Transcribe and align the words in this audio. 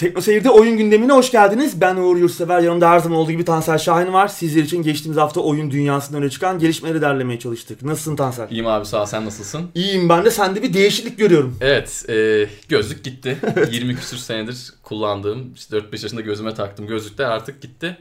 Tekno 0.00 0.20
Seyir'de 0.20 0.50
oyun 0.50 0.78
gündemine 0.78 1.12
hoş 1.12 1.30
geldiniz. 1.30 1.80
Ben 1.80 1.96
Uğur 1.96 2.16
Yurtsever. 2.16 2.60
Yanımda 2.60 2.90
her 2.90 2.98
zaman 2.98 3.18
olduğu 3.18 3.32
gibi 3.32 3.44
Tansel 3.44 3.78
Şahin 3.78 4.12
var. 4.12 4.28
Sizler 4.28 4.62
için 4.62 4.82
geçtiğimiz 4.82 5.18
hafta 5.18 5.40
oyun 5.40 5.70
dünyasından 5.70 6.22
öne 6.22 6.30
çıkan 6.30 6.58
gelişmeleri 6.58 7.00
derlemeye 7.00 7.38
çalıştık. 7.38 7.82
Nasılsın 7.82 8.16
Tansel? 8.16 8.50
İyiyim 8.50 8.66
abi 8.66 8.86
sağ 8.86 9.02
ol 9.02 9.06
sen 9.06 9.24
nasılsın? 9.24 9.70
İyiyim 9.74 10.08
ben 10.08 10.24
de. 10.24 10.30
Sende 10.30 10.62
bir 10.62 10.74
değişiklik 10.74 11.18
görüyorum. 11.18 11.56
Evet 11.60 12.04
e, 12.08 12.46
gözlük 12.68 13.04
gitti. 13.04 13.38
20 13.72 13.96
küsür 13.96 14.16
senedir 14.16 14.72
kullandığım 14.82 15.54
işte 15.54 15.76
4-5 15.76 16.02
yaşında 16.02 16.20
gözüme 16.20 16.54
taktım 16.54 16.86
gözlükler 16.86 17.24
artık 17.24 17.62
gitti. 17.62 17.98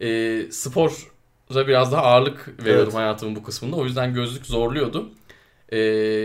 E, 0.00 0.42
spora 0.50 1.66
biraz 1.66 1.92
daha 1.92 2.02
ağırlık 2.02 2.54
veriyorum 2.64 2.82
Evet. 2.92 2.94
hayatımın 2.94 3.36
bu 3.36 3.42
kısmında. 3.42 3.76
O 3.76 3.84
yüzden 3.84 4.14
gözlük 4.14 4.46
zorluyordu. 4.46 5.10
E, 5.72 5.78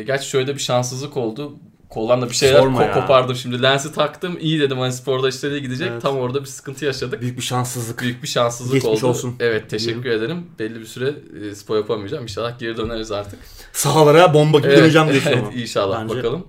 gerçi 0.08 0.30
şöyle 0.30 0.48
de 0.48 0.56
bir 0.56 0.62
şanssızlık 0.62 1.18
oldu. 1.18 1.56
Kollarımda 1.92 2.30
bir 2.30 2.36
şeyler 2.36 2.60
Sorma 2.60 2.80
ko- 2.80 2.88
ya. 2.88 2.94
kopardım 2.94 3.36
şimdi. 3.36 3.64
Lensi 3.64 3.94
taktım. 3.94 4.38
iyi 4.40 4.60
dedim 4.60 4.80
hani 4.80 4.94
sporda 4.94 5.30
işleri 5.30 5.62
gidecek. 5.62 5.88
Evet. 5.92 6.02
Tam 6.02 6.18
orada 6.18 6.42
bir 6.42 6.46
sıkıntı 6.46 6.86
yaşadık. 6.86 7.22
Büyük 7.22 7.38
bir 7.38 7.42
şanssızlık. 7.44 8.02
Büyük 8.02 8.24
bir 8.24 8.28
şanssızlık 8.28 8.74
Geçmiş 8.74 9.04
oldu. 9.04 9.08
olsun. 9.08 9.36
Evet 9.40 9.70
teşekkür 9.70 10.10
ederim. 10.10 10.46
Belli 10.60 10.80
bir 10.80 10.86
süre 10.86 11.14
e, 11.52 11.56
spor 11.56 11.76
yapamayacağım. 11.78 12.24
İnşallah 12.24 12.60
geri 12.60 12.78
döneriz 12.78 13.12
artık. 13.12 13.40
Sahalara 13.74 14.34
bomba 14.34 14.60
gibi 14.60 14.72
döneceğim 14.72 15.08
diyorsun 15.12 15.30
evet, 15.30 15.44
ama. 15.44 15.54
inşallah 15.54 16.02
Bence- 16.04 16.18
bakalım. 16.18 16.48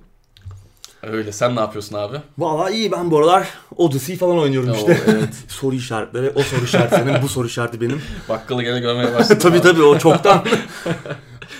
Öyle 1.02 1.32
sen 1.32 1.56
ne 1.56 1.60
yapıyorsun 1.60 1.96
abi? 1.96 2.16
Valla 2.38 2.70
iyi 2.70 2.92
ben 2.92 3.10
bu 3.10 3.18
aralar 3.18 3.48
Odyssey 3.76 4.16
falan 4.16 4.38
oynuyorum 4.38 4.70
Oo, 4.70 4.74
işte. 4.74 5.00
evet. 5.06 5.34
soru 5.48 5.74
işaretleri. 5.74 6.30
O 6.34 6.42
soru 6.42 6.64
işareti 6.64 6.94
senin, 6.96 7.22
bu 7.22 7.28
soru 7.28 7.46
işareti 7.46 7.80
benim. 7.80 8.02
Bakkalı 8.28 8.62
gene 8.62 8.80
görmeye 8.80 9.14
başladım. 9.14 9.38
tabii 9.42 9.56
abi. 9.56 9.62
tabii 9.62 9.82
o 9.82 9.98
çoktan. 9.98 10.44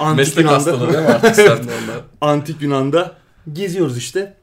Antik 0.01 0.17
Meslek 0.17 0.47
hastalığı 0.47 0.77
Yunan'da, 0.93 0.93
değil 1.37 1.49
mi 1.49 1.53
artık 1.55 1.69
onlar? 1.69 2.01
Antik 2.21 2.63
Yunan'da 2.63 3.22
geziyoruz 3.53 3.97
işte. 3.99 4.35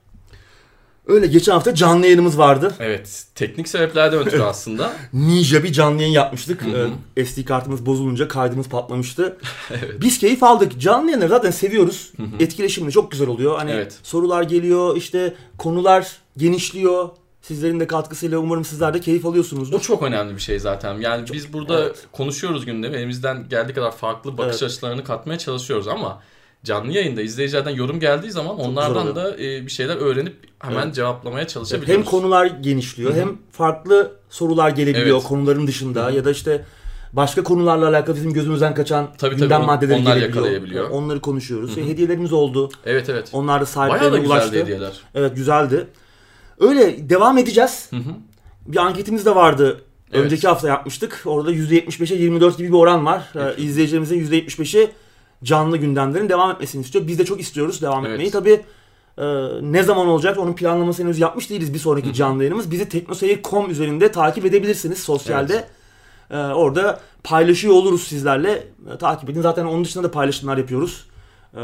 Öyle 1.07 1.27
geçen 1.27 1.51
hafta 1.53 1.75
canlı 1.75 2.05
yayınımız 2.05 2.37
vardı. 2.37 2.73
Evet. 2.79 3.23
Teknik 3.35 3.67
sebeplerden 3.67 4.19
ötürü 4.19 4.41
aslında. 4.43 4.93
Ninja 5.13 5.63
bir 5.63 5.71
canlı 5.73 6.01
yayın 6.01 6.13
yapmıştık. 6.13 6.61
Hı 6.65 6.69
hı. 6.69 6.89
Ee, 7.17 7.25
SD 7.25 7.45
kartımız 7.45 7.85
bozulunca 7.85 8.27
kaydımız 8.27 8.69
patlamıştı. 8.69 9.37
Biz 10.01 10.19
keyif 10.19 10.43
aldık. 10.43 10.79
Canlı 10.81 11.05
yayınları 11.07 11.29
zaten 11.29 11.51
seviyoruz. 11.51 12.13
Etkileşimli 12.39 12.91
çok 12.91 13.11
güzel 13.11 13.27
oluyor. 13.27 13.57
Hani 13.57 13.71
Evet. 13.71 13.99
sorular 14.03 14.43
geliyor, 14.43 14.97
işte 14.97 15.33
konular 15.57 16.17
genişliyor. 16.37 17.09
Sizlerin 17.41 17.79
de 17.79 17.87
katkısıyla 17.87 18.37
umarım 18.39 18.65
sizler 18.65 18.93
de 18.93 18.99
keyif 18.99 19.23
Bu 19.23 19.29
alıyorsunuzdur. 19.29 19.81
çok 19.81 20.03
önemli 20.03 20.35
bir 20.35 20.41
şey 20.41 20.59
zaten. 20.59 20.93
Yani 20.99 21.25
biz 21.33 21.53
burada 21.53 21.83
Evet. 21.83 22.07
konuşuyoruz 22.11 22.65
gündemi. 22.65 22.95
Elimizden 22.97 23.49
geldiği 23.49 23.73
kadar 23.73 23.91
farklı 23.97 24.37
bakış 24.37 24.61
Evet. 24.61 24.71
açılarını 24.71 25.03
katmaya 25.03 25.37
çalışıyoruz 25.37 25.87
ama 25.87 26.21
canlı 26.63 26.91
yayında 26.91 27.21
izleyicilerden 27.21 27.71
yorum 27.71 27.99
geldiği 27.99 28.31
zaman 28.31 28.55
güzel 28.57 28.69
onlardan 28.71 29.15
da 29.15 29.37
e, 29.37 29.65
bir 29.65 29.71
şeyler 29.71 29.95
öğrenip 29.97 30.35
hemen 30.59 30.83
Evet. 30.85 30.95
cevaplamaya 30.95 31.41
Hem 31.41 31.47
çalışabiliyoruz. 31.47 32.05
konular 32.05 32.45
genişliyor 32.45 33.11
Hı 33.11 33.15
hı. 33.15 33.19
hem 33.19 33.37
farklı 33.51 34.11
sorular 34.29 34.69
gelebiliyor 34.69 35.17
Evet. 35.17 35.27
konuların 35.27 35.67
dışında 35.67 36.05
Hı 36.05 36.09
hı. 36.09 36.15
ya 36.15 36.25
da 36.25 36.31
işte 36.31 36.65
başka 37.13 37.43
konularla 37.43 37.87
alakalı 37.89 38.15
bizim 38.15 38.33
gözümüzden 38.33 38.73
kaçan 38.73 39.05
Tabii, 39.05 39.17
tabii, 39.17 39.35
gündem 39.41 39.61
on- 39.61 39.65
maddeleri 39.67 39.99
onlar 40.01 40.15
gelebiliyor. 40.17 40.43
yakalayabiliyor. 40.45 40.89
Onları 40.89 41.19
konuşuyoruz. 41.21 41.77
Hı 41.77 41.81
hı. 41.81 41.85
Hediyelerimiz 41.85 42.33
oldu. 42.33 42.69
Evet 42.85 43.09
evet. 43.09 43.29
Onlar 43.33 43.47
da 43.61 43.65
Bayağı 43.75 43.89
da 43.91 43.99
sahiplerine 43.99 44.27
ulaştı. 44.27 44.55
hediyeler. 44.59 44.91
Evet 45.15 45.35
güzeldi. 45.35 45.87
Öyle 46.59 47.09
devam 47.09 47.37
edeceğiz. 47.37 47.87
Hı 47.89 47.95
hı. 47.95 48.09
Bir 48.67 48.77
anketimiz 48.77 49.25
de 49.25 49.35
vardı. 49.35 49.81
Evet. 50.13 50.25
Önceki 50.25 50.47
hafta 50.47 50.67
yapmıştık. 50.67 51.21
Orada 51.25 51.51
%75'e 51.51 52.17
24 52.17 52.57
gibi 52.57 52.67
bir 52.67 52.73
oran 52.73 53.05
var. 53.05 53.29
Peki. 53.33 53.61
İzleyicilerimizin 53.61 54.19
%75'i 54.19 54.89
canlı 55.43 55.77
gündemlerin 55.77 56.29
devam 56.29 56.51
etmesini 56.51 56.81
istiyor. 56.81 57.07
Biz 57.07 57.19
de 57.19 57.25
çok 57.25 57.39
istiyoruz 57.39 57.81
devam 57.81 58.05
Evet. 58.05 58.13
etmeyi. 58.13 58.31
Tabii 58.31 58.61
e, 59.17 59.25
ne 59.61 59.83
zaman 59.83 60.07
olacak 60.07 60.37
onun 60.37 60.53
planlamasını 60.53 61.05
henüz 61.05 61.19
yapmış 61.19 61.49
değiliz 61.49 61.73
bir 61.73 61.79
sonraki 61.79 62.13
canlı 62.13 62.43
yayınımız. 62.43 62.71
Bizi 62.71 62.89
teknoseyir.com 62.89 63.71
üzerinde 63.71 64.11
takip 64.11 64.45
edebilirsiniz 64.45 64.99
sosyalde. 64.99 65.67
Ee, 66.31 66.37
orada 66.37 66.99
paylaşıyor 67.23 67.73
oluruz 67.73 68.03
sizlerle. 68.03 68.67
Ee, 68.93 68.97
takip 68.97 69.29
edin. 69.29 69.41
Zaten 69.41 69.65
onun 69.65 69.83
dışında 69.85 70.03
da 70.03 70.11
paylaşımlar 70.11 70.57
yapıyoruz. 70.57 71.05
Ee, 71.55 71.59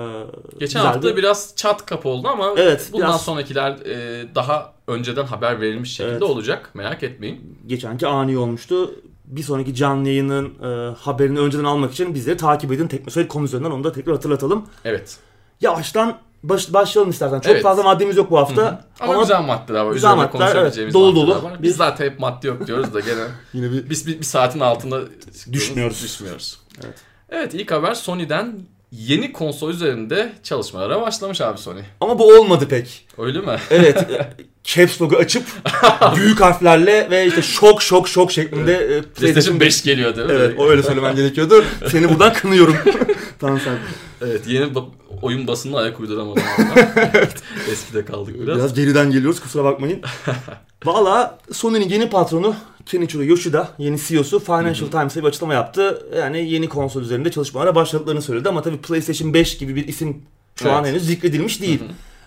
Geçen 0.60 0.80
güzeldi. 0.82 0.86
hafta 0.94 1.18
biraz 1.18 1.54
çat 1.56 1.86
kapı 1.86 2.10
oldu 2.10 2.28
ama 2.28 2.54
Evet, 2.58 2.90
bundan 2.94 3.08
biraz- 3.10 3.22
sonrakiler 3.26 3.72
e, 3.72 4.26
daha 4.36 4.74
önceden 4.88 5.26
haber 5.26 5.62
verilmiş 5.62 5.92
şekilde 5.96 6.12
Evet. 6.12 6.24
olacak. 6.24 6.72
Merak 6.74 7.04
etmeyin. 7.04 7.58
geçenki 7.68 8.08
ani 8.08 8.38
olmuştu. 8.38 8.92
Bir 9.28 9.44
sonraki 9.44 9.76
canlı 9.76 10.08
yayının 10.10 10.54
e, 10.64 10.96
haberini 10.96 11.40
önceden 11.40 11.64
almak 11.64 11.92
için 11.94 12.14
bizleri 12.16 12.38
takip 12.38 12.72
edin. 12.72 12.88
Teknoseyir.com 12.88 13.46
üzerinden 13.46 13.72
onu 13.72 13.84
da 13.84 13.92
tekrar 13.92 14.16
hatırlatalım. 14.16 14.66
Evet. 14.86 15.18
Yavaştan 15.62 16.18
baş, 16.44 16.74
başlayalım 16.74 17.10
istersen. 17.10 17.40
Çok 17.40 17.52
Evet. 17.54 17.64
fazla 17.64 17.84
maddemiz 17.84 18.18
yok 18.18 18.32
bu 18.32 18.38
hafta. 18.38 18.62
Hı 18.62 18.68
hı. 18.68 18.80
Ama, 19.12 19.22
güzel 19.22 19.42
maddeler 19.42 19.82
var. 19.82 19.94
güzel 19.94 20.10
Üzerine 20.18 20.30
maddeler, 20.34 20.56
evet. 20.56 20.94
Dolu 20.94 21.16
dolu. 21.16 21.44
Var. 21.44 21.54
Biz- 21.54 21.62
Biz 21.64 21.76
zaten 21.76 22.06
hep 22.06 22.20
madde 22.20 22.48
yok 22.48 22.68
diyoruz 22.68 22.94
da 22.94 23.00
gene 23.00 23.24
Yine 23.54 23.72
bir 23.72 23.90
biz 23.90 24.08
bir, 24.08 24.20
bir 24.20 24.26
saatin 24.26 24.60
altında 24.60 25.02
Düşmüyoruz. 25.52 26.04
düşmüyoruz. 26.04 26.60
Evet. 26.86 26.96
Evet 27.30 27.54
ilk 27.54 27.72
haber 27.72 27.94
Sony'den 27.94 28.60
yeni 28.92 29.34
konsol 29.34 29.70
üzerinde 29.70 30.34
çalışmalara 30.44 31.02
başlamış 31.02 31.42
abi 31.42 31.58
Sony. 31.58 31.80
ama 32.02 32.20
bu 32.20 32.34
olmadı 32.40 32.68
pek. 32.70 33.08
Öyle 33.18 33.40
mi? 33.40 33.56
Evet. 33.70 33.98
e, 33.98 34.32
Caps 34.64 35.02
logo 35.02 35.16
açıp 35.16 35.44
büyük 36.16 36.42
harflerle 36.42 37.08
ve 37.10 37.26
işte 37.28 37.42
şok 37.42 37.82
şok 37.82 38.10
şok 38.10 38.32
şeklinde 38.32 38.74
e, 38.74 39.02
PlayStation 39.02 39.60
5 39.60 39.84
geliyor 39.84 40.16
değil 40.16 40.28
mi? 40.28 40.34
Evet 40.36 40.56
o 40.60 40.70
öyle 40.70 40.84
söylemen 40.84 41.16
gerekiyordu. 41.16 41.66
Seni 41.88 42.10
buradan 42.10 42.34
kınıyorum. 42.34 42.78
tamam 43.40 43.60
sen. 43.64 43.78
Evet 44.22 44.48
yeni 44.48 44.66
ba- 44.66 44.86
oyun 45.22 45.48
basınına 45.48 45.78
ayak 45.78 46.00
uyduramadım. 46.00 46.44
ama. 46.58 46.76
Eskide 47.72 48.06
kaldık 48.06 48.36
biraz. 48.42 48.58
Biraz 48.58 48.74
geriden 48.74 49.12
geliyoruz 49.12 49.40
kusura 49.40 49.64
bakmayın. 49.64 50.02
Valla 50.86 51.38
Sony'nin 51.52 51.90
yeni 51.90 52.10
patronu 52.10 52.56
Kenichiro 52.86 53.24
Yoshida, 53.24 53.70
yeni 53.78 54.00
CEO'su 54.00 54.40
Financial 54.40 54.88
Times'e 54.92 55.22
bir 55.24 55.28
açıklama 55.28 55.54
yaptı. 55.54 56.08
Yani 56.18 56.50
yeni 56.52 56.70
konsol 56.70 57.02
üzerinde 57.02 57.32
çalışmalara 57.32 57.76
başladıklarını 57.76 58.22
söyledi 58.22 58.50
ama 58.50 58.62
tabii 58.62 58.78
PlayStation 58.78 59.34
5 59.34 59.58
gibi 59.58 59.76
bir 59.76 59.88
isim 59.88 60.22
şu 60.56 60.72
an 60.72 60.84
Evet. 60.84 60.90
henüz 60.94 61.06
zikredilmiş 61.08 61.62
değil. 61.62 61.80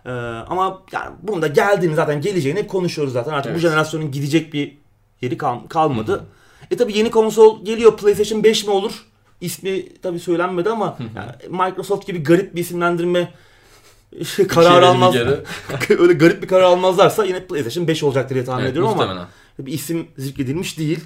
Ee, 0.06 0.10
ama 0.48 0.82
yani 0.92 1.10
bunun 1.22 1.42
da 1.42 1.46
geldiğini 1.46 1.94
zaten 1.94 2.20
geleceğini 2.20 2.58
hep 2.58 2.68
konuşuyoruz 2.68 3.12
zaten. 3.12 3.32
Artık 3.32 3.50
bu 3.52 3.52
Evet. 3.52 3.62
jenerasyonun 3.62 4.10
gidecek 4.10 4.52
bir 4.52 4.76
yeri 5.20 5.36
kal- 5.38 5.66
kalmadı. 5.68 6.24
E 6.70 6.76
tabii 6.76 6.98
yeni 6.98 7.10
konsol 7.10 7.64
geliyor 7.64 7.96
PlayStation 7.96 8.44
5 8.44 8.64
mi 8.64 8.70
olur? 8.70 8.92
İsmi 9.40 9.98
tabii 9.98 10.20
söylenmedi 10.20 10.70
ama 10.70 10.98
yani 11.16 11.30
Microsoft 11.50 12.06
gibi 12.06 12.22
garip 12.22 12.54
bir 12.54 12.60
isimlendirme 12.60 13.34
şey, 14.24 14.46
karar 14.46 14.82
almaz. 14.82 15.14
öyle 15.98 16.12
garip 16.12 16.42
bir 16.42 16.48
karar 16.48 16.62
almazlarsa 16.62 17.24
yine 17.24 17.46
PlayStation 17.46 17.88
5 17.88 18.02
olacaktır 18.02 18.34
diye 18.34 18.44
tahmin 18.44 18.62
Evet, 18.62 18.72
ediyorum 18.72 18.90
ama 19.00 19.28
bir 19.58 19.72
isim 19.72 20.08
zikredilmiş 20.18 20.78
değil. 20.78 21.00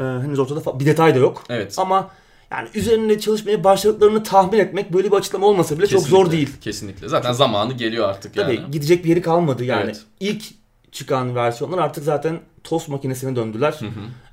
Ee, 0.00 0.04
henüz 0.04 0.38
ortada 0.38 0.80
bir 0.80 0.86
detay 0.86 1.14
da 1.14 1.18
yok. 1.18 1.44
Evet. 1.48 1.74
Ama 1.78 2.10
yani 2.50 2.68
üzerinde 2.74 3.20
çalışmaya 3.20 3.64
başladıklarını 3.64 4.22
tahmin 4.22 4.58
etmek 4.58 4.92
böyle 4.92 5.10
bir 5.10 5.16
açıklama 5.16 5.46
olmasa 5.46 5.78
bile 5.78 5.86
çok 5.86 6.02
zor 6.02 6.08
Kesinlikle, 6.24 6.36
değil. 6.36 6.60
Kesinlikle. 6.60 7.08
Zaten 7.08 7.32
zamanı 7.32 7.72
geliyor 7.72 8.08
artık 8.08 8.34
Tabii 8.34 8.54
yani. 8.54 8.70
gidecek 8.70 9.04
bir 9.04 9.08
yeri 9.08 9.22
kalmadı 9.22 9.64
yani. 9.64 9.84
Evet. 9.84 10.00
İlk 10.20 10.44
çıkan 10.92 11.34
versiyonlar 11.34 11.78
artık 11.78 12.04
zaten 12.04 12.40
tost 12.64 12.88
makinesine 12.88 13.36
döndüler. 13.36 13.80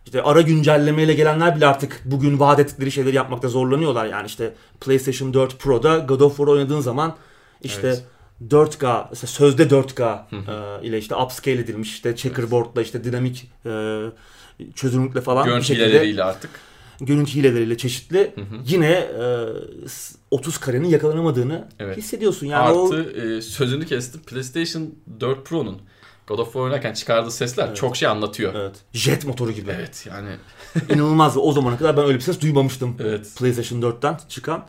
İşte 0.05 0.21
ara 0.21 0.41
güncellemeyle 0.41 1.13
gelenler 1.13 1.55
bile 1.55 1.65
artık 1.67 2.01
bugün 2.05 2.39
vaat 2.39 2.59
ettikleri 2.59 2.91
şeyleri 2.91 3.15
yapmakta 3.15 3.47
zorlanıyorlar. 3.47 4.05
Yani 4.05 4.25
işte 4.27 4.53
PlayStation 4.81 5.33
4 5.33 5.59
Pro'da 5.59 5.97
God 5.97 6.19
of 6.21 6.37
War 6.37 6.47
oynadığın 6.47 6.79
zaman 6.79 7.15
işte 7.63 7.87
Evet. 7.87 8.03
4K, 8.49 9.05
mesela 9.09 9.27
sözde 9.27 9.63
4K 9.63 10.19
e, 10.81 10.87
ile 10.87 10.97
işte 10.97 11.15
upscale 11.15 11.59
edilmiş 11.59 11.89
işte 11.89 12.15
checkerboard'la 12.15 12.81
işte 12.81 13.03
dinamik 13.03 13.51
e, 13.65 14.01
çözünürlükle 14.75 15.21
falan 15.21 15.45
bir 15.45 15.49
Görüntü 15.51 15.65
şekilde 15.67 15.85
hileleriyle 15.89 16.23
artık. 16.23 16.51
görüntü 17.01 17.31
hileleriyle 17.33 17.77
çeşitli 17.77 18.33
yine 18.65 18.89
e, 18.91 19.45
30 20.31 20.57
karenin 20.57 20.87
yakalanamadığını 20.87 21.67
Evet. 21.79 21.97
hissediyorsun. 21.97 22.47
Yani 22.47 22.71
o 22.77 22.85
Artı 22.85 23.03
e, 23.37 23.41
sözünü 23.41 23.85
kestim. 23.85 24.21
PlayStation 24.21 24.89
4 25.19 25.45
Pro'nun 25.45 25.77
God 26.29 26.39
of 26.39 26.45
War 26.45 26.61
oynarken 26.61 26.93
çıkardığı 26.93 27.31
sesler 27.31 27.75
çok 27.75 27.97
şey 27.97 28.07
anlatıyor. 28.07 28.53
Evet, 28.55 28.71
evet, 28.75 28.83
jet 28.93 29.25
motoru 29.25 29.51
gibi. 29.51 29.75
yani 30.05 30.29
İnanılmaz. 30.89 31.37
O 31.37 31.51
zamana 31.51 31.77
kadar 31.77 31.97
ben 31.97 32.05
öyle 32.05 32.15
bir 32.15 32.21
ses 32.23 32.41
duymamıştım. 32.41 32.95
evet. 32.99 33.35
PlayStation 33.39 33.81
4'ten 33.81 34.19
çıkan. 34.29 34.65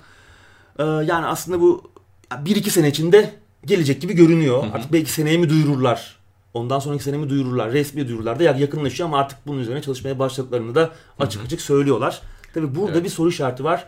Ee, 0.79 0.83
yani 0.85 1.27
aslında 1.27 1.61
bu 1.61 1.91
1-2 2.31 2.71
sene 2.71 2.89
içinde 2.89 3.35
gelecek 3.67 4.01
gibi 4.01 4.13
görünüyor. 4.13 4.65
Artık 4.75 4.93
belki 4.93 5.13
seneye 5.13 5.39
mi 5.39 5.51
duyururlar? 5.51 6.17
Ondan 6.55 6.79
sonraki 6.79 7.05
sene 7.05 7.17
mi 7.17 7.31
duyururlar? 7.31 7.73
Resmi 7.73 8.09
duyururlar 8.09 8.39
da 8.39 8.43
yakınlaşıyor 8.43 9.09
ama 9.09 9.19
artık 9.19 9.39
bunun 9.47 9.59
üzerine 9.61 9.83
çalışmaya 9.83 10.19
başladıklarını 10.19 10.75
da 10.75 10.91
açık 11.19 11.45
açık 11.45 11.61
söylüyorlar. 11.61 12.23
Tabi 12.55 12.75
burada 12.75 12.93
Evet. 12.93 13.05
bir 13.05 13.09
soru 13.09 13.29
işareti 13.29 13.65
var. 13.65 13.87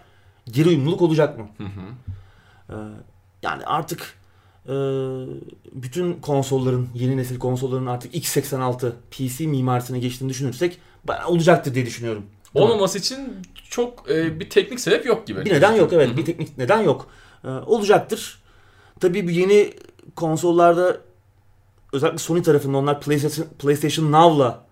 Geri 0.51 0.69
uyumluluk 0.69 1.03
olacak 1.03 1.39
mı? 1.39 1.49
Ee, 2.71 2.75
yani 3.43 3.67
artık 3.67 4.15
e, 4.69 4.73
bütün 5.73 6.13
konsolların, 6.13 6.89
yeni 6.95 7.17
nesil 7.17 7.39
konsolların 7.39 7.87
artık 7.87 8.15
x86 8.15 8.93
PC 9.11 9.47
mimarisine 9.47 9.99
geçtiğini 9.99 10.31
düşünürsek 10.31 10.79
bayağı 11.05 11.29
olacaktır 11.29 11.75
diye 11.75 11.87
düşünüyorum. 11.87 12.23
Olmaması 12.55 12.99
için 12.99 13.19
çok 13.71 14.11
e, 14.11 14.41
bir 14.41 14.51
teknik 14.51 14.81
sebep 14.81 15.07
yok 15.07 15.27
gibi. 15.27 15.45
Bir 15.45 15.53
neden 15.53 15.73
yok 15.73 15.93
evet. 15.93 16.17
Bir 16.17 16.25
teknik 16.25 16.59
neden 16.59 16.83
yok. 16.83 17.09
Ee, 17.45 17.49
olacaktır. 17.49 18.43
Tabii 19.01 19.27
bu 19.27 19.31
yeni 19.31 19.73
konsollarda 20.17 20.97
özellikle 21.93 22.19
Sony 22.19 22.43
tarafında 22.43 22.79
onlar 22.79 23.01
PlayStation, 23.01 23.47
PlayStation 23.59 24.13
Now'la 24.13 24.65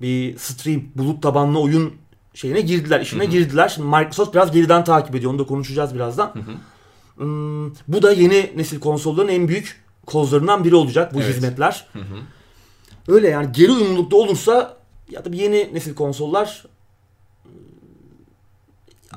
bir 0.00 0.38
stream 0.38 0.82
bulut 0.94 1.22
tabanlı 1.22 1.60
oyun 1.60 1.94
şeyine 2.34 2.60
girdiler, 2.60 3.00
işine 3.00 3.22
Hı 3.22 3.26
hı. 3.26 3.30
girdiler. 3.30 3.68
Şimdi 3.68 3.88
Microsoft 3.88 4.34
biraz 4.34 4.52
geriden 4.52 4.84
takip 4.84 5.14
ediyor. 5.14 5.32
Onu 5.32 5.38
da 5.38 5.46
konuşacağız 5.46 5.94
birazdan. 5.94 6.26
Hı 6.26 6.38
hı. 6.38 6.52
Hmm, 7.16 7.66
bu 7.88 8.02
da 8.02 8.12
yeni 8.12 8.52
nesil 8.56 8.80
konsolların 8.80 9.28
en 9.28 9.48
büyük 9.48 9.84
kozlarından 10.06 10.64
biri 10.64 10.74
olacak 10.74 11.14
bu 11.14 11.20
Evet. 11.22 11.34
hizmetler. 11.34 11.86
Hı 11.92 11.98
hı. 11.98 12.18
Öyle 13.08 13.28
yani 13.28 13.52
geri 13.52 13.72
uyumlulukta 13.72 14.16
olursa 14.16 14.76
ya 15.10 15.24
da 15.24 15.28
yeni 15.36 15.70
nesil 15.74 15.94
konsollar 15.94 16.64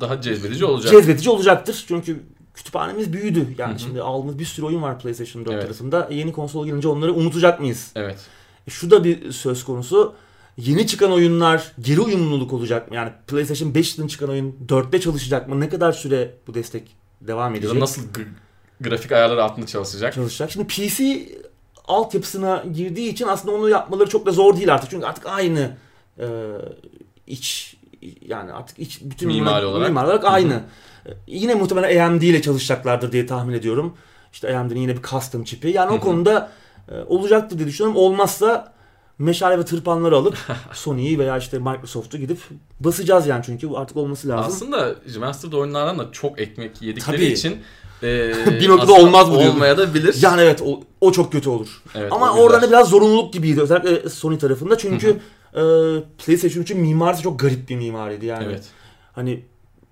Daha 0.01 0.22
cezbedici 0.22 0.66
olacak. 0.66 0.92
cezbedici 0.92 1.30
olacaktır. 1.30 1.86
Çünkü 1.88 2.24
kütüphanemiz 2.54 3.13
büyüdü. 3.13 3.56
Yani 3.57 3.72
Hı 3.72 3.75
hı. 3.75 3.80
şimdi 3.80 4.01
aldığımız 4.01 4.40
bir 4.40 4.46
sürü 4.46 4.66
oyun 4.66 4.81
var 4.81 5.00
PlayStation 5.00 5.46
4 5.46 5.54
Evet. 5.54 5.63
tarafında. 5.63 6.07
E, 6.10 6.16
Yeni 6.16 6.31
konsol 6.34 6.66
gelince 6.66 6.88
onları 6.88 7.13
unutacak 7.13 7.60
mıyız? 7.60 7.92
Evet. 7.96 8.19
E, 8.68 8.72
şu 8.72 8.92
da 8.92 9.04
bir 9.04 9.31
söz 9.31 9.63
konusu. 9.63 10.13
Yeni 10.57 10.88
çıkan 10.88 11.12
oyunlar 11.12 11.72
geri 11.80 12.01
uyumluluk 12.01 12.54
olacak 12.54 12.90
mı? 12.90 12.96
Yani 12.96 13.12
PlayStation 13.28 13.75
5 13.75 13.92
için 13.94 14.07
çıkan 14.07 14.30
oyun 14.30 14.56
4'te 14.68 15.00
çalışacak 15.01 15.48
mı? 15.50 15.60
Ne 15.60 15.69
kadar 15.69 15.92
süre 15.92 16.34
bu 16.48 16.54
destek 16.54 16.96
devam 17.21 17.54
Ya 17.54 17.60
edecek? 17.60 17.75
da 17.75 17.80
nasıl 17.80 18.01
grafik 18.81 19.12
ayarları 19.12 19.44
altında 19.44 19.66
çalışacak? 19.66 20.13
çalışacak? 20.13 20.51
Şimdi 20.51 20.68
PC 20.68 21.25
altyapısına 21.86 22.63
girdiği 22.74 23.10
için 23.10 23.27
aslında 23.27 23.56
onu 23.56 23.69
yapmaları 23.69 24.10
çok 24.10 24.25
da 24.25 24.31
zor 24.31 24.57
değil 24.57 24.74
artık. 24.74 24.89
Çünkü 24.89 25.06
artık 25.06 25.25
aynı 25.25 25.71
e, 26.19 26.25
iç 27.27 27.75
yani 28.27 28.51
artık 28.54 28.80
iç 28.80 29.00
bütün 29.04 29.27
Mimari 29.27 29.66
olarak. 29.66 29.88
mimari 29.88 30.06
olarak 30.07 30.25
aynı. 30.25 30.54
E, 31.06 31.10
Yine 31.27 31.56
muhtemelen 31.56 32.07
AMD 32.07 32.21
ile 32.21 32.42
çalışacaklardır 32.42 33.12
diye 33.12 33.25
tahmin 33.25 33.54
ediyorum. 33.54 33.98
İşte 34.33 34.57
AMD'nin 34.57 34.80
yine 34.80 34.98
bir 34.98 35.01
custom 35.01 35.44
çipi. 35.44 35.68
Yani 35.69 35.92
Hı 35.92 35.95
o 35.95 36.00
konuda 36.00 36.51
e, 36.92 36.95
olacaktır 37.01 37.57
diye 37.57 37.68
düşünüyorum. 37.68 38.01
Olmazsa 38.01 38.74
meşale 39.19 39.60
ve 39.60 39.66
tırpanları 39.66 40.16
alıp 40.16 40.38
Sony'yi 40.74 41.19
veya 41.19 41.38
işte 41.38 41.60
Microsoft'u 41.60 42.18
gidip 42.18 42.39
basacağız 42.80 43.27
yani 43.27 43.44
çünkü 43.45 43.69
bu 43.69 43.80
artık 43.80 43.98
olması 43.98 44.27
lazım. 44.27 44.54
Aslında 44.54 44.95
remastered 45.13 45.54
oyunlardan 45.54 46.00
da 46.00 46.12
çok 46.12 46.39
ekmek 46.42 46.81
yedikleri 46.81 47.18
Tabii. 47.18 47.25
için 47.25 47.57
e, 48.04 48.33
Bir 48.60 48.69
noktada 48.69 48.94
olmaz 48.94 49.31
bu. 49.31 49.38
Olmaya 49.38 49.77
da 49.77 49.94
bilir. 49.94 50.16
Yani 50.21 50.42
evet 50.42 50.62
o, 50.66 50.80
o 51.01 51.12
çok 51.12 51.31
kötü 51.31 51.50
olur. 51.50 51.81
Evet, 51.95 52.13
Ama 52.13 52.25
o 52.25 52.33
güzel. 52.33 52.45
oradan 52.45 52.62
da 52.62 52.69
biraz 52.69 52.89
zorunluluk 52.89 53.33
gibiydi 53.33 53.62
özellikle 53.62 54.10
Sony 54.10 54.38
tarafında 54.38 54.77
çünkü 54.77 55.19
e, 55.54 55.62
PlayStation 56.25 56.63
3'ün 56.63 56.80
mimarisi 56.80 57.24
çok 57.24 57.39
garip 57.39 57.69
bir 57.69 57.75
mimariydi 57.75 58.25
yani. 58.25 58.45
Evet. 58.50 58.63
Hani 59.13 59.45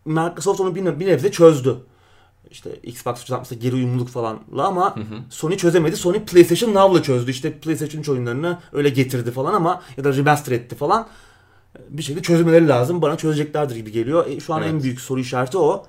Microsoft 0.06 0.59
onu 0.59 0.75
bir, 0.75 1.00
bir 1.00 1.07
nebze 1.07 1.31
çözdü. 1.31 1.77
İşte 2.51 2.69
Xbox 2.83 3.23
360'da 3.23 3.55
geri 3.55 3.75
uyumluluk 3.75 4.09
falanla 4.09 4.67
ama 4.67 4.95
Hı 4.95 4.99
hı. 4.99 5.19
Sony 5.29 5.57
çözemedi. 5.57 5.97
Sony 5.97 6.19
PlayStation 6.19 6.73
Now'la 6.73 7.03
çözdü. 7.03 7.31
İşte 7.31 7.51
PlayStation 7.59 8.01
3 8.01 8.09
oyunlarını 8.09 8.57
öyle 8.73 8.89
getirdi 8.89 9.31
falan 9.31 9.53
ama 9.53 9.81
ya 9.97 10.03
da 10.03 10.13
remaster 10.15 10.51
etti 10.51 10.75
falan. 10.75 11.07
Bir 11.89 12.03
şekilde 12.03 12.21
çözmeleri 12.23 12.67
lazım. 12.67 13.01
Bana 13.01 13.17
çözeceklerdir 13.17 13.75
gibi 13.75 13.91
geliyor. 13.91 14.27
E, 14.27 14.39
şu 14.39 14.53
an 14.53 14.61
Evet. 14.63 14.73
en 14.73 14.83
büyük 14.83 15.01
soru 15.01 15.19
işareti 15.19 15.57
o. 15.57 15.85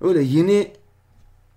Öyle 0.00 0.22
yeni 0.22 0.72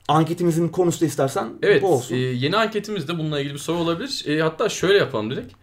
anketimizin 0.08 0.68
konusu 0.70 1.02
da 1.02 1.06
istersen 1.06 1.50
Evet, 1.62 1.82
bu 1.82 1.88
olsun. 1.94 2.16
e, 2.16 2.18
yeni 2.18 2.58
anketimizde 2.58 3.18
bununla 3.18 3.40
ilgili 3.40 3.54
bir 3.54 3.60
soru 3.60 3.78
olabilir. 3.78 4.24
E, 4.28 4.42
hatta 4.42 4.70
şöyle 4.70 4.98
yapalım 4.98 5.32
direkt. 5.32 5.54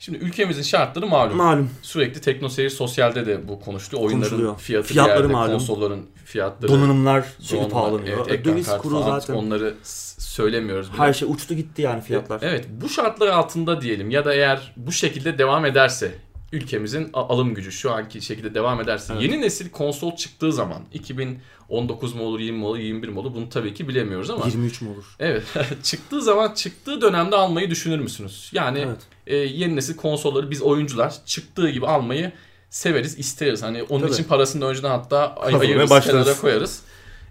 Şimdi 0.00 0.18
ülkemizin 0.18 0.62
şartları 0.62 1.06
malum. 1.06 1.36
Malum. 1.36 1.70
Sürekli 1.82 2.20
teknoseyir 2.20 2.70
sosyalde 2.70 3.26
de 3.26 3.48
bu 3.48 3.60
konuşuluyor. 3.60 4.02
Oyunların 4.08 4.30
Konuşuluyor. 4.30 4.58
fiyatı 4.58 4.88
Fiyatları 4.88 5.16
bir 5.18 5.22
yerde, 5.22 5.32
malum. 5.32 5.52
konsolların 5.52 6.06
fiyatları. 6.24 6.72
Donanımlar 6.72 7.24
sürekli 7.38 7.68
pahalanıyor. 7.68 8.18
Evet, 8.18 8.32
ekran 8.40 8.54
Döviz 8.54 8.66
kartı 8.66 8.82
kuru 8.82 9.00
falan, 9.00 9.18
zaten. 9.20 9.34
Onları 9.34 9.74
s- 9.82 10.20
söylemiyoruz 10.20 10.88
bile. 10.92 10.98
Her 10.98 11.12
şey 11.12 11.28
uçtu 11.30 11.54
gitti 11.54 11.82
yani 11.82 12.00
fiyatlar. 12.02 12.38
Evet 12.42 12.64
bu 12.80 12.88
şartlar 12.88 13.26
altında 13.28 13.80
diyelim 13.80 14.10
ya 14.10 14.24
da 14.24 14.34
eğer 14.34 14.72
bu 14.76 14.92
şekilde 14.92 15.38
devam 15.38 15.64
ederse 15.64 16.14
ülkemizin 16.52 17.10
a- 17.12 17.28
alım 17.34 17.54
gücü 17.54 17.72
şu 17.72 17.92
anki 17.92 18.20
şekilde 18.22 18.54
devam 18.54 18.80
ederse 18.80 19.12
Evet. 19.12 19.22
yeni 19.22 19.40
nesil 19.40 19.70
konsol 19.70 20.16
çıktığı 20.16 20.52
zaman 20.52 20.82
2019 20.92 22.14
mu 22.14 22.22
olur 22.22 22.40
20 22.40 22.58
mi 22.58 22.64
olur 22.64 22.78
21 22.78 23.08
mi 23.08 23.18
olur 23.18 23.34
bunu 23.34 23.48
tabii 23.48 23.74
ki 23.74 23.88
bilemiyoruz 23.88 24.30
ama 24.30 24.46
23 24.46 24.80
mü 24.82 24.88
olur? 24.90 25.04
evet 25.18 25.42
çıktığı 25.82 26.22
zaman 26.22 26.54
çıktığı 26.54 27.00
dönemde 27.00 27.36
almayı 27.36 27.70
düşünür 27.70 27.98
müsünüz? 27.98 28.50
Yani 28.52 28.78
Evet. 28.78 28.98
E, 29.28 29.36
yeni 29.36 29.76
nesil 29.76 29.96
konsolları 29.96 30.50
biz 30.50 30.62
oyuncular 30.62 31.14
çıktığı 31.26 31.70
gibi 31.70 31.86
almayı 31.86 32.32
severiz, 32.70 33.18
isteriz. 33.18 33.62
Hani 33.62 33.82
onun 33.82 34.00
Tabii. 34.00 34.12
için 34.12 34.24
parasını 34.24 34.62
da 34.62 34.66
önceden 34.66 34.90
hatta 34.90 35.34
ay- 35.36 35.54
ayırırız, 35.54 35.90
başlarız. 35.90 36.26
kenara 36.26 36.40
koyarız. 36.40 36.82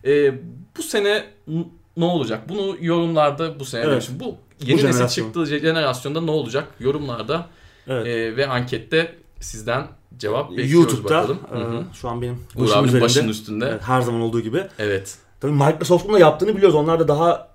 E, 0.05 0.33
bu 0.77 0.83
sene 0.83 1.23
ne 1.97 2.05
olacak? 2.05 2.49
Bunu 2.49 2.77
yorumlarda 2.81 3.59
bu 3.59 3.65
sene 3.65 3.81
Evet. 3.81 3.91
demişim. 3.91 4.19
Bu 4.19 4.35
yeni 4.61 4.77
nesil 4.77 4.91
jenerasyon. 4.93 5.25
çıktığı 5.25 5.45
jenerasyonda 5.45 6.21
ne 6.21 6.31
olacak? 6.31 6.67
Yorumlarda 6.79 7.47
Evet. 7.87 8.07
e, 8.07 8.37
ve 8.37 8.47
ankette 8.47 9.15
sizden 9.39 9.87
cevap 10.17 10.49
bekliyoruz 10.51 10.71
YouTube'da 10.73 11.15
bakalım. 11.21 11.39
hı. 11.51 11.83
şu 11.95 12.09
an 12.09 12.21
benim 12.21 12.45
başım 12.55 12.85
üzerinde. 12.85 13.01
başının 13.05 13.29
üstünde. 13.29 13.65
Evet, 13.71 13.81
her 13.83 14.01
zaman 14.01 14.21
olduğu 14.21 14.41
gibi. 14.41 14.63
Evet. 14.79 15.15
Tabii 15.41 15.51
Microsoft'un 15.51 16.13
da 16.13 16.19
yaptığını 16.19 16.55
biliyoruz. 16.55 16.75
Onlar 16.75 16.99
da 16.99 17.07
daha 17.07 17.47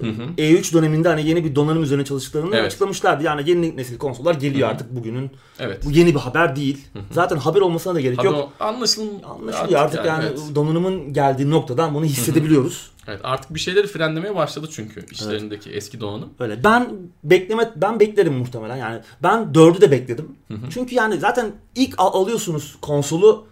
Hı 0.00 0.06
hı. 0.06 0.22
E3 0.38 0.72
döneminde 0.74 1.08
hani 1.08 1.28
yeni 1.28 1.44
bir 1.44 1.54
donanım 1.54 1.82
üzerine 1.82 2.04
çalıştıklarını 2.04 2.56
Evet. 2.56 2.66
açıklamışlardı. 2.66 3.24
Yani 3.24 3.50
yeni 3.50 3.76
nesil 3.76 3.98
konsollar 3.98 4.34
geliyor 4.34 4.68
Hı 4.68 4.72
hı. 4.72 4.74
artık 4.74 4.96
bugünün. 4.96 5.30
Evet. 5.58 5.84
Bu 5.86 5.90
yeni 5.90 6.14
bir 6.14 6.20
haber 6.20 6.56
değil. 6.56 6.78
hı. 6.92 6.98
Zaten 7.10 7.36
haber 7.36 7.60
olmasına 7.60 7.94
da 7.94 8.00
gerek 8.00 8.16
Tabii 8.16 8.26
yok. 8.26 8.52
anlaşılın 8.60 9.22
Anlaşılıyor 9.22 9.80
artık 9.80 10.04
yani, 10.04 10.24
evet. 10.28 10.40
donanımın 10.54 11.12
geldiği 11.12 11.50
noktadan 11.50 11.94
bunu 11.94 12.04
hissedebiliyoruz. 12.04 12.90
Evet 13.08 13.20
artık 13.22 13.54
bir 13.54 13.60
şeyleri 13.60 13.86
frenlemeye 13.86 14.34
başladı 14.36 14.68
çünkü 14.70 15.06
işlerindeki 15.12 15.70
eski 15.70 16.00
donanım. 16.00 16.28
Öyle. 16.40 16.64
Ben 16.64 16.88
bekleme 17.24 17.70
ben 17.76 18.00
beklerim 18.00 18.34
muhtemelen. 18.34 18.76
Yani 18.76 19.00
ben 19.22 19.38
4'ü 19.54 19.80
de 19.80 19.90
bekledim. 19.90 20.28
Hı 20.48 20.54
hı. 20.54 20.70
Çünkü 20.70 20.94
yani 20.94 21.16
zaten 21.18 21.52
ilk 21.74 21.94
al- 21.98 22.20
alıyorsunuz 22.22 22.76
konsolu 22.82 23.46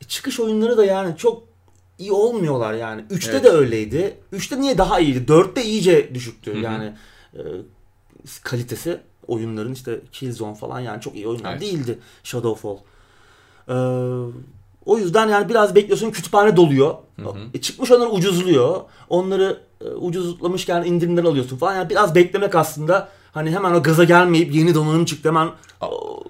e, 0.00 0.04
çıkış 0.04 0.40
oyunları 0.40 0.76
da 0.76 0.84
yani 0.84 1.16
çok 1.16 1.47
iyi 1.98 2.12
olmuyorlar 2.12 2.74
yani. 2.74 3.02
3'te 3.10 3.30
Evet. 3.30 3.44
de 3.44 3.48
öyleydi. 3.48 4.18
3'te 4.32 4.60
niye 4.60 4.78
daha 4.78 5.00
iyiydi? 5.00 5.32
4'te 5.32 5.64
iyice 5.64 6.14
düşüktü. 6.14 6.54
Hı 6.54 6.58
hı. 6.58 6.60
Yani 6.60 6.92
e, 7.34 7.40
kalitesi 8.42 9.00
oyunların 9.26 9.72
işte 9.72 10.00
Killzone 10.12 10.54
falan 10.54 10.80
yani 10.80 11.00
çok 11.00 11.14
iyi 11.14 11.28
oyunlar 11.28 11.52
Evet. 11.52 11.60
değildi 11.60 11.98
Shadowfall. 12.22 12.76
Ee, 13.68 13.72
o 14.86 14.98
yüzden 14.98 15.28
yani 15.28 15.48
biraz 15.48 15.74
bekliyorsun 15.74 16.10
kütüphane 16.10 16.56
doluyor. 16.56 16.94
Hı 17.16 17.22
hı. 17.22 17.38
E, 17.54 17.60
çıkmış 17.60 17.90
onlar 17.90 18.08
ucuzluyor. 18.12 18.80
Onları 19.08 19.60
e, 19.80 19.88
ucuzlamışken 19.88 20.84
indirimden 20.84 21.24
alıyorsun 21.24 21.56
falan. 21.56 21.74
Yani 21.74 21.90
biraz 21.90 22.14
beklemek 22.14 22.54
aslında 22.54 23.08
hani 23.32 23.50
hemen 23.50 23.74
o 23.74 23.82
gaza 23.82 24.04
gelmeyip 24.04 24.54
yeni 24.54 24.74
donanım 24.74 25.04
çıktı 25.04 25.28
hemen 25.28 25.48
o, 25.80 26.24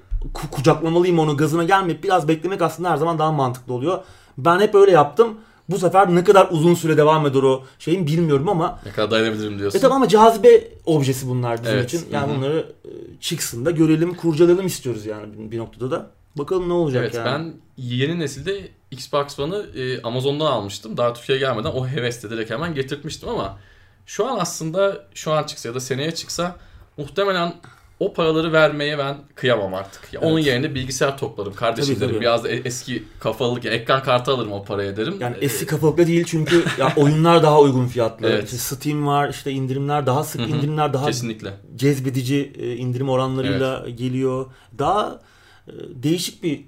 kucaklamalıyım 0.52 1.18
onu 1.18 1.36
gazına 1.36 1.64
gelmeyip 1.64 2.04
biraz 2.04 2.28
beklemek 2.28 2.62
aslında 2.62 2.90
her 2.90 2.96
zaman 2.96 3.18
daha 3.18 3.32
mantıklı 3.32 3.74
oluyor. 3.74 3.98
Ben 4.38 4.60
hep 4.60 4.74
öyle 4.74 4.90
yaptım. 4.90 5.38
Bu 5.68 5.78
sefer 5.78 6.14
ne 6.14 6.24
kadar 6.24 6.48
uzun 6.50 6.74
süre 6.74 6.96
devam 6.96 7.26
eder 7.26 7.42
o 7.42 7.64
şeyin 7.78 8.06
bilmiyorum 8.06 8.48
ama 8.48 8.80
Ne 8.86 8.92
kadar 8.92 9.10
dayanabilirim 9.10 9.58
diyorsun. 9.58 9.78
e 9.78 9.82
tabi 9.82 9.94
ama 9.94 10.08
cazibe 10.08 10.68
objesi 10.86 11.28
bunlar 11.28 11.62
bizim 11.62 11.74
Evet. 11.74 11.94
için. 11.94 12.06
Yani 12.12 12.26
Hı 12.28 12.32
hı. 12.34 12.36
bunları 12.38 12.72
e, 12.84 12.90
çıksın 13.20 13.64
da 13.64 13.70
görelim, 13.70 14.14
kurcalayalım 14.14 14.66
istiyoruz 14.66 15.06
yani 15.06 15.32
bir- 15.38 15.50
bir 15.50 15.58
noktada 15.58 15.90
da. 15.90 16.10
Bakalım 16.38 16.68
ne 16.68 16.72
olacak 16.72 17.02
Evet 17.04 17.14
yani. 17.14 17.26
ben 17.26 17.52
yeni 17.76 18.18
nesilde 18.18 18.68
Xbox 18.90 19.38
One'ı 19.38 19.66
e, 19.80 20.02
Amazon'dan 20.02 20.46
almıştım. 20.46 20.96
Daha 20.96 21.12
Türkiye'ye 21.12 21.44
gelmeden 21.44 21.70
o 21.70 21.86
hevesle 21.88 22.30
direkt 22.30 22.50
hemen 22.50 22.74
getirtmiştim 22.74 23.28
ama 23.28 23.58
şu 24.06 24.26
an 24.26 24.38
aslında 24.38 25.04
şu 25.14 25.32
an 25.32 25.44
çıksa 25.44 25.68
ya 25.68 25.74
da 25.74 25.80
seneye 25.80 26.14
çıksa 26.14 26.56
muhtemelen 26.96 27.54
o 28.00 28.12
paraları 28.12 28.52
vermeye 28.52 28.98
ben 28.98 29.16
kıyamam 29.34 29.74
artık. 29.74 30.12
Ya 30.14 30.20
Onun 30.20 30.36
Evet. 30.36 30.46
yerine 30.46 30.74
bilgisayar 30.74 31.18
toplarım 31.18 31.54
kardeşim 31.54 31.94
Tabii, 31.94 32.00
derim. 32.00 32.10
tabii. 32.14 32.20
Biraz 32.20 32.44
da 32.44 32.48
e- 32.48 32.56
eski 32.64 33.04
kafalılık 33.20 33.64
ya 33.64 33.72
ekran 33.72 34.02
kartı 34.02 34.32
alırım 34.32 34.52
o 34.52 34.64
paraya 34.64 34.96
derim. 34.96 35.14
Yani 35.20 35.36
Ee, 35.40 35.44
eski 35.44 35.66
kafalıkta 35.66 36.06
değil 36.06 36.24
çünkü 36.24 36.64
ya 36.78 36.92
oyunlar 36.96 37.42
daha 37.42 37.60
uygun 37.60 37.86
fiyatlı. 37.86 38.28
Evet. 38.28 38.44
İşte 38.44 38.56
Steam 38.56 39.06
var, 39.06 39.28
işte 39.28 39.50
indirimler 39.52 40.06
daha 40.06 40.24
sık 40.24 40.40
indirimler 40.40 40.92
daha 40.92 41.06
kesinlikle. 41.06 41.50
cezbedici 41.76 42.52
e, 42.58 42.76
indirim 42.76 43.08
oranlarıyla 43.08 43.88
geliyor. 43.88 44.46
Daha 44.78 45.20
e, 45.68 45.72
değişik 46.02 46.42
bir 46.42 46.64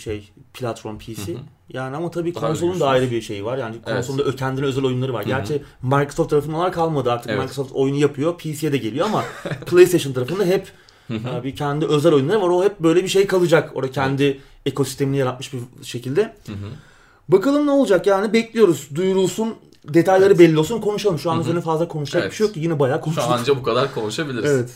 şey 0.00 0.28
platform 0.54 0.98
PC. 0.98 1.32
Hı 1.32 1.36
hı. 1.36 1.40
Yani 1.68 1.96
ama 1.96 2.10
tabii 2.10 2.34
Daha 2.34 2.46
konsolun 2.46 2.80
da 2.80 2.88
ayrı 2.88 3.10
bir 3.10 3.22
şeyi 3.22 3.44
var. 3.44 3.58
Yani 3.58 3.76
Evet. 3.86 3.96
konsolunda 3.96 4.22
ö- 4.22 4.36
kendine 4.36 4.64
özel 4.66 4.84
oyunları 4.84 5.12
var. 5.12 5.22
Gerçi 5.22 5.62
Microsoft 5.82 6.30
tarafından 6.30 6.72
kalmadı 6.72 7.12
artık. 7.12 7.30
Evet. 7.30 7.40
Microsoft 7.40 7.72
oyunu 7.72 7.96
yapıyor. 7.96 8.38
PC'ye 8.38 8.72
de 8.72 8.76
geliyor 8.76 9.06
ama 9.06 9.24
PlayStation 9.66 10.12
tarafında 10.12 10.44
hep 10.44 10.66
Hı 11.08 11.14
hı. 11.14 11.38
e, 11.40 11.44
bir 11.44 11.56
kendi 11.56 11.86
özel 11.86 12.12
oyunları 12.12 12.40
var. 12.42 12.48
O 12.48 12.64
hep 12.64 12.80
böyle 12.80 13.02
bir 13.02 13.08
şey 13.08 13.26
kalacak. 13.26 13.70
Orada 13.74 13.90
kendi 13.90 14.40
ekosistemini 14.66 15.16
yaratmış 15.18 15.52
bir 15.52 15.58
şekilde. 15.84 16.22
Hı 16.46 16.52
hı. 16.52 16.56
Bakalım 17.28 17.66
ne 17.66 17.70
olacak 17.70 18.06
yani 18.06 18.32
bekliyoruz. 18.32 18.88
Duyurulsun, 18.94 19.54
detayları 19.88 20.38
belli 20.38 20.58
olsun, 20.58 20.80
konuşalım. 20.80 21.18
Şu 21.18 21.30
an 21.30 21.40
üzerine 21.40 21.60
fazla 21.60 21.88
konuşacak 21.88 22.22
Evet. 22.22 22.32
bir 22.32 22.36
şey 22.36 22.46
yok 22.46 22.54
ki. 22.54 22.60
Yine 22.60 22.78
bayağı 22.78 22.98
Şu 22.98 23.02
konuştuk. 23.04 23.24
an 23.28 23.38
anca 23.38 23.56
bu 23.56 23.62
kadar 23.62 23.94
konuşabiliriz. 23.94 24.50
Evet. 24.50 24.70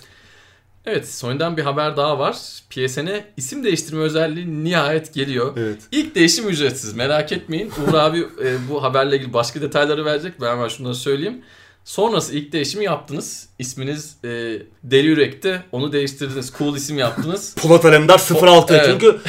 Evet 0.87 1.09
Sony'den 1.09 1.57
bir 1.57 1.63
haber 1.63 1.97
daha 1.97 2.19
var. 2.19 2.37
PSN'e 2.71 3.25
isim 3.37 3.65
değiştirme 3.65 4.03
özelliği 4.03 4.65
nihayet 4.65 5.15
geliyor. 5.15 5.53
Evet. 5.57 5.79
İlk 5.93 6.15
değişim 6.15 6.49
ücretsiz 6.49 6.95
merak 6.95 7.33
etmeyin. 7.33 7.71
Uğur 7.71 7.95
abi 7.95 8.19
e, 8.19 8.57
bu 8.71 8.83
haberle 8.83 9.17
ilgili 9.17 9.33
başka 9.33 9.61
detayları 9.61 10.05
verecek. 10.05 10.41
Ben 10.41 10.51
hemen 10.51 10.69
şunları 10.69 10.95
söyleyeyim. 10.95 11.43
Sonrası 11.89 12.35
ilk 12.35 12.53
değişimi 12.53 12.85
yaptınız. 12.85 13.49
İsminiz 13.59 14.17
e, 14.25 14.29
Deri 14.85 15.07
Yürek'ti. 15.07 15.63
Onu 15.73 15.93
değiştirdiniz. 15.93 16.53
Cool 16.59 16.77
isim 16.77 16.99
yaptınız. 16.99 17.55
Polat 17.63 17.85
Alemdar 17.85 18.19
06. 18.43 18.75
Evet. 18.75 18.87
Çünkü 18.87 19.21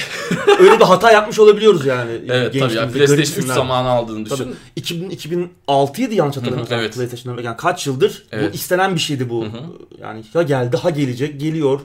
öyle 0.59 0.79
bir 0.79 0.85
hata 0.85 1.11
yapmış 1.11 1.39
olabiliyoruz 1.39 1.85
yani. 1.85 2.11
evet 2.29 2.59
tabii 2.59 2.73
ya. 2.73 2.89
PlayStation 2.89 3.17
3 3.17 3.29
isimler. 3.29 3.55
zamanı 3.55 3.89
aldığını 3.89 4.25
düşün. 4.25 4.35
Tabii. 4.35 4.53
2000, 4.75 5.09
2006 5.09 6.01
ydı 6.01 6.13
yanlış 6.13 6.37
hatırlamıyorsam 6.37 6.79
evet. 6.79 6.95
PlayStation'da. 6.95 7.41
Yani 7.41 7.57
kaç 7.57 7.87
yıldır 7.87 8.25
Evet. 8.31 8.53
bu 8.53 8.55
istenen 8.55 8.95
bir 8.95 8.99
şeydi 8.99 9.29
bu. 9.29 9.45
Hı 9.45 9.49
hı. 9.49 9.61
Yani 10.01 10.23
ya 10.33 10.41
geldi 10.41 10.77
ha 10.77 10.89
gelecek 10.89 11.39
geliyor. 11.39 11.79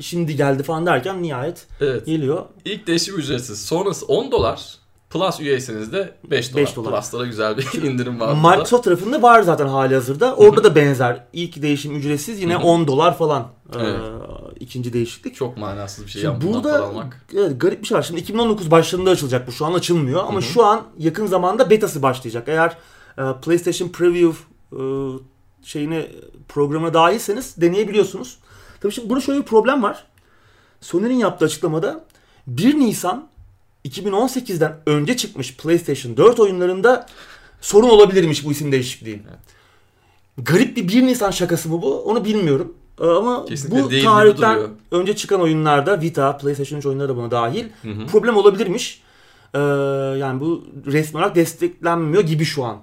Şimdi 0.00 0.36
geldi 0.36 0.62
falan 0.62 0.86
derken 0.86 1.22
nihayet 1.22 1.66
Evet. 1.80 2.06
geliyor. 2.06 2.44
İlk 2.64 2.86
değişim 2.86 3.18
ücretsiz. 3.18 3.64
Sonrası 3.64 4.06
10 4.06 4.32
dolar. 4.32 4.83
Plus 5.14 5.40
üyeyseniz 5.40 5.92
de 5.92 6.14
5 6.24 6.52
dolar. 6.52 6.62
5 6.62 6.76
dolar. 6.76 6.92
Plus'lara 6.92 7.26
güzel 7.26 7.56
bir 7.56 7.82
indirim 7.82 8.20
var. 8.20 8.36
burada. 8.36 8.50
Microsoft 8.50 8.84
tarafında 8.84 9.22
var 9.22 9.42
zaten 9.42 9.66
hali 9.66 9.94
hazırda. 9.94 10.36
Orada 10.36 10.64
da 10.64 10.74
benzer. 10.74 11.24
İlk 11.32 11.62
değişim 11.62 11.96
ücretsiz 11.96 12.42
yine 12.42 12.54
Hı 12.54 12.58
hı. 12.58 12.62
10 12.62 12.86
dolar 12.86 13.18
falan. 13.18 13.48
Evet. 13.76 13.86
Ee, 13.86 14.60
ikinci 14.60 14.92
değişiklik. 14.92 15.34
Çok 15.34 15.56
manasız 15.56 16.04
bir 16.04 16.10
şey. 16.10 16.22
Şimdi 16.22 16.46
burada 16.46 16.90
evet, 17.34 17.60
garip 17.60 17.82
bir 17.82 17.86
şey 17.86 17.98
var. 17.98 18.02
Şimdi 18.02 18.20
2019 18.20 18.70
başlarında 18.70 19.10
açılacak 19.10 19.46
bu. 19.46 19.52
Şu 19.52 19.66
an 19.66 19.72
açılmıyor 19.72 20.20
ama 20.20 20.32
Hı 20.32 20.36
hı. 20.36 20.42
şu 20.42 20.64
an 20.64 20.82
yakın 20.98 21.26
zamanda 21.26 21.70
betası 21.70 22.02
başlayacak. 22.02 22.48
Eğer 22.48 22.76
e, 23.18 23.22
PlayStation 23.42 23.88
Preview 23.88 24.38
e, 24.72 24.80
şeyine 25.62 26.06
programına 26.48 26.94
dahilseniz 26.94 27.60
deneyebiliyorsunuz. 27.60 28.38
Tabii 28.80 28.92
şimdi 28.92 29.10
burada 29.10 29.20
şöyle 29.20 29.40
bir 29.40 29.46
problem 29.46 29.82
var. 29.82 30.04
Sony'nin 30.80 31.18
yaptığı 31.18 31.44
açıklamada 31.44 32.04
1 32.46 32.78
Nisan 32.78 33.33
2018'den 33.84 34.76
önce 34.86 35.16
çıkmış 35.16 35.56
PlayStation 35.56 36.16
4 36.16 36.40
oyunlarında 36.40 37.06
sorun 37.60 37.88
olabilirmiş 37.88 38.44
bu 38.44 38.52
isim 38.52 38.72
değişikliği. 38.72 39.22
Garip 40.38 40.76
bir 40.76 40.88
1 40.88 41.02
Nisan 41.02 41.30
şakası 41.30 41.68
mı 41.68 41.82
bu? 41.82 42.02
Onu 42.02 42.24
bilmiyorum. 42.24 42.74
Ee, 43.00 43.04
Ama 43.06 43.44
Kesinlikle 43.44 43.82
bu 43.82 43.90
değil 43.90 44.04
tarihten 44.04 44.58
önce 44.90 45.16
çıkan 45.16 45.40
oyunlarda 45.40 46.00
Vita, 46.00 46.36
PlayStation 46.38 46.78
3 46.78 46.86
oyunları 46.86 47.08
da 47.08 47.16
buna 47.16 47.30
dahil 47.30 47.64
Hı 47.82 47.88
hı. 47.90 48.06
problem 48.06 48.36
olabilirmiş. 48.36 49.02
Ee, 49.54 49.58
yani 50.18 50.40
bu 50.40 50.64
resmi 50.86 51.18
olarak 51.18 51.34
desteklenmiyor 51.34 52.22
gibi 52.22 52.44
şu 52.44 52.64
an. 52.64 52.78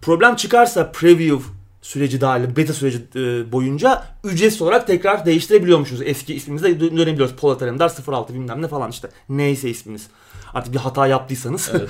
Problem 0.00 0.36
çıkarsa 0.36 0.92
preview 0.92 1.38
süreci 1.84 2.20
dahil, 2.20 2.56
beta 2.56 2.72
süreci 2.72 2.98
e, 3.16 3.52
boyunca 3.52 4.04
ücretsiz 4.24 4.62
olarak 4.62 4.86
tekrar 4.86 5.26
değiştirebiliyormuşuz. 5.26 6.02
Eski 6.02 6.34
ismimize 6.34 6.68
dö- 6.68 6.96
dönebiliyoruz. 6.96 7.34
Polat 7.36 7.62
Alemdar 7.62 7.92
06 8.08 8.34
bilmem 8.34 8.62
ne 8.62 8.68
falan 8.68 8.90
işte. 8.90 9.08
Neyse 9.28 9.70
isminiz. 9.70 10.06
Artık 10.54 10.72
bir 10.72 10.78
hata 10.78 11.06
yaptıysanız. 11.06 11.70
Evet. 11.74 11.88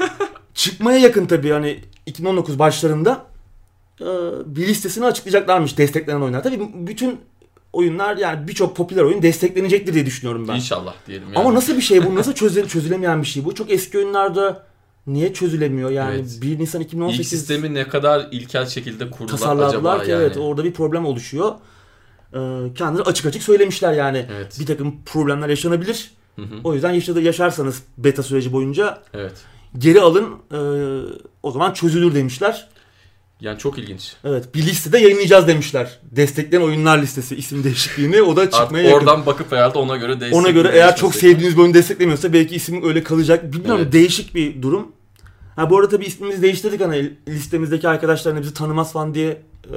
Çıkmaya 0.54 0.98
yakın 0.98 1.26
tabii 1.26 1.50
hani 1.50 1.80
2019 2.06 2.58
başlarında 2.58 3.26
e, 4.00 4.06
bir 4.46 4.68
listesini 4.68 5.04
açıklayacaklarmış 5.04 5.78
desteklenen 5.78 6.20
oyunlar. 6.20 6.42
Tabii 6.42 6.60
bütün 6.74 7.20
oyunlar 7.72 8.16
yani 8.16 8.48
birçok 8.48 8.76
popüler 8.76 9.02
oyun 9.02 9.22
desteklenecektir 9.22 9.94
diye 9.94 10.06
düşünüyorum 10.06 10.48
ben. 10.48 10.54
İnşallah 10.54 10.94
diyelim 11.06 11.26
yani. 11.26 11.38
Ama 11.38 11.54
nasıl 11.54 11.76
bir 11.76 11.82
şey 11.82 12.06
bu? 12.06 12.14
Nasıl 12.14 12.32
çöze, 12.32 12.68
çözülemeyen 12.68 13.22
bir 13.22 13.26
şey 13.26 13.44
bu? 13.44 13.54
Çok 13.54 13.70
eski 13.70 13.98
oyunlarda 13.98 14.69
niye 15.06 15.32
çözülemiyor? 15.32 15.90
Yani 15.90 16.14
Evet. 16.14 16.38
1 16.42 16.58
Nisan 16.58 16.80
İlk 16.80 16.88
2018 16.88 17.28
sistemi 17.28 17.74
ne 17.74 17.88
kadar 17.88 18.28
ilkel 18.30 18.66
şekilde 18.66 19.10
kurdular 19.10 19.38
tasarladılar 19.38 19.70
acaba 19.70 20.04
ki 20.04 20.10
yani. 20.10 20.22
evet 20.22 20.36
orada 20.36 20.64
bir 20.64 20.72
problem 20.72 21.06
oluşuyor. 21.06 21.52
Ee, 22.34 22.38
kendileri 22.74 23.02
açık 23.02 23.26
açık 23.26 23.42
söylemişler 23.42 23.92
yani. 23.92 24.26
Evet. 24.32 24.56
Bir 24.60 24.66
takım 24.66 24.94
problemler 25.06 25.48
yaşanabilir. 25.48 26.10
Hı 26.36 26.42
hı. 26.42 26.54
O 26.64 26.74
yüzden 26.74 26.92
yaşadı 26.92 27.20
yaşarsanız 27.20 27.82
beta 27.98 28.22
süreci 28.22 28.52
boyunca 28.52 29.02
Evet. 29.14 29.32
geri 29.78 30.00
alın 30.00 30.26
ee, 30.52 30.56
o 31.42 31.50
zaman 31.50 31.72
çözülür 31.72 32.14
demişler. 32.14 32.68
Yani 33.40 33.58
çok 33.58 33.78
ilginç. 33.78 34.12
Evet 34.24 34.54
bir 34.54 34.62
listede 34.66 34.98
yayınlayacağız 34.98 35.48
demişler. 35.48 35.98
Destekleyen 36.02 36.62
oyunlar 36.64 36.98
listesi 37.02 37.36
isim 37.36 37.64
değişikliğini 37.64 38.22
o 38.22 38.36
da 38.36 38.40
Artık 38.40 38.54
çıkmaya 38.54 38.84
yakın. 38.84 38.98
oradan 38.98 39.26
bakıp 39.26 39.52
herhalde 39.52 39.78
ona 39.78 39.96
göre 39.96 40.20
değişsin. 40.20 40.40
Ona 40.40 40.50
göre 40.50 40.70
eğer 40.74 40.96
çok 40.96 41.14
sevdiğiniz 41.14 41.56
bir 41.56 41.62
oyunu 41.62 41.74
desteklemiyorsa 41.74 42.32
belki 42.32 42.54
isim 42.54 42.84
öyle 42.88 43.02
kalacak. 43.02 43.52
Bilmiyorum 43.52 43.80
Evet. 43.82 43.92
değişik 43.92 44.34
bir 44.34 44.62
durum. 44.62 44.92
Ha 45.56 45.70
bu 45.70 45.78
arada 45.78 45.88
tabii 45.88 46.04
ismimizi 46.04 46.42
değiştirdik 46.42 46.80
hani 46.80 47.12
listemizdeki 47.28 47.88
arkadaşlar 47.88 48.40
bizi 48.42 48.54
tanımaz 48.54 48.92
falan 48.92 49.14
diye 49.14 49.28
e, 49.72 49.76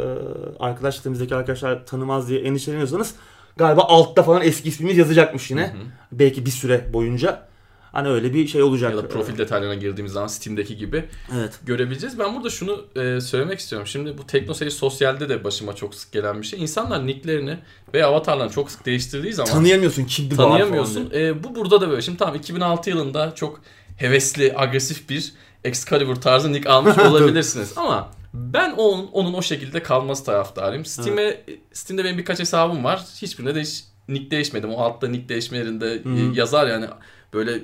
arkadaş 0.59 0.95
listemizdeki 0.95 1.35
arkadaşlar 1.35 1.85
tanımaz 1.85 2.29
diye 2.29 2.39
endişeleniyorsanız 2.39 3.13
galiba 3.57 3.81
altta 3.81 4.23
falan 4.23 4.41
eski 4.41 4.69
ismimiz 4.69 4.97
yazacakmış 4.97 5.51
yine. 5.51 5.61
Hı 5.61 5.65
hı. 5.65 5.81
Belki 6.11 6.45
bir 6.45 6.51
süre 6.51 6.89
boyunca. 6.93 7.47
Hani 7.93 8.07
öyle 8.07 8.33
bir 8.33 8.47
şey 8.47 8.63
olacak. 8.63 8.91
Ya 8.91 8.97
da 8.97 9.07
profil 9.07 9.37
detaylarına 9.37 9.75
girdiğimiz 9.75 10.11
zaman 10.13 10.27
Steam'deki 10.27 10.77
gibi 10.77 11.05
Evet. 11.37 11.59
görebileceğiz. 11.63 12.19
Ben 12.19 12.35
burada 12.35 12.49
şunu 12.49 12.85
e, 12.95 13.21
söylemek 13.21 13.59
istiyorum. 13.59 13.87
Şimdi 13.87 14.17
bu 14.17 14.27
teknoseyir 14.27 14.71
sosyalde 14.71 15.29
de 15.29 15.43
başıma 15.43 15.75
çok 15.75 15.95
sık 15.95 16.11
gelen 16.11 16.41
bir 16.41 16.47
şey. 16.47 16.61
İnsanlar 16.61 17.07
nicklerini 17.07 17.57
veya 17.93 18.07
avatarlarını 18.07 18.51
çok 18.51 18.71
sık 18.71 18.85
değiştirdiği 18.85 19.33
zaman 19.33 19.51
Tanıyamıyorsun 19.51 20.05
kimdi 20.05 20.35
tanıyamıyorsun. 20.35 21.11
E, 21.13 21.43
bu 21.43 21.55
burada 21.55 21.81
da 21.81 21.89
böyle. 21.89 22.01
Şimdi 22.01 22.17
tamam 22.17 22.35
2006 22.35 22.89
yılında 22.89 23.35
çok 23.35 23.61
hevesli, 23.97 24.53
agresif 24.57 25.09
bir 25.09 25.33
Excalibur 25.63 26.15
tarzı 26.15 26.53
nick 26.53 26.69
almış 26.69 26.97
olabilirsiniz. 27.09 27.73
Ama 27.75 28.11
ben 28.33 28.71
onun, 28.71 29.07
onun 29.07 29.33
o 29.33 29.41
şekilde 29.41 29.83
kalması 29.83 30.25
taraftarıyım. 30.25 30.85
Steam'e, 30.85 31.41
Steam'de 31.73 32.03
benim 32.03 32.17
birkaç 32.17 32.39
hesabım 32.39 32.83
var. 32.83 33.05
Hiçbirinde 33.21 33.55
de 33.55 33.61
hiç 33.61 33.83
nick 34.07 34.31
değişmedim. 34.31 34.73
O 34.73 34.81
altta 34.81 35.07
nick 35.07 35.29
değişme 35.29 35.57
yerinde 35.57 35.93
e, 35.93 36.03
Hı. 36.03 36.31
yazar 36.35 36.67
yani. 36.67 36.85
Böyle 37.33 37.59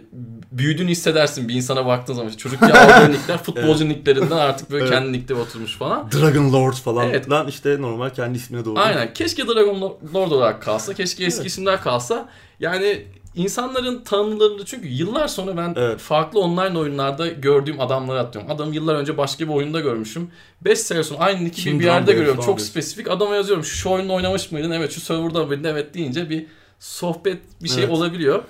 büyüdüğünü 0.51 0.89
hissedersin 0.91 1.47
bir 1.47 1.53
insana 1.53 1.85
baktığın 1.85 2.13
zaman. 2.13 2.31
Çocuk 2.31 2.61
ya 2.61 2.67
aldığı 2.67 3.11
nickler 3.11 3.37
futbolcu 3.43 3.89
nicklerinden 3.89 4.37
artık 4.37 4.71
böyle 4.71 4.83
Evet. 4.83 4.93
kendi 4.93 5.11
nickleri 5.11 5.39
oturmuş 5.39 5.77
falan. 5.77 6.11
Dragon 6.11 6.53
Lord 6.53 6.73
falan. 6.73 7.09
Evet. 7.09 7.29
Lan 7.29 7.47
işte 7.47 7.81
normal 7.81 8.09
kendi 8.09 8.37
ismine 8.37 8.65
doğru. 8.65 8.79
Aynen. 8.79 9.13
Keşke 9.13 9.47
Dragon 9.47 9.81
Lord 10.13 10.31
olarak 10.31 10.61
kalsa. 10.61 10.93
Keşke 10.93 11.23
eski 11.23 11.41
Evet. 11.41 11.51
isimler 11.51 11.81
kalsa. 11.81 12.29
Yani 12.59 13.05
insanların 13.35 14.03
tanımlarını 14.03 14.65
çünkü 14.65 14.87
yıllar 14.87 15.27
sonra 15.27 15.57
ben 15.57 15.73
Evet. 15.77 15.99
farklı 15.99 16.39
online 16.39 16.77
oyunlarda 16.79 17.27
gördüğüm 17.27 17.79
adamları 17.81 18.19
atıyorum. 18.19 18.51
Adamı 18.51 18.75
yıllar 18.75 18.95
önce 18.95 19.17
başka 19.17 19.47
bir 19.47 19.53
oyunda 19.53 19.79
görmüşüm. 19.79 20.31
5 20.61 20.79
sene 20.79 21.03
sonra 21.03 21.19
aynı 21.19 21.45
nick'i 21.45 21.61
Kim 21.63 21.79
bir 21.79 21.85
yerde 21.85 22.11
görüyorum. 22.13 22.35
Çok 22.35 22.45
diyorsun. 22.45 22.65
spesifik. 22.65 23.11
Adama 23.11 23.35
yazıyorum. 23.35 23.63
Şu, 23.63 23.89
oyunda 23.89 24.13
oynamış 24.13 24.51
mıydın? 24.51 24.71
Evet. 24.71 24.91
Şu 24.91 25.01
serverda 25.01 25.45
mıydın? 25.45 25.63
Evet 25.63 25.93
deyince 25.93 26.29
bir 26.29 26.45
sohbet 26.79 27.37
bir 27.63 27.69
şey 27.69 27.83
Evet. 27.83 27.93
olabiliyor. 27.93 28.43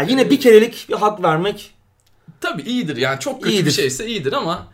Yani 0.00 0.10
yine 0.10 0.30
bir 0.30 0.40
kerelik 0.40 0.86
bir 0.88 0.94
hak 0.94 1.22
vermek 1.22 1.74
Tabii 2.40 2.62
iyidir. 2.62 2.96
Yani 2.96 3.20
çok 3.20 3.42
kötü 3.42 3.54
İyidir. 3.54 3.66
bir 3.66 3.70
şeyse 3.70 4.06
iyidir 4.06 4.32
ama 4.32 4.66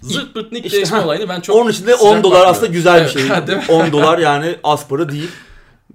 zırt 0.00 0.34
pırt 0.34 0.52
nick 0.52 0.66
İşte, 0.66 0.76
değişme 0.76 0.98
ha. 0.98 1.04
olayını 1.04 1.28
ben 1.28 1.40
çok 1.40 1.56
Onun 1.56 1.70
için 1.70 1.86
de 1.86 1.96
sıcak 1.96 2.16
10 2.16 2.22
dolar 2.22 2.46
aslında 2.46 2.66
güzel 2.66 3.04
bir 3.04 3.08
şey. 3.10 3.22
değil 3.46 3.58
mi? 3.58 3.64
10 3.68 3.92
dolar 3.92 4.18
yani 4.18 4.56
az 4.64 4.88
para 4.88 5.08
değil. 5.08 5.28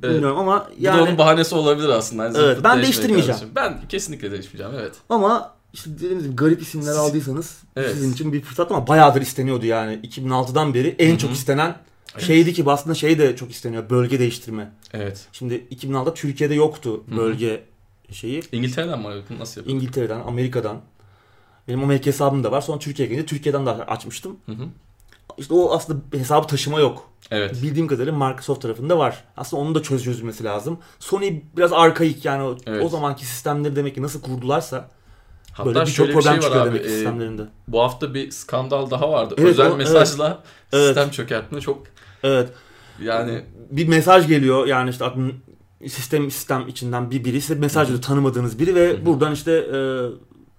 Evet. 0.04 0.16
Bilmiyorum 0.16 0.40
ama 0.40 0.68
Bu 0.70 0.84
da 0.84 0.88
yani 0.90 1.02
onun 1.02 1.18
bahanesi 1.18 1.56
olabilir 1.56 1.90
aslında. 1.90 2.32
Zırt 2.32 2.44
Evet, 2.44 2.60
ben 2.64 2.82
değiştirmeyeceğim. 2.82 3.40
karşı. 3.40 3.56
Ben 3.56 3.88
kesinlikle 3.90 4.32
değişmeyeceğim 4.32 4.72
evet. 4.80 4.96
ama 5.10 5.56
işte 5.74 5.90
dediğimiz 5.96 6.24
gibi 6.24 6.36
garip 6.36 6.62
isimler 6.62 6.96
aldıysanız 6.96 7.58
Evet. 7.76 7.92
sizin 7.92 8.14
için 8.14 8.34
bir 8.34 8.42
fırsat 8.42 8.72
ama 8.72 8.88
bayağıdır 8.88 9.22
isteniyordu 9.22 9.66
yani. 9.66 10.00
2006'dan 10.04 10.74
beri 10.74 10.96
en 11.00 11.10
Hı 11.10 11.14
hı. 11.14 11.18
çok 11.18 11.32
istenen 11.32 11.76
Evet. 12.14 12.28
şeydi 12.28 12.54
ki 12.54 12.64
aslında 12.68 12.96
şey 12.96 13.20
de 13.20 13.36
çok 13.36 13.52
isteniyor. 13.52 13.90
Bölge 13.90 14.20
değiştirme. 14.20 14.72
Evet. 14.94 15.26
Şimdi 15.32 15.68
2006'da 15.72 16.14
Türkiye'de 16.14 16.54
yoktu 16.54 17.04
Hı 17.10 17.16
hı. 17.16 17.18
Şeyi. 18.14 18.42
İngiltere'den 18.52 19.00
mi 19.00 19.08
arıyordun? 19.08 19.40
Nasıl 19.40 19.62
yapıyordun? 19.62 19.82
İngiltere'den, 19.82 20.20
Amerika'dan. 20.20 20.78
Benim 21.68 21.84
Amerika 21.84 22.06
hesabım 22.06 22.44
da 22.44 22.52
var. 22.52 22.62
Sonra 22.62 22.80
Türkiye'ye 22.80 23.14
gelince 23.14 23.28
Türkiye'den 23.28 23.66
de 23.66 23.70
açmıştım. 23.70 24.38
Hı 24.46 24.52
hı. 24.52 24.64
İşte 25.38 25.54
o 25.54 25.72
aslında 25.76 26.18
hesabı 26.18 26.48
taşıma 26.48 26.80
yok. 26.80 27.10
Evet. 27.32 27.62
Bildiğim 27.64 27.88
kadarıyla 27.88 28.28
Microsoft 28.28 28.62
tarafında 28.62 28.98
var. 28.98 29.24
Aslında 29.38 29.62
onun 29.64 29.76
da 29.76 29.84
çöz 29.84 30.04
çözülmesi 30.04 30.44
lazım. 30.44 30.78
Sony 31.00 31.42
biraz 31.58 31.74
arkaik 31.74 32.26
yani 32.26 32.44
o, 32.44 32.58
Evet. 32.66 32.84
o 32.86 32.90
zamanki 32.90 33.26
sistemleri 33.26 33.76
demek 33.76 33.96
ki 33.96 34.02
nasıl 34.02 34.22
kurdularsa 34.22 34.90
Hatta 35.52 35.66
böyle 35.66 35.82
birçok 35.82 36.08
bir 36.08 36.14
problem 36.14 36.32
şey 36.34 36.38
var 36.38 36.42
çıkıyor 36.44 36.62
abi. 36.68 36.70
demek 36.74 36.86
e, 36.86 36.90
sistemlerinde. 36.90 37.42
bu 37.68 37.82
hafta 37.82 38.14
bir 38.14 38.32
skandal 38.32 38.90
daha 38.92 39.12
vardı. 39.12 39.36
Evet, 39.38 39.50
Özel 39.50 39.72
o- 39.72 39.76
mesajla 39.78 40.44
Evet. 40.74 40.86
sistem 40.86 41.10
çökertme 41.12 41.62
çok 41.62 41.84
Evet. 42.24 42.50
yani 43.02 43.46
Bir 43.72 43.88
mesaj 43.88 44.28
geliyor 44.28 44.68
yani 44.68 44.90
işte 44.90 45.06
sistem 45.90 46.32
sistem 46.32 46.68
içinden 46.68 47.12
bir 47.12 47.26
biri 47.26 47.42
size 47.42 47.56
mesaj 47.56 47.88
veriyor 47.88 48.02
tanımadığınız 48.02 48.60
biri 48.60 48.76
ve 48.76 48.90
Hı 48.90 48.98
hı. 48.98 49.06
buradan 49.06 49.34
işte 49.34 49.52
e, 49.52 49.78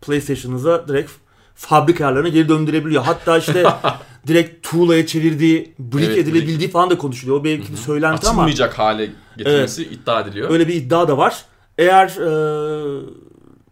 PlayStation'ınıza 0.00 0.88
direkt 0.88 1.11
fabrika 1.54 2.04
ayarlarına 2.04 2.28
geri 2.28 2.49
döndürebiliyor. 2.49 3.02
Hatta 3.02 3.38
işte 3.38 3.64
direkt 4.26 4.69
tuğlaya 4.71 5.07
çevirdiği, 5.07 5.75
brick 5.78 6.07
Evet, 6.07 6.19
edilebildiği 6.19 6.71
falan 6.71 6.90
da 6.90 6.99
konuşuluyor. 6.99 7.40
O 7.40 7.45
belki 7.45 7.73
bir 7.73 7.76
söylenti 7.76 8.28
ama 8.28 8.43
açılmayacak 8.43 8.78
hale 8.78 9.11
getirmesi 9.37 9.85
iddia 9.85 10.21
ediliyor. 10.21 10.50
Öyle 10.50 10.69
bir 10.69 10.75
iddia 10.75 11.09
da 11.09 11.19
var. 11.19 11.45
Eğer 11.78 12.07
e, 12.07 13.02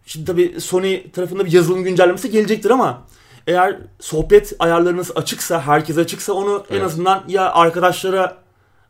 şimdi 0.05 0.25
tabii 0.25 0.61
Sony 0.61 1.11
tarafında 1.11 1.45
bir 1.45 1.51
yazılım 1.51 1.83
güncellemesi 1.83 2.31
gelecektir 2.31 2.69
ama 2.69 3.01
eğer 3.47 3.77
sohbet 3.99 4.53
ayarlarınız 4.59 5.11
açıksa, 5.15 5.61
herkese 5.61 6.01
açıksa 6.01 6.33
onu 6.33 6.63
en 6.69 6.75
Evet. 6.75 6.85
azından 6.85 7.23
ya 7.27 7.51
arkadaşlara 7.53 8.42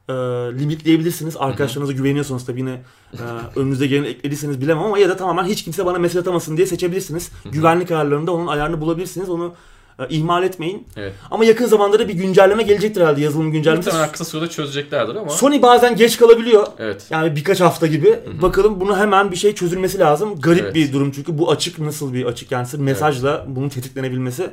e, 0.10 0.14
limitleyebilirsiniz. 0.60 1.36
Arkadaşlarınıza 1.40 1.94
güveniyorsanız 1.94 2.46
tabii 2.46 2.60
yine 2.60 2.82
e, 3.14 3.20
önünüze 3.56 3.88
gelen 3.88 4.04
eklediyseniz 4.04 4.62
bilemem 4.62 4.84
ama 4.84 5.00
ya 5.00 5.10
da 5.10 5.18
tamamen 5.18 5.44
hiç 5.46 5.64
kimse 5.64 5.86
bana 5.86 6.00
mesaj 6.00 6.22
atamasın 6.22 6.58
diye 6.58 6.68
seçebilirsiniz. 6.68 7.32
Güvenlik 7.52 7.92
ayarlarında 7.92 8.32
onun 8.32 8.48
ayarını 8.48 8.82
bulabilirsiniz. 8.82 9.30
Onu 9.30 9.54
E, 10.00 10.08
ihmal 10.10 10.44
etmeyin. 10.44 10.88
Evet. 10.98 11.14
Ama 11.32 11.46
yakın 11.46 11.66
zamanda 11.66 12.00
da 12.00 12.08
bir 12.08 12.14
güncelleme 12.14 12.64
gelecektir 12.64 13.02
herhalde 13.02 13.22
yazılım 13.22 13.52
güncellemesi. 13.52 13.88
Muhtemelen 13.88 14.12
kısa 14.12 14.26
sürede 14.26 14.50
çözeceklerdir 14.50 15.16
ama. 15.16 15.30
Sony 15.30 15.62
bazen 15.62 15.96
geç 15.96 16.18
kalabiliyor. 16.18 16.68
Evet. 16.80 17.06
Yani 17.10 17.36
birkaç 17.36 17.62
hafta 17.62 17.88
gibi. 17.88 18.20
Bakalım 18.42 18.80
bunu 18.80 18.98
hemen 18.98 19.32
bir 19.32 19.36
şey 19.36 19.56
çözülmesi 19.56 20.00
lazım. 20.00 20.42
Garip 20.42 20.62
Evet. 20.64 20.76
bir 20.76 20.94
durum 20.94 21.12
çünkü 21.12 21.38
bu 21.38 21.52
açık 21.52 21.80
nasıl 21.80 22.14
bir 22.14 22.26
açık 22.26 22.52
yani 22.52 22.68
mesajla 22.78 23.46
bunun 23.48 23.70
tetiklenebilmesi 23.70 24.50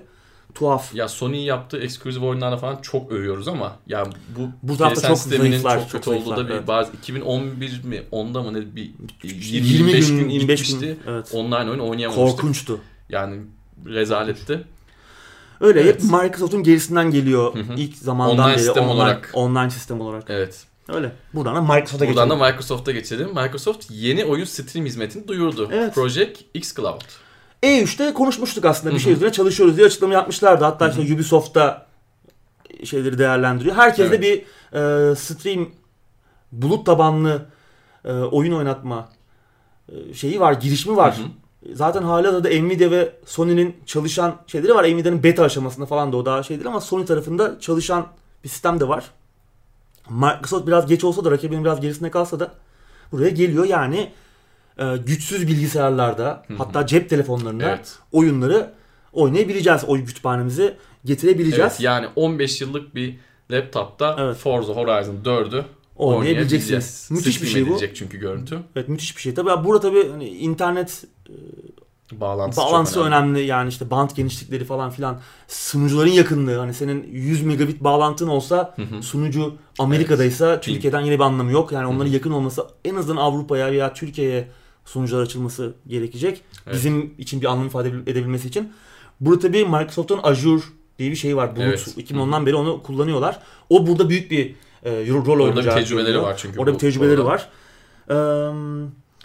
tuhaf. 0.54 0.95
Ya 0.95 1.09
Sony'nin 1.09 1.42
yaptığı 1.42 1.78
eksklusif 1.78 2.23
oyunlarla 2.23 2.57
falan 2.57 2.76
çok 2.83 3.12
övüyoruz 3.12 3.49
ama 3.49 3.76
ya 3.87 4.07
bu 4.37 4.49
Bu 4.62 4.76
tarafta 4.76 5.00
PSN 5.14 5.30
çok 5.30 5.38
zayıflar, 5.38 5.78
çok 5.80 5.90
çok 5.90 6.04
kötü 6.04 6.11
olduğu 6.11 6.37
da 6.37 6.49
bir 6.49 6.54
evet. 6.54 6.69
bazı 6.69 6.92
2011 6.92 7.85
mi 7.85 8.02
10'da 8.12 8.42
mı 8.42 8.54
ne 8.54 8.76
bir 8.76 8.90
20 9.23 9.66
25 9.69 10.09
gün, 10.09 10.19
gün 10.19 10.28
25 10.28 10.61
gitmişti. 10.62 10.87
gün. 10.87 11.12
Evet. 11.12 11.30
Online 11.35 11.71
oyun 11.71 11.78
oynayamamıştık. 11.78 12.40
Korkunçtu. 12.40 12.80
Yani 13.09 13.40
rezaletti. 13.87 14.64
Öyle 15.61 15.80
Evet. 15.80 15.95
hep 15.95 16.11
Microsoft'un 16.11 16.62
gerisinden 16.62 17.11
geliyor 17.11 17.54
Hı 17.54 17.59
hı. 17.59 17.75
ilk 17.76 17.97
zamandan 17.97 18.38
Online 18.38 18.52
beri 18.52 18.62
sistem 18.64 18.85
online, 18.85 18.95
olarak. 18.95 19.30
online 19.35 19.71
sistem 19.71 20.00
olarak. 20.00 20.25
Evet. 20.28 20.64
Öyle. 20.88 21.12
Buradan 21.35 21.57
da 21.57 21.61
Microsoft'a 21.61 22.07
Buradan 22.07 22.25
geçelim. 22.28 22.40
da 22.40 22.47
Microsoft'a 22.50 22.92
geçelim. 22.92 23.28
Microsoft 23.28 23.87
yeni 23.90 24.25
oyun 24.25 24.45
stream 24.45 24.87
hizmetini 24.87 25.28
duyurdu. 25.28 25.69
Evet. 25.73 25.95
Project 25.95 26.40
X 26.54 26.75
Cloud. 26.76 27.00
E3'te 27.62 28.14
konuşmuştuk 28.14 28.64
aslında 28.64 28.95
bir 28.95 28.99
Hı 28.99 29.02
şey 29.02 29.12
hı. 29.12 29.17
üzerine 29.17 29.33
çalışıyoruz 29.33 29.76
diye 29.76 29.87
açıklama 29.87 30.14
yapmışlardı. 30.14 30.64
Hatta 30.64 30.88
işte 30.88 31.14
Ubisoft'ta 31.14 31.87
şeyleri 32.85 33.19
değerlendiriyor. 33.19 33.76
Herkes 33.76 34.11
de 34.11 34.17
Evet. 34.17 34.23
bir 34.23 34.38
e, 35.11 35.14
stream 35.14 35.69
bulut 36.52 36.87
tabanlı 36.87 37.47
e, 38.05 38.12
oyun 38.12 38.52
oynatma 38.52 39.09
e, 39.88 40.14
şeyi 40.14 40.40
var, 40.40 40.52
girişimi 40.52 40.97
var. 40.97 41.19
Hı 41.19 41.23
Zaten 41.75 42.02
hala 42.02 42.45
da 42.45 42.49
Nvidia 42.49 42.90
ve 42.90 43.12
Sony'nin 43.26 43.76
çalışan 43.87 44.37
şeyleri 44.47 44.75
var. 44.75 44.85
Nvidia'nın 44.85 45.23
beta 45.23 45.45
aşamasında 45.45 45.87
falan 45.87 46.12
da 46.12 46.17
o 46.17 46.25
daha 46.26 46.43
şeydir 46.43 46.64
ama 46.64 46.81
Sony 46.81 47.05
tarafında 47.05 47.61
çalışan 47.61 48.07
bir 48.45 48.49
sistem 48.49 48.81
de 48.81 48.88
var. 48.88 49.11
Microsoft 50.11 50.67
biraz 50.67 50.87
geç 50.87 51.05
olsa 51.05 51.25
da 51.25 51.31
rakibinin 51.31 51.64
biraz 51.64 51.81
gerisinde 51.81 52.11
kalsa 52.11 52.40
da 52.40 52.50
buraya 53.12 53.31
geliyor. 53.31 53.64
Yani 53.64 54.12
e, 54.80 54.96
güçsüz 54.96 55.49
bilgisayarlarda 55.49 56.42
Hı 56.46 56.54
hı. 56.54 56.58
hatta 56.58 56.87
cep 56.87 57.10
telefonlarında 57.10 57.64
Evet. 57.68 57.99
oyunları 58.12 58.72
oynayabileceğiz. 59.12 59.84
Oyun 59.84 60.04
kütüphanemizi 60.06 60.76
getirebileceğiz. 61.04 61.72
Evet 61.72 61.80
yani 61.80 62.06
15 62.16 62.60
yıllık 62.60 62.94
bir 62.94 63.16
laptopta 63.50 64.16
Evet. 64.18 64.37
Forza 64.37 64.72
Horizon 64.72 65.16
4'ü 65.25 65.64
Oynayabileceksiniz. 65.96 67.08
Müthiş 67.10 67.42
bir 67.42 67.46
şey 67.46 67.68
bu. 67.68 67.78
çünkü 67.94 68.18
görüntü. 68.18 68.58
Evet 68.76 68.88
müthiş 68.88 69.16
bir 69.16 69.22
şey. 69.22 69.34
Tabii 69.34 69.64
burada 69.64 69.80
tabii 69.80 70.10
hani 70.10 70.28
internet 70.28 71.04
Bağlantısı, 72.12 72.60
Bağlantısı 72.60 72.94
çok 72.94 73.06
önemli. 73.06 73.30
önemli. 73.30 73.46
yani 73.46 73.68
işte 73.68 73.90
band 73.90 74.10
genişlikleri 74.14 74.64
falan 74.64 74.90
filan 74.90 75.20
sunucuların 75.49 76.10
yakınlığı 76.10 76.58
hani 76.58 76.75
senin 76.75 77.06
100 77.12 77.42
megabit 77.42 77.84
bağlantın 77.84 78.28
olsa 78.28 78.75
Hı 78.76 78.82
hı. 78.82 79.02
sunucu 79.02 79.54
Amerika'daysa 79.78 80.60
Türkiye'den 80.60 81.00
yine 81.00 81.14
bir 81.14 81.25
anlamı 81.25 81.52
yok. 81.52 81.72
Yani 81.72 81.87
onların 81.87 82.04
Hı 82.06 82.10
hı. 82.10 82.14
yakın 82.14 82.30
olması 82.30 82.66
en 82.84 82.94
azından 82.94 83.16
Avrupa'ya 83.22 83.72
veya 83.72 83.94
Türkiye'ye 83.94 84.49
sunucular 84.84 85.22
açılması 85.22 85.75
gerekecek. 85.87 86.42
Evet. 86.66 86.76
Bizim 86.76 87.14
için 87.18 87.40
bir 87.40 87.46
anlam 87.46 87.66
ifade 87.66 87.88
edebilmesi 87.88 88.49
için. 88.49 88.72
Burada 89.20 89.40
tabii 89.40 89.64
Microsoft'un 89.64 90.20
Azure 90.22 90.62
diye 90.99 91.10
bir 91.10 91.16
şey 91.16 91.37
var. 91.37 91.56
Bulut 91.56 91.66
Evet. 91.66 91.94
2010'dan 91.99 92.46
beri 92.46 92.54
onu 92.54 92.82
kullanıyorlar. 92.82 93.40
O 93.70 93.87
burada 93.87 94.08
büyük 94.08 94.30
bir 94.30 94.54
e, 94.84 95.06
rol 95.08 95.16
Orada 95.16 95.26
bir 95.26 95.44
oynayacağı 95.44 95.75
tecrübeleri 95.75 96.04
söyleniyor. 96.06 96.22
var 96.22 96.37
çünkü. 96.37 96.58
Orada 96.60 96.70
bu 96.70 96.75
bir 96.75 96.80
tecrübeleri 96.80 97.25
var. 97.25 97.49
Ee, 98.10 98.14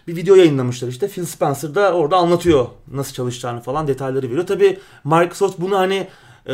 bir 0.07 0.15
video 0.15 0.35
yayınlamışlar 0.35 0.88
işte. 0.88 1.07
Phil 1.07 1.25
Spencer 1.25 1.75
da 1.75 1.93
orada 1.93 2.17
anlatıyor 2.17 2.67
nasıl 2.91 3.13
çalışacağını 3.13 3.62
falan 3.62 3.88
detayları 3.88 4.29
veriyor. 4.29 4.47
Tabii 4.47 4.79
Microsoft 5.03 5.59
bunu 5.59 5.77
hani 5.77 6.07
e, 6.47 6.53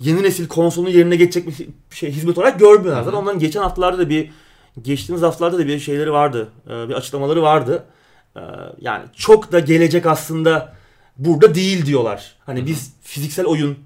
yeni 0.00 0.22
nesil 0.22 0.48
konsolun 0.48 0.88
yerine 0.88 1.16
geçecek 1.16 1.48
bir 1.90 1.96
şey 1.96 2.10
hizmet 2.10 2.38
olarak 2.38 2.60
görmüyorlar. 2.60 3.02
Zaten 3.02 3.18
onların 3.18 3.38
geçen 3.38 3.60
haftalarda 3.62 3.98
da 3.98 4.08
bir 4.08 4.30
geçtiğimiz 4.82 5.22
haftalarda 5.22 5.58
da 5.58 5.66
bir 5.66 5.78
şeyleri 5.78 6.12
vardı. 6.12 6.48
E, 6.66 6.88
bir 6.88 6.94
açıklamaları 6.94 7.42
vardı. 7.42 7.84
E, 8.36 8.40
yani 8.80 9.04
çok 9.16 9.52
da 9.52 9.60
gelecek 9.60 10.06
aslında 10.06 10.72
burada 11.18 11.54
değil 11.54 11.86
diyorlar. 11.86 12.34
Hani 12.46 12.58
Hı 12.58 12.62
hı. 12.62 12.66
biz 12.66 12.92
fiziksel 13.02 13.46
oyun 13.46 13.76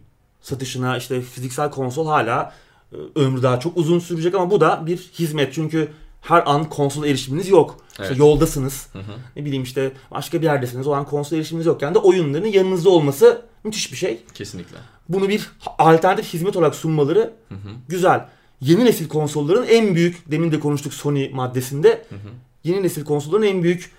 satışına 0.40 0.96
işte 0.96 1.20
fiziksel 1.20 1.70
konsol 1.70 2.07
hala 2.07 2.53
e, 2.92 2.96
ömrü 3.14 3.42
daha 3.42 3.61
çok 3.61 3.77
uzun 3.77 3.98
sürecek 3.98 4.35
ama 4.35 4.51
bu 4.51 4.61
da 4.61 4.87
bir 4.87 4.96
hizmet. 4.96 5.55
Çünkü 5.55 5.88
her 6.20 6.42
an 6.46 6.68
konsola 6.68 7.07
erişiminiz 7.07 7.48
yok. 7.48 7.77
İşte 7.90 8.05
Evet. 8.05 8.18
yoldasınız. 8.18 8.88
Hı 8.92 8.98
hı. 8.98 9.12
Ne 9.37 9.44
bileyim 9.44 9.62
işte 9.62 9.92
başka 10.11 10.38
bir 10.40 10.46
yerdesiniz. 10.46 10.87
O 10.87 10.92
an 10.92 11.05
konsola 11.05 11.37
erişiminiz 11.37 11.66
yokken 11.66 11.94
de 11.94 11.98
oyunların 11.98 12.46
yanınızda 12.46 12.90
olması 12.90 13.42
müthiş 13.64 13.92
bir 13.92 13.96
şey. 13.96 14.20
Kesinlikle. 14.35 14.77
Bunu 15.09 15.29
bir 15.29 15.51
alternatif 15.79 16.35
hizmet 16.35 16.57
olarak 16.57 16.74
sunmaları 16.74 17.33
Hı 17.48 17.55
hı. 17.55 17.68
güzel. 17.88 18.27
Yeni 18.61 18.85
nesil 18.85 19.09
konsolların 19.09 19.66
en 19.66 19.94
büyük, 19.94 20.31
demin 20.31 20.53
de 20.53 20.61
konuştuk 20.61 20.94
Sony 20.94 21.29
maddesinde, 21.31 21.88
Hı 21.88 22.14
hı. 22.14 22.29
yeni 22.64 22.83
nesil 22.83 23.05
konsolların 23.05 23.42
en 23.46 23.62
büyük 23.62 23.92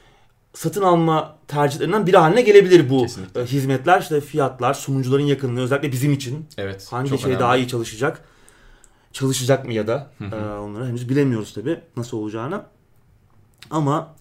satın 0.53 0.81
alma 0.81 1.37
tercihlerinden 1.47 2.07
biri 2.07 2.17
haline 2.17 2.41
gelebilir 2.41 2.89
bu 2.89 3.01
Kesinlikle. 3.01 3.41
e, 3.41 3.45
hizmetler. 3.45 4.01
İşte 4.01 4.21
fiyatlar, 4.21 4.73
sunucuların 4.73 5.23
yakınlığı 5.23 5.61
özellikle 5.61 5.91
bizim 5.91 6.13
için 6.13 6.45
Evet. 6.57 6.87
hangi 6.91 7.09
şey 7.17 7.29
önemli. 7.29 7.39
daha 7.39 7.57
iyi 7.57 7.67
çalışacak? 7.67 8.21
Çalışacak 9.13 9.65
mı 9.65 9.73
ya 9.73 9.87
da? 9.87 10.11
Hı 10.17 10.23
hı. 10.25 10.35
Ee, 10.35 10.59
onları 10.59 10.87
henüz 10.87 11.09
bilemiyoruz 11.09 11.53
tabi 11.53 11.79
nasıl 11.97 12.17
olacağını. 12.17 12.63
Ama 13.71 14.15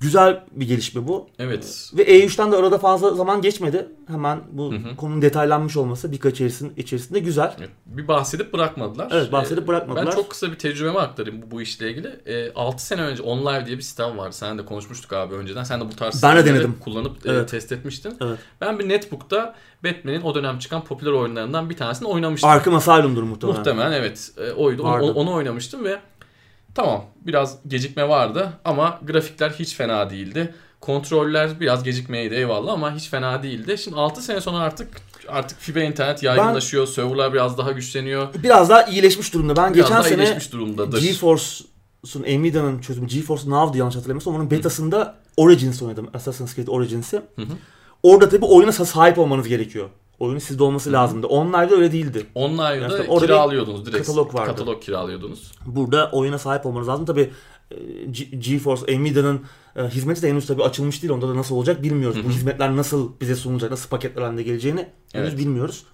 güzel 0.00 0.44
bir 0.52 0.68
gelişme 0.68 1.08
bu. 1.08 1.26
Evet. 1.38 1.90
Ve 1.96 2.02
E3'ten 2.04 2.52
de 2.52 2.56
arada 2.56 2.78
fazla 2.78 3.14
zaman 3.14 3.42
geçmedi. 3.42 3.88
Hemen 4.08 4.40
bu 4.52 4.72
Hı 4.72 4.76
hı. 4.76 4.96
konunun 4.96 5.22
detaylanmış 5.22 5.76
olması 5.76 6.12
birkaç 6.12 6.32
içerisinde, 6.34 6.72
içerisinde 6.76 7.18
güzel. 7.18 7.54
Evet, 7.58 7.70
Bir 7.86 8.08
bahsedip 8.08 8.52
bırakmadılar. 8.52 9.08
Evet, 9.12 9.32
bahsedip 9.32 9.64
Ee, 9.64 9.66
bırakmadılar. 9.66 10.06
Ben 10.06 10.10
çok 10.10 10.30
kısa 10.30 10.50
bir 10.52 10.58
tecrübemi 10.58 10.98
aktarayım 10.98 11.42
bu, 11.42 11.50
bu 11.50 11.62
işle 11.62 11.90
ilgili. 11.90 12.20
Ee, 12.26 12.52
6 12.54 12.86
sene 12.86 13.02
önce 13.02 13.22
OnLive 13.22 13.66
diye 13.66 13.76
bir 13.76 13.82
sitem 13.82 14.18
vardı. 14.18 14.32
Sen 14.36 14.58
de 14.58 14.64
konuşmuştuk 14.64 15.12
abi 15.12 15.34
önceden. 15.34 15.64
Sen 15.64 15.80
de 15.80 15.84
bu 15.84 15.96
tarz 15.96 16.22
Ben 16.22 16.36
de 16.36 16.46
denedim. 16.46 16.74
kullanıp 16.80 17.26
e, 17.26 17.30
Evet. 17.30 17.48
test 17.48 17.72
etmiştin. 17.72 18.14
Evet. 18.20 18.38
Ben 18.60 18.78
bir 18.78 18.88
netbook'ta 18.88 19.54
Batman'in 19.84 20.20
o 20.22 20.34
dönem 20.34 20.58
çıkan 20.58 20.84
popüler 20.84 21.12
oyunlarından 21.12 21.70
bir 21.70 21.76
tanesini 21.76 22.08
oynamıştım. 22.08 22.50
Arkham 22.50 22.74
Asylum'dur 22.74 23.22
muhtemelen. 23.22 23.58
Muhtemelen 23.58 23.92
evet. 23.92 24.30
E, 24.38 24.52
oydu. 24.52 24.82
Onu- 24.82 25.12
onu 25.12 25.32
oynamıştım 25.32 25.84
ve 25.84 25.98
tamam 26.78 27.04
biraz 27.20 27.58
gecikme 27.68 28.08
vardı 28.08 28.52
ama 28.64 29.00
grafikler 29.06 29.50
hiç 29.50 29.74
fena 29.74 30.10
değildi. 30.10 30.54
Kontroller 30.80 31.60
biraz 31.60 31.84
gecikmeydi 31.84 32.34
eyvallah 32.34 32.72
ama 32.72 32.94
hiç 32.94 33.08
fena 33.08 33.42
değildi. 33.42 33.78
Şimdi 33.78 33.96
6 33.96 34.22
sene 34.22 34.40
sonra 34.40 34.58
artık 34.58 34.88
artık 35.28 35.60
fiber 35.60 35.82
internet 35.82 36.22
yaygınlaşıyor. 36.22 36.86
Serverlar 36.86 37.32
biraz 37.32 37.58
daha 37.58 37.72
güçleniyor. 37.72 38.28
Biraz 38.42 38.70
daha 38.70 38.82
iyileşmiş 38.82 39.34
durumda. 39.34 39.56
Ben 39.56 39.74
Biraz 39.74 39.88
geçen 39.88 40.02
sene 40.02 40.22
iyileşmiş 40.22 40.52
durumdadır. 40.52 41.02
GeForce'un 41.02 42.22
Nvidia'nın 42.22 42.80
çözümü 42.80 43.06
GeForce 43.06 43.50
Now'dı 43.50 43.78
yanlış 43.78 43.96
hatırlamıyorsam 43.96 44.34
onun 44.34 44.50
betasında 44.50 45.14
Origins 45.36 45.82
oynadım. 45.82 46.10
Assassin's 46.14 46.54
Creed 46.54 46.68
Origins'i. 46.68 47.16
Hı 47.16 47.42
hı. 47.42 47.52
Orada 48.02 48.28
tabi 48.28 48.44
oyuna 48.44 48.72
sahip 48.72 49.18
olmanız 49.18 49.48
gerekiyor. 49.48 49.88
Oyunun 50.18 50.38
sizde 50.38 50.62
olması 50.62 50.92
lazımdı. 50.92 51.26
Online'da 51.26 51.74
öyle 51.74 51.92
değildi. 51.92 52.26
Online'da 52.34 52.70
Yani 52.98 53.08
orada 53.08 53.26
kiralıyordunuz 53.26 53.86
direkt. 53.86 54.06
katalog 54.06 54.34
vardı. 54.34 54.46
Katalog 54.50 54.82
kiralıyordunuz. 54.82 55.52
Burada 55.66 56.10
oyuna 56.12 56.38
sahip 56.38 56.66
olmanız 56.66 56.88
lazım. 56.88 57.06
Tabi 57.06 57.30
GeForce, 58.38 58.98
Nvidia'nın 59.00 59.40
e, 59.76 59.82
hizmeti 59.82 60.22
de 60.22 60.28
henüz 60.28 60.46
tabi 60.46 60.62
açılmış 60.62 61.02
değil. 61.02 61.12
Onda 61.12 61.28
da 61.28 61.36
nasıl 61.36 61.54
olacak 61.56 61.82
bilmiyoruz. 61.82 62.24
Bu 62.24 62.30
hizmetler 62.30 62.76
nasıl 62.76 63.10
bize 63.20 63.36
sunulacak, 63.36 63.70
nasıl 63.70 63.88
paketler 63.88 64.22
halinde 64.22 64.42
geleceğini 64.42 64.88
henüz 65.12 65.28
Evet. 65.28 65.38
bilmiyoruz. 65.38 65.84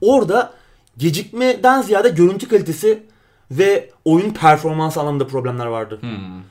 Orada 0.00 0.52
gecikmeden 0.98 1.82
ziyade 1.82 2.08
görüntü 2.08 2.48
kalitesi 2.48 3.02
ve 3.50 3.90
oyun 4.04 4.30
performansı 4.30 5.00
anlamında 5.00 5.26
problemler 5.26 5.66
vardı. 5.66 5.98
Hmm. 6.00 6.42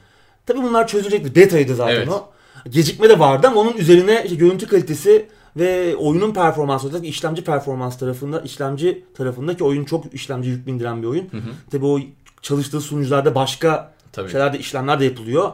Tabi 0.45 0.63
bunlar 0.63 0.87
çözülecekti. 0.87 1.35
Beta'ydı 1.35 1.75
zaten 1.75 1.95
Evet. 1.95 2.09
o. 2.09 2.29
Gecikme 2.69 3.09
de 3.09 3.19
vardı 3.19 3.47
ama 3.47 3.61
onun 3.61 3.73
üzerine 3.73 4.21
işte 4.23 4.35
görüntü 4.35 4.67
kalitesi 4.67 5.25
ve 5.57 5.95
oyunun 5.95 6.33
performansı 6.33 6.87
özellikle 6.87 7.07
işlemci 7.07 7.43
performans 7.43 7.97
tarafında 7.99 8.41
işlemci 8.41 9.03
tarafındaki 9.17 9.63
oyun 9.63 9.85
çok 9.85 10.13
işlemci 10.13 10.49
yük 10.49 10.67
bindiren 10.67 11.01
bir 11.01 11.07
oyun. 11.07 11.27
Hı 11.31 11.37
hı. 11.37 11.51
Tabi 11.71 11.85
o 11.85 11.99
çalıştığı 12.41 12.81
sunucularda 12.81 13.35
başka 13.35 13.93
Tabii. 14.11 14.29
şeylerde 14.31 14.59
işlemler 14.59 14.99
de 14.99 15.05
yapılıyor. 15.05 15.51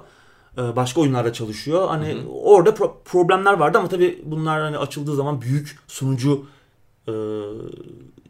Ee, 0.57 0.75
Başka 0.75 1.01
oyunlarda 1.01 1.33
çalışıyor. 1.33 1.87
Hani 1.87 2.13
Hı 2.13 2.17
hı. 2.19 2.27
orada 2.29 2.69
pro- 2.69 2.93
problemler 3.05 3.53
vardı 3.53 3.77
ama 3.77 3.87
tabi 3.89 4.21
bunlar 4.25 4.61
hani 4.61 4.77
açıldığı 4.77 5.15
zaman 5.15 5.41
büyük 5.41 5.79
sunucu 5.87 6.45
e, 7.07 7.13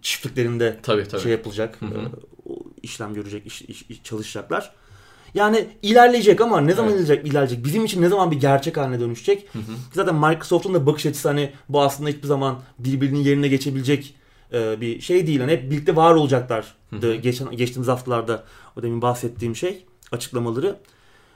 çiftliklerinde 0.02 0.80
Tabii 0.84 1.08
tabii. 1.08 1.22
şey 1.22 1.32
yapılacak. 1.32 1.82
Hı 1.82 1.86
hı. 1.86 1.90
e, 1.90 2.54
işlem 2.84 3.14
görecek, 3.14 3.46
iş- 3.48 3.62
iş- 3.62 4.04
çalışacaklar. 4.04 4.72
Yani 5.38 5.68
ilerleyecek 5.82 6.42
ama 6.42 6.62
ne 6.62 6.74
zaman 6.74 6.92
Evet. 6.92 7.02
ilerleyecek, 7.02 7.32
ilerleyecek? 7.32 7.66
Bizim 7.66 7.86
için 7.86 8.02
ne 8.02 8.10
zaman 8.10 8.32
bir 8.32 8.40
gerçek 8.40 8.78
haline 8.78 9.00
dönüşecek? 9.00 9.48
Hı 9.54 9.60
hı. 9.60 9.72
Zaten 9.94 10.16
Microsoft'un 10.16 10.74
da 10.74 10.86
bakış 10.86 11.06
açısı 11.06 11.28
hani 11.28 11.52
bu 11.70 11.82
aslında 11.82 12.10
hiçbir 12.10 12.28
zaman 12.28 12.60
birbirinin 12.80 13.20
yerine 13.20 13.48
geçebilecek 13.48 14.16
e, 14.54 14.82
bir 14.82 15.02
şey 15.02 15.28
değil. 15.28 15.40
Hani 15.40 15.52
hep 15.52 15.72
birlikte 15.72 15.96
var 15.96 16.14
olacaklar. 16.16 16.76
Geçen 17.22 17.52
geçtiğimiz 17.52 17.88
haftalarda 17.88 18.44
o 18.78 18.84
demin 18.84 19.02
bahsettiğim 19.02 19.56
şey 19.56 19.86
açıklamaları. 20.12 20.76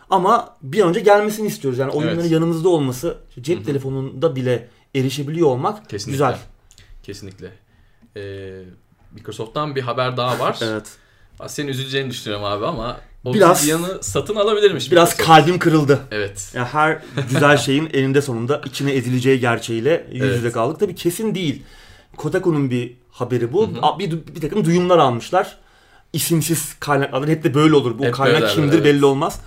Ama 0.09 0.57
bir 0.61 0.81
an 0.81 0.89
önce 0.89 0.99
gelmesini 0.99 1.47
istiyoruz. 1.47 1.79
Yani 1.79 1.91
oyunların 1.91 2.19
Evet. 2.19 2.31
yanımızda 2.31 2.69
olması, 2.69 3.17
cep 3.41 3.57
Hı 3.57 3.61
hı. 3.61 3.65
telefonunda 3.65 4.35
bile 4.35 4.67
erişebiliyor 4.95 5.47
olmak 5.47 5.89
Kesinlikle. 5.89 6.11
güzel. 6.11 6.37
Kesinlikle. 7.03 7.51
Ee, 8.17 8.61
Microsoft'tan 9.11 9.75
bir 9.75 9.81
haber 9.81 10.17
daha 10.17 10.39
var. 10.39 10.59
Evet. 10.61 10.91
Senin 11.47 11.67
üzüleceğini 11.67 12.09
düşünüyorum 12.09 12.45
abi 12.45 12.65
ama 12.65 12.97
Biraz- 13.25 13.51
Obsidian'ı 13.51 14.03
satın 14.03 14.35
alabilirmiş. 14.35 14.91
Biraz 14.91 15.17
kalbim 15.17 15.59
kırıldı. 15.59 15.99
Evet. 16.11 16.51
Ya 16.55 16.73
her 16.73 17.01
güzel 17.29 17.57
şeyin 17.57 17.89
eninde 17.93 18.21
sonunda 18.21 18.61
içine 18.65 18.91
ezileceği 18.91 19.39
gerçeğiyle 19.39 20.07
yüz 20.11 20.23
yüze 20.23 20.37
Evet. 20.41 20.53
kaldık. 20.53 20.79
Tabii 20.79 20.95
kesin 20.95 21.35
değil. 21.35 21.63
Kotaku'nun 22.17 22.69
bir 22.69 22.93
haberi 23.11 23.53
bu. 23.53 23.69
Bir, 23.99 24.11
bir 24.11 24.41
takım 24.41 24.65
duyumlar 24.65 24.97
almışlar. 24.97 25.57
İsimsiz 26.13 26.73
kaynaklardan 26.79 27.27
hep 27.27 27.43
de 27.43 27.53
böyle 27.53 27.75
olur. 27.75 27.99
Bu 27.99 28.05
Hep 28.05 28.13
kaynak 28.13 28.41
böyleler, 28.41 28.55
kimdir 28.55 28.73
evet. 28.75 28.85
belli 28.85 29.05
olmaz. 29.05 29.39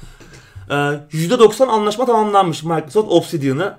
Ee, 0.70 0.74
%90 0.74 1.66
anlaşma 1.66 2.06
tamamlanmış. 2.06 2.62
Microsoft 2.62 3.12
Obsidian'ı 3.12 3.78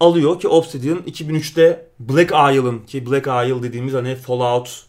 alıyor 0.00 0.40
ki 0.40 0.48
Obsidian 0.48 0.98
2003'te 0.98 1.86
Black 2.00 2.30
Isle'ın 2.30 2.78
ki 2.78 3.06
Black 3.10 3.26
Isle 3.26 3.62
dediğimiz 3.62 3.94
hani 3.94 4.16
Fallout 4.16 4.82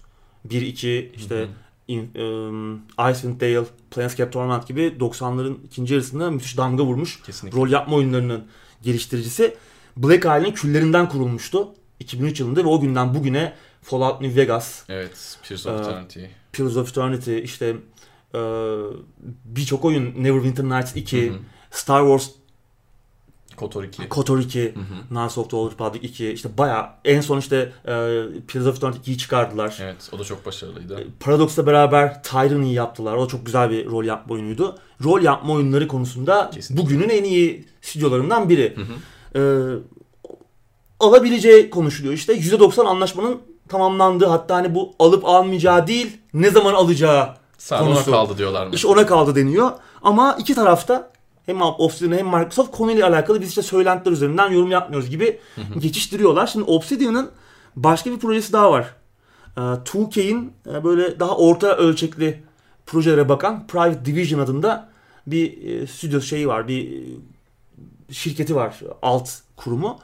1 0.45 0.61
2 0.61 1.11
işte 1.17 1.47
in, 1.89 1.99
um, 2.21 2.81
Icewind 3.11 3.41
Dale, 3.41 3.65
Planescape 3.91 4.31
Torment 4.31 4.67
gibi 4.67 4.81
90'ların 4.99 5.57
ikinci 5.65 5.93
yarısında 5.93 6.31
müthiş 6.31 6.57
damga 6.57 6.83
vurmuş 6.83 7.21
Kesinlikle. 7.25 7.57
rol 7.59 7.69
yapma 7.69 7.95
oyunlarının 7.95 8.45
geliştiricisi. 8.81 9.55
Black 9.97 10.19
Isle'ın 10.25 10.51
küllerinden 10.51 11.09
kurulmuştu 11.09 11.67
2003 11.99 12.39
yılında 12.39 12.63
ve 12.63 12.67
o 12.67 12.79
günden 12.81 13.13
bugüne 13.15 13.53
Fallout 13.81 14.21
New 14.21 14.41
Vegas, 14.41 14.83
Evet. 14.89 15.37
Pillars 15.43 15.65
of 15.65 15.79
Ee, 15.79 15.83
Eternity. 15.83 16.19
Pillars 16.51 16.77
of 16.77 16.89
Eternity, 16.89 17.39
işte 17.39 17.75
e, 18.35 18.39
birçok 19.45 19.85
oyun 19.85 20.23
Neverwinter 20.23 20.65
Nights 20.65 20.95
2, 20.95 21.29
Hı 21.29 21.33
hı. 21.33 21.37
Star 21.71 22.01
Wars 22.01 22.29
KOTOR 23.59 23.83
2. 23.83 24.09
KOTOR 24.09 24.39
2, 24.39 24.59
Hı 24.75 24.79
hı. 24.79 25.07
Knights 25.09 25.37
of 25.37 25.49
the 25.49 25.55
Old 25.55 25.71
Republic 25.71 26.09
2, 26.09 26.31
işte 26.31 26.49
bayağı 26.57 26.85
en 27.05 27.21
son 27.21 27.37
işte 27.37 27.71
e, 27.85 27.91
Pillars 28.47 28.67
of 28.67 28.77
Eternity 28.77 29.11
2'yi 29.11 29.17
çıkardılar. 29.17 29.77
Evet. 29.81 30.09
O 30.11 30.19
da 30.19 30.23
çok 30.23 30.45
başarılıydı. 30.45 31.07
Paradox'la 31.19 31.65
beraber 31.67 32.23
Tyranny'i 32.23 32.73
yaptılar. 32.73 33.15
O 33.15 33.23
da 33.25 33.27
çok 33.27 33.45
güzel 33.45 33.69
bir 33.69 33.85
rol 33.85 34.03
yapma 34.03 34.33
oyunuydu. 34.35 34.75
Rol 35.03 35.21
yapma 35.21 35.53
oyunları 35.53 35.87
konusunda 35.87 36.49
Kesinlikle. 36.53 36.85
bugünün 36.85 37.09
en 37.09 37.23
iyi 37.23 37.65
stüdyolarından 37.81 38.49
biri. 38.49 38.75
Hı 38.75 38.81
hı. 38.81 38.93
Ee, 39.35 39.41
alabileceği 40.99 41.69
konuşuluyor. 41.69 42.13
İşte 42.13 42.33
%90 42.33 42.87
anlaşmanın 42.87 43.41
tamamlandığı 43.69 44.25
hatta 44.25 44.55
hani 44.55 44.75
bu 44.75 44.93
alıp 44.99 45.25
almayacağı 45.25 45.87
değil 45.87 46.17
ne 46.33 46.49
zaman 46.49 46.73
alacağı 46.73 47.29
ona 47.71 47.79
konusu. 47.79 48.11
kaldı 48.11 48.37
diyorlar 48.37 48.67
mı? 48.67 48.75
iş 48.75 48.85
ona 48.85 49.05
kaldı 49.05 49.35
deniyor. 49.35 49.71
Ama 50.01 50.35
iki 50.39 50.55
tarafta 50.55 51.11
hem 51.49 51.61
Obsidian 51.61 52.17
hem 52.17 52.27
Microsoft 52.27 52.71
konuyla 52.71 53.07
alakalı 53.07 53.41
biz 53.41 53.49
işte 53.49 53.61
söylentiler 53.61 54.11
üzerinden 54.11 54.51
yorum 54.51 54.71
yapmıyoruz 54.71 55.09
gibi 55.09 55.39
geçiştiriyorlar. 55.79 56.47
Şimdi 56.47 56.65
Obsidian'ın 56.65 57.29
başka 57.75 58.11
bir 58.11 58.19
projesi 58.19 58.53
daha 58.53 58.71
var. 58.71 58.95
Ee, 59.57 59.61
2K'in 59.61 60.53
e, 60.67 60.83
böyle 60.83 61.19
daha 61.19 61.37
orta 61.37 61.77
ölçekli 61.77 62.43
projelere 62.85 63.29
bakan 63.29 63.67
Private 63.67 64.05
Division 64.05 64.39
adında 64.39 64.89
bir 65.27 65.63
e, 65.63 65.87
stüdyo 65.87 66.21
şeyi 66.21 66.47
var. 66.47 66.67
Bir 66.67 66.91
e, 66.91 68.13
şirketi 68.13 68.55
var. 68.55 68.79
Alt 69.01 69.29
kurumu. 69.55 69.99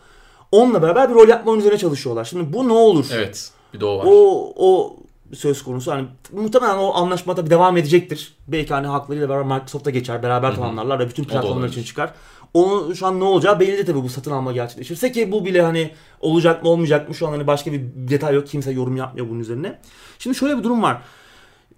Onunla 0.52 0.82
beraber 0.82 1.10
bir 1.10 1.16
rol 1.16 1.28
yapma 1.28 1.56
üzerine 1.56 1.78
çalışıyorlar. 1.78 2.26
Şimdi 2.26 2.54
bu 2.54 2.68
ne 2.68 2.74
olur? 2.74 3.06
Evet. 3.12 3.52
Bir 3.74 3.80
de 3.80 3.86
o 3.86 3.98
var. 3.98 4.06
O 4.08 4.54
o 4.56 4.98
söz 5.34 5.64
konusu. 5.64 5.92
Hani 5.92 6.08
muhtemelen 6.32 6.78
o 6.78 6.94
anlaşma 6.94 7.36
tabii 7.36 7.50
devam 7.50 7.78
edecektir. 7.78 8.36
Belki 8.48 8.74
hani 8.74 8.88
haklarıyla 8.88 9.30
beraber 9.30 9.58
Microsoft'a 9.58 9.90
geçer. 9.90 10.24
Beraber 10.24 10.56
tamamlarlar 10.56 11.00
ve 11.00 11.10
bütün 11.10 11.24
platformlar 11.24 11.68
için 11.68 11.84
çıkar. 11.84 12.14
Onun 12.54 12.94
şu 12.94 13.08
an 13.08 13.20
ne 13.20 13.24
olacağı 13.24 13.60
belli 13.60 13.78
de 13.78 13.86
tabii 13.86 14.04
bu 14.04 14.10
satın 14.10 14.32
alma 14.32 14.52
gerçekleşirse 14.52 15.12
ki 15.12 15.32
bu 15.32 15.46
bile 15.46 15.62
hani 15.62 15.92
olacak 16.20 16.64
mı 16.64 16.70
olmayacak 16.70 17.10
mı 17.10 17.16
şu 17.16 17.28
an 17.28 17.32
hani 17.32 17.48
başka 17.48 17.72
bir 17.72 17.82
detay 17.96 18.36
yok. 18.36 18.48
Kimse 18.48 18.72
yorum 18.72 18.98
yapmıyor 18.98 19.30
bunun 19.30 19.40
üzerine. 19.40 19.80
Şimdi 20.20 20.38
şöyle 20.38 20.58
bir 20.58 20.64
durum 20.64 20.84
var. 20.84 21.02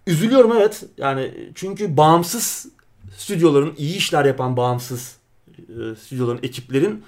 Üzülüyorum 0.08 0.52
evet. 0.58 0.84
Yani 0.98 1.52
çünkü 1.56 1.98
bağımsız 1.98 2.68
stüdyoların 3.18 3.74
iyi 3.78 3.98
işler 3.98 4.26
yapan 4.26 4.58
bağımsız 4.58 5.18
e, 5.58 5.96
stüdyoların 5.96 6.40
ekiplerin 6.44 7.04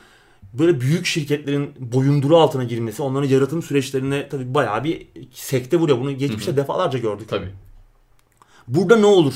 böyle 0.53 0.81
büyük 0.81 1.05
şirketlerin 1.05 1.73
boyunduru 1.79 2.37
altına 2.37 2.63
girmesi, 2.63 3.01
onların 3.01 3.27
yaratım 3.27 3.63
süreçlerine 3.63 4.29
tabii 4.29 4.53
bayağı 4.53 4.83
bir 4.83 5.07
sekte 5.33 5.77
vuruyor. 5.77 5.99
Bunu 5.99 6.17
geçmişte 6.17 6.57
defalarca 6.57 6.99
gördük. 6.99 7.29
Tabii. 7.29 7.49
Burada 8.67 8.95
ne 8.95 9.05
olur? 9.05 9.33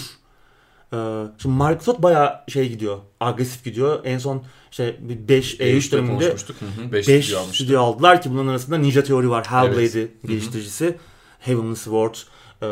Ee, 0.93 1.23
şimdi 1.37 1.63
Microsoft 1.63 2.01
bayağı 2.01 2.41
şey 2.47 2.69
gidiyor, 2.69 2.97
agresif 3.19 3.63
gidiyor. 3.63 3.99
En 4.03 4.17
son 4.17 4.43
işte 4.71 4.95
bir 4.99 5.27
5 5.27 5.53
E3 5.53 5.59
E3'te 5.59 5.91
döneminde 5.91 6.13
konuşmuştuk. 6.13 6.55
5 6.91 7.07
5 7.07 7.35
stüdyo 7.51 7.81
aldılar 7.81 8.21
ki 8.21 8.31
bunların 8.31 8.47
arasında 8.47 8.77
Ninja 8.77 9.03
Theory 9.03 9.29
var, 9.29 9.45
Hellblade'i 9.45 9.99
Evet. 9.99 10.11
Geliştiricisi, 10.27 10.97
Heavenly 11.39 11.75
Sword, 11.75 12.15
e, 12.61 12.67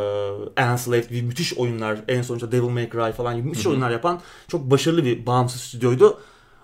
Enslaved 0.61 1.09
gibi 1.09 1.21
müthiş 1.21 1.53
oyunlar, 1.53 1.97
en 2.07 2.21
sonuçta 2.21 2.51
Devil 2.51 2.69
May 2.69 2.89
Cry 2.89 3.11
falan 3.11 3.35
gibi 3.35 3.47
müthiş 3.47 3.65
Hı 3.65 3.69
hı. 3.69 3.71
oyunlar 3.71 3.91
yapan 3.91 4.21
çok 4.47 4.71
başarılı 4.71 5.05
bir 5.05 5.25
bağımsız 5.25 5.61
stüdyoydu. 5.61 6.19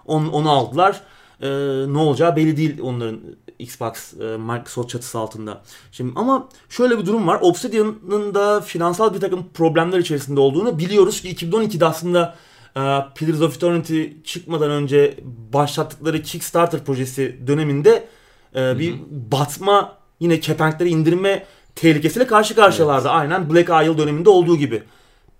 Onu, 0.05 0.31
onu 0.31 0.49
aldılar. 0.51 1.01
E, 1.41 1.49
ne 1.87 1.97
olacağı 1.97 2.35
belli 2.35 2.57
değil 2.57 2.81
onların 2.81 3.19
Xbox, 3.59 4.13
e, 4.13 4.37
Microsoft 4.37 4.89
çatısı 4.89 5.19
altında. 5.19 5.61
Şimdi 5.91 6.13
ama 6.15 6.49
şöyle 6.69 6.99
bir 6.99 7.05
durum 7.05 7.27
var. 7.27 7.39
Obsidian'ın 7.41 8.33
da 8.33 8.61
finansal 8.61 9.13
bir 9.13 9.19
takım 9.19 9.45
problemler 9.53 9.99
içerisinde 9.99 10.39
olduğunu 10.39 10.79
biliyoruz 10.79 11.21
ki 11.21 11.35
2012'de 11.35 11.85
aslında 11.85 12.35
e, 12.75 12.81
Pillars 13.15 13.41
of 13.41 13.55
Eternity 13.55 14.03
çıkmadan 14.23 14.71
önce 14.71 15.17
başlattıkları 15.53 16.21
Kickstarter 16.21 16.85
projesi 16.85 17.39
döneminde 17.47 18.07
e, 18.55 18.79
bir 18.79 18.95
batma 19.31 19.97
yine 20.19 20.39
kepenkleri 20.39 20.89
indirme 20.89 21.45
tehlikesiyle 21.75 22.27
karşı 22.27 22.55
karşıyalardı. 22.55 23.09
Aynen 23.09 23.49
Black 23.49 23.69
Isle 23.69 23.97
döneminde 23.97 24.29
olduğu 24.29 24.57
gibi. 24.57 24.83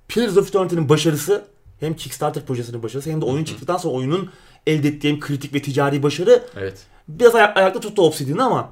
Pillars 0.07 0.37
of 0.37 0.47
Eternity'nin 0.47 0.89
başarısı 0.89 1.45
hem 1.79 1.95
Kickstarter 1.95 2.45
projesinin 2.45 2.83
başarısı 2.83 3.11
hem 3.11 3.21
de 3.21 3.25
oyun 3.25 3.43
çıktıktan 3.43 3.77
sonra 3.77 3.93
oyunun 3.93 4.29
elde 4.67 4.87
ettiği 4.87 5.09
hem 5.09 5.19
kritik 5.19 5.53
ve 5.53 5.61
ticari 5.61 6.03
başarı 6.03 6.43
Evet. 6.57 6.77
biraz 7.07 7.35
ayak- 7.35 7.57
ayakta 7.57 7.79
tuttu 7.79 8.01
Obsidian'ı 8.01 8.43
ama 8.45 8.69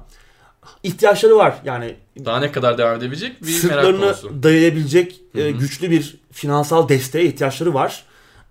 ihtiyaçları 0.82 1.36
var. 1.36 1.54
Yani 1.64 1.96
Daha 2.24 2.40
ne 2.40 2.52
kadar 2.52 2.78
devam 2.78 2.96
edebilecek 2.98 3.42
bir 3.42 3.64
merak 3.68 3.84
konusu. 3.84 4.42
dayayabilecek 4.42 5.20
e, 5.34 5.50
güçlü 5.50 5.90
bir 5.90 6.18
finansal 6.32 6.88
desteğe 6.88 7.24
ihtiyaçları 7.24 7.74
var. 7.74 8.04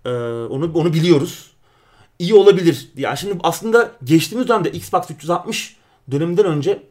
E, 0.04 0.08
onu 0.50 0.70
onu 0.74 0.92
biliyoruz. 0.92 1.50
İyi 2.18 2.34
olabilir. 2.34 2.88
Yani 2.96 3.18
şimdi 3.18 3.34
aslında 3.42 3.90
geçtiğimiz 4.04 4.48
dönemde 4.48 4.70
Xbox 4.70 5.10
360 5.10 5.76
döneminden 6.10 6.46
önce 6.46 6.82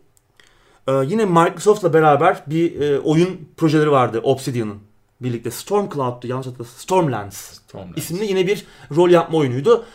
e, 0.87 0.91
yine 1.07 1.25
Microsoft'la 1.25 1.93
beraber 1.93 2.43
bir 2.47 2.81
e, 2.81 2.99
oyun 2.99 3.49
projeleri 3.57 3.91
vardı 3.91 4.19
Obsidian'ın. 4.23 4.77
Birlikte 5.21 5.51
Stormcloud'du 5.51 6.27
yanlış 6.27 6.47
hatırlamıyorsam. 6.47 6.79
Stormlands 6.81 7.37
Stormlands. 7.37 7.97
isimli 7.97 8.25
yine 8.25 8.47
bir 8.47 8.65
rol 8.95 9.09
yapma 9.09 9.37
oyunuydu. 9.37 9.85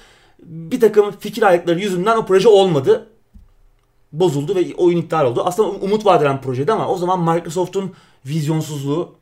Bir 0.42 0.81
takım 0.81 1.11
fikir 1.20 1.42
ayrılıkları 1.42 1.81
yüzünden 1.81 2.16
o 2.16 2.26
proje 2.26 2.48
olmadı. 2.48 3.07
Bozuldu 4.12 4.55
ve 4.55 4.74
oyun 4.76 4.96
iptal 4.98 5.26
oldu. 5.26 5.42
Aslında 5.44 5.68
umut 5.68 6.07
vadeden 6.07 6.40
projeydi 6.40 6.72
ama 6.72 6.88
o 6.88 6.96
zaman 6.96 7.35
Microsoft'un 7.35 7.92
vizyonsuzluğu 8.26 9.14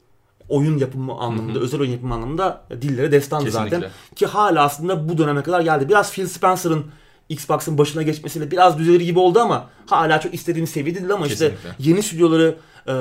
oyun 0.49 0.79
yapımı 0.79 1.13
anlamında, 1.13 1.55
Hı 1.55 1.61
hı. 1.61 1.65
özel 1.65 1.81
oyun 1.81 1.91
yapımı 1.91 2.15
anlamında 2.15 2.65
dillere 2.83 3.13
destandı 3.13 3.51
zaten. 3.51 3.69
Kesinlikle. 3.69 3.91
Ki 4.17 4.27
hala 4.27 4.63
aslında 4.65 5.09
bu 5.09 5.19
döneme 5.19 5.43
kadar 5.43 5.61
geldi. 5.61 5.89
Biraz 5.89 6.13
Phil 6.13 6.27
Spencer'ın 6.27 6.85
Xbox'ın 7.29 7.79
başına 7.79 8.03
geçmesiyle 8.03 8.51
biraz 8.51 8.79
düzelir 8.79 9.01
gibi 9.01 9.19
oldu 9.19 9.41
ama 9.41 9.67
hala 9.87 10.21
çok 10.21 10.35
istediğimiz 10.35 10.71
seviyede 10.71 10.99
değil 10.99 11.13
ama 11.13 11.27
işte 11.27 11.51
Kesinlikle. 11.51 11.91
yeni 11.91 12.03
stüdyoları 12.03 12.57
e, 12.87 12.93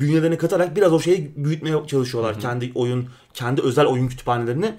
bünyelerine 0.00 0.36
katarak 0.36 0.76
biraz 0.76 0.92
o 0.92 1.00
şeyi 1.00 1.32
büyütmeye 1.36 1.86
çalışıyorlar. 1.86 2.32
Hı 2.32 2.36
hı. 2.36 2.40
Kendi 2.42 2.72
oyun, 2.74 3.06
kendi 3.34 3.62
özel 3.62 3.86
oyun 3.86 4.08
kütüphanelerini. 4.08 4.74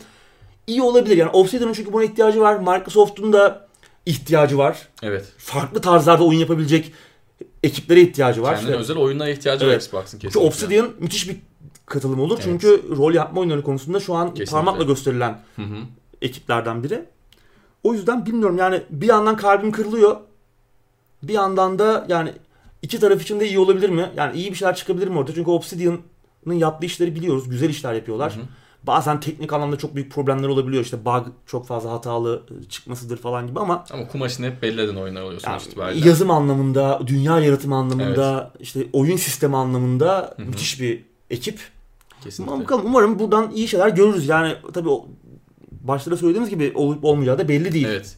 İyi 0.67 0.81
olabilir 0.81 1.17
yani 1.17 1.29
Obsidian'ın 1.31 1.73
çünkü 1.73 1.93
buna 1.93 2.03
ihtiyacı 2.03 2.41
var. 2.41 2.57
Microsoft'un 2.59 3.33
da 3.33 3.67
ihtiyacı 4.05 4.57
var. 4.57 4.87
Evet. 5.03 5.25
Farklı 5.37 5.81
tarzlarda 5.81 6.23
oyun 6.25 6.39
yapabilecek 6.39 6.93
ekiplere 7.63 8.01
ihtiyacı 8.01 8.41
var. 8.41 8.55
Kendine 8.55 8.69
İşte- 8.71 8.79
özel 8.81 8.97
oyunlara 8.97 9.29
ihtiyacı 9.29 9.65
Evet. 9.65 9.73
var 9.75 9.79
Xbox'ın 9.81 10.11
çünkü 10.19 10.27
kesinlikle. 10.27 10.47
Obsidian 10.47 10.89
müthiş 10.99 11.29
bir 11.29 11.37
katılım 11.85 12.19
olur. 12.19 12.35
Evet. 12.35 12.43
Çünkü 12.43 12.83
rol 12.97 13.13
yapma 13.13 13.39
oyunları 13.41 13.63
konusunda 13.63 13.99
şu 13.99 14.13
an 14.15 14.27
Kesinlikle. 14.27 14.51
parmakla 14.51 14.83
gösterilen 14.83 15.39
Hı 15.55 15.61
hı. 15.61 15.75
ekiplerden 16.21 16.83
biri. 16.83 17.05
O 17.83 17.93
yüzden 17.93 18.25
bilmiyorum 18.25 18.57
yani 18.57 18.81
bir 18.89 19.07
yandan 19.07 19.37
kalbim 19.37 19.71
kırılıyor. 19.71 20.17
Bir 21.23 21.33
yandan 21.33 21.79
da 21.79 22.05
yani 22.09 22.33
iki 22.81 22.99
taraf 22.99 23.21
için 23.21 23.39
de 23.39 23.47
iyi 23.47 23.59
olabilir 23.59 23.89
mi? 23.89 24.09
Yani 24.17 24.37
iyi 24.37 24.51
bir 24.51 24.55
şeyler 24.57 24.75
çıkabilir 24.75 25.07
mi 25.07 25.17
orada? 25.19 25.33
Çünkü 25.33 25.51
Obsidian'ın 25.51 26.53
yaptığı 26.55 26.85
işleri 26.85 27.15
biliyoruz. 27.15 27.49
Güzel 27.49 27.69
işler 27.69 27.93
yapıyorlar. 27.93 28.35
Hı 28.35 28.39
hı. 28.39 28.43
Bazen 28.87 29.19
teknik 29.19 29.53
anlamda 29.53 29.77
çok 29.77 29.95
büyük 29.95 30.11
problemler 30.11 30.47
olabiliyor. 30.47 30.83
İşte 30.83 31.05
bug 31.05 31.27
çok 31.45 31.67
fazla 31.67 31.91
hatalı 31.91 32.43
çıkmasıdır 32.69 33.17
falan 33.17 33.47
gibi 33.47 33.59
ama 33.59 33.85
Ama 33.91 34.07
kumaşını 34.07 34.45
hep 34.45 34.61
belli 34.61 34.81
eden 34.81 34.95
oyunlar 34.95 35.21
oluyor 35.21 35.41
yani 35.45 35.59
sonuç 35.59 35.67
itibariyle. 35.67 36.07
yazım 36.09 36.31
anlamında, 36.31 37.01
dünya 37.07 37.39
yaratımı 37.39 37.75
anlamında, 37.75 38.51
işte 38.59 38.87
oyun 38.93 39.17
sistemi 39.17 39.57
anlamında 39.57 40.33
Hı 40.37 40.41
hı. 40.43 40.45
müthiş 40.45 40.81
bir 40.81 41.03
ekip. 41.29 41.59
Kesinlikle. 42.23 42.53
Ama 42.53 42.63
bakalım 42.63 42.85
umarım 42.85 43.19
buradan 43.19 43.51
iyi 43.51 43.67
şeyler 43.67 43.89
görürüz. 43.89 44.27
Yani 44.27 44.55
tabii 44.73 44.89
başta 45.81 46.11
da 46.11 46.17
söylediğimiz 46.17 46.49
gibi 46.49 46.71
olup 46.75 47.05
olmayacağı 47.05 47.37
da 47.37 47.47
belli 47.47 47.71
değil. 47.71 47.87
Evet. 47.87 48.17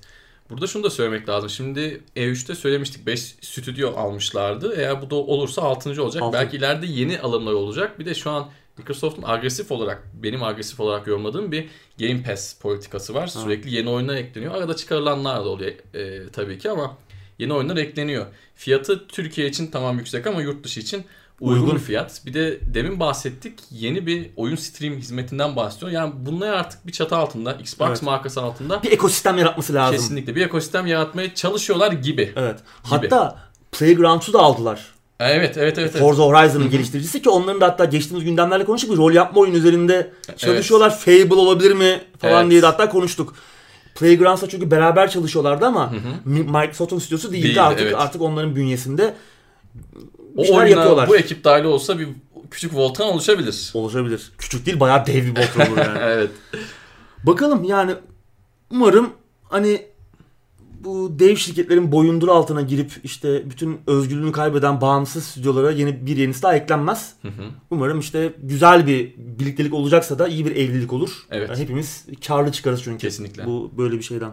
Burada 0.50 0.68
şunu 0.68 0.84
da 0.84 0.90
söylemek 0.90 1.30
lazım. 1.30 1.50
Şimdi 1.50 2.02
E3'te 2.16 2.56
söylemiştik 2.56 3.06
5 3.06 3.20
stüdyo 3.42 3.96
almışlardı. 3.96 4.76
Eğer 4.78 5.02
bu 5.02 5.10
da 5.10 5.16
olursa 5.16 5.62
6. 5.62 6.04
olacak. 6.04 6.24
Altı. 6.24 6.38
Belki 6.38 6.58
ileride 6.58 6.86
yeni 6.86 7.20
alımlar 7.20 7.54
olacak. 7.54 8.00
Bir 8.00 8.06
de 8.06 8.14
şu 8.14 8.32
an 8.32 8.50
Microsoft'un 8.78 9.24
agresif 9.26 9.72
olarak, 9.72 10.04
benim 10.14 10.44
agresif 10.44 10.80
olarak 10.80 11.08
yorumladığım 11.08 11.52
bir 11.52 11.68
Game 12.00 12.24
Pass 12.24 12.60
politikası 12.60 13.14
var. 13.14 13.28
Sürekli 13.28 13.76
yeni 13.76 13.90
oyunlar 13.90 14.16
ekleniyor. 14.16 14.56
Arada 14.56 14.76
çıkarılanlar 14.76 15.46
da 15.46 15.50
oluyor 15.50 15.72
e, 15.94 16.30
tabii 16.30 16.58
ki 16.58 16.70
ama 16.70 16.98
yeni 17.40 17.54
oyunlar 17.54 17.78
ekleniyor. 17.78 18.26
Fiyatı 18.56 19.08
Türkiye 19.08 19.48
için 19.48 19.68
tamam 19.68 19.98
yüksek 19.98 20.28
ama 20.28 20.42
yurt 20.42 20.64
dışı 20.64 20.80
için 20.80 21.06
uygun, 21.42 21.78
fiyat. 21.78 22.22
Bir 22.26 22.34
de 22.34 22.60
demin 22.74 23.00
bahsettik 23.00 23.54
yeni 23.72 24.06
bir 24.08 24.30
oyun 24.36 24.56
stream 24.56 24.94
hizmetinden 24.94 25.56
bahsediyor. 25.56 25.92
Yani 25.92 26.14
bunlar 26.18 26.54
artık 26.54 26.88
bir 26.88 26.92
çatı 26.92 27.16
altında, 27.16 27.54
Xbox 27.54 27.88
Evet. 27.90 28.02
markası 28.02 28.42
altında 28.42 28.84
Bir 28.84 28.92
ekosistem 28.92 29.38
yaratması 29.38 29.74
lazım. 29.74 29.96
kesinlikle 29.98 30.36
bir 30.36 30.46
ekosistem 30.46 30.88
yaratmaya 30.88 31.36
çalışıyorlar 31.36 31.92
gibi. 31.92 32.34
Evet. 32.36 32.60
Hatta 32.84 33.38
Playgrounds'u 33.72 34.34
da 34.34 34.40
aldılar. 34.40 34.86
Evet, 35.20 35.58
evet, 35.58 35.78
evet. 35.78 35.92
evet. 35.92 36.02
Forza 36.02 36.24
Horizon'ın 36.24 36.70
geliştiricisi 36.70 37.22
ki 37.22 37.30
onların 37.30 37.62
da 37.62 37.66
hatta 37.68 37.86
geçtiğimiz 37.86 38.26
gündemlerle 38.26 38.66
konuştuk. 38.66 38.92
Bir 38.92 38.98
rol 38.98 39.12
yapma 39.14 39.42
oyun 39.42 39.54
üzerinde 39.54 40.12
çalışıyorlar. 40.38 40.98
Fable 41.00 41.34
olabilir 41.36 41.72
mi 41.72 42.02
falan 42.20 42.42
Evet. 42.42 42.52
diye 42.52 42.62
de 42.62 42.66
hatta 42.66 42.90
konuştuk. 42.90 43.36
Playgrounds'la 43.96 44.50
çünkü 44.50 44.72
beraber 44.72 45.10
çalışıyorlardı 45.10 45.66
ama 45.66 45.94
Mi- 46.26 46.44
Microsoft'un 46.44 47.00
stüdyosu 47.00 47.32
değildi. 47.32 47.44
Değildi, 47.48 47.62
artık 47.62 47.82
evet. 47.82 47.96
artık 47.98 48.22
onların 48.22 48.56
bünyesinde 48.56 49.14
O 50.36 50.46
şeyler 50.46 50.60
oyuna 50.60 50.70
yapıyorlar. 50.70 51.10
bu 51.10 51.18
ekip 51.18 51.44
dahil 51.44 51.64
olsa 51.64 52.00
bir 52.00 52.08
küçük 52.52 52.76
volkan 52.76 53.08
oluşabilir. 53.08 53.72
Oluşabilir. 53.74 54.32
Küçük 54.38 54.66
değil 54.66 54.80
bayağı 54.80 55.06
dev 55.06 55.26
bir 55.26 55.36
bot 55.36 55.70
olur 55.70 55.78
yani. 55.78 56.00
evet. 56.02 56.30
Bakalım 57.24 57.64
yani 57.64 57.96
umarım 58.72 59.10
hani 59.44 59.82
bu 60.86 61.20
dev 61.20 61.36
şirketlerin 61.36 61.92
boyundur 61.92 62.28
altına 62.28 62.62
girip 62.62 62.92
işte 63.04 63.50
bütün 63.50 63.80
özgürlüğünü 63.88 64.32
kaybeden 64.32 64.82
bağımsız 64.82 65.24
stüdyolara 65.24 65.72
yeni 65.72 66.06
bir 66.06 66.18
yenisi 66.18 66.44
daha 66.44 66.56
eklenmez. 66.56 67.14
Hı 67.22 67.28
hı. 67.28 67.44
Umarım 67.72 68.00
işte 68.00 68.34
güzel 68.44 68.88
bir 68.88 69.14
birliktelik 69.18 69.74
olacaksa 69.74 70.20
da 70.20 70.28
iyi 70.28 70.46
bir 70.46 70.56
evlilik 70.56 70.94
olur. 70.94 71.10
Evet. 71.32 71.50
Yani 71.50 71.60
hepimiz 71.60 72.06
karlı 72.28 72.52
çıkarız 72.52 72.84
çünkü. 72.84 72.98
Kesinlikle. 72.98 73.46
Bu 73.46 73.72
böyle 73.78 73.98
bir 73.98 74.04
şeyden. 74.04 74.32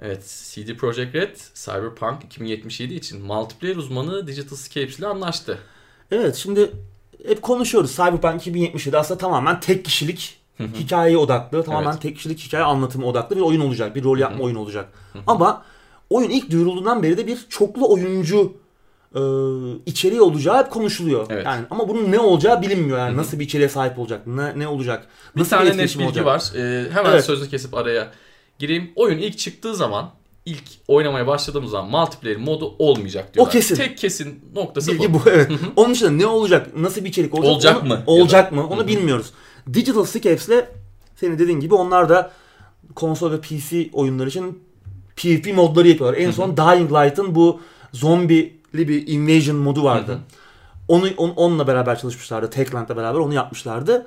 Evet, 0.00 0.48
CD 0.54 0.76
Projekt 0.76 1.14
Red 1.14 1.36
Cyberpunk 1.54 2.24
2077 2.24 2.94
için 2.94 3.22
multiplayer 3.22 3.76
uzmanı 3.76 4.26
Digital 4.26 4.56
Scapes 4.56 4.98
ile 4.98 5.06
anlaştı. 5.06 5.58
Evet 6.10 6.36
şimdi 6.36 6.70
hep 7.26 7.42
konuşuyoruz. 7.42 7.96
Cyberpunk 7.96 8.40
2077 8.40 8.98
aslında 8.98 9.18
tamamen 9.18 9.60
tek 9.60 9.84
kişilik 9.84 10.40
hikayeye 10.60 11.18
odaklı, 11.18 11.62
tamamen 11.64 11.90
Evet. 11.90 12.02
tek 12.02 12.16
kişilik 12.16 12.38
hikaye 12.38 12.64
anlatımı 12.64 13.06
odaklı 13.06 13.36
bir 13.36 13.40
oyun 13.40 13.60
olacak. 13.60 13.94
Bir 13.96 14.04
rol 14.04 14.18
yapma 14.18 14.44
oyunu 14.44 14.58
olacak. 14.58 14.88
Ama 15.26 15.62
oyun 16.10 16.30
ilk 16.30 16.50
duyurulduğundan 16.50 17.02
beri 17.02 17.16
de 17.18 17.26
bir 17.26 17.46
çoklu 17.48 17.92
oyuncu 17.92 18.56
e, 19.14 19.20
içeriği 19.86 20.20
olacağı 20.20 20.58
hep 20.64 20.70
konuşuluyor. 20.70 21.26
Evet. 21.30 21.46
Yani 21.46 21.64
ama 21.70 21.88
bunun 21.88 22.12
ne 22.12 22.18
olacağı 22.18 22.62
bilinmiyor. 22.62 22.98
Yani 22.98 23.16
nasıl 23.16 23.38
bir 23.38 23.44
içeriğe 23.44 23.68
sahip 23.68 23.98
olacak? 23.98 24.26
Ne 24.26 24.58
ne 24.58 24.68
olacak? 24.68 25.06
Bir 25.36 25.40
Nasıl 25.40 25.50
tane 25.50 25.64
net 25.64 25.70
etkileşim 25.72 26.00
bilgi 26.00 26.22
olacak? 26.22 26.26
var. 26.26 26.52
Ee, 26.56 26.90
hemen 26.92 27.10
Evet. 27.10 27.24
sözü 27.24 27.50
kesip 27.50 27.74
araya 27.74 28.12
gireyim. 28.58 28.92
Oyun 28.96 29.18
ilk 29.18 29.38
çıktığı 29.38 29.74
zaman 29.74 30.10
ilk 30.46 30.62
oynamaya 30.88 31.26
başladığımız 31.26 31.70
zaman 31.70 31.90
multiplayer 31.90 32.36
modu 32.38 32.74
olmayacak 32.78 33.34
diyorlar. 33.34 33.52
kesin. 33.52 33.74
Tek 33.76 33.98
kesin 33.98 34.44
noktası 34.54 34.92
Bilgi 34.92 35.14
bu. 35.14 35.18
bu 35.24 35.30
evet. 35.30 35.50
Onun 35.76 35.94
dışında 35.94 36.10
ne 36.10 36.26
olacak? 36.26 36.76
Nasıl 36.76 37.04
bir 37.04 37.08
içerik 37.08 37.34
olacak? 37.34 37.52
Olacak 37.52 37.82
onu- 37.82 37.88
mı? 37.88 38.02
Olacak 38.06 38.52
mı? 38.52 38.66
Onu 38.68 38.86
bilmiyoruz. 38.86 39.32
Digital 39.74 40.04
Scapes'le 40.04 40.64
senin 41.16 41.38
dediğin 41.38 41.60
gibi 41.60 41.74
onlar 41.74 42.08
da 42.08 42.30
konsol 42.94 43.32
ve 43.32 43.40
PC 43.40 43.88
oyunları 43.92 44.28
için 44.28 44.62
PvP 45.16 45.54
modları 45.54 45.88
yapıyorlar. 45.88 46.18
En 46.18 46.30
son 46.30 46.56
Dying 46.56 46.92
Light'ın 46.92 47.34
bu 47.34 47.60
zombili 47.92 48.88
bir 48.88 49.06
invasion 49.08 49.56
modu 49.56 49.84
vardı. 49.84 50.18
Onu 50.88 51.06
on- 51.16 51.32
onunla 51.36 51.66
beraber 51.66 51.98
çalışmışlardı. 51.98 52.50
Techland'la 52.50 52.96
beraber 52.96 53.18
onu 53.18 53.34
yapmışlardı. 53.34 54.06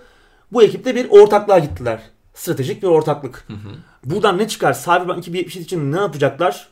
Bu 0.51 0.63
ekiple 0.63 0.95
bir 0.95 1.07
ortaklığa 1.10 1.60
gittiler. 1.60 2.01
Stratejik 2.33 2.83
bir 2.83 2.88
ortaklık. 2.88 3.47
Buradan 4.07 4.37
ne 4.37 4.47
çıkar? 4.47 4.73
Cyberpunk 4.73 5.19
2077 5.19 5.65
için 5.65 5.91
ne 5.91 5.97
yapacaklar? 5.97 6.67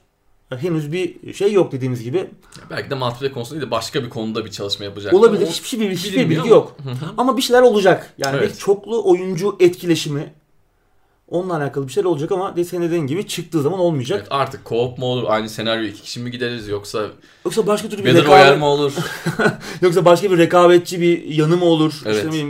Henüz 0.50 0.92
bir 0.92 1.34
şey 1.34 1.54
yok 1.54 1.72
dediğimiz 1.72 2.04
gibi. 2.04 2.30
Belki 2.70 2.90
de 2.90 2.96
multiplayer 2.96 3.34
konusunda 3.34 3.60
değil 3.62 3.68
de 3.68 3.72
başka 3.72 4.04
bir 4.04 4.10
konuda 4.10 4.46
bir 4.46 4.52
çalışma 4.52 4.86
yapacaklar. 4.86 5.20
Olabilir. 5.20 5.48
Hiçbir 5.48 5.68
şey 5.68 5.90
hiçbir 5.90 6.14
bilinmiyor 6.14 6.30
bilgi 6.30 6.42
ama- 6.42 6.50
yok. 6.50 6.78
Ama 7.18 7.38
bir 7.38 7.42
şeyler 7.42 7.62
olacak. 7.62 8.14
Yani 8.18 8.38
Evet. 8.38 8.60
çoklu 8.60 9.10
oyuncu 9.10 9.56
etkileşimi 9.60 10.34
onunla 11.30 11.58
alakalı 11.58 11.88
bir 11.88 11.94
şeyler 11.94 12.10
olacak 12.10 12.32
ama 12.32 12.56
senin 12.68 12.82
dediğin 12.88 13.08
gibi 13.08 13.28
çıktığı 13.28 13.62
zaman 13.62 13.80
olmayacak. 13.80 14.20
Evet, 14.20 14.28
artık 14.32 14.66
co-op 14.66 15.00
mu 15.00 15.06
olur? 15.06 15.24
Aynı 15.28 15.50
senaryo 15.50 15.84
iki 15.84 16.02
kişi 16.02 16.20
mi 16.20 16.32
gideriz 16.32 16.68
yoksa 16.68 17.08
Yoksa 17.46 17.68
başka 17.68 17.90
türlü 17.90 18.06
bir 18.06 18.16
Battle 18.16 18.22
rekabet, 18.24 18.58
mi 18.58 18.66
olur? 18.66 18.94
yoksa 19.82 20.06
başka 20.06 20.32
bir 20.32 20.38
rekabetçi 20.38 21.02
bir 21.02 21.24
yanı 21.24 21.58
mı 21.58 21.66
olur? 21.66 22.02
Evet. 22.06 22.34
İşte 22.34 22.46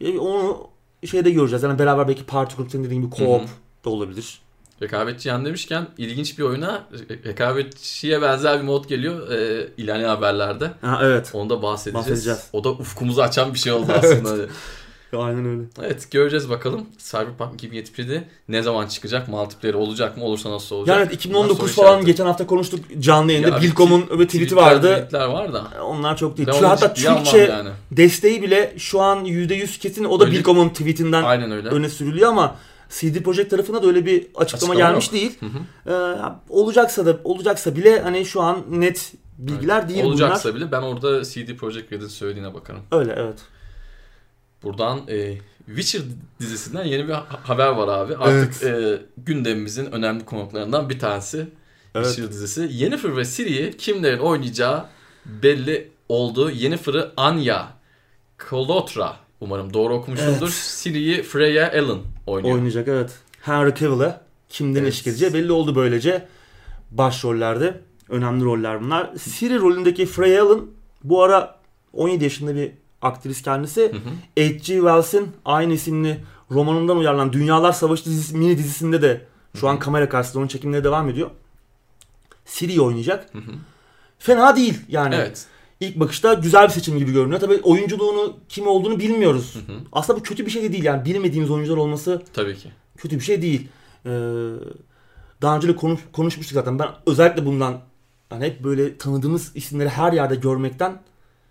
e, 0.00 0.18
onu 0.18 0.68
şeyde 1.10 1.30
göreceğiz. 1.30 1.62
Yani 1.62 1.78
beraber 1.78 2.08
belki 2.08 2.26
party 2.26 2.56
group 2.56 2.70
senin 2.70 2.84
dediğin 2.84 3.02
gibi 3.02 3.14
co-op 3.14 3.40
Hı 3.40 3.44
hı. 3.44 3.48
Da 3.88 3.92
olabilir. 3.92 4.38
Rekabetçi 4.82 5.28
yan 5.28 5.44
demişken 5.44 5.86
ilginç 5.98 6.38
bir 6.38 6.42
oyuna 6.42 6.82
re- 6.94 7.24
rekabetçiye 7.24 8.22
benzer 8.22 8.58
bir 8.58 8.64
mod 8.64 8.84
geliyor 8.88 9.30
e, 9.30 9.68
ilerleyen 9.76 10.08
haberlerde. 10.08 10.70
Ha, 10.80 11.00
evet. 11.02 11.30
Onu 11.32 11.50
da 11.50 11.62
bahsedeceğiz. 11.62 12.06
Bahsedeceğiz. 12.08 12.40
O 12.52 12.64
da 12.64 12.70
ufkumuzu 12.70 13.20
açan 13.22 13.54
bir 13.54 13.58
şey 13.58 13.72
oldu 13.72 13.92
aslında. 13.98 14.44
Aynen 15.18 15.46
öyle. 15.46 15.62
evet 15.82 16.10
göreceğiz 16.10 16.50
bakalım. 16.50 16.86
Cyberpunk 16.98 17.62
2077'de 17.64 18.24
ne 18.48 18.62
zaman 18.62 18.86
çıkacak? 18.86 19.28
Multiplayer 19.28 19.74
olacak 19.74 20.16
mı? 20.16 20.24
Olursa 20.24 20.50
nasıl 20.50 20.76
olacak? 20.76 20.96
Yani 20.96 21.06
Bunlar 21.06 21.14
2019 21.14 21.58
soru 21.58 21.68
falan 21.68 21.88
işareti. 21.90 22.06
geçen 22.06 22.24
hafta 22.26 22.46
konuştuk 22.46 22.80
canlı 22.98 23.32
yayında. 23.32 23.48
Ya, 23.50 23.62
Bilkom'un 23.62 24.04
öyle 24.10 24.26
tweet'i 24.26 24.56
vardı. 24.56 24.92
tweetler 24.94 25.26
var 25.26 25.52
da. 25.52 25.64
Onlar 25.84 26.16
çok 26.16 26.36
değil. 26.36 26.48
Onu 26.58 26.68
hatta 26.68 26.94
Türkçe 26.94 27.38
yani. 27.38 27.68
desteği 27.90 28.42
bile 28.42 28.74
şu 28.78 29.00
an 29.00 29.24
%100 29.24 29.78
kesin. 29.78 30.04
O 30.04 30.20
da 30.20 30.24
Öyle- 30.24 30.36
Bilkom'un 30.36 30.68
tweetinden 30.68 31.50
öyle. 31.52 31.68
öne 31.68 31.88
sürülüyor 31.88 32.28
ama 32.28 32.56
CD 32.90 33.22
Projekt 33.22 33.50
tarafına 33.50 33.82
da 33.82 33.86
öyle 33.86 34.06
bir 34.06 34.16
açıklama, 34.18 34.42
Açıklama 34.44 34.74
gelmiş 34.74 35.04
yok. 35.06 35.12
değil. 35.12 35.38
Hı 35.40 35.46
hı. 35.46 35.92
Ee, 35.92 36.32
olacaksa 36.48 37.06
da 37.06 37.18
olacaksa 37.24 37.76
bile 37.76 38.00
hani 38.00 38.24
şu 38.26 38.40
an 38.42 38.64
net 38.70 39.12
bilgiler 39.38 39.88
değil 39.88 40.04
Olacaksa 40.04 40.54
bile 40.54 40.72
ben 40.72 40.82
orada 40.82 41.24
CD 41.24 41.56
Projekt 41.56 41.92
Red'in 41.92 42.06
söylediğine 42.06 42.54
bakarım. 42.54 42.80
bunlar. 42.90 43.00
Öyle 43.02 43.14
evet. 43.18 43.38
Buradan 44.62 45.00
e, 45.08 45.38
Witcher 45.66 46.02
dizisinden 46.40 46.84
yeni 46.84 47.08
bir 47.08 47.12
ha- 47.12 47.26
haber 47.42 47.68
var 47.68 47.88
abi. 47.98 48.16
Artık 48.16 48.62
e, 48.62 48.98
gündemimizin 49.18 49.92
önemli 49.92 50.24
konuklarından 50.24 50.88
bir 50.90 50.98
tanesi. 50.98 51.46
Evet. 51.94 52.06
Witcher 52.06 52.30
dizisi. 52.32 52.68
Yennefer 52.72 53.16
ve 53.16 53.24
Ciri'yi 53.24 53.76
kimlerin 53.76 54.18
oynayacağı 54.18 54.84
belli 55.26 55.90
oldu. 56.08 56.50
Yennefer'ı 56.50 57.12
Anya 57.16 57.68
Kolotra 58.50 59.16
umarım 59.40 59.74
doğru 59.74 59.94
okumuşumdur. 59.94 60.56
Ciri'yi 60.82 61.22
Freya 61.22 61.72
Allen 61.72 61.98
oynuyor. 62.28 62.54
Oynayacak 62.54 62.88
evet. 62.88 63.18
Henry 63.42 63.74
Cavill'e 63.74 64.20
kimden 64.48 64.80
Evet. 64.80 64.88
eşlik 64.88 65.06
edeceği 65.06 65.34
belli 65.34 65.52
oldu 65.52 65.74
böylece. 65.74 66.28
Başrollerde 66.90 67.80
önemli 68.08 68.44
roller 68.44 68.82
bunlar. 68.82 69.10
Siri 69.18 69.58
rolündeki 69.60 70.06
Freya 70.06 70.44
Allen 70.44 70.60
bu 71.04 71.22
ara 71.22 71.58
17 71.92 72.24
yaşında 72.24 72.54
bir 72.54 72.70
aktris 73.02 73.42
kendisi. 73.42 73.92
H.G. 74.36 74.58
Wells'in 74.58 75.28
aynı 75.44 75.72
isimli 75.72 76.20
romanından 76.50 76.96
uyarlanan 76.96 77.32
Dünyalar 77.32 77.72
Savaşı 77.72 78.04
dizisi, 78.04 78.36
mini 78.36 78.58
dizisinde 78.58 79.02
de 79.02 79.26
şu 79.60 79.68
an 79.68 79.78
kamera 79.78 80.08
karşısında 80.08 80.38
onun 80.38 80.48
çekimleri 80.48 80.84
devam 80.84 81.08
ediyor. 81.08 81.30
Siri'yi 82.44 82.80
oynayacak. 82.80 83.34
Hı 83.34 83.38
hı. 83.38 83.52
Fena 84.18 84.56
değil 84.56 84.80
yani. 84.88 85.14
Evet. 85.14 85.46
İlk 85.80 86.00
bakışta 86.00 86.34
güzel 86.34 86.64
bir 86.64 86.72
seçim 86.72 86.98
gibi 86.98 87.12
görünüyor. 87.12 87.40
Tabii 87.40 87.60
oyunculuğunu 87.62 88.36
kim 88.48 88.66
olduğunu 88.66 88.98
bilmiyoruz. 88.98 89.54
Hı 89.54 89.72
hı. 89.72 89.76
Aslında 89.92 90.18
bu 90.18 90.22
kötü 90.22 90.46
bir 90.46 90.50
şey 90.50 90.62
de 90.62 90.72
değil 90.72 90.84
yani 90.84 91.04
bilmediğimiz 91.04 91.50
oyuncular 91.50 91.76
olması 91.76 92.22
Tabii 92.32 92.56
ki. 92.56 92.72
kötü 92.96 93.16
bir 93.16 93.24
şey 93.24 93.42
değil. 93.42 93.68
Ee, 94.06 94.10
daha 95.42 95.56
önce 95.56 95.68
de 95.68 95.76
konuş, 95.76 96.00
konuşmuştuk 96.12 96.54
zaten. 96.54 96.78
Ben 96.78 96.88
özellikle 97.06 97.46
bundan 97.46 97.80
hani 98.30 98.44
hep 98.44 98.64
böyle 98.64 98.98
tanıdığımız 98.98 99.52
isimleri 99.54 99.88
her 99.88 100.12
yerde 100.12 100.34
görmekten 100.36 101.02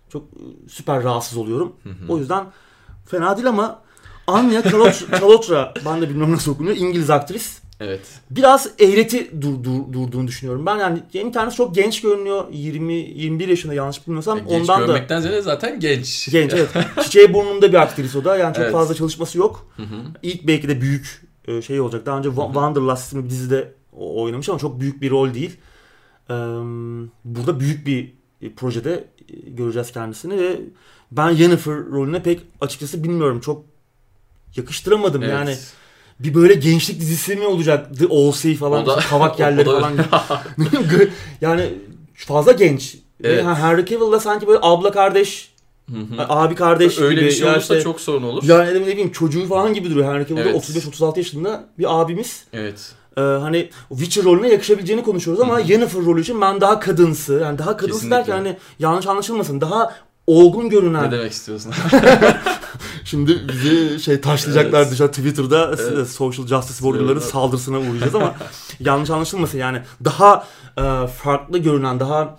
çok 0.08 0.22
e, 0.22 0.68
süper 0.68 1.02
rahatsız 1.02 1.38
oluyorum. 1.38 1.76
O 2.08 2.18
yüzden 2.18 2.46
fena 3.06 3.36
değil 3.36 3.48
ama 3.48 3.82
Anya 4.26 4.62
Kalotra, 4.62 5.18
Kalotra 5.18 5.74
ben 5.84 6.00
de 6.02 6.08
bilmem 6.08 6.32
nasıl 6.32 6.52
okunuyor. 6.52 6.76
İngiliz 6.76 7.10
aktris. 7.10 7.62
Evet. 7.80 8.00
Biraz 8.30 8.70
eğreti 8.78 9.42
dur, 9.42 9.64
dur- 9.64 9.92
durduğunu 9.92 10.28
düşünüyorum. 10.28 10.66
Ben 10.66 10.76
yani 10.76 11.02
bir 11.14 11.32
tanesi 11.32 11.56
çok 11.56 11.74
genç 11.74 12.00
görünüyor. 12.00 12.44
20 12.52 12.92
21 12.94 13.48
yaşında 13.48 13.74
yanlış 13.74 14.06
bilmiyorsam. 14.06 14.38
E, 14.38 14.40
Genç 14.40 14.62
Ondan 14.62 14.82
da 14.82 14.86
görmekten 14.86 15.20
ziyade 15.20 15.42
zaten 15.42 15.80
genç. 15.80 16.28
genç 16.30 16.52
evet. 16.54 16.68
Çiçeği 17.02 17.34
burnunda 17.34 17.68
bir 17.72 17.82
aktris 17.82 18.16
o 18.16 18.24
da. 18.24 18.36
Yani 18.36 18.54
çok 18.54 18.62
Evet. 18.62 18.72
fazla 18.72 18.94
çalışması 18.94 19.38
yok. 19.38 19.66
Hı 19.76 19.82
hı. 19.82 19.96
İlk 20.22 20.46
belki 20.46 20.68
de 20.68 20.80
büyük 20.80 21.22
e, 21.48 21.62
şey 21.62 21.80
olacak. 21.80 22.06
Daha 22.06 22.18
önce 22.18 22.28
Wa- 22.28 22.46
Wanderlust 22.52 23.06
isimli 23.06 23.24
bir 23.24 23.30
dizide 23.30 23.72
oynamış 23.92 24.48
ama 24.48 24.58
çok 24.58 24.80
büyük 24.80 25.02
bir 25.02 25.10
rol 25.10 25.34
değil. 25.34 25.56
Burada 27.24 27.60
büyük 27.60 27.86
bir 27.86 28.12
e, 28.42 28.52
projede 28.54 29.04
e, 29.28 29.50
göreceğiz 29.50 29.92
kendisini 29.92 30.38
ve 30.38 30.60
ben 31.12 31.30
Yennefer 31.30 31.74
rolüne 31.76 32.22
pek 32.22 32.40
açıkçası 32.60 33.04
bilmiyorum. 33.04 33.40
Çok 33.40 33.64
yakıştıramadım 34.56 35.22
Evet. 35.22 35.32
yani. 35.32 35.56
Bir 36.20 36.34
böyle 36.34 36.54
gençlik 36.54 37.00
dizisi 37.00 37.36
mi 37.36 37.46
olacak? 37.46 37.98
The 37.98 38.06
O.C. 38.06 38.54
falan, 38.54 38.82
O 38.82 38.86
da- 38.86 38.96
kavak 39.10 39.38
yerleri 39.40 39.64
falan. 39.64 39.92
yani 41.40 41.74
fazla 42.14 42.52
genç. 42.52 42.94
Ve 43.22 43.28
Evet. 43.28 43.44
Henry 43.44 43.86
Cavill 43.86 44.12
da 44.12 44.20
sanki 44.20 44.46
böyle 44.46 44.58
abla 44.62 44.90
kardeş, 44.90 45.52
Hı 45.90 45.96
hı. 45.96 46.22
abi 46.28 46.54
kardeş 46.54 46.98
Öyle 46.98 47.14
gibi. 47.20 47.26
bir 47.26 47.30
şey 47.34 47.44
olursa 47.48 47.74
işte- 47.74 47.80
çok 47.84 48.00
sorun 48.00 48.22
olur. 48.22 48.42
Yani 48.46 48.74
ne 48.82 48.86
bileyim 48.86 49.12
çocuğu 49.12 49.46
falan 49.48 49.74
gibi 49.74 49.90
duruyor. 49.90 50.14
Henry 50.14 50.26
Cavill 50.28 50.44
de 50.44 50.50
Evet. 50.50 50.70
35-36 50.70 51.18
yaşında 51.18 51.64
bir 51.78 52.00
abimiz. 52.00 52.44
Evet. 52.52 52.92
Ee, 53.16 53.20
hani 53.20 53.68
Witcher 53.88 54.24
rolüne 54.24 54.48
yakışabileceğini 54.48 55.02
konuşuyoruz 55.02 55.42
ama 55.42 55.60
Yennefer 55.60 56.02
rolü 56.04 56.20
için 56.20 56.40
ben 56.40 56.60
daha 56.60 56.80
kadınsı. 56.80 57.40
Yani 57.42 57.58
daha 57.58 57.76
kadınsı 57.76 57.94
Kesinlikle. 58.00 58.16
derken 58.16 58.32
hani 58.32 58.56
yanlış 58.78 59.06
anlaşılmasın. 59.06 59.60
Daha 59.60 59.94
olgun 60.26 60.68
görünen. 60.68 61.04
Ne 61.06 61.10
demek 61.12 61.32
istiyorsun? 61.32 61.72
Şimdi 63.08 63.48
bizi 63.48 64.00
şey 64.00 64.20
taşlayacaklar 64.20 64.80
Evet. 64.82 64.90
dışarı 64.92 65.10
Twitter'da 65.10 65.74
Evet. 65.78 66.08
social 66.08 66.46
justice 66.46 66.78
warrior'ların 66.78 67.18
saldırısına 67.20 67.78
uğrayacağız 67.78 68.14
ama 68.14 68.34
yanlış 68.80 69.10
anlaşılmasın 69.10 69.58
yani 69.58 69.82
daha 70.04 70.46
e, 70.78 71.06
farklı 71.06 71.58
görünen 71.58 72.00
daha 72.00 72.38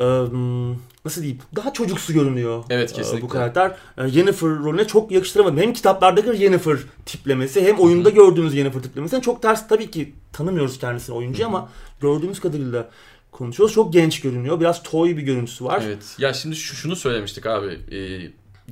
e, 0.00 0.04
hmm, 0.04 0.70
nasıl 1.04 1.22
diyeyim 1.22 1.40
daha 1.56 1.72
çocuksu 1.72 2.12
görünüyor 2.12 2.64
Evet, 2.70 2.92
e, 2.92 2.94
kesinlikle. 2.94 3.22
bu 3.22 3.28
karakter. 3.28 3.76
E, 3.98 4.08
Yennefer 4.08 4.48
rolüne 4.48 4.86
çok 4.86 5.10
yakıştıramadım. 5.12 5.58
Hem 5.58 5.72
kitaplardaki 5.72 6.42
Yennefer 6.42 6.78
tiplemesi 7.06 7.64
hem 7.66 7.78
oyunda 7.78 8.10
gördüğümüz 8.10 8.54
Yennefer 8.54 8.82
tiplemesi 8.82 9.20
çok 9.22 9.42
ters 9.42 9.68
tabii 9.68 9.90
ki 9.90 10.14
tanımıyoruz 10.32 10.78
kendisini 10.78 11.16
oyuncu 11.16 11.46
ama 11.46 11.68
gördüğümüz 12.00 12.40
kadarıyla 12.40 12.90
konuşuyoruz. 13.32 13.74
Çok 13.74 13.92
genç 13.92 14.20
görünüyor. 14.20 14.60
Biraz 14.60 14.82
toy 14.82 15.16
bir 15.16 15.22
görüntüsü 15.22 15.64
var. 15.64 15.82
evet. 15.86 16.14
Ya 16.18 16.32
şimdi 16.32 16.56
şu, 16.56 16.76
şunu 16.76 16.96
söylemiştik 16.96 17.46
abi. 17.46 17.66
E, 17.96 17.98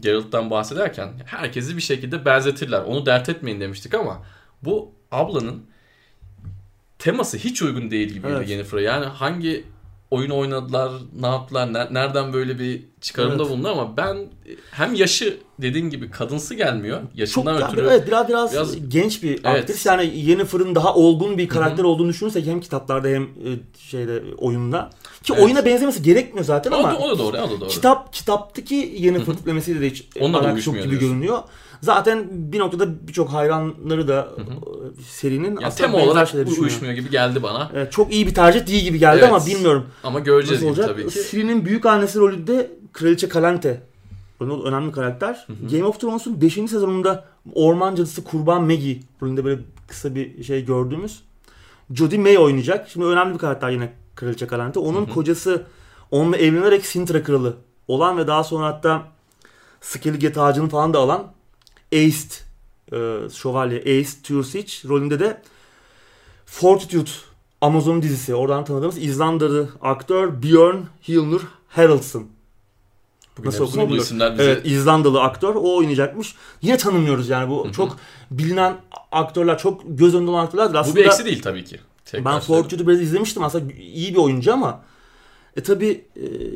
Geralt'tan 0.00 0.50
bahsederken 0.50 1.12
herkesi 1.26 1.76
bir 1.76 1.82
şekilde 1.82 2.24
benzetirler. 2.24 2.80
Onu 2.80 3.06
dert 3.06 3.28
etmeyin 3.28 3.60
demiştik 3.60 3.94
ama 3.94 4.22
bu 4.62 4.92
ablanın 5.12 5.66
teması 6.98 7.36
hiç 7.36 7.62
uygun 7.62 7.90
değil 7.90 8.08
gibi 8.08 8.26
Evet. 8.26 8.48
Yennefer'a. 8.48 8.80
Yani 8.80 9.04
hangi 9.06 9.64
oyun 10.16 10.30
oynadılar, 10.30 10.92
ne 11.20 11.26
yaptılar, 11.26 11.72
ne- 11.72 11.94
nereden 11.94 12.32
böyle 12.32 12.58
bir 12.58 12.82
çıkarımda 13.00 13.42
Evet. 13.42 13.50
bulundu 13.52 13.68
ama 13.68 13.96
ben 13.96 14.16
hem 14.70 14.94
yaşı 14.94 15.36
dediğin 15.58 15.90
gibi 15.90 16.10
kadınsı 16.10 16.54
gelmiyor. 16.54 17.00
Çok 17.02 17.18
Yaşından 17.18 17.54
yani 17.54 17.64
ötürü. 17.64 17.80
evet 17.86 18.06
biraz, 18.06 18.28
biraz 18.28 18.52
biraz- 18.52 18.88
genç 18.88 19.22
bir 19.22 19.30
Evet. 19.30 19.46
aktris. 19.46 19.86
Yani 19.86 20.12
Yennefer'ın 20.18 20.74
daha 20.74 20.94
olgun 20.94 21.38
bir 21.38 21.48
karakter 21.48 21.84
olduğunu 21.84 22.08
düşünürsek 22.08 22.46
hem 22.46 22.60
kitaplarda 22.60 23.08
hem 23.08 23.22
e, 23.22 23.28
şeyde 23.78 24.22
oyunda 24.38 24.90
ki 25.22 25.32
Evet. 25.36 25.44
oyuna 25.44 25.64
benzemesi 25.64 26.02
gerekmiyor 26.02 26.44
zaten 26.44 26.70
O, 26.72 26.74
ama 26.76 26.96
o 26.98 27.10
da 27.10 27.18
doğru, 27.18 27.36
o 27.36 27.50
da 27.50 27.60
doğru. 27.60 27.68
kitap 27.68 28.12
kitaptaki 28.12 28.94
Yennefer 28.98 29.34
tiplemesiyle 29.34 29.80
de 29.80 29.90
hiç 29.90 30.04
uyuşmuyor 30.20 30.84
gibi 30.84 30.90
diyorsun. 30.90 31.08
görünüyor. 31.20 31.38
Zaten 31.82 32.26
bir 32.30 32.58
noktada 32.58 33.08
birçok 33.08 33.28
hayranları 33.28 34.08
da 34.08 34.28
e, 34.38 35.02
serinin 35.02 35.56
aslında 35.56 35.74
tema 35.92 35.98
olarak 35.98 36.34
uyuşmuyor 36.58 36.94
gibi 36.94 37.10
geldi 37.10 37.42
bana. 37.42 37.70
Evet, 37.74 37.92
çok 37.92 38.12
iyi 38.12 38.26
bir 38.26 38.34
tercih 38.34 38.66
değil 38.66 38.84
gibi 38.84 38.98
geldi 38.98 39.18
Evet. 39.20 39.28
ama 39.32 39.46
bilmiyorum 39.46 39.86
Ama 40.04 40.20
göreceğiz 40.20 40.60
gibi 40.60 40.70
olacak. 40.70 40.88
tabii 40.88 41.08
ki. 41.08 41.20
Ciri'nin 41.30 41.64
büyük 41.64 41.86
annesi 41.86 42.18
rolünde 42.18 42.70
Kraliçe 42.92 43.28
Kalante. 43.28 43.82
Önemli, 44.40 44.92
karakter. 44.92 45.46
Game 45.72 45.84
of 45.84 46.00
Thrones'un 46.00 46.40
5. 46.40 46.54
sezonunda 46.54 47.24
orman 47.54 47.94
cadısı 47.94 48.24
Kurban 48.24 48.62
Maggie 48.62 48.96
rolünde 49.22 49.44
böyle 49.44 49.60
kısa 49.88 50.14
bir 50.14 50.44
şey 50.44 50.64
gördüğümüz 50.64 51.22
Jodie 51.94 52.18
May 52.18 52.38
oynayacak. 52.38 52.88
Şimdi 52.88 53.06
önemli 53.06 53.34
bir 53.34 53.38
karakter 53.38 53.70
yine 53.70 53.92
Kraliçe 54.14 54.46
Kalante. 54.46 54.78
Onun 54.78 55.06
kocası 55.06 55.62
onunla 56.10 56.36
evlenerek 56.36 56.86
Sintra 56.86 57.22
kralı 57.22 57.56
olan 57.88 58.18
ve 58.18 58.26
daha 58.26 58.44
sonra 58.44 58.66
hatta 58.66 59.02
Skellige 59.80 60.32
tacını 60.32 60.68
falan 60.68 60.94
da 60.94 60.98
alan 60.98 61.32
Aist 61.96 62.44
e, 62.92 62.96
şövalye 63.34 63.82
Aist 63.86 64.24
Tursic 64.24 64.88
rolünde 64.88 65.20
de 65.20 65.42
Fortitude 66.46 67.10
Amazon 67.60 68.02
dizisi 68.02 68.34
oradan 68.34 68.64
tanıdığımız 68.64 68.98
İzlandalı 68.98 69.68
aktör 69.82 70.42
Björn 70.42 70.76
Hilnur 71.08 71.40
Haraldsson. 71.68 72.26
Bugün 73.38 73.48
Nasıl 73.48 73.64
okunuyor 73.64 73.90
bu 73.90 73.96
isimler 73.96 74.32
bize 74.32 74.42
Evet 74.42 74.66
İzlandalı 74.66 75.22
aktör 75.22 75.54
o 75.54 75.76
oynayacakmış. 75.76 76.34
Yine 76.62 76.76
tanımıyoruz 76.76 77.28
yani 77.28 77.50
bu 77.50 77.64
Hı 77.64 77.68
hı. 77.68 77.72
çok 77.72 77.96
bilinen 78.30 78.76
aktörler 79.12 79.58
çok 79.58 79.82
göz 79.86 80.14
önünde 80.14 80.30
olan 80.30 80.44
aktörler. 80.44 80.74
Bu 80.74 80.78
Aslında 80.78 80.96
bir 80.96 81.04
eksi 81.04 81.24
değil 81.24 81.42
tabii 81.42 81.64
ki. 81.64 81.80
Tekrar 82.04 82.24
ben. 82.24 82.40
Fortune'u 82.40 82.86
biraz 82.86 83.00
izlemiştim 83.00 83.42
aslında 83.42 83.72
iyi 83.72 84.12
bir 84.12 84.18
oyuncu 84.18 84.52
ama 84.52 84.80
e 85.56 85.62
tabi 85.62 86.04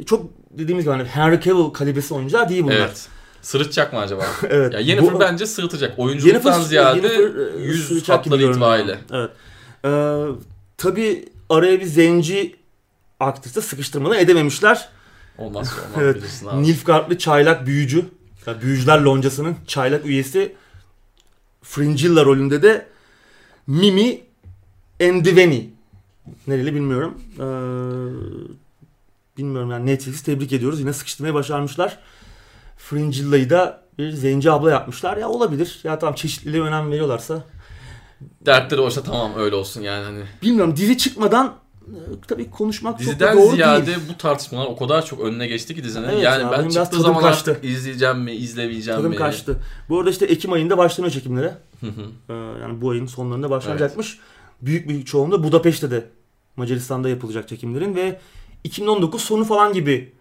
çok 0.07 0.25
dediğimiz 0.51 0.85
gibi 0.85 0.93
hani 0.93 1.05
Henry 1.05 1.41
Cavill 1.41 1.71
kalibresi 1.71 2.15
oyuncular 2.15 2.49
değil 2.49 2.65
bunlar. 2.65 2.77
Evet. 2.77 3.09
Sırıtacak 3.43 3.93
mı 3.93 3.99
acaba? 3.99 4.27
evet. 4.51 4.73
ya 4.75 4.81
Yennefer 4.81 5.15
Bu- 5.15 5.21
bence 5.21 5.47
sırıtacak. 5.47 5.99
Oyunculuktan 5.99 6.53
Yennefer- 6.53 6.65
ziyade 6.65 6.97
Yennefer, 7.09 7.55
e, 7.61 7.63
yüz 7.63 8.09
hatları 8.09 8.43
itibariyle. 8.43 8.99
Evet. 9.13 9.31
Ee, 9.85 10.25
tabii 10.77 11.29
araya 11.49 11.81
bir 11.81 11.87
zenci 11.87 12.57
aktrisi 13.21 13.57
de 13.57 13.61
sıkıştırmadan 13.61 14.19
edememişler. 14.19 14.89
Olmazsa 15.39 15.75
olmaz 15.81 15.91
Evet. 16.03 16.17
bilirsin 16.17 16.47
abi. 16.47 16.63
Nilfgaardlı 16.63 17.19
çaylak 17.19 17.67
büyücü. 17.67 18.05
Yani 18.47 18.63
büyücüler 18.63 19.01
loncasının 19.01 19.57
çaylak 19.67 20.07
üyesi 20.07 20.55
Fringilla 21.63 22.25
rolünde 22.25 22.63
de 22.63 22.87
Mimi 23.67 24.21
Endiveni. 25.01 25.71
Nereli 26.47 26.75
bilmiyorum. 26.75 27.15
Ee, 27.37 27.43
bilmiyorum 29.39 29.71
yani 29.71 29.87
Netflix'i 29.87 30.25
tebrik 30.25 30.53
ediyoruz. 30.53 30.81
Yine 30.81 30.93
sıkıştırmaya 30.93 31.35
başarmışlar. 31.35 31.99
Fringilla'yı 32.81 33.51
da 33.51 33.83
bir 33.99 34.11
zenci 34.11 34.51
abla 34.51 34.71
yapmışlar. 34.71 35.17
Ya 35.17 35.29
olabilir. 35.29 35.81
Ya 35.85 35.99
tamam 35.99 36.15
çeşitliliğe 36.15 36.63
önem 36.63 36.91
veriyorlarsa. 36.91 37.45
Dertleri 38.47 38.81
oysa 38.81 39.03
tamam 39.03 39.33
öyle 39.37 39.55
olsun 39.57 39.81
yani 39.83 40.05
hani. 40.05 40.23
Bilmiyorum 40.43 40.77
dizi 40.77 40.99
çıkmadan 40.99 41.55
e, 41.87 41.99
tabii 42.29 42.51
konuşmak 42.51 42.99
çok 42.99 43.07
da 43.07 43.11
Diziden 43.11 43.37
doğru 43.37 43.55
ziyade 43.55 43.87
değil. 43.87 43.99
bu 44.15 44.19
tartışmalar 44.19 44.67
o 44.67 44.77
kadar 44.77 45.05
çok 45.07 45.21
önüne 45.21 45.47
geçti 45.47 45.75
ki 45.75 45.85
dizinin. 45.85 46.09
Evet 46.09 46.23
yani 46.23 46.43
ya, 46.43 46.53
ben 46.53 46.69
çıktığı 46.69 46.85
tadım 46.91 47.01
zaman 47.01 47.21
kaçtı. 47.23 47.51
artık 47.51 47.65
izleyeceğim 47.65 48.19
mi, 48.19 48.33
izlemeyeceğim 48.33 48.99
Tadım 48.99 49.11
mi? 49.11 49.17
kaçtı. 49.17 49.57
Bu 49.89 49.99
arada 49.99 50.11
işte 50.11 50.27
Ekim 50.27 50.53
ayında 50.53 50.79
başlanıyor 50.79 51.13
çekimlere. 51.13 51.55
Hı 51.81 51.87
hı. 51.87 52.03
Ee, 52.29 52.33
yani 52.63 52.81
bu 52.81 52.91
ayın 52.91 53.07
sonlarında 53.07 53.51
başlanacakmış. 53.51 54.19
Büyük 54.63 54.89
bir 54.89 55.05
çoğunluğu 55.05 55.43
Budapeşte 55.45 55.91
de 55.91 56.07
Macaristan'da 56.57 57.09
yapılacak 57.09 57.49
çekimlerin 57.49 57.95
ve 57.97 58.21
2019 58.65 59.23
sonu 59.23 59.45
falan 59.45 59.73
gibi 59.73 60.13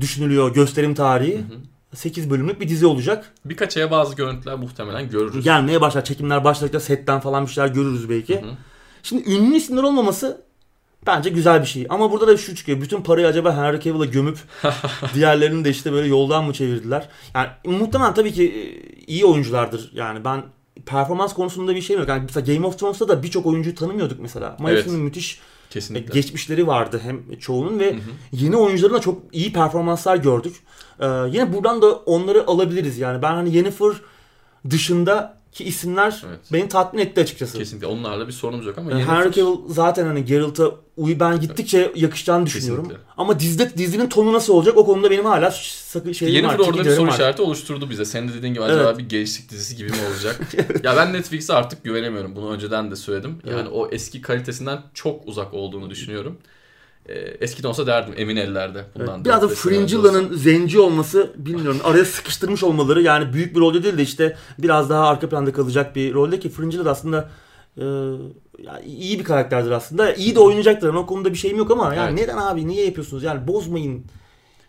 düşünülüyor 0.00 0.54
gösterim 0.54 0.94
tarihi. 0.94 1.34
Hı 1.38 1.42
hı. 1.42 1.96
8 1.96 2.30
bölümlük 2.30 2.60
bir 2.60 2.68
dizi 2.68 2.86
olacak. 2.86 3.34
Birkaç 3.44 3.76
aya 3.76 3.90
bazı 3.90 4.16
görüntüler 4.16 4.54
muhtemelen 4.54 5.10
görürüz. 5.10 5.44
Gelmeye 5.44 5.80
başlar. 5.80 6.04
Çekimler 6.04 6.44
başladıkça 6.44 6.80
setten 6.80 7.20
falan 7.20 7.46
bir 7.46 7.50
şeyler 7.50 7.68
görürüz 7.68 8.10
belki. 8.10 8.42
Hı 8.42 8.46
hı. 8.46 8.50
Şimdi 9.02 9.30
ünlü 9.32 9.56
isimler 9.56 9.82
olmaması 9.82 10.40
bence 11.06 11.30
güzel 11.30 11.60
bir 11.60 11.66
şey. 11.66 11.86
Ama 11.88 12.12
burada 12.12 12.26
da 12.26 12.36
şu 12.36 12.54
çıkıyor. 12.56 12.80
Bütün 12.80 13.02
parayı 13.02 13.26
acaba 13.26 13.56
Henry 13.56 13.80
Cavill'a 13.80 14.04
gömüp 14.04 14.38
diğerlerini 15.14 15.64
de 15.64 15.70
işte 15.70 15.92
böyle 15.92 16.08
yoldan 16.08 16.44
mı 16.44 16.52
çevirdiler? 16.52 17.08
Yani 17.34 17.48
muhtemelen 17.64 18.14
tabii 18.14 18.32
ki 18.32 18.44
e, 18.44 18.60
iyi 19.06 19.24
oyunculardır. 19.24 19.90
Yani 19.94 20.24
ben 20.24 20.42
performans 20.86 21.34
konusunda 21.34 21.74
bir 21.74 21.82
şeyim 21.82 22.00
yok. 22.00 22.08
Yani 22.08 22.22
mesela 22.22 22.54
Game 22.54 22.66
of 22.66 22.78
Thrones'ta 22.78 23.08
da 23.08 23.22
birçok 23.22 23.46
oyuncuyu 23.46 23.74
tanımıyorduk 23.74 24.20
mesela. 24.20 24.56
Ama 24.58 24.70
Evet. 24.70 24.86
müthiş 24.86 25.40
Kesinlikle. 25.70 26.14
geçmişleri 26.14 26.66
vardı 26.66 27.00
hem 27.04 27.38
çoğunun 27.38 27.78
ve 27.78 27.92
Hı 27.92 27.96
hı. 27.96 28.00
yeni 28.32 28.56
oyuncuların 28.56 28.94
da 28.94 29.00
çok 29.00 29.22
iyi 29.32 29.52
performanslar 29.52 30.16
gördük. 30.16 30.56
Ee, 31.00 31.06
yine 31.06 31.52
buradan 31.52 31.82
da 31.82 31.92
onları 31.92 32.46
alabiliriz 32.46 32.98
yani. 32.98 33.22
Ben 33.22 33.32
hani 33.32 33.56
Yennefer 33.56 33.92
dışındaki 35.52 35.64
isimler 35.64 36.22
Evet. 36.28 36.38
beni 36.52 36.68
tatmin 36.68 37.00
etti 37.02 37.20
açıkçası. 37.20 37.58
Kesinlikle 37.58 37.86
onlarla 37.86 38.26
bir 38.26 38.32
sorunumuz 38.32 38.66
yok 38.66 38.78
ama 38.78 38.90
Yani 38.90 39.04
Henry 39.04 39.32
Cavill 39.32 39.56
zaten 39.68 40.06
hani 40.06 40.24
Geralt'a 40.24 40.70
uy 40.96 41.20
ben 41.20 41.40
gittikçe 41.40 41.92
yakışacağını 41.94 42.46
düşünüyorum. 42.46 42.84
Kesinlikle. 42.84 43.06
Ama 43.16 43.40
dizide 43.40 43.72
dizinin 43.78 44.08
tonu 44.08 44.32
nasıl 44.32 44.52
olacak 44.54 44.76
o 44.76 44.86
konuda 44.86 45.10
benim 45.10 45.24
hala 45.24 45.50
sakın 45.50 46.12
şeyim 46.12 46.34
var. 46.34 46.50
Yennefer 46.52 46.70
orada 46.72 46.84
bir 46.84 46.90
soru 46.90 47.06
var. 47.08 47.12
işareti 47.14 47.42
oluşturdu 47.42 47.90
bize. 47.90 48.04
Senin 48.04 48.28
de 48.28 48.34
dediğin 48.34 48.54
gibi 48.54 48.64
acaba 48.64 48.82
Evet. 48.82 48.98
bir 48.98 49.08
gençlik 49.08 49.50
dizisi 49.50 49.76
gibi 49.76 49.88
mi 49.90 49.96
olacak? 50.12 50.40
ya 50.84 50.96
ben 50.96 51.12
Netflix'e 51.12 51.54
artık 51.54 51.84
güvenemiyorum. 51.84 52.36
Bunu 52.36 52.50
önceden 52.50 52.90
de 52.90 52.96
söyledim. 52.96 53.38
Yani 53.44 53.60
Evet. 53.60 53.68
o 53.72 53.88
eski 53.92 54.20
kalitesinden 54.20 54.78
çok 54.94 55.28
uzak 55.28 55.54
olduğunu 55.54 55.90
düşünüyorum. 55.90 56.38
Ee, 57.08 57.14
eskiden 57.14 57.68
olsa 57.68 57.86
derdim 57.86 58.14
emin 58.16 58.36
ellerde. 58.36 58.84
Bundan 58.94 59.14
Evet, 59.14 59.24
Biraz 59.24 59.42
da. 59.42 59.48
Fringilla'nın 59.48 60.36
zenci 60.36 60.80
olması 60.80 61.30
bilmiyorum. 61.36 61.80
Araya 61.84 62.04
sıkıştırmış 62.04 62.64
olmaları 62.64 63.02
yani 63.02 63.32
büyük 63.32 63.54
bir 63.54 63.60
rolde 63.60 63.82
değil 63.82 63.98
de 63.98 64.02
işte 64.02 64.36
biraz 64.58 64.90
daha 64.90 65.08
arka 65.08 65.28
planda 65.28 65.52
kalacak 65.52 65.96
bir 65.96 66.14
rolde 66.14 66.40
ki 66.40 66.48
Fringilla 66.50 66.84
da 66.84 66.90
aslında 66.90 67.28
e, 67.76 67.84
yani 68.62 68.84
iyi 68.86 69.18
bir 69.18 69.24
karakterdir 69.24 69.70
aslında. 69.70 70.14
İyi 70.14 70.34
de 70.34 70.40
oynayacaktır. 70.40 70.86
Yani 70.86 70.98
o 70.98 71.06
konuda 71.06 71.32
bir 71.32 71.38
şeyim 71.38 71.58
yok 71.58 71.70
ama 71.70 71.94
yani 71.94 72.08
Evet. 72.20 72.28
neden 72.28 72.36
abi 72.38 72.68
niye 72.68 72.84
yapıyorsunuz? 72.84 73.22
Yani 73.22 73.48
bozmayın. 73.48 74.04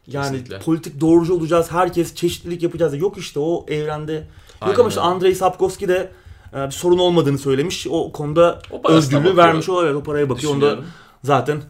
Yani 0.07 0.23
Kesinlikle. 0.23 0.59
politik 0.59 1.01
doğrucu 1.01 1.33
olacağız. 1.33 1.71
Herkes 1.71 2.15
çeşitlilik 2.15 2.63
yapacağız. 2.63 2.97
Yok 3.01 3.17
işte 3.17 3.39
o 3.39 3.65
evrende. 3.67 4.13
Yok 4.13 4.23
Aynen 4.61 4.79
ama 4.79 4.89
işte. 4.89 5.01
Andrei 5.01 5.35
Sapkowski 5.35 5.87
de 5.87 6.11
e, 6.53 6.65
bir 6.65 6.71
sorun 6.71 6.97
olmadığını 6.97 7.37
söylemiş. 7.37 7.87
O 7.89 8.11
konuda 8.11 8.59
O 8.71 8.91
özgürlüğü 8.91 9.37
vermiş. 9.37 9.69
O 9.69 9.83
evet 9.85 9.95
o 9.95 10.03
paraya 10.03 10.29
bakıyor. 10.29 10.53
Onda 10.53 10.79
zaten 11.23 11.61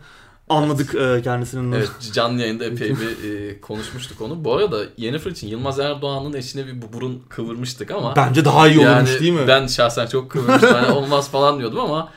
anladık 0.50 0.96
e, 0.96 1.22
kendisinin. 1.24 1.72
Evet 1.72 1.92
canlı 2.14 2.42
yayında 2.42 2.66
epey 2.72 2.90
bir 2.90 3.32
e, 3.34 3.62
konuşmuştuk 3.62 4.22
onu. 4.22 4.44
Bu 4.44 4.54
arada 4.56 4.80
Yennefer 4.98 5.32
için 5.32 5.48
Yılmaz 5.48 5.80
Erdoğan'ın 5.80 6.34
eşine 6.34 6.68
bir 6.68 6.82
bu- 6.82 6.94
burun 6.94 7.24
kıvırmıştık 7.30 7.92
ama 7.92 8.16
Bence 8.16 8.46
daha 8.46 8.68
iyi 8.68 8.82
yani 8.82 9.08
değil 9.20 9.34
mi? 9.34 9.48
ben 9.48 9.68
şahsen 9.68 10.08
çok 10.08 10.32
kıvırmıştım. 10.32 10.70
Yani 10.76 10.92
olmaz 10.92 11.32
falan 11.32 11.60
diyordum 11.60 11.80
ama 11.80 12.12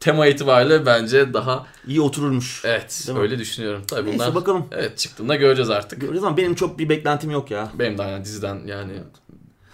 tema 0.00 0.26
itibariyle 0.26 0.86
bence 0.86 1.34
daha 1.34 1.66
İyi 1.86 2.00
otururmuş. 2.00 2.62
evet 2.64 3.04
Değil 3.06 3.18
mi? 3.18 3.22
öyle 3.22 3.38
düşünüyorum. 3.38 3.82
Tabii 3.86 4.04
Neyse 4.10 4.18
bunlar 4.18 4.34
bakalım. 4.34 4.64
evet 4.72 4.98
çıktığında 4.98 5.34
göreceğiz 5.36 5.70
artık. 5.70 6.00
Göreceğiz 6.00 6.24
ama 6.24 6.36
benim 6.36 6.54
çok 6.54 6.78
bir 6.78 6.88
beklentim 6.88 7.30
yok 7.30 7.50
ya. 7.50 7.68
Benim 7.78 7.98
de 7.98 8.02
yani 8.02 8.24
diziden 8.24 8.60
yani 8.66 8.92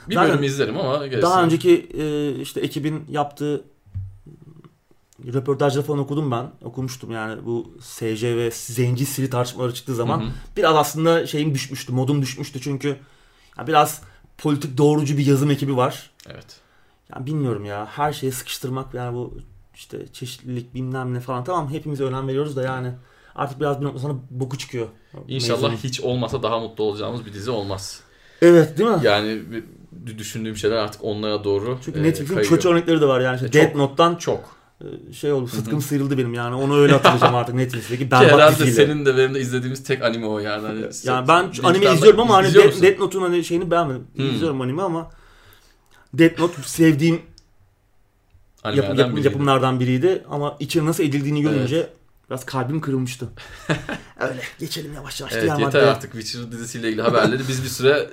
bir 0.09 0.15
Zaten 0.15 0.31
bölüm 0.33 0.43
izlerim 0.45 0.77
ama 0.79 1.07
gerisini- 1.07 1.23
Daha 1.23 1.43
önceki 1.45 1.89
e, 1.99 2.31
işte 2.41 2.61
ekibin 2.61 3.05
yaptığı 3.11 3.65
röportajları 5.33 5.85
falan 5.85 5.99
okudum 5.99 6.31
ben. 6.31 6.51
Okumuştum 6.65 7.11
yani 7.11 7.45
bu 7.47 7.73
SC 7.81 8.37
ve 8.37 8.51
Zenci 8.51 9.07
Siri 9.07 9.31
tartışmaları 9.31 9.75
çıktığı 9.75 9.95
zaman. 9.95 10.21
Hı 10.21 10.25
hı. 10.25 10.31
Biraz 10.57 10.77
aslında 10.77 11.27
şeyim 11.27 11.55
düşmüştü, 11.55 11.93
modum 11.93 12.23
düşmüştü 12.23 12.61
çünkü 12.61 12.97
ya 13.59 13.67
biraz 13.67 14.03
politik 14.39 14.79
doğrucu 14.79 15.19
bir 15.19 15.27
yazım 15.27 15.51
ekibi 15.51 15.77
var. 15.77 16.11
Evet. 16.31 16.61
Yani 17.15 17.27
bilmiyorum 17.27 17.65
ya 17.65 17.87
her 17.87 18.13
şeyi 18.13 18.33
sıkıştırmak 18.33 18.95
yani 18.95 19.17
bu 19.17 19.39
işte 19.75 19.99
çeşitlilik 20.13 20.75
bilmem 20.75 21.15
ne 21.15 21.21
falan 21.21 21.45
tamam 21.45 21.71
hepimiz 21.71 22.01
önem 22.01 22.29
veriyoruz 22.29 22.57
da 22.57 22.63
yani 22.63 22.93
artık 23.35 23.61
biraz 23.61 23.81
bir 23.81 23.85
nokta 23.87 23.99
sonra 24.01 24.15
boku 24.31 24.59
çıkıyor. 24.59 24.87
İnşallah 25.29 25.61
Mevzunun. 25.61 25.77
hiç 25.77 26.01
olmasa 26.01 26.43
daha 26.43 26.59
mutlu 26.61 26.85
olacağımız 26.85 27.27
bir 27.27 27.33
dizi 27.33 27.51
olmaz. 27.51 28.01
Evet 28.43 28.79
değil 28.79 28.91
mi? 28.91 28.99
Yani 29.03 29.43
düşündüğüm 30.19 30.57
şeyler 30.57 30.77
artık 30.77 31.05
onlara 31.05 31.45
doğru 31.45 31.79
Çünkü 31.85 32.01
e, 32.01 32.03
Netflix'in 32.03 32.35
kayıyor. 32.35 32.51
kötü 32.57 32.69
örnekleri 32.69 33.01
de 33.01 33.07
var 33.07 33.21
yani. 33.21 33.35
İşte 33.35 33.47
E. 33.47 33.53
Death 33.53 33.77
Note'dan 33.77 34.17
çok. 34.17 34.54
E, 35.11 35.13
şey 35.13 35.33
oldu 35.33 35.47
sıtkım 35.49 35.83
sıyrıldı 35.83 36.19
benim 36.19 36.35
yani 36.35 36.55
onu 36.55 36.79
öyle 36.79 36.93
hatırlayacağım 36.93 37.35
artık 37.35 37.55
Netflix'teki 37.55 38.05
Ki 38.05 38.11
berbat 38.11 38.33
herhalde 38.33 38.67
diziyle. 38.67 38.87
senin 38.87 39.07
de 39.07 39.17
benim 39.17 39.35
de 39.35 39.41
izlediğimiz 39.41 39.85
tek 39.85 40.03
anime 40.03 40.27
o 40.27 40.39
yani. 40.39 40.67
Hani 40.67 40.85
Yani 41.05 41.29
ben 41.29 41.53
anime 41.63 41.95
izliyorum 41.95 42.21
ama 42.21 42.35
hani 42.37 42.55
Death? 42.55 42.83
Death 42.83 42.99
Note'un 43.01 43.23
hani 43.23 43.45
şeyini 43.45 43.71
beğenmedim. 43.71 44.07
Hmm. 44.17 44.31
İzliyorum 44.31 44.61
anime 44.61 44.83
ama 44.83 45.11
Death 46.15 46.39
Note 46.39 46.63
sevdiğim 46.63 47.21
yap- 48.65 48.77
yapım- 48.77 49.13
biriydi. 49.13 49.27
yapımlardan 49.27 49.81
biriydi 49.81 50.25
ama 50.31 50.57
içine 50.61 50.85
nasıl 50.87 51.05
edildiğini 51.05 51.43
görünce 51.43 51.89
biraz 52.31 52.47
kalbim 52.47 52.81
kırılmıştı. 52.81 53.29
Öyle 54.21 54.41
geçelim 54.59 54.95
yavaş 54.95 55.21
yavaş 55.21 55.33
Evet 55.33 55.43
yeter 55.45 55.59
maddeye. 55.63 55.85
artık 55.85 56.13
Witcher 56.13 56.53
dizisiyle 56.53 56.89
ilgili 56.89 57.03
haberleri 57.03 57.43
biz 57.49 57.63
bir 57.65 57.69
süre 57.69 58.11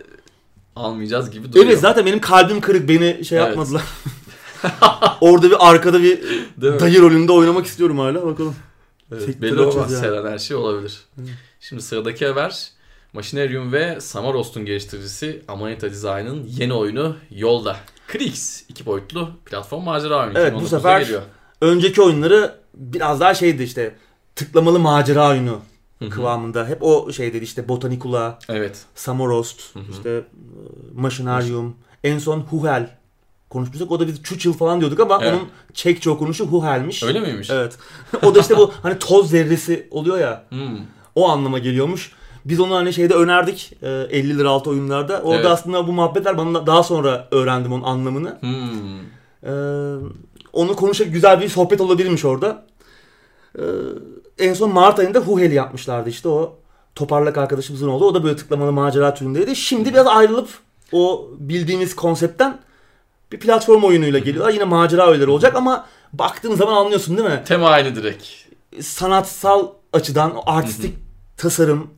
almayacağız 0.75 1.31
gibi 1.31 1.49
duruyor. 1.53 1.65
Evet 1.65 1.79
zaten 1.79 2.05
benim 2.05 2.21
kalbim 2.21 2.61
kırık 2.61 2.89
beni 2.89 3.25
şey 3.25 3.37
Evet. 3.37 3.47
yapmadılar. 3.47 3.81
Orada 5.21 5.49
bir 5.49 5.69
arkada 5.69 6.03
bir 6.03 6.21
dayı 6.61 7.01
rolünde 7.01 7.31
oynamak 7.31 7.65
istiyorum 7.65 7.99
hala 7.99 8.25
bakalım. 8.25 8.55
Evet, 9.11 9.41
belli 9.41 9.59
olmaz. 9.61 9.91
yani. 9.91 10.01
Seren 10.01 10.31
her 10.31 10.39
şey 10.39 10.57
olabilir. 10.57 11.01
Şimdi 11.59 11.81
sıradaki 11.81 12.27
haber 12.27 12.67
Machinarium 13.13 13.71
ve 13.73 14.01
Samarost'un 14.01 14.65
geliştiricisi 14.65 15.41
Amanita 15.47 15.89
Design'ın 15.91 16.43
yeni 16.47 16.73
oyunu 16.73 17.15
yolda. 17.31 17.77
Krix 18.07 18.63
iki 18.69 18.85
boyutlu 18.85 19.29
platform 19.45 19.83
macera 19.83 20.23
oyunu. 20.23 20.39
Evet, 20.39 20.53
bu 20.53 20.57
2019'da 20.57 20.67
sefer- 20.79 20.99
geliyor. 21.01 21.21
Önceki 21.61 22.01
oyunları 22.01 22.55
biraz 22.73 23.19
daha 23.19 23.33
şeydi 23.33 23.63
işte 23.63 23.95
tıklamalı 24.35 24.79
macera 24.79 25.29
oyunu 25.29 25.59
Hı 25.99 26.05
hı. 26.05 26.09
kıvamında. 26.09 26.67
Hep 26.67 26.83
o 26.83 27.11
şeydi 27.13 27.37
işte 27.37 27.67
Botanicula, 27.67 28.39
Evet. 28.49 28.85
Samorost, 28.95 29.75
Hı 29.75 29.79
hı. 29.79 29.83
işte 29.91 30.09
e, 30.09 30.23
Machinarium, 30.95 31.75
en 32.03 32.17
son 32.19 32.39
Huhel 32.39 32.89
konuşmuştuk. 33.51 33.91
O 33.91 33.99
da 33.99 34.07
biz 34.07 34.23
Çuçil 34.23 34.53
falan 34.53 34.79
diyorduk 34.79 34.99
ama 34.99 35.19
Evet. 35.21 35.33
onun 35.33 35.49
Çekçe 35.73 36.09
okunuşu 36.09 36.45
Huhel'miş. 36.45 37.03
Öyle 37.03 37.19
miymiş? 37.19 37.49
Evet. 37.49 37.77
o 38.23 38.35
da 38.35 38.39
işte 38.39 38.57
bu 38.57 38.71
hani 38.83 38.99
toz 38.99 39.29
zerresi 39.29 39.87
oluyor 39.91 40.19
ya. 40.19 40.43
Hmm. 40.49 40.77
O 41.15 41.29
anlama 41.29 41.59
geliyormuş. 41.59 42.11
Biz 42.45 42.59
onu 42.59 42.75
hani 42.75 42.93
şeyde 42.93 43.13
önerdik 43.13 43.73
e, 43.81 43.89
50 43.89 44.37
lira 44.37 44.49
altı 44.49 44.69
oyunlarda. 44.69 45.21
Orada 45.21 45.35
Evet. 45.41 45.51
aslında 45.51 45.87
bu 45.87 45.91
muhabbetler 45.91 46.37
bana 46.37 46.67
daha 46.67 46.83
sonra 46.83 47.27
öğrendim 47.31 47.73
onun 47.73 47.83
anlamını. 47.83 48.37
Hmm. 48.39 48.99
Ee, 49.43 49.51
onu 50.53 50.75
konuşacak 50.75 51.13
güzel 51.13 51.41
bir 51.41 51.49
sohbet 51.49 51.81
olabilirmiş 51.81 52.25
orada. 52.25 52.65
Ee, 53.59 53.61
en 54.39 54.53
son 54.53 54.73
Mart 54.73 54.99
ayında 54.99 55.19
Huhel'i 55.19 55.53
yapmışlardı 55.53 56.09
işte 56.09 56.29
o 56.29 56.55
toparlak 56.95 57.37
arkadaşımızın 57.37 57.87
oldu. 57.87 58.05
O 58.05 58.13
da 58.15 58.23
böyle 58.23 58.35
tıklamalı 58.35 58.71
macera 58.71 59.13
türündeydi. 59.13 59.55
Şimdi 59.55 59.93
biraz 59.93 60.07
ayrılıp 60.07 60.49
o 60.91 61.29
bildiğimiz 61.39 61.95
konseptten 61.95 62.59
bir 63.31 63.39
platform 63.39 63.83
oyunuyla 63.83 64.19
geliyorlar. 64.19 64.53
Yine 64.53 64.63
macera 64.63 65.09
oyunları 65.09 65.31
olacak 65.31 65.55
ama 65.55 65.85
baktığın 66.13 66.55
zaman 66.55 66.73
anlıyorsun 66.73 67.17
değil 67.17 67.29
mi? 67.29 67.41
Tema 67.45 67.69
aynı 67.69 67.95
direkt. 67.95 68.23
Sanatsal 68.81 69.67
açıdan 69.93 70.33
artistik 70.45 70.95
tasarım, 71.37 71.89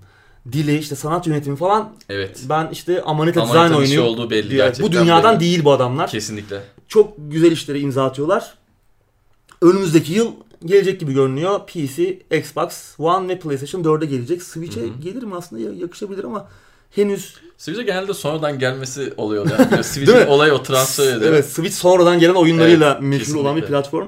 dili, 0.52 0.78
işte 0.78 0.96
sanat 0.96 1.28
yönetimi 1.28 1.56
falan 1.58 1.94
Evet. 2.10 2.40
ben 2.50 2.70
işte 2.72 3.02
Amanita 3.02 3.42
Design 3.42 3.56
Amanita'nın 3.58 3.84
işi 3.84 4.00
oynuyor. 4.00 4.14
olduğu 4.14 4.30
belli 4.30 4.50
diyor. 4.50 4.66
gerçekten. 4.66 4.88
Bu 4.88 4.92
dünyadan 4.92 5.34
belli. 5.36 5.40
değil 5.40 5.66
bu 5.66 5.72
adamlar. 5.72 6.10
Kesinlikle. 6.10 6.62
Çok 6.88 7.14
güzel 7.18 7.52
işleri 7.52 7.80
imza 7.80 8.06
atıyorlar. 8.06 8.54
Önümüzdeki 9.62 10.14
yıl 10.14 10.32
gelecek 10.66 11.00
gibi 11.00 11.14
görünüyor. 11.14 11.60
PC, 11.68 12.20
Xbox 12.32 13.00
One 13.00 13.28
ve 13.28 13.40
PlayStation 13.40 13.84
4'e 13.84 14.06
gelecek. 14.06 14.44
Switch'e 14.44 14.82
Hı 14.82 14.86
hı. 14.86 14.90
gelir 15.04 15.24
mi 15.24 15.36
aslında 15.36 15.62
Ya- 15.62 15.74
yakışabilir 15.80 16.24
ama 16.24 16.48
henüz 16.92 17.36
Switch'e 17.58 17.84
genelde 17.84 18.14
sonradan 18.14 18.60
gelmesi 18.60 19.14
oluyor. 19.18 19.48
Yani. 19.52 19.84
Switch'in 19.84 20.28
olayı 20.28 20.54
o 20.54 20.64
transfer 20.64 21.04
ediyor. 21.18 21.22
evet 21.34 21.46
Switch 21.46 21.76
sonradan 21.76 22.20
gelen 22.20 22.34
oyunlarıyla 22.34 22.92
Evet, 22.92 23.02
meşhur 23.02 23.36
olan 23.36 23.56
bir 23.56 23.62
kesinlikle. 23.62 23.68
platform. 23.82 24.08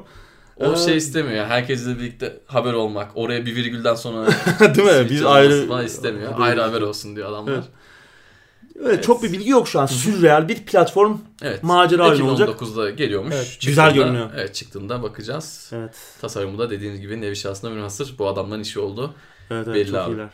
O 0.59 0.73
Ee, 0.73 0.75
şey 0.77 0.97
istemiyor. 0.97 1.45
Herkesle 1.45 1.99
birlikte 1.99 2.39
haber 2.45 2.73
olmak. 2.73 3.11
Oraya 3.15 3.45
bir 3.45 3.55
virgülden 3.55 3.95
sonra 3.95 4.27
Değil 4.75 4.87
mi? 4.87 4.91
Olması 5.25 5.29
ayrı 5.29 5.85
istemiyor. 5.85 6.31
haber 6.31 6.43
ayrı 6.45 6.61
haber 6.61 6.81
olsun 6.81 7.15
diyor 7.15 7.29
adamlar. 7.29 7.53
Evet. 7.53 7.63
Evet. 8.79 8.87
Evet, 8.93 9.03
çok 9.03 9.23
bir 9.23 9.31
bilgi 9.31 9.49
yok 9.49 9.67
şu 9.67 9.79
an. 9.79 9.85
Sürreal 9.85 10.47
bir 10.47 10.65
platform. 10.65 11.17
Macera 11.61 12.09
oyunu 12.09 12.29
olacak. 12.29 12.49
2019'da 12.49 12.89
geliyormuş. 12.89 13.35
Evet, 13.35 13.57
güzel 13.65 13.93
görünüyor. 13.93 14.29
Evet 14.35 14.55
çıktığında 14.55 15.03
bakacağız. 15.03 15.71
Evet. 15.75 15.95
Tasarımı 16.21 16.57
da 16.57 16.69
dediğiniz 16.69 17.01
gibi 17.01 17.21
nevi 17.21 17.35
şahsına 17.35 17.69
münhasır. 17.69 18.15
Bu 18.19 18.27
adamların 18.27 18.61
işi 18.61 18.79
oldu. 18.79 19.13
Evet, 19.51 19.67
evet 19.67 19.75
Belli 19.75 19.91
çok 19.91 19.99
abi. 19.99 20.11
iyiler. 20.11 20.29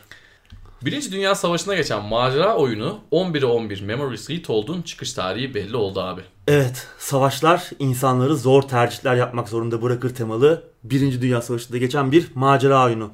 Birinci 0.82 1.12
Dünya 1.12 1.34
Savaşı'na 1.34 1.74
geçen 1.74 2.02
macera 2.04 2.56
oyunu 2.56 2.98
11'e 3.12 3.46
11 3.46 3.82
Memories 3.82 4.30
Retold'un 4.30 4.82
çıkış 4.82 5.12
tarihi 5.12 5.54
belli 5.54 5.76
oldu 5.76 6.00
abi. 6.00 6.20
Evet, 6.48 6.86
savaşlar 6.98 7.70
insanları 7.78 8.36
zor 8.36 8.62
tercihler 8.62 9.14
yapmak 9.14 9.48
zorunda 9.48 9.82
bırakır 9.82 10.14
temalı 10.14 10.62
Birinci 10.84 11.22
Dünya 11.22 11.42
Savaşı'nda 11.42 11.78
geçen 11.78 12.12
bir 12.12 12.26
macera 12.34 12.84
oyunu. 12.84 13.10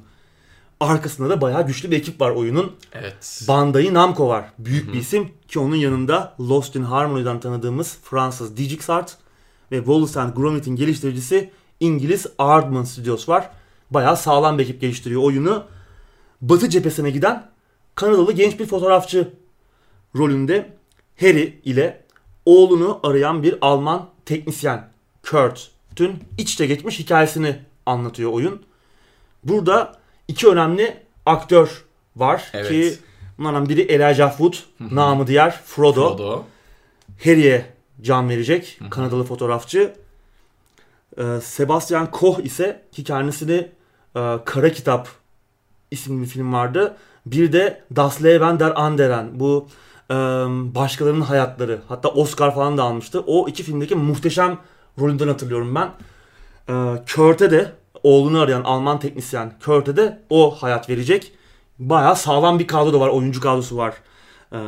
Arkasında 0.79 1.29
da 1.29 1.41
bayağı 1.41 1.67
güçlü 1.67 1.91
bir 1.91 1.97
ekip 1.97 2.21
var 2.21 2.31
oyunun. 2.31 2.75
Evet. 2.93 3.45
Bandai 3.47 3.93
Namco 3.93 4.27
var. 4.27 4.45
Büyük 4.59 4.93
bir 4.93 4.99
isim 4.99 5.31
ki 5.47 5.59
onun 5.59 5.75
yanında 5.75 6.35
Lost 6.39 6.75
in 6.75 6.83
Harmony'den 6.83 7.39
tanıdığımız 7.39 7.97
Fransız 8.03 8.57
DigixArt 8.57 9.17
ve 9.71 9.77
Wallace 9.77 10.19
and 10.19 10.35
Gromit'in 10.35 10.75
geliştiricisi 10.75 11.51
İngiliz 11.79 12.27
Aardman 12.37 12.83
Studios 12.83 13.29
var. 13.29 13.49
Bayağı 13.91 14.17
sağlam 14.17 14.57
bir 14.57 14.63
ekip 14.63 14.81
geliştiriyor 14.81 15.23
oyunu. 15.23 15.63
Batı 16.41 16.69
cephesine 16.69 17.09
giden 17.09 17.49
Kanadalı 17.95 18.31
genç 18.31 18.59
bir 18.59 18.65
fotoğrafçı 18.65 19.33
rolünde 20.15 20.77
Harry 21.19 21.61
ile 21.65 22.05
oğlunu 22.45 22.99
arayan 23.03 23.43
bir 23.43 23.55
Alman 23.61 24.09
teknisyen 24.25 24.89
Kurt'ün 25.29 26.23
iç 26.37 26.53
içe 26.53 26.65
geçmiş 26.65 26.99
hikayesini 26.99 27.59
anlatıyor 27.85 28.31
oyun. 28.31 28.61
Burada 29.43 29.98
iki 30.29 30.47
önemli 30.47 30.97
aktör 31.25 31.83
var 32.15 32.43
Evet. 32.53 32.69
ki 32.69 32.93
bunlardan 33.37 33.69
biri 33.69 33.81
Elijah 33.81 34.29
Wood, 34.29 34.53
namı 34.79 35.27
diğer 35.27 35.51
Frodo. 35.65 36.17
Frodo. 36.17 36.43
Harry'e 37.23 37.65
can 38.01 38.29
verecek 38.29 38.79
Kanadalı 38.89 39.23
fotoğrafçı. 39.23 39.93
Ee, 41.17 41.23
Sebastian 41.43 42.11
Koch 42.11 42.39
ise 42.45 42.81
ki 42.91 43.03
kendisini 43.03 43.67
e, 44.15 44.37
Kara 44.45 44.71
Kitap 44.71 45.07
isimli 45.91 46.21
bir 46.21 46.27
film 46.27 46.53
vardı. 46.53 46.97
Bir 47.25 47.53
de 47.53 47.83
Das 47.95 48.23
Leben 48.23 48.59
der 48.59 48.71
Anderen 48.75 49.39
bu 49.39 49.67
e, 50.11 50.13
başkalarının 50.75 51.21
hayatları 51.21 51.81
hatta 51.87 52.09
Oscar 52.09 52.55
falan 52.55 52.77
da 52.77 52.83
almıştı. 52.83 53.23
O 53.27 53.47
iki 53.47 53.63
filmdeki 53.63 53.95
muhteşem 53.95 54.57
rolünden 54.99 55.27
hatırlıyorum 55.27 55.75
ben. 55.75 55.89
E, 56.69 57.03
Kurt'e 57.15 57.51
de 57.51 57.71
oğlunu 58.03 58.39
arayan 58.39 58.63
Alman 58.63 58.99
teknisyen 58.99 59.53
Kurt'e 59.65 59.97
de 59.97 60.21
o 60.29 60.51
hayat 60.51 60.89
verecek. 60.89 61.31
Bayağı 61.79 62.15
sağlam 62.15 62.59
bir 62.59 62.67
kadro 62.67 62.93
da 62.93 62.99
var. 62.99 63.07
Oyuncu 63.07 63.41
kadrosu 63.41 63.77
var 63.77 63.93
e, 64.51 64.59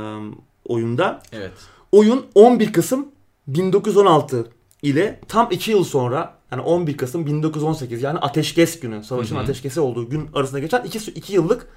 oyunda. 0.65 1.21
Evet. 1.31 1.51
Oyun 1.91 2.25
11 2.35 2.73
Kasım 2.73 3.07
1916 3.47 4.47
ile 4.81 5.19
tam 5.27 5.47
2 5.51 5.71
yıl 5.71 5.83
sonra 5.83 6.37
yani 6.51 6.61
11 6.61 6.97
Kasım 6.97 7.25
1918 7.25 8.01
yani 8.01 8.19
ateşkes 8.19 8.79
günü 8.79 9.03
savaşın 9.03 9.35
Hı 9.35 9.39
hı. 9.39 9.43
ateşkesi 9.43 9.79
olduğu 9.79 10.09
gün 10.09 10.29
arasında 10.33 10.59
geçen 10.59 10.83
2, 10.83 11.11
2 11.11 11.33
yıllık 11.33 11.67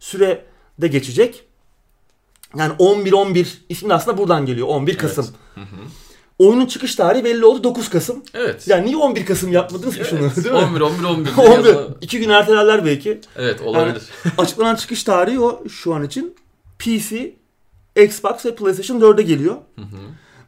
sürede 0.00 0.88
geçecek. 0.88 1.44
Yani 2.56 2.72
11-11 2.72 3.46
ismi 3.68 3.88
de 3.88 3.94
aslında 3.94 4.18
buradan 4.18 4.46
geliyor 4.46 4.68
11 4.68 4.98
Kasım. 4.98 5.26
Hı 5.54 5.60
hı. 5.60 5.66
Oyunun 6.38 6.66
çıkış 6.66 6.94
tarihi 6.94 7.24
belli 7.24 7.44
oldu 7.44 7.64
9 7.64 7.88
Kasım. 7.88 8.22
Evet. 8.34 8.68
Yani 8.68 8.86
niye 8.86 8.96
11 8.96 9.26
Kasım 9.26 9.52
yapmadınız 9.52 9.94
ki 9.94 10.00
Evet, 10.00 10.10
şunu 10.10 10.44
değil 10.44 10.54
mi? 10.54 10.60
11 10.60 10.80
11 10.80 11.04
11. 11.04 11.30
11. 11.36 11.50
yazı- 11.50 11.88
2 12.00 12.18
gün 12.18 12.28
ertelerler 12.28 12.84
belki. 12.84 13.20
Evet 13.36 13.60
olabilir. 13.60 14.02
Açıklanan 14.38 14.74
çıkış 14.76 15.04
tarihi 15.04 15.40
o 15.40 15.68
şu 15.68 15.94
an 15.94 16.04
için. 16.04 16.36
PC, 16.78 17.34
Xbox 17.96 18.46
ve 18.46 18.54
PlayStation 18.54 19.00
4'e 19.00 19.22
geliyor. 19.22 19.54
Hı 19.76 19.82
hı. 19.82 19.96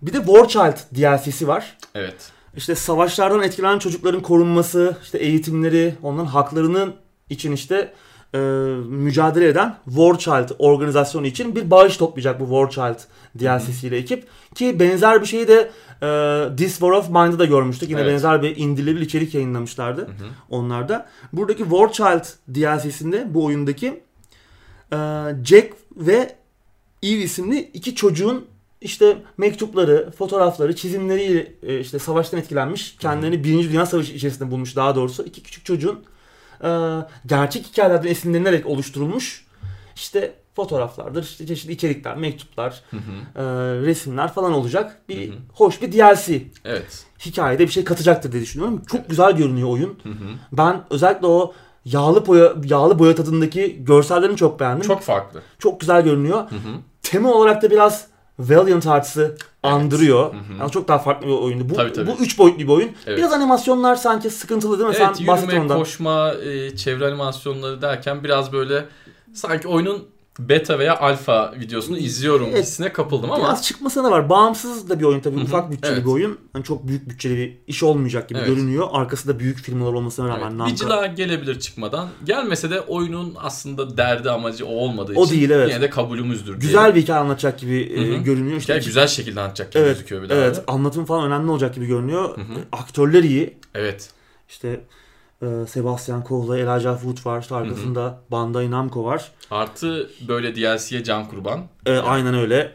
Bir 0.03 0.13
de 0.13 0.17
War 0.17 0.49
Child 0.49 0.97
DLC'si 0.97 1.49
var. 1.49 1.77
Evet. 1.95 2.33
İşte 2.57 2.75
savaşlardan 2.75 3.43
etkilenen 3.43 3.79
çocukların 3.79 4.23
korunması, 4.23 4.97
işte 5.03 5.19
eğitimleri, 5.19 5.95
onların 6.03 6.27
haklarının 6.27 6.95
için 7.31 7.53
işte 7.53 7.93
e, 8.35 8.39
mücadele 8.89 9.49
eden 9.49 9.77
War 9.85 10.19
Child 10.19 10.51
organizasyonu 10.59 11.27
için 11.27 11.57
bir 11.57 11.71
bağış 11.71 11.97
toplayacak 11.97 12.41
bu 12.41 12.45
War 12.45 12.71
Child 12.71 13.01
DLC'siyle 13.41 13.97
ekip. 13.97 14.27
Ki 14.55 14.81
benzer 14.81 15.21
bir 15.21 15.27
şeyi 15.27 15.49
de 15.49 15.71
e, 16.03 16.57
This 16.57 16.73
War 16.73 16.91
of 16.91 17.09
Mine'da 17.09 17.39
da 17.39 17.45
görmüştük. 17.45 17.91
Yine 17.91 18.01
Evet. 18.01 18.13
benzer 18.13 18.43
bir 18.43 18.57
indirilebilir 18.57 19.07
içerik 19.07 19.35
yayınlamışlardı 19.35 20.01
Hı 20.01 20.05
hı. 20.07 20.29
onlar 20.51 20.89
da. 20.89 21.07
Buradaki 21.33 21.63
War 21.63 21.93
Child 21.93 22.25
DLC'sinde 22.55 23.27
bu 23.35 23.45
oyundaki 23.45 24.03
e, 24.93 24.97
Jack 25.45 25.73
ve 25.97 26.41
Eve 27.03 27.23
isimli 27.23 27.61
iki 27.61 27.95
çocuğun 27.95 28.47
işte 28.81 29.17
mektupları, 29.37 30.11
fotoğrafları, 30.19 30.77
çizimleriyle 30.77 31.53
e, 31.63 31.81
işte 31.81 31.99
savaştan 31.99 32.41
etkilenmiş, 32.41 32.97
kendilerini 32.97 33.45
Birinci 33.45 33.71
Dünya 33.71 33.87
Savaşı 33.87 34.13
içerisinde 34.13 34.51
bulmuş 34.51 34.77
daha 34.77 34.95
doğrusu. 34.97 35.25
iki 35.25 35.43
küçük 35.43 35.65
çocuğun 35.65 36.01
gerçek 37.27 37.67
hikayelerden 37.67 38.09
esinlenerek 38.09 38.67
oluşturulmuş 38.67 39.47
işte 39.97 40.35
fotoğraflardır, 40.57 41.23
işte 41.23 41.47
çeşitli 41.47 41.73
içerikler, 41.73 42.17
mektuplar, 42.17 42.83
Hı 42.91 42.97
hı. 42.97 43.41
e, 43.41 43.43
resimler 43.87 44.33
falan 44.33 44.53
olacak. 44.53 45.03
Bir 45.09 45.29
Hı 45.29 45.33
hı. 45.33 45.37
hoş 45.55 45.83
bir 45.83 45.93
DLC. 45.93 46.43
Evet. 46.65 47.05
Hikayede 47.27 47.63
bir 47.63 47.73
şey 47.73 47.85
katacaktır 47.85 48.33
diye 48.33 48.43
düşünüyorum. 48.43 48.83
Çok 48.91 49.09
güzel 49.11 49.33
görünüyor 49.37 49.69
oyun. 49.69 49.99
Hı 50.03 50.09
hı. 50.09 50.29
Ben 50.53 50.83
özellikle 50.91 51.27
o 51.27 51.55
yağlı 51.85 52.27
boya 52.27 52.53
yağlı 52.65 52.99
boya 52.99 53.15
tadındaki 53.15 53.85
görsellerini 53.85 54.37
çok 54.37 54.61
beğendim. 54.61 54.83
Çok 54.83 54.97
Çok 54.97 55.03
farklı. 55.03 55.43
çok 55.59 55.81
güzel 55.81 56.03
görünüyor. 56.05 56.39
Hı 56.51 56.55
hı. 56.57 56.77
Tema 57.03 57.33
olarak 57.33 57.63
da 57.63 57.71
biraz 57.71 58.07
Valiant 58.49 58.87
Hearts'ı 58.87 59.37
andırıyor. 59.63 60.25
Hı 60.35 60.37
hı. 60.37 60.59
Yani 60.61 60.71
çok 60.71 60.89
daha 60.89 60.99
farklı 60.99 61.27
bir 61.27 61.33
oyundu. 61.33 61.69
Bu 61.69 61.75
Tabii, 61.75 61.93
tabii. 61.93 62.11
bu 62.11 62.23
üç 62.23 62.39
boyutlu 62.39 62.59
bir 62.63 62.69
oyun. 62.69 62.91
Evet. 63.07 63.19
Biraz 63.19 63.33
animasyonlar 63.33 63.97
sanki 63.97 64.31
sıkıntılı 64.31 64.79
değil 64.79 64.91
mi? 64.91 64.97
Evet 64.99 65.17
Sen 65.17 65.25
yürüme, 65.25 65.61
ondan. 65.61 65.79
koşma, 65.79 66.33
e, 66.35 66.77
çevre 66.77 67.07
animasyonları 67.07 67.83
derken 67.83 68.25
biraz 68.25 68.53
böyle 68.53 68.85
sanki 69.35 69.69
oyunun 69.69 70.05
beta 70.49 70.79
veya 70.79 70.99
alfa 70.99 71.55
videosunu 71.61 71.99
izliyorum 71.99 72.47
Evet. 72.51 72.65
hissine 72.65 72.93
kapıldım 72.93 73.31
ama 73.33 73.45
Biraz 73.45 73.63
çıkması 73.67 74.05
da 74.05 74.11
var. 74.11 74.29
Bağımsız 74.31 74.89
da 74.91 75.01
bir 75.01 75.05
oyun 75.05 75.21
tabii. 75.21 75.41
Ufak 75.41 75.71
bütçeli 75.71 75.93
Evet. 75.93 76.05
bir 76.05 76.11
oyun. 76.11 76.39
Hani 76.53 76.65
çok 76.65 76.89
büyük 76.89 77.09
bütçeli 77.09 77.37
bir 77.37 77.59
iş 77.67 77.83
olmayacak 77.83 78.29
gibi 78.29 78.39
Evet. 78.39 78.49
görünüyor. 78.49 78.89
Arkasında 78.93 79.39
büyük 79.39 79.59
firmalar 79.59 79.93
olmasına 79.93 80.29
rağmen. 80.29 80.51
evet, 80.51 80.61
Namco- 80.61 80.73
Vigila 80.73 81.07
gelebilir 81.07 81.61
çıkmadan. 81.61 82.09
Gelmese 82.25 82.71
de 82.71 82.81
oyunun 82.81 83.35
aslında 83.39 83.97
derdi 83.97 84.31
amacı 84.31 84.67
o 84.67 84.71
olmadığı 84.71 85.13
O 85.17 85.25
için 85.25 85.35
değil, 85.35 85.51
evet. 85.51 85.69
yine 85.69 85.81
de 85.81 85.91
kabulümüzdür. 85.91 86.55
Güzel 86.61 86.95
bir 86.95 87.03
hikaye 87.03 87.21
anlatacak 87.21 87.59
gibi 87.59 87.81
e, 87.81 88.09
Hı 88.15 88.19
hı. 88.19 88.23
görünüyor. 88.23 88.57
İşte 88.59 88.73
Hikaye 88.75 88.87
güzel 88.87 89.07
şekilde 89.07 89.41
anlatacak 89.41 89.73
gibi 89.73 89.83
Evet, 89.83 89.95
gözüküyor 89.97 90.23
bir 90.23 90.29
de 90.29 90.35
Evet, 90.35 90.63
anlatım 90.67 91.05
falan 91.05 91.27
önemli 91.27 91.51
olacak 91.51 91.75
gibi 91.75 91.87
görünüyor. 91.87 92.37
Hı 92.37 92.41
hı. 92.41 92.45
Aktörler 92.73 93.23
iyi. 93.23 93.57
Evet. 93.75 94.11
İşte 94.49 94.81
e, 95.43 95.67
Sebastian 95.69 96.25
Koh'la 96.25 96.59
Elijah 96.59 96.95
Wood 97.01 97.27
var. 97.27 97.41
İşte 97.41 97.55
arkasında 97.55 98.21
Bandai 98.31 98.71
Namco 98.71 99.05
var. 99.05 99.33
Artı 99.51 100.11
böyle 100.29 100.57
DLC'ye 100.57 101.05
can 101.05 101.29
kurban. 101.29 101.61
E, 101.87 101.97
Aynen 101.99 102.35
öyle. 102.35 102.73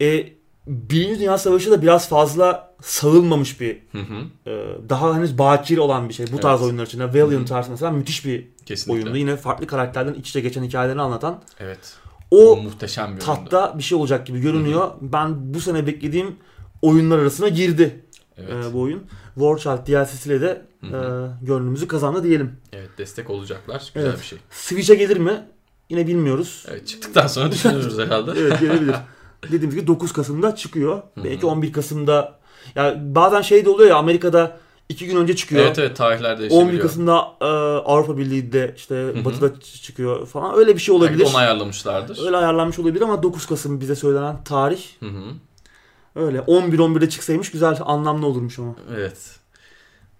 E, 0.00 0.32
Birinci 0.66 1.20
Dünya 1.20 1.38
Savaşı 1.38 1.70
da 1.70 1.82
biraz 1.82 2.08
fazla 2.08 2.74
sağılmamış 2.82 3.60
bir 3.60 3.78
Hı 3.92 3.98
hı. 3.98 4.50
e, 4.50 4.66
daha 4.88 5.14
henüz 5.16 5.38
bakir 5.38 5.78
olan 5.78 6.08
bir 6.08 6.14
şey. 6.14 6.26
Bu 6.32 6.40
tarz 6.40 6.60
Evet. 6.60 6.66
oyunlar 6.70 6.86
için. 6.86 7.00
Valiant 7.00 7.32
Hı 7.32 7.36
hı. 7.36 7.44
tarzı 7.44 7.70
mesela 7.70 7.90
müthiş 7.90 8.24
bir 8.26 8.48
Kesinlikle. 8.66 9.02
oyundu. 9.02 9.18
Yine 9.18 9.36
farklı 9.36 9.66
karakterlerin 9.66 10.14
iç 10.20 10.28
içe 10.28 10.40
geçen 10.40 10.62
hikayelerini 10.62 11.02
anlatan. 11.02 11.42
Evet. 11.60 11.78
O 12.30 12.56
muhteşem 12.56 13.04
bir 13.04 13.10
oyundu. 13.10 13.24
tatta 13.24 13.78
bir 13.78 13.82
şey 13.82 13.98
olacak 13.98 14.26
gibi 14.26 14.40
görünüyor. 14.40 14.90
Ben 15.00 15.54
bu 15.54 15.60
sene 15.60 15.86
beklediğim 15.86 16.36
oyunlar 16.82 17.18
arasına 17.18 17.48
girdi 17.48 18.04
Evet. 18.38 18.64
e, 18.70 18.72
bu 18.72 18.80
oyun. 18.80 19.02
War 19.40 19.58
Child 19.58 19.86
DLC'siyle 19.86 20.40
de 20.40 20.62
Hı 20.80 20.86
e, 20.86 20.90
hı. 20.90 21.30
gönlümüzü 21.42 21.88
kazandı 21.88 22.22
diyelim. 22.22 22.56
Evet 22.72 22.90
destek 22.98 23.30
olacaklar. 23.30 23.90
Güzel 23.94 24.08
Evet. 24.08 24.20
bir 24.20 24.24
şey. 24.26 24.38
Switch'e 24.50 24.94
gelir 24.94 25.16
mi? 25.16 25.46
Yine 25.90 26.06
bilmiyoruz. 26.06 26.64
Evet 26.68 26.88
çıktıktan 26.88 27.26
sonra 27.26 27.52
düşünürüz 27.52 27.98
herhalde. 27.98 28.30
Evet 28.36 28.60
gelebilir. 28.60 28.94
Dediğimiz 29.44 29.74
gibi 29.74 29.86
9 29.86 30.12
Kasım'da 30.12 30.56
çıkıyor. 30.56 30.94
Hı 31.14 31.20
hı. 31.20 31.24
Belki 31.24 31.46
11 31.46 31.72
Kasım'da. 31.72 32.38
Ya 32.74 32.96
bazen 33.02 33.42
şey 33.42 33.64
de 33.64 33.70
oluyor 33.70 33.90
ya 33.90 33.96
Amerika'da 33.96 34.56
2 34.88 35.06
gün 35.06 35.16
önce 35.16 35.36
çıkıyor. 35.36 35.64
Evet 35.64 35.78
evet 35.78 35.96
tarihler 35.96 36.38
değişebiliyor. 36.38 36.68
11 36.70 36.80
Kasım'da 36.80 37.32
e, 37.40 37.44
Avrupa 37.84 38.18
Birliği'de 38.18 38.74
işte 38.76 38.94
hı. 38.94 39.24
Batı'da 39.24 39.60
çıkıyor 39.60 40.26
falan. 40.26 40.58
Öyle 40.58 40.74
bir 40.74 40.80
şey 40.80 40.94
Belki 40.94 41.04
olabilir. 41.04 41.26
onu 41.30 41.36
ayarlamışlardır. 41.36 42.26
Öyle 42.26 42.36
ayarlanmış 42.36 42.78
olabilir 42.78 43.02
ama 43.02 43.22
9 43.22 43.46
Kasım 43.46 43.80
bize 43.80 43.94
söylenen 43.94 44.44
tarih. 44.44 44.82
Hı 45.00 45.06
hı. 45.06 45.22
Öyle 46.14 46.38
11-11'de 46.38 47.08
çıksaymış 47.08 47.50
güzel 47.50 47.78
anlamlı 47.84 48.26
olurmuş 48.26 48.58
ama. 48.58 48.74
Evet. 48.96 49.40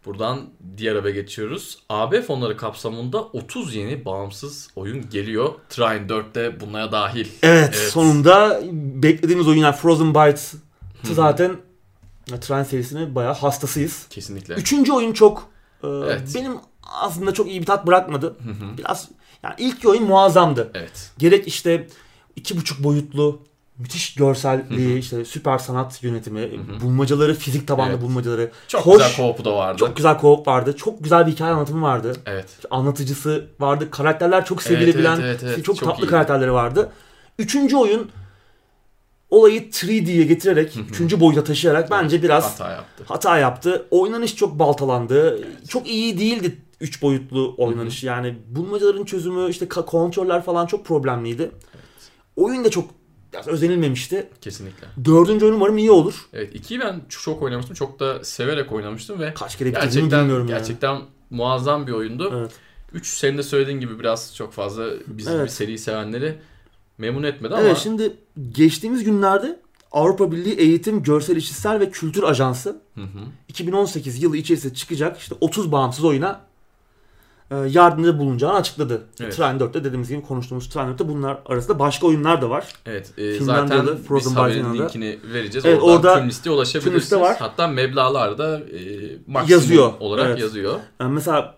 Buradan 0.07 0.41
diğer 0.77 0.97
haber 0.97 1.11
geçiyoruz. 1.11 1.79
AB 1.89 2.23
fonları 2.23 2.57
kapsamında 2.57 3.23
30 3.23 3.75
yeni 3.75 4.05
bağımsız 4.05 4.69
oyun 4.77 5.11
geliyor. 5.11 5.53
Trine 5.69 6.07
4'te 6.07 6.61
bunlara 6.61 6.93
dahil. 6.93 7.29
Evet, 7.43 7.75
Evet. 7.79 7.91
sonunda 7.91 8.61
beklediğimiz 8.73 9.49
oyun 9.49 9.59
yani 9.59 9.77
Frozen 9.77 10.15
Bytes 10.15 10.55
zaten 11.03 11.57
Trine 12.41 12.65
serisinin 12.65 13.15
bayağı 13.15 13.35
hastasıyız. 13.35 14.07
Kesinlikle. 14.11 14.55
Üçüncü 14.55 14.93
oyun 14.93 15.13
çok 15.13 15.49
e, 15.83 15.89
Evet. 15.89 16.33
benim 16.35 16.53
aslında 16.83 17.35
çok 17.35 17.49
iyi 17.49 17.61
bir 17.61 17.67
tat 17.67 17.87
bırakmadı. 17.87 18.27
Hı 18.27 18.51
hı. 18.51 18.79
Biraz 18.79 19.09
yani 19.43 19.55
ilk 19.59 19.87
oyun 19.87 20.05
muazzamdı. 20.05 20.71
Evet. 20.75 21.11
Gerek 21.19 21.49
işte 21.49 21.87
iki 22.37 22.57
buçuk 22.57 22.85
boyutlu 22.85 23.43
müthiş 23.81 24.15
görselliği, 24.15 24.99
işte 24.99 25.25
süper 25.25 25.59
sanat 25.59 26.03
yönetimi, 26.03 26.51
bulmacaları, 26.83 27.35
fizik 27.35 27.69
tabanlı 27.69 27.93
Evet. 27.93 28.03
bulmacaları. 28.03 28.51
Çok 28.69 28.87
Hoş, 28.87 28.95
güzel 28.95 29.11
co-op'u 29.17 29.45
da 29.45 29.57
vardı. 29.57 29.79
Çok 29.79 29.97
güzel 29.97 30.15
co-op 30.17 30.47
vardı. 30.47 30.77
Çok 30.77 31.03
güzel 31.05 31.27
bir 31.27 31.33
hikaye 31.33 31.53
anlatımı 31.53 31.83
vardı. 31.83 32.17
Evet. 32.27 32.49
Anlatıcısı 32.71 33.47
vardı. 33.61 33.91
Karakterler 33.91 34.45
çok 34.45 34.59
Evet, 34.67 34.67
sevilebilen, 34.81 35.21
evet, 35.21 35.41
evet, 35.43 35.55
evet. 35.55 35.65
çok, 35.65 35.77
Çok 35.77 35.89
tatlı 35.89 36.03
iyiydi. 36.03 36.11
karakterleri 36.11 36.53
vardı. 36.53 36.93
Üçüncü 37.39 37.77
oyun 37.77 38.11
olayı 39.31 39.61
3D'ye 39.71 40.25
getirerek, 40.25 40.77
üçüncü 40.91 41.21
boyuta 41.21 41.45
taşıyarak 41.45 41.91
bence 41.91 42.23
biraz 42.23 42.61
hata 42.61 42.73
yaptı. 42.73 43.05
hata 43.07 43.39
yaptı. 43.39 43.87
Oynanış 43.91 44.37
çok 44.37 44.59
baltalandı. 44.59 45.45
Çok 45.69 45.89
iyi 45.89 46.19
değildi 46.19 46.57
üç 46.81 47.03
boyutlu 47.03 47.55
oynanış. 47.59 48.05
Yani 48.05 48.35
bulmacaların 48.49 49.05
çözümü, 49.05 49.51
işte 49.51 49.69
kontroller 49.69 50.43
falan 50.45 50.67
çok 50.67 50.85
problemliydi. 50.87 51.51
Oyun 52.37 52.65
da 52.65 52.71
çok 52.71 53.00
biraz 53.33 53.49
özenilmemişti. 53.49 54.29
Kesinlikle. 54.41 54.87
Dördüncü 55.05 55.45
oyun 55.45 55.55
umarım 55.55 55.79
iyi 55.79 55.91
olur. 55.91 56.15
Evet. 56.33 56.55
ikiyi 56.55 56.81
ben 56.81 57.01
çok 57.09 57.43
oynamıştım. 57.43 57.75
Çok 57.75 58.01
da 58.01 58.25
severek 58.25 58.73
oynamıştım 58.73 59.21
ve 59.21 59.35
Kaç 59.35 59.59
kere 59.59 59.69
bitirdiğimi 59.69 59.93
gerçekten 59.95 60.21
bilmiyorum 60.21 60.49
yani. 60.49 60.59
gerçekten 60.59 61.01
muazzam 61.31 61.87
bir 61.87 61.93
oyundu. 61.93 62.33
Evet. 62.37 62.51
3 62.93 63.07
senin 63.07 63.39
de 63.39 63.43
söylediğin 63.43 63.81
gibi 63.81 63.99
biraz 63.99 64.35
çok 64.37 64.53
fazla 64.53 64.87
bizim 65.07 65.33
Evet. 65.33 65.45
bir 65.45 65.51
seri 65.51 65.79
sevenleri 65.79 66.39
memnun 66.99 67.23
etmedi 67.23 67.55
ama 67.55 67.63
Evet 67.63 67.77
şimdi 67.79 68.17
geçtiğimiz 68.53 69.05
günlerde 69.05 69.61
Avrupa 69.93 70.33
Birliği 70.33 70.55
Eğitim, 70.55 71.03
Görsel 71.03 71.37
İşitsel 71.37 71.81
ve 71.81 71.91
Kültür 71.91 72.23
Ajansı 72.23 72.81
Hı 72.95 73.01
hı. 73.01 73.07
2018 73.49 74.23
yılı 74.23 74.37
içerisinde 74.37 74.75
çıkacak 74.75 75.19
işte 75.19 75.35
30 75.41 75.73
bağımsız 75.73 76.05
oyuna 76.05 76.41
e, 77.51 77.57
yardımda 77.57 78.19
bulunacağını 78.19 78.55
açıkladı. 78.55 79.03
Evet. 79.21 79.37
Trine 79.37 79.47
4'te 79.47 79.85
dediğimiz 79.85 80.09
gibi 80.09 80.23
konuştuğumuz 80.23 80.69
Trine 80.69 80.85
4'te 80.85 81.09
bunlar 81.09 81.39
arasında 81.47 81.79
başka 81.79 82.07
oyunlar 82.07 82.43
da 82.43 82.51
var. 82.51 82.69
Evet, 82.87 83.19
e, 83.19 83.41
zaten 83.41 83.97
Frozen 83.97 84.33
biz 84.33 84.37
haberin 84.37 84.75
linkini 84.75 85.19
vereceğiz. 85.33 85.67
Evet, 85.67 85.83
Oradan 85.83 85.97
orada 85.97 86.19
tüm 86.19 86.29
listeye 86.29 86.57
ulaşabilirsiniz. 86.57 86.85
tüm 86.85 86.95
liste 87.01 87.21
var. 87.21 87.37
Hatta 87.39 87.67
meblağlar 87.67 88.39
da 88.39 88.59
e, 88.59 88.81
maksimum 89.27 89.61
Yazıyor, 89.61 89.93
olarak 90.01 90.27
evet. 90.27 90.39
yazıyor. 90.41 90.79
Yani 91.01 91.13
mesela 91.13 91.55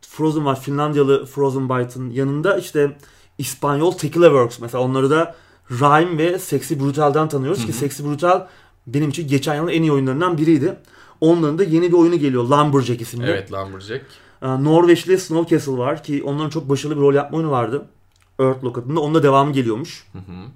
Frozen 0.00 0.44
var. 0.44 0.60
Finlandiyalı 0.60 1.26
Frozen 1.26 1.68
Byte'ın 1.68 2.10
yanında 2.10 2.56
işte 2.56 2.96
İspanyol 3.38 3.92
Tequila 3.92 4.26
Works 4.26 4.60
mesela 4.60 4.84
onları 4.84 5.10
da 5.10 5.34
Rhyme 5.70 6.18
ve 6.18 6.38
Sexy 6.38 6.74
Brutal'dan 6.74 7.28
tanıyoruz 7.28 7.62
Hı 7.62 7.66
ki. 7.66 7.72
Sexy 7.72 8.02
Brutal 8.02 8.46
benim 8.86 9.10
için 9.10 9.28
geçen 9.28 9.54
yılın 9.54 9.68
en 9.68 9.82
iyi 9.82 9.92
oyunlarından 9.92 10.38
biriydi. 10.38 10.76
Onların 11.20 11.58
da 11.58 11.64
yeni 11.64 11.88
bir 11.88 11.96
oyunu 11.96 12.16
geliyor 12.16 12.44
Lumberjack 12.44 13.00
isimli. 13.00 13.26
Evet 13.26 13.52
Lumberjack. 13.52 14.04
Ee, 14.44 14.64
Norveçli 14.64 15.18
Snow 15.18 15.56
Castle 15.56 15.78
var 15.78 16.02
ki 16.02 16.22
onların 16.24 16.50
çok 16.50 16.68
başarılı 16.68 16.96
bir 16.96 17.00
rol 17.00 17.14
yapma 17.14 17.38
oyunu 17.38 17.50
vardı. 17.50 17.86
Earthlock 18.40 18.78
adında. 18.78 19.00
Onun 19.00 19.14
da 19.14 19.22
devamı 19.22 19.52
geliyormuş. 19.52 20.06
Hı 20.12 20.18
hı. 20.18 20.46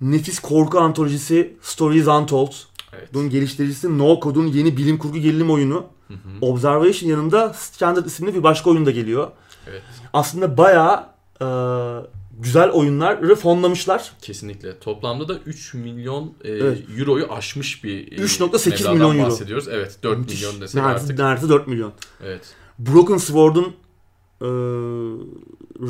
Nefis 0.00 0.38
korku 0.38 0.78
antolojisi 0.80 1.56
Stories 1.62 2.06
Untold. 2.06 2.52
Evet. 2.92 3.08
Bunun 3.14 3.30
geliştiricisi 3.30 3.98
No 3.98 4.20
Code'un 4.22 4.46
yeni 4.46 4.76
bilim 4.76 4.98
kurgu 4.98 5.18
gerilim 5.18 5.50
oyunu. 5.50 5.86
Hı 6.08 6.14
hı. 6.14 6.18
Observation 6.40 7.10
yanında 7.10 7.52
Standard 7.52 8.06
isimli 8.06 8.34
bir 8.34 8.42
başka 8.42 8.70
oyun 8.70 8.86
da 8.86 8.90
geliyor. 8.90 9.30
Evet. 9.70 9.82
Aslında 10.12 10.56
bayağı 10.56 11.06
e, 11.40 11.46
güzel 12.40 12.70
oyunları 12.70 13.34
fonlamışlar. 13.36 14.12
Kesinlikle. 14.22 14.78
Toplamda 14.78 15.28
da 15.28 15.34
3 15.46 15.74
milyon 15.74 16.32
e, 16.44 16.50
Evet. 16.50 16.78
euroyu 16.98 17.32
aşmış 17.32 17.84
bir 17.84 18.12
e, 18.12 18.16
3.8 18.16 18.70
mebladan 18.70 18.94
milyon 18.94 19.18
euro. 19.18 19.26
bahsediyoruz. 19.30 19.68
Evet 19.68 19.98
4 20.02 20.18
Müthiş. 20.18 20.42
milyon 20.42 20.60
desek 20.60 20.82
Neredeyse, 20.82 21.04
artık. 21.04 21.18
neredeyse 21.18 21.48
4 21.48 21.66
milyon. 21.66 21.92
Evet. 22.24 22.54
Broken 22.78 23.16
Sword'un 23.16 23.64
e, 24.42 24.46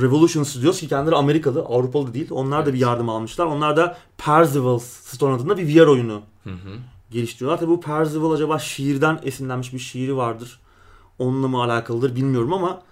Revolution 0.02 0.42
Studios 0.42 0.80
ki 0.80 0.88
kendileri 0.88 1.16
Amerikalı, 1.16 1.60
Avrupalı 1.62 2.14
değil. 2.14 2.28
Onlar 2.30 2.66
da 2.66 2.72
bir 2.74 2.78
yardım 2.78 3.08
almışlar. 3.08 3.46
Onlar 3.46 3.76
da 3.76 3.96
Percival 4.18 4.78
Stone 4.78 5.34
adında 5.34 5.56
bir 5.58 5.76
VR 5.76 5.86
oyunu 5.86 6.20
Hı 6.44 6.50
hı. 6.50 6.76
geliştiriyorlar. 7.10 7.58
Tabi 7.60 7.70
bu 7.70 7.80
Percival 7.80 8.30
acaba 8.32 8.58
şiirden 8.58 9.20
esinlenmiş 9.22 9.72
bir 9.72 9.78
şiiri 9.78 10.16
vardır. 10.16 10.60
Onunla 11.18 11.48
mı 11.48 11.62
alakalıdır 11.62 12.16
bilmiyorum 12.16 12.52
ama 12.52 12.82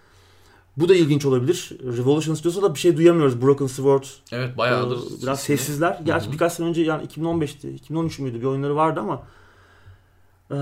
bu 0.77 0.89
da 0.89 0.95
ilginç 0.95 1.25
olabilir. 1.27 1.73
Revolution 1.97 2.35
Studios'ta 2.35 2.63
da 2.63 2.75
bir 2.75 2.79
şey 2.81 2.97
duyamıyoruz. 2.97 3.43
Broken 3.43 3.67
Sword 3.67 4.05
Evet 4.33 4.59
bayağıdır. 4.59 4.97
e, 4.97 5.23
biraz 5.23 5.41
sessizler. 5.41 6.01
Gerçi 6.05 6.25
Hı 6.25 6.29
hı. 6.29 6.33
birkaç 6.33 6.53
sene 6.53 6.67
önce 6.67 6.83
yani 6.83 7.07
2015'ti, 7.07 7.71
2013 7.75 8.19
müydü 8.19 8.41
bir 8.41 8.47
oyunları 8.47 8.77
vardı 8.77 9.01
ama 9.01 9.23
e, 10.51 10.55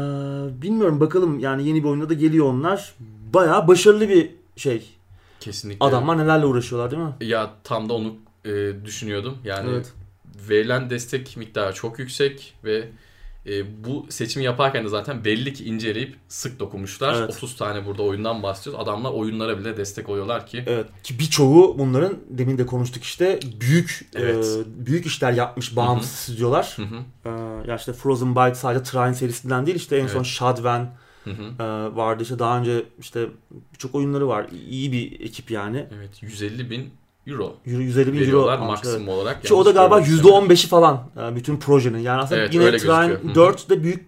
bilmiyorum 0.63 1.01
bakalım 1.01 1.39
yani 1.39 1.69
yeni 1.69 1.85
bir 1.85 1.89
oyunda 1.89 2.09
da 2.09 2.15
geliyor 2.15 2.47
onlar. 2.47 2.95
Bayağı 3.35 3.69
başarılı 3.69 4.09
bir 4.09 4.31
şey. 4.57 4.91
Kesinlikle. 5.41 5.87
Adamlar 5.87 6.19
nelerle 6.19 6.47
uğraşıyorlar 6.47 6.91
değil 6.91 7.03
mi? 7.03 7.15
Ya 7.21 7.51
tam 7.65 7.89
da 7.89 7.95
onu 7.95 8.15
e, 8.45 8.73
düşünüyordum. 8.85 9.39
Yani 9.45 9.71
Evet. 9.71 9.93
verilen 10.49 10.91
destek 10.91 11.37
miktarı 11.37 11.75
çok 11.75 11.99
yüksek 11.99 12.55
ve 12.65 12.89
e, 13.47 13.85
bu 13.85 14.07
seçimi 14.09 14.45
yaparken 14.45 14.85
de 14.85 14.89
zaten 14.89 15.25
belli 15.25 15.53
ki 15.53 15.65
inceleyip 15.65 16.17
sık 16.29 16.61
dokunmuşlar. 16.61 17.15
Evet. 17.15 17.31
30 17.31 17.57
tane 17.57 17.87
burada 17.87 18.03
oyundan 18.03 18.43
bahsediyoruz. 18.43 18.83
Adamlar 18.83 19.11
oyunlara 19.11 19.59
bile 19.59 19.77
destek 19.77 20.09
oluyorlar 20.09 20.47
ki. 20.47 20.65
Evet 20.67 20.87
ki 21.03 21.19
birçoğu 21.19 21.79
bunların 21.79 22.17
demin 22.31 22.59
de 22.59 22.67
konuştuk 22.67 23.03
işte 23.03 23.41
büyük 23.61 24.11
Evet. 24.15 24.47
e, 24.47 24.87
büyük 24.87 25.07
işler 25.07 25.33
yapmış 25.33 25.77
bağımsız 25.77 26.11
stüdyolar. 26.11 26.77
Hı 26.77 26.83
hı. 26.83 26.97
E, 27.25 27.31
ya 27.71 27.77
işte 27.77 27.93
Frozen 27.93 28.37
Byte 28.37 28.55
sadece 28.55 28.85
Trine 28.85 29.15
serisinden 29.15 29.67
değil 29.67 29.77
işte 29.77 29.97
en 29.97 30.07
son 30.07 30.17
Evet. 30.17 30.27
Shadwen 30.27 30.91
Hı 31.25 31.31
hı. 31.31 31.63
e, 31.63 31.97
vardı 31.97 32.23
işte 32.23 32.39
daha 32.39 32.59
önce 32.59 32.85
işte 33.01 33.27
birçok 33.73 33.95
oyunları 33.95 34.29
var. 34.29 34.47
İyi 34.71 34.93
bir 34.93 35.21
ekip 35.21 35.51
yani. 35.51 35.87
Evet 35.97 36.23
150 36.23 36.71
bin 36.71 36.91
euro 37.27 37.55
Euro- 37.67 37.83
150 37.83 38.13
bin 38.13 38.31
euro 38.31 38.59
maksimum 38.67 38.97
evet. 38.99 39.09
olarak. 39.09 39.45
Ki 39.45 39.55
o 39.55 39.65
da 39.65 39.71
galiba 39.71 39.99
görmediysem. 40.01 40.27
%15'i 40.31 40.69
falan 40.69 41.01
e, 41.33 41.37
bütün 41.37 41.57
projenin. 41.57 41.99
Yani 41.99 42.23
aslında 42.23 42.41
Evet, 42.41 42.55
yine 42.55 42.63
Trine 42.65 42.71
gözüküyor. 42.73 43.23
Hı 43.23 43.29
hı. 43.29 43.35
4 43.35 43.71
de 43.71 43.83
büyük 43.83 44.07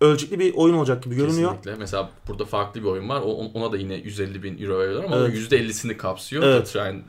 ölçekli 0.00 0.38
bir 0.38 0.54
oyun 0.54 0.74
olacak 0.74 1.02
gibi 1.02 1.14
görünüyor. 1.16 1.50
Kesinlikle. 1.50 1.74
Mesela 1.80 2.10
burada 2.28 2.44
farklı 2.44 2.80
bir 2.80 2.86
oyun 2.86 3.08
var. 3.08 3.20
O- 3.24 3.50
Ona 3.54 3.72
da 3.72 3.76
yine 3.76 3.94
150 3.94 4.42
bin 4.42 4.62
euro 4.62 4.78
veriyorlar 4.78 5.04
ama 5.04 5.16
Evet. 5.16 5.28
o 5.52 5.54
%50'sini 5.54 5.96
kapsıyor. 5.96 6.42
Evet. 6.42 6.74
Yani, 6.74 7.00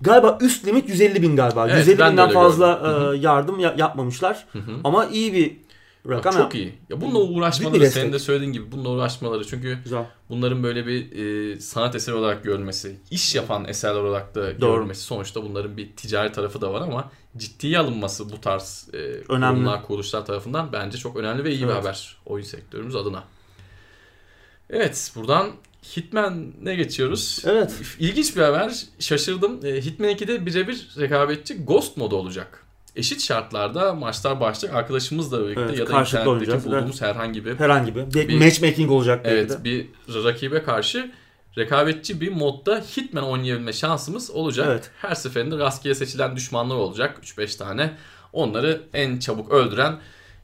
Galiba 0.00 0.38
üst 0.40 0.66
limit 0.66 0.88
150 0.88 1.22
bin 1.22 1.36
galiba. 1.36 1.68
Evet, 1.68 1.78
150 1.78 1.98
ben 1.98 2.08
de 2.08 2.12
binden 2.12 2.30
fazla 2.30 2.72
gördüm. 2.82 3.14
E, 3.14 3.16
yardım 3.16 3.58
ya- 3.60 3.74
yapmamışlar. 3.78 4.46
Hı 4.52 4.58
hı. 4.58 4.72
Ama 4.84 5.06
iyi 5.06 5.32
bir 5.32 5.56
rakam. 6.08 6.32
çok 6.34 6.54
iyi. 6.54 6.74
Ya 6.90 7.00
bununla 7.00 7.30
bir 7.30 7.36
uğraşmaları 7.36 7.80
destek. 7.80 8.02
senin 8.02 8.12
de 8.12 8.18
söylediğin 8.18 8.52
gibi 8.52 8.72
bununla 8.72 8.88
uğraşmaları 8.88 9.46
çünkü 9.46 9.78
Güzel. 9.84 10.06
bunların 10.28 10.62
böyle 10.62 10.86
bir 10.86 11.12
e, 11.52 11.60
sanat 11.60 11.94
eseri 11.94 12.14
olarak 12.14 12.44
görülmesi, 12.44 12.96
iş 13.10 13.34
yapan 13.34 13.68
eserler 13.68 14.00
olarak 14.00 14.34
da 14.34 14.60
Doğru. 14.60 14.76
görülmesi 14.76 15.00
sonuçta 15.00 15.42
bunların 15.42 15.76
bir 15.76 15.96
ticari 15.96 16.32
tarafı 16.32 16.60
da 16.60 16.72
var 16.72 16.80
ama 16.80 17.10
ciddiye 17.36 17.78
alınması 17.78 18.30
bu 18.30 18.40
tarz 18.40 18.88
e, 18.92 18.96
Önemli. 18.98 19.54
kurumlar, 19.54 19.86
kuruluşlar 19.86 20.26
tarafından 20.26 20.72
bence 20.72 20.98
çok 20.98 21.16
önemli 21.16 21.44
ve 21.44 21.50
iyi 21.54 21.60
bir 21.62 21.66
Evet. 21.66 21.76
haber 21.76 22.16
oyun 22.26 22.44
sektörümüz 22.44 22.96
adına. 22.96 23.24
Evet, 24.70 25.12
buradan 25.16 25.50
Hitman'e 25.96 26.74
geçiyoruz. 26.74 27.42
Evet. 27.46 27.72
İlginç 27.98 28.36
bir 28.36 28.42
haber. 28.42 28.84
Şaşırdım. 28.98 29.66
E, 29.66 29.80
Hitman 29.80 30.10
2'de 30.10 30.46
birebir 30.46 30.88
rekabetçi 30.98 31.64
Ghost 31.64 31.96
modu 31.96 32.16
olacak. 32.16 32.64
Eşit 32.96 33.22
şartlarda 33.22 33.94
maçlar 33.94 34.40
başlayacak. 34.40 34.78
Arkadaşımızla 34.78 35.44
birlikte 35.44 35.60
Evet, 35.62 35.78
ya 35.78 35.86
da 35.86 36.00
internetteki 36.00 36.64
bulduğumuz 36.64 37.02
herhangi 37.02 37.44
bir 37.44 37.58
Herhangi 37.58 37.94
bir. 37.96 38.14
Bir, 38.14 38.38
matchmaking 38.44 38.90
olacak 38.90 39.20
evet 39.24 39.50
de. 39.50 39.64
bir 39.64 39.86
rakibe 40.24 40.62
karşı 40.62 41.10
rekabetçi 41.58 42.20
bir 42.20 42.32
modda 42.32 42.76
Hitman 42.96 43.24
oynayabilme 43.24 43.72
şansımız 43.72 44.30
olacak. 44.30 44.66
Evet. 44.70 44.90
Her 45.02 45.14
seferinde 45.14 45.58
rastgele 45.58 45.94
seçilen 45.94 46.36
düşmanlar 46.36 46.74
olacak. 46.76 47.18
3-5 47.22 47.58
tane. 47.58 47.92
Onları 48.32 48.82
en 48.94 49.18
çabuk 49.18 49.50
öldüren 49.52 49.96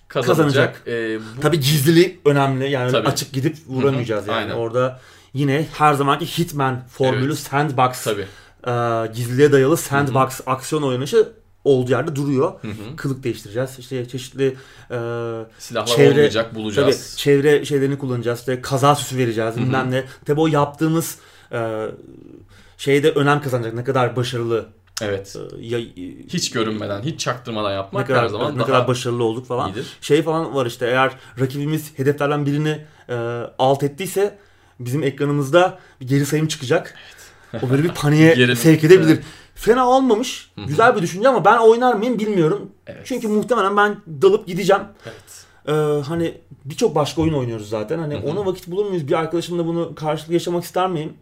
kazanacak. 0.08 0.46
Kazanacak. 0.46 0.82
E, 0.88 1.18
bu- 1.36 1.40
Tabii 1.40 1.60
gizliliği 1.60 2.20
önemli. 2.24 2.70
Yani 2.70 2.92
Tabii. 2.92 3.08
açık 3.08 3.32
gidip 3.32 3.56
vuramayacağız 3.66 4.26
Hı 4.26 4.30
hı, 4.30 4.34
yani. 4.34 4.42
aynen. 4.44 4.54
Orada 4.54 5.00
yine 5.34 5.66
her 5.78 5.94
zamanki 5.94 6.26
Hitman 6.26 6.86
formülü 6.88 7.26
Evet. 7.26 7.38
sandbox 7.38 8.04
Tabii. 8.04 8.26
e, 8.66 9.12
gizliliğe 9.14 9.52
dayalı 9.52 9.76
sandbox 9.76 10.40
aksiyon 10.46 10.82
oynanışı 10.82 11.28
olduğu 11.66 11.90
yerde 11.90 12.16
duruyor. 12.16 12.52
Hı 12.62 12.68
hı. 12.68 12.96
Kılık 12.96 13.24
değiştireceğiz. 13.24 13.70
İşte 13.78 14.08
çeşitli 14.08 14.46
e, 14.90 14.96
Silahlar 15.58 15.86
Çevre- 15.96 16.10
olmayacak 16.10 16.46
tabii 16.50 16.58
bulacağız. 16.62 17.14
çevre 17.18 17.64
şeylerini 17.64 17.98
kullanacağız. 17.98 18.38
İşte 18.38 18.60
kaza 18.60 18.94
süsü 18.94 19.16
vereceğiz. 19.16 19.56
Bilmem 19.56 19.90
ne. 19.90 20.04
Tabii 20.24 20.40
o 20.40 20.46
yaptığımız 20.46 21.18
e, 21.52 21.86
şeyde 22.78 23.10
önem 23.10 23.40
kazanacak. 23.42 23.74
Ne 23.74 23.84
kadar 23.84 24.16
başarılı 24.16 24.66
Evet. 25.02 25.36
e, 25.60 25.66
ya, 25.66 25.78
Hiç 26.28 26.50
görünmeden, 26.50 27.02
hiç 27.02 27.20
çaktırmadan 27.20 27.70
ne 27.70 27.74
yapmak 27.74 28.06
kadar 28.06 28.22
her 28.22 28.28
zaman 28.28 28.54
ne 28.54 28.58
daha 28.58 28.66
kadar 28.66 28.88
başarılı 28.88 29.24
olduk 29.24 29.46
falan. 29.46 29.70
iyidir. 29.72 29.86
Şey 30.00 30.22
falan 30.22 30.54
var 30.54 30.66
işte 30.66 30.86
eğer 30.86 31.12
rakibimiz 31.40 31.98
hedeflerden 31.98 32.46
birini 32.46 32.84
e, 33.08 33.14
alt 33.58 33.82
ettiyse 33.82 34.38
bizim 34.80 35.02
ekranımızda 35.02 35.78
bir 36.00 36.06
geri 36.08 36.26
sayım 36.26 36.46
çıkacak. 36.48 36.94
O 37.62 37.70
böyle 37.70 37.84
bir 37.84 37.88
paniğe 37.88 38.56
sevk 38.56 38.84
edebilir. 38.84 39.14
Evet. 39.14 39.24
Fena 39.54 39.88
olmamış. 39.88 40.50
Güzel 40.56 40.96
bir 40.96 41.02
düşünce 41.02 41.28
ama 41.28 41.44
ben 41.44 41.58
oynar 41.58 41.94
mıyım 41.94 42.18
bilmiyorum. 42.18 42.70
Evet. 42.86 43.02
Çünkü 43.04 43.28
muhtemelen 43.28 43.76
ben 43.76 43.96
dalıp 44.22 44.46
gideceğim. 44.46 44.82
Evet. 45.06 45.46
Ee, 45.68 46.02
hani 46.08 46.34
birçok 46.64 46.94
başka 46.94 47.22
oyun 47.22 47.34
oynuyoruz 47.34 47.68
zaten. 47.68 47.98
Hani 47.98 48.16
ona 48.16 48.46
vakit 48.46 48.68
bulur 48.68 48.86
muyuz? 48.86 49.08
Bir 49.08 49.12
arkadaşımla 49.12 49.66
bunu 49.66 49.94
karşılıklı 49.94 50.34
yaşamak 50.34 50.64
ister 50.64 50.88
miyim? 50.88 51.12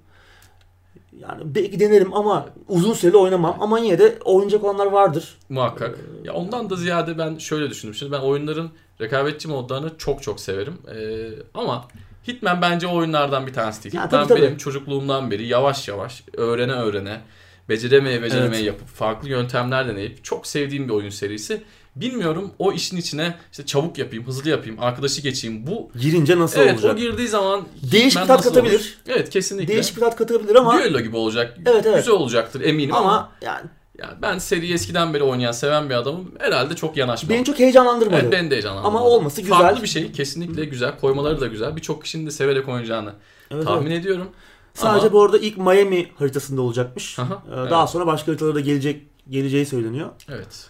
Yani 1.21 1.43
belki 1.45 1.81
denerim 1.81 2.15
ama 2.15 2.47
uzun 2.69 2.93
süreli 2.93 3.17
oynamam. 3.17 3.57
Ama 3.61 3.79
yine 3.79 3.99
de 3.99 4.19
oynayacak 4.25 4.65
olanlar 4.65 4.87
vardır. 4.87 5.39
Muhakkak. 5.49 5.99
Ya 6.25 6.33
ondan 6.33 6.71
da 6.71 6.77
ziyade 6.77 7.19
ben 7.19 7.39
şöyle 7.39 7.71
düşündüm. 7.71 7.95
Şimdi 7.95 8.13
ben 8.13 8.21
oyunların 8.21 8.71
rekabetçi 9.01 9.49
modlarını 9.49 9.99
çok 9.99 10.23
çok 10.23 10.41
severim. 10.41 10.75
Ee, 10.95 11.29
ama 11.55 11.89
Hitman 12.29 12.63
bence 12.63 12.87
o 12.87 12.95
oyunlardan 12.97 13.47
bir 13.47 13.53
tanesi 13.53 13.83
değil. 13.85 13.95
Ya 13.95 14.07
Hitman 14.07 14.27
tabii, 14.27 14.29
tabii. 14.39 14.47
benim 14.47 14.57
çocukluğumdan 14.59 15.31
beri 15.31 15.47
yavaş 15.47 15.89
yavaş 15.89 16.23
öğrene 16.37 16.73
öğrene 16.73 17.21
beceremeye 17.69 18.23
beceremeye 18.23 18.57
Evet. 18.63 18.67
yapıp 18.67 18.89
farklı 18.89 19.29
yöntemler 19.29 19.89
deneyip 19.89 20.25
çok 20.25 20.47
sevdiğim 20.47 20.89
bir 20.89 20.93
oyun 20.93 21.11
serisi. 21.11 21.63
Bilmiyorum 21.97 22.51
o 22.59 22.73
işin 22.73 22.97
içine 22.97 23.35
işte 23.53 23.67
çabuk 23.67 23.99
yapayım, 23.99 24.27
hızlı 24.27 24.51
yapayım, 24.51 24.77
arkadaşı 24.83 25.23
geçeyim. 25.23 25.67
Bu 25.67 25.91
Girince 26.01 26.39
nasıl 26.39 26.61
evet 26.61 26.75
olacak? 26.75 26.93
o 26.95 26.97
girdiği 26.97 27.29
zaman 27.29 27.63
Değişik 27.93 28.23
bir 28.23 28.27
tat 28.27 28.43
katabilir. 28.43 28.75
olur? 28.75 28.95
Evet 29.09 29.31
kesinlikle. 29.31 29.75
Değişik 29.75 29.97
bir 29.97 30.01
tat 30.01 30.17
katabilir 30.17 30.55
ama 30.55 30.79
Düello 30.79 31.01
gibi 31.01 31.17
olacak. 31.17 31.57
Evet, 31.67 31.87
evet. 31.87 31.97
Güzel 31.97 32.15
olacaktır 32.15 32.61
eminim 32.61 32.95
ama, 32.95 33.09
ama 33.11 33.33
yani 33.43 33.61
yani 33.99 34.13
ben 34.23 34.39
seriyi 34.39 34.75
eskiden 34.75 35.15
beri 35.15 35.23
oynayan, 35.23 35.53
seven 35.53 35.91
bir 35.91 35.95
adamım. 35.95 36.31
Herhalde 36.39 36.77
çok 36.77 36.97
yanaşmam. 36.97 37.31
beni 37.31 37.45
çok 37.45 37.59
heyecanlandırmadı. 37.59 38.21
Evet 38.23 38.33
beni 38.33 38.51
de 38.51 38.55
heyecanlandırdı. 38.55 38.89
Ama 38.89 39.03
olması 39.05 39.41
güzel. 39.41 39.59
Farklı 39.59 39.83
bir 39.83 39.89
şey. 39.89 40.13
Kesinlikle 40.13 40.65
güzel. 40.65 40.99
Koymaları 41.01 41.41
da 41.41 41.47
güzel. 41.47 41.77
Birçok 41.77 42.03
kişinin 42.03 42.27
de 42.27 42.31
severek 42.31 42.69
oynayacağını 42.69 43.13
Evet, 43.51 43.65
tahmin 43.65 43.91
evet. 43.91 44.01
ediyorum. 44.01 44.29
Sadece 44.75 45.07
Ama- 45.07 45.13
bu 45.13 45.23
arada 45.23 45.39
ilk 45.39 45.57
Miami 45.59 46.07
haritasında 46.19 46.63
olacakmış. 46.63 47.19
Aha, 47.19 47.43
Ee, 47.51 47.55
evet. 47.61 47.71
Daha 47.71 47.87
sonra 47.87 48.07
başka 48.07 48.29
haritalara 48.33 48.55
da 48.55 48.61
gelecek 48.61 49.03
geleceği 49.31 49.67
söyleniyor. 49.67 50.09
Evet. 50.29 50.67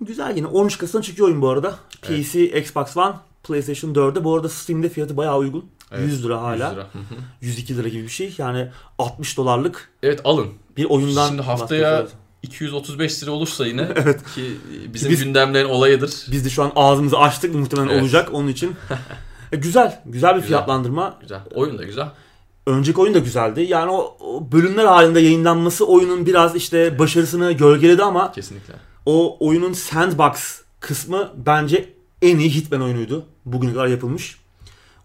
Güzel 0.00 0.36
yine 0.36 0.46
13 0.46 0.78
Kasım'da 0.78 1.02
çıkıyor 1.04 1.28
oyun 1.28 1.42
bu 1.42 1.48
arada. 1.48 1.74
PC, 2.02 2.60
Xbox 2.60 2.96
One, 2.96 3.14
PlayStation 3.44 3.94
4'e. 3.94 4.24
Bu 4.24 4.34
arada 4.36 4.48
Steam'de 4.48 4.88
fiyatı 4.88 5.16
bayağı 5.16 5.36
uygun. 5.38 5.64
Evet, 5.92 6.06
100 6.08 6.24
lira 6.24 6.42
hala. 6.42 6.52
100 6.52 6.60
lira. 6.76 6.82
Hı 6.92 6.98
hı. 6.98 7.14
102 7.40 7.76
lira 7.76 7.88
gibi 7.88 8.02
bir 8.02 8.08
şey. 8.08 8.34
Yani 8.38 8.68
60 8.98 9.36
dolarlık 9.36 9.90
Evet 10.02 10.20
alın. 10.24 10.48
bir 10.76 10.84
oyundan 10.84 11.28
Şimdi 11.28 11.42
haftaya. 11.42 12.06
235 12.42 13.22
lira 13.22 13.30
olursa 13.30 13.66
yine 13.66 13.82
Evet. 13.96 14.20
ki 14.34 14.56
bizim 14.94 15.10
Biz- 15.10 15.24
gündemlerin 15.24 15.68
olayıdır. 15.68 16.12
Biz 16.30 16.44
de 16.44 16.50
şu 16.50 16.62
an 16.62 16.72
ağzımızı 16.76 17.18
açtık 17.18 17.54
muhtemelen 17.54 17.88
Evet. 17.88 18.02
olacak 18.02 18.28
onun 18.32 18.48
için. 18.48 18.76
E, 19.52 19.56
güzel. 19.56 20.00
Güzel 20.06 20.30
bir 20.30 20.34
Güzel. 20.34 20.46
fiyatlandırma. 20.48 21.16
Güzel. 21.20 21.40
Oyun 21.54 21.78
da 21.78 21.84
güzel. 21.84 22.08
Önceki 22.66 23.00
oyun 23.00 23.14
da 23.14 23.18
güzeldi. 23.18 23.60
Yani 23.68 23.90
o, 23.90 24.16
o 24.20 24.52
bölümler 24.52 24.84
halinde 24.84 25.20
yayınlanması 25.20 25.86
oyunun 25.86 26.26
biraz 26.26 26.56
işte 26.56 26.98
başarısını 26.98 27.52
gölgeledi 27.52 28.02
ama 28.02 28.32
Kesinlikle. 28.32 28.74
o 29.06 29.36
oyunun 29.46 29.72
sandbox 29.72 30.60
kısmı 30.80 31.32
bence 31.46 31.92
en 32.22 32.38
iyi 32.38 32.50
Hitman 32.54 32.82
oyunuydu. 32.82 33.24
Bugüne 33.44 33.72
kadar 33.72 33.86
yapılmış. 33.86 34.38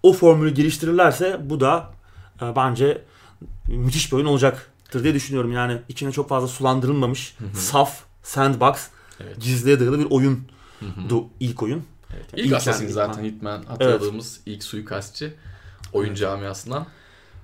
O 0.03 0.13
formülü 0.13 0.53
geliştirirlerse 0.53 1.37
bu 1.43 1.59
da 1.59 1.91
e, 2.41 2.55
bence 2.55 3.01
müthiş 3.67 4.11
bir 4.11 4.17
oyun 4.17 4.27
olacaktır 4.93 5.03
diye 5.03 5.13
düşünüyorum. 5.13 5.51
Yani 5.51 5.81
içine 5.89 6.11
çok 6.11 6.29
fazla 6.29 6.47
sulandırılmamış, 6.47 7.35
saf, 7.53 8.03
sandbox, 8.23 8.87
Evet. 9.19 9.41
gizliye 9.41 9.79
dayalı 9.79 9.99
bir 9.99 10.05
oyundu 10.11 10.51
Hı 10.79 10.85
hı. 10.85 11.23
ilk 11.39 11.63
oyun. 11.63 11.83
Evet. 12.13 12.25
İlk 12.35 12.45
İlk 12.45 12.53
Assassin 12.53 12.83
yani- 12.83 12.93
zaten 12.93 13.23
Hitman 13.23 13.63
hatırladığımız 13.63 14.39
ilk 14.45 14.63
suikastçı 14.63 15.33
oyun 15.93 16.13
camiasından 16.13 16.85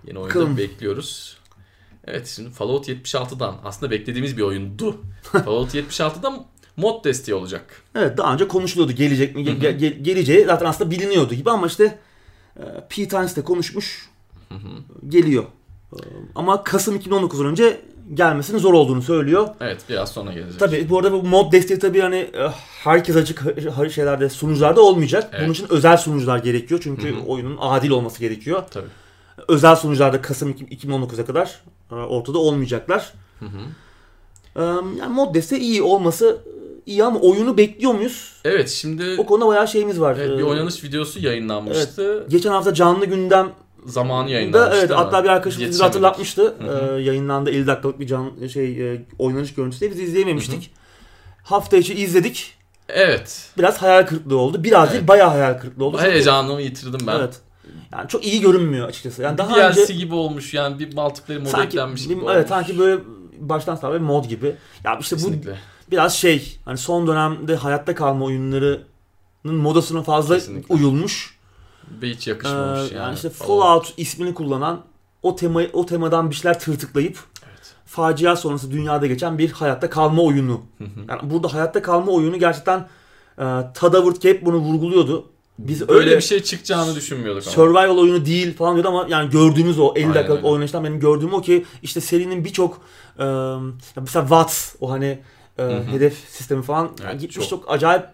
yeni 0.08 0.20
oyunda 0.20 0.36
Bakalım. 0.36 0.58
bekliyoruz. 0.58 1.38
Evet 2.08 2.28
şimdi 2.28 2.50
Fallout 2.52 2.88
76'dan 2.90 3.56
aslında 3.64 3.92
beklediğimiz 3.92 4.38
bir 4.38 4.42
oyundu. 4.42 5.02
Fallout 5.24 5.76
76'dan 5.76 6.46
mod 6.78 7.04
desteği 7.06 7.36
olacak. 7.36 7.82
Evet 7.96 8.18
daha 8.18 8.34
önce 8.34 8.48
konuşuluyordu 8.48 8.94
gelecek 8.94 9.36
mi 9.36 9.42
ge- 9.44 9.78
ge- 9.78 10.02
geleceği 10.02 10.46
zaten 10.46 10.66
aslında 10.66 10.92
biliniyordu 10.92 11.34
gibi 11.34 11.52
ama 11.52 11.68
işte 11.68 12.00
e, 12.60 12.64
Pete 12.90 13.18
Hines 13.18 13.36
de 13.36 13.42
konuşmuş 13.44 14.10
geliyor. 15.10 15.44
E, 15.94 15.98
Ama 16.36 16.64
Kasım 16.64 16.96
2019'dan 16.96 17.46
önce 17.46 17.82
gelmesinin 18.14 18.58
zor 18.58 18.74
olduğunu 18.74 19.02
söylüyor. 19.02 19.48
Evet 19.62 19.82
biraz 19.90 20.12
sonra 20.12 20.34
gelecek. 20.34 20.60
Tabii 20.60 20.90
bu 20.90 20.98
arada 21.00 21.12
bu 21.12 21.24
mod 21.24 21.52
desteği 21.52 21.80
tabii 21.80 22.00
hani 22.00 22.16
e, 22.16 22.48
herkes 22.84 23.16
açık 23.16 23.44
şeylerde 23.92 24.30
sunucularda 24.30 24.82
olmayacak. 24.82 25.30
Evet. 25.34 25.42
Bunun 25.44 25.54
için 25.54 25.68
özel 25.70 25.98
sunucular 25.98 26.38
gerekiyor 26.38 26.80
çünkü 26.84 27.16
Hı 27.16 27.20
hı. 27.20 27.26
oyunun 27.26 27.58
adil 27.62 27.90
olması 27.90 28.20
gerekiyor. 28.20 28.64
Tabii. 28.72 28.88
Özel 29.48 29.76
sunucularda 29.76 30.22
Kasım 30.22 30.52
2019'a 30.52 31.26
kadar 31.26 31.60
e, 31.92 31.96
ortada 31.96 32.38
olmayacaklar. 32.38 33.14
Hı 33.40 33.46
hı. 33.46 33.60
E, 34.56 34.64
Yani 35.00 35.14
mod 35.14 35.36
desteği 35.36 35.60
iyi 35.60 35.82
olması 35.82 36.38
iyi 36.86 37.04
ama 37.04 37.20
oyunu 37.20 37.58
bekliyor 37.58 37.94
muyuz? 37.94 38.34
Evet 38.46 38.70
şimdi 38.70 39.16
O 39.18 39.26
konuda 39.26 39.48
bayağı 39.48 39.68
şeyimiz 39.68 40.00
var. 40.02 40.18
evet, 40.20 40.38
bir 40.38 40.44
E, 40.44 40.46
oynanış 40.46 40.84
videosu 40.84 41.20
yayınlanmıştı. 41.20 42.26
Geçen 42.30 42.52
hafta 42.52 42.74
canlı 42.74 43.06
gündem 43.06 43.50
Zamanı 43.90 44.28
da 44.28 44.32
yayınlanmıştı. 44.32 44.78
evet 44.80 44.92
ama 44.92 45.00
hatta 45.06 45.24
bir 45.24 45.30
arkadaşımız 45.30 45.70
bizi 45.70 45.84
hatırlatmıştı. 45.84 46.56
Hı 46.60 46.72
hı. 46.72 46.98
Ee, 46.98 47.02
yayınlandı 47.02 47.50
50 47.50 47.68
dakikalık 47.68 48.00
bir 48.00 48.08
can 48.08 48.32
şey 48.54 48.94
e, 48.94 49.06
oynanış 49.20 49.54
görüntüsü 49.54 49.86
de 49.86 49.92
biz 49.92 50.00
izleyememiştik. 50.00 50.72
Hafta 51.44 51.78
içi 51.78 51.94
izledik. 51.94 52.54
Evet. 52.90 53.50
Biraz 53.58 53.82
hayal 53.82 54.06
kırıklığı 54.06 54.38
oldu. 54.38 54.64
Biraz 54.64 54.90
değil 54.90 55.00
Evet. 55.00 55.08
bayağı 55.08 55.30
hayal 55.30 55.54
kırıklığı 55.60 55.86
oldu. 55.86 55.98
Çünkü- 56.00 56.12
Heyecanımı 56.12 56.62
yitirdim 56.62 57.08
ben. 57.08 57.16
Evet. 57.20 57.40
Yani 57.94 58.08
çok 58.08 58.26
iyi 58.26 58.42
görünmüyor 58.42 58.88
açıkçası. 58.88 59.22
Yani 59.22 59.38
daha 59.38 59.56
DLC 59.56 59.82
önce 59.82 59.94
gibi 59.94 60.16
olmuş 60.16 60.54
yani 60.54 60.80
bir 60.80 60.96
multiplayer 60.96 61.42
modu 61.42 61.50
sanki 61.52 61.68
eklenmiş 61.68 62.04
bir- 62.04 62.10
gibi 62.10 62.20
olmuş. 62.20 62.34
evet 62.36 62.50
sanki 62.50 62.80
böyle 62.80 63.02
baştan 63.40 63.76
sona 63.76 63.94
bir 63.94 64.00
mod 64.00 64.26
gibi. 64.26 64.56
Ya 64.84 64.98
işte 65.02 65.16
bu 65.16 65.20
Kesinlikle. 65.20 65.56
biraz 65.92 66.14
şey 66.16 66.58
hani 66.66 66.78
son 66.78 67.08
dönemde 67.08 67.56
hayatta 67.56 67.96
kalma 67.96 68.26
oyunlarının 68.26 68.86
modasına 69.44 70.02
fazla 70.04 70.36
Kesinlikle. 70.36 70.74
uyulmuş. 70.76 71.39
Ve 72.02 72.10
hiç 72.10 72.28
Ee, 72.28 72.32
yakışmamış 72.32 72.80
yani, 72.80 72.94
yani. 72.94 73.16
işte 73.16 73.30
falan. 73.30 73.48
Fallout 73.48 73.94
ismini 73.98 74.34
kullanan 74.34 74.82
o 75.24 75.36
tema 75.36 75.62
o 75.74 75.86
temadan 75.86 76.30
bir 76.30 76.36
şeyler 76.36 76.60
tırtıklayıp 76.60 77.18
Evet. 77.50 77.74
facia 77.86 78.36
sonrası 78.36 78.72
dünyada 78.72 79.08
geçen 79.08 79.38
bir 79.38 79.52
hayatta 79.52 79.90
kalma 79.90 80.22
oyunu. 80.22 80.62
Hı 80.78 80.84
hı. 80.84 80.90
Yani 81.10 81.30
burada 81.32 81.54
hayatta 81.54 81.82
kalma 81.82 82.12
oyunu 82.12 82.40
gerçekten 82.40 82.80
e, 83.38 83.44
Tadavert 83.74 84.22
Cape 84.22 84.46
bunu 84.46 84.56
vurguluyordu. 84.58 85.26
Biz 85.60 85.88
Böyle 85.88 86.00
öyle 86.00 86.18
bir 86.18 86.22
şey 86.22 86.44
çıkacağını 86.44 86.96
düşünmüyorduk 86.96 87.44
ama. 87.44 87.52
survival 87.52 87.98
oyunu 87.98 88.26
değil 88.26 88.58
falan 88.58 88.74
diyordu 88.76 88.88
ama 88.90 89.06
yani 89.10 89.30
gördüğümüz 89.30 89.80
o 89.80 89.94
50 89.96 90.04
Aynen 90.04 90.16
dakikalık 90.16 90.40
öyle. 90.40 90.48
oynayıştan 90.48 90.84
benim 90.84 91.00
gördüğüm 91.00 91.34
o 91.34 91.42
ki 91.42 91.66
işte 91.84 92.02
serinin 92.02 92.46
birçok 92.46 92.82
e, 93.20 93.24
mesela 93.96 94.24
Watts 94.28 94.76
o 94.80 94.92
hani 94.92 95.20
e, 95.58 95.64
hedef 95.92 96.14
sistemi 96.30 96.62
falan 96.64 96.90
Evet, 97.04 97.22
gitmiş 97.22 97.50
çok. 97.50 97.62
çok. 97.62 97.72
acayip 97.72 98.06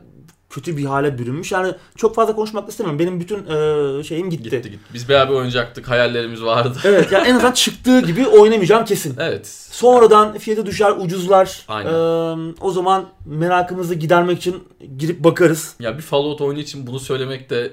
kötü 0.55 0.77
bir 0.77 0.85
hale 0.85 1.17
bürünmüş. 1.17 1.51
Yani 1.51 1.73
çok 1.95 2.15
fazla 2.15 2.35
konuşmak 2.35 2.69
istemiyorum. 2.69 2.99
Benim 2.99 3.19
bütün 3.19 3.37
e, 3.37 4.03
şeyim 4.03 4.29
gitti. 4.29 4.43
Gitti 4.43 4.71
gitti. 4.71 4.79
Biz 4.93 5.09
beraber 5.09 5.33
oynayacaktık. 5.33 5.89
Hayallerimiz 5.89 6.43
vardı. 6.43 6.77
Evet 6.85 7.11
yani 7.11 7.27
en 7.27 7.35
azından 7.35 7.51
çıktığı 7.51 8.01
gibi 8.01 8.27
oynamayacağım 8.27 8.85
kesin. 8.85 9.15
Evet. 9.19 9.47
Sonradan 9.71 10.37
fiyatı 10.37 10.65
düşer, 10.65 10.93
ucuzlar. 10.99 11.65
Aynen. 11.67 11.89
Ee, 11.89 12.53
o 12.61 12.71
zaman 12.71 13.05
merakımızı 13.25 13.95
gidermek 13.95 14.37
için 14.37 14.63
girip 14.97 15.23
bakarız. 15.23 15.75
Ya 15.79 15.97
bir 15.97 16.01
Fallout 16.01 16.41
oyunu 16.41 16.59
için 16.59 16.87
bunu 16.87 16.99
söylemek 16.99 17.49
de 17.49 17.65
e, 17.65 17.71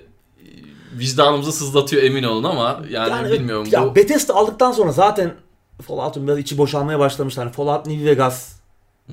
vicdanımızı 0.99 1.53
sızlatıyor 1.53 2.03
emin 2.03 2.23
olun 2.23 2.45
ama 2.45 2.81
yani, 2.91 3.33
bilmiyorum 3.33 3.69
Ya 3.71 3.87
bu 3.87 3.95
Bethesda 3.95 4.35
aldıktan 4.35 4.73
sonra 4.73 4.93
zaten 4.93 5.35
Fallout'un 5.83 6.27
biraz 6.27 6.39
içi 6.39 6.59
boşalmaya 6.59 6.99
başlamış. 6.99 7.39
Hani 7.39 7.53
Fallout 7.53 7.87
New 7.87 8.11
Vegas 8.11 8.62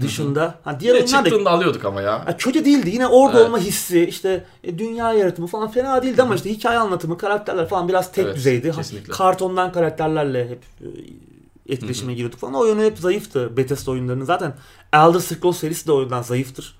dışında. 0.01 0.55
Ha, 0.63 0.79
diğer 0.79 0.95
yine 0.95 1.03
oyunlar 1.03 1.25
da 1.25 1.29
çıktığında 1.29 1.49
alıyorduk 1.51 1.85
ama 1.85 2.01
ya. 2.01 2.25
Ha, 2.25 2.37
kötü 2.37 2.65
değildi. 2.65 2.89
Yine 2.89 3.07
orada 3.07 3.37
Evet. 3.37 3.47
olma 3.47 3.59
hissi, 3.59 4.05
işte 4.05 4.45
e, 4.63 4.77
dünya 4.79 5.13
yaratımı 5.13 5.47
falan 5.47 5.71
fena 5.71 6.03
değildi 6.03 6.21
ama 6.21 6.35
işte 6.35 6.49
hikaye 6.49 6.79
anlatımı, 6.79 7.17
karakterler 7.17 7.67
falan 7.67 7.87
biraz 7.87 8.11
tek 8.11 8.25
Evet, 8.25 8.35
düzeydi. 8.35 8.71
Ha, 8.71 8.77
kesinlikle. 8.77 9.13
Kartondan 9.13 9.71
karakterlerle 9.71 10.49
hep 10.49 10.63
e, 10.81 10.87
etkileşime 11.73 12.13
giriyorduk 12.13 12.39
falan. 12.39 12.53
O 12.53 12.65
yönü 12.65 12.85
hep 12.85 12.97
zayıftı 12.97 13.57
Bethesda 13.57 13.91
oyunlarının. 13.91 14.25
Zaten 14.25 14.53
Elder 14.93 15.19
Scrolls 15.19 15.57
serisi 15.57 15.87
de 15.87 15.91
o 15.91 16.01
yüzden 16.01 16.21
zayıftır. 16.21 16.77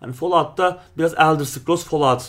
Hani 0.00 0.12
Fallout'ta 0.12 0.82
biraz 0.98 1.12
Elder 1.14 1.44
Scrolls 1.44 1.84
Fallout 1.84 2.22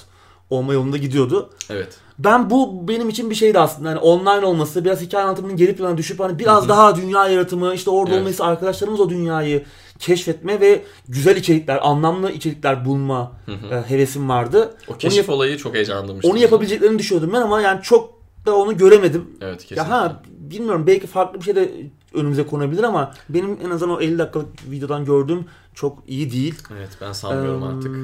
olma 0.49 0.74
yolunda 0.74 0.97
gidiyordu. 0.97 1.49
Evet. 1.69 1.97
Ben 2.19 2.49
bu 2.49 2.88
benim 2.88 3.09
için 3.09 3.30
bir 3.30 3.36
şeydi 3.36 3.59
aslında. 3.59 3.89
Hani 3.89 3.99
online 3.99 4.45
olması, 4.45 4.86
biraz 4.86 5.01
hikaye 5.01 5.24
anlatımının 5.26 5.57
geri 5.57 5.76
plana 5.76 5.97
düşüp 5.97 6.19
hani 6.19 6.39
biraz 6.39 6.61
Hı 6.61 6.65
hı. 6.65 6.69
daha 6.69 6.95
dünya 6.95 7.28
yaratımı, 7.28 7.74
işte 7.74 7.89
orada 7.89 8.11
Evet. 8.13 8.21
olması 8.21 8.45
arkadaşlarımız 8.45 8.99
o 8.99 9.09
dünyayı 9.09 9.65
keşfetme 10.08 10.62
ve 10.62 10.82
güzel 11.08 11.36
içerikler, 11.36 11.80
anlamlı 11.88 12.32
içerikler 12.32 12.86
bulma 12.86 13.32
Hı 13.45 13.51
hı. 13.51 13.76
e, 13.76 13.89
hevesim 13.89 14.30
vardı. 14.30 14.76
O 14.88 14.91
Onu, 14.91 14.97
keşif 14.97 15.18
yap- 15.18 15.30
olayı 15.30 15.58
çok 15.58 15.74
heyecanlandırmıştı. 15.76 16.30
onu 16.32 16.38
yapabileceklerini 16.38 16.99
düşünüyordum 16.99 17.34
ben 17.34 17.41
ama 17.41 17.62
yani 17.62 17.82
çok 17.82 18.14
da 18.45 18.56
onu 18.56 18.78
göremedim. 18.78 19.30
Evet 19.41 19.62
kesinlikle. 19.62 19.82
Ya 19.82 19.89
ha 19.91 20.22
bilmiyorum 20.39 20.84
belki 20.88 21.08
farklı 21.08 21.39
bir 21.39 21.45
şey 21.45 21.56
de 21.56 21.72
önümüze 22.14 22.45
konabilir 22.47 22.84
ama 22.84 23.14
benim 23.30 23.58
en 23.66 23.70
azından 23.70 23.95
o 23.97 24.01
50 24.01 24.18
dakikalık 24.20 24.47
videodan 24.72 25.06
gördüğüm 25.06 25.45
çok 25.74 25.97
iyi 26.08 26.32
değil. 26.32 26.56
Evet 26.78 26.89
ben 27.01 27.12
sanmıyorum 27.12 27.62
Eee, 27.62 27.68
artık. 27.68 27.95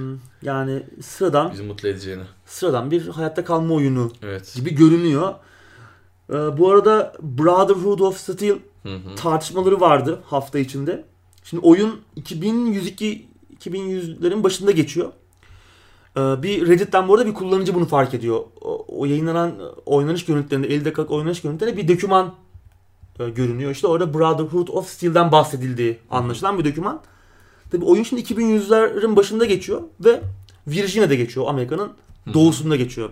Yani 0.41 0.83
sıradan 1.01 1.51
Bizi 1.51 1.63
mutlu 1.63 1.89
edeceğini. 1.89 2.23
sıradan 2.45 2.91
bir 2.91 3.07
hayatta 3.07 3.43
kalma 3.45 3.73
oyunu 3.75 4.11
Evet. 4.23 4.53
gibi 4.55 4.75
görünüyor. 4.75 5.33
Ee, 6.29 6.33
bu 6.33 6.71
arada 6.71 7.13
Brotherhood 7.21 7.99
of 7.99 8.17
Steel 8.17 8.55
Hı 8.83 8.89
hı. 8.95 9.15
tartışmaları 9.15 9.79
vardı 9.81 10.19
hafta 10.25 10.59
içinde. 10.59 11.03
Şimdi 11.43 11.65
oyun 11.65 12.01
2102 12.15 13.29
2100'lerin 13.59 14.43
başında 14.43 14.71
geçiyor. 14.71 15.11
Ee, 16.17 16.19
bir 16.19 16.67
Reddit'ten 16.67 17.07
bu 17.07 17.13
arada 17.13 17.25
bir 17.25 17.33
kullanıcı 17.33 17.75
bunu 17.75 17.85
fark 17.85 18.13
ediyor. 18.13 18.43
O, 18.87 19.05
yayınlanan 19.05 19.53
oynanış 19.85 20.25
görüntülerinde, 20.25 20.67
50 20.67 20.85
dakikalık 20.85 21.11
oynanış 21.11 21.41
görüntülerinde 21.41 21.81
bir 21.81 21.95
doküman 21.95 22.35
e, 23.19 23.29
görünüyor. 23.29 23.71
İşte 23.71 23.87
orada 23.87 24.13
Brotherhood 24.13 24.67
of 24.67 24.89
Steel'den 24.89 25.31
bahsedildiği 25.31 25.99
anlaşılan 26.09 26.59
bir 26.59 26.65
doküman. 26.65 27.01
Tabii 27.71 27.85
oyun 27.85 28.03
şimdi 28.03 28.21
2100'lerin 28.21 29.15
başında 29.15 29.45
geçiyor 29.45 29.81
ve 29.99 30.21
Virginia'da 30.67 31.15
geçiyor. 31.15 31.45
Amerika'nın 31.49 31.91
doğusunda 32.33 32.75
geçiyor. 32.75 33.09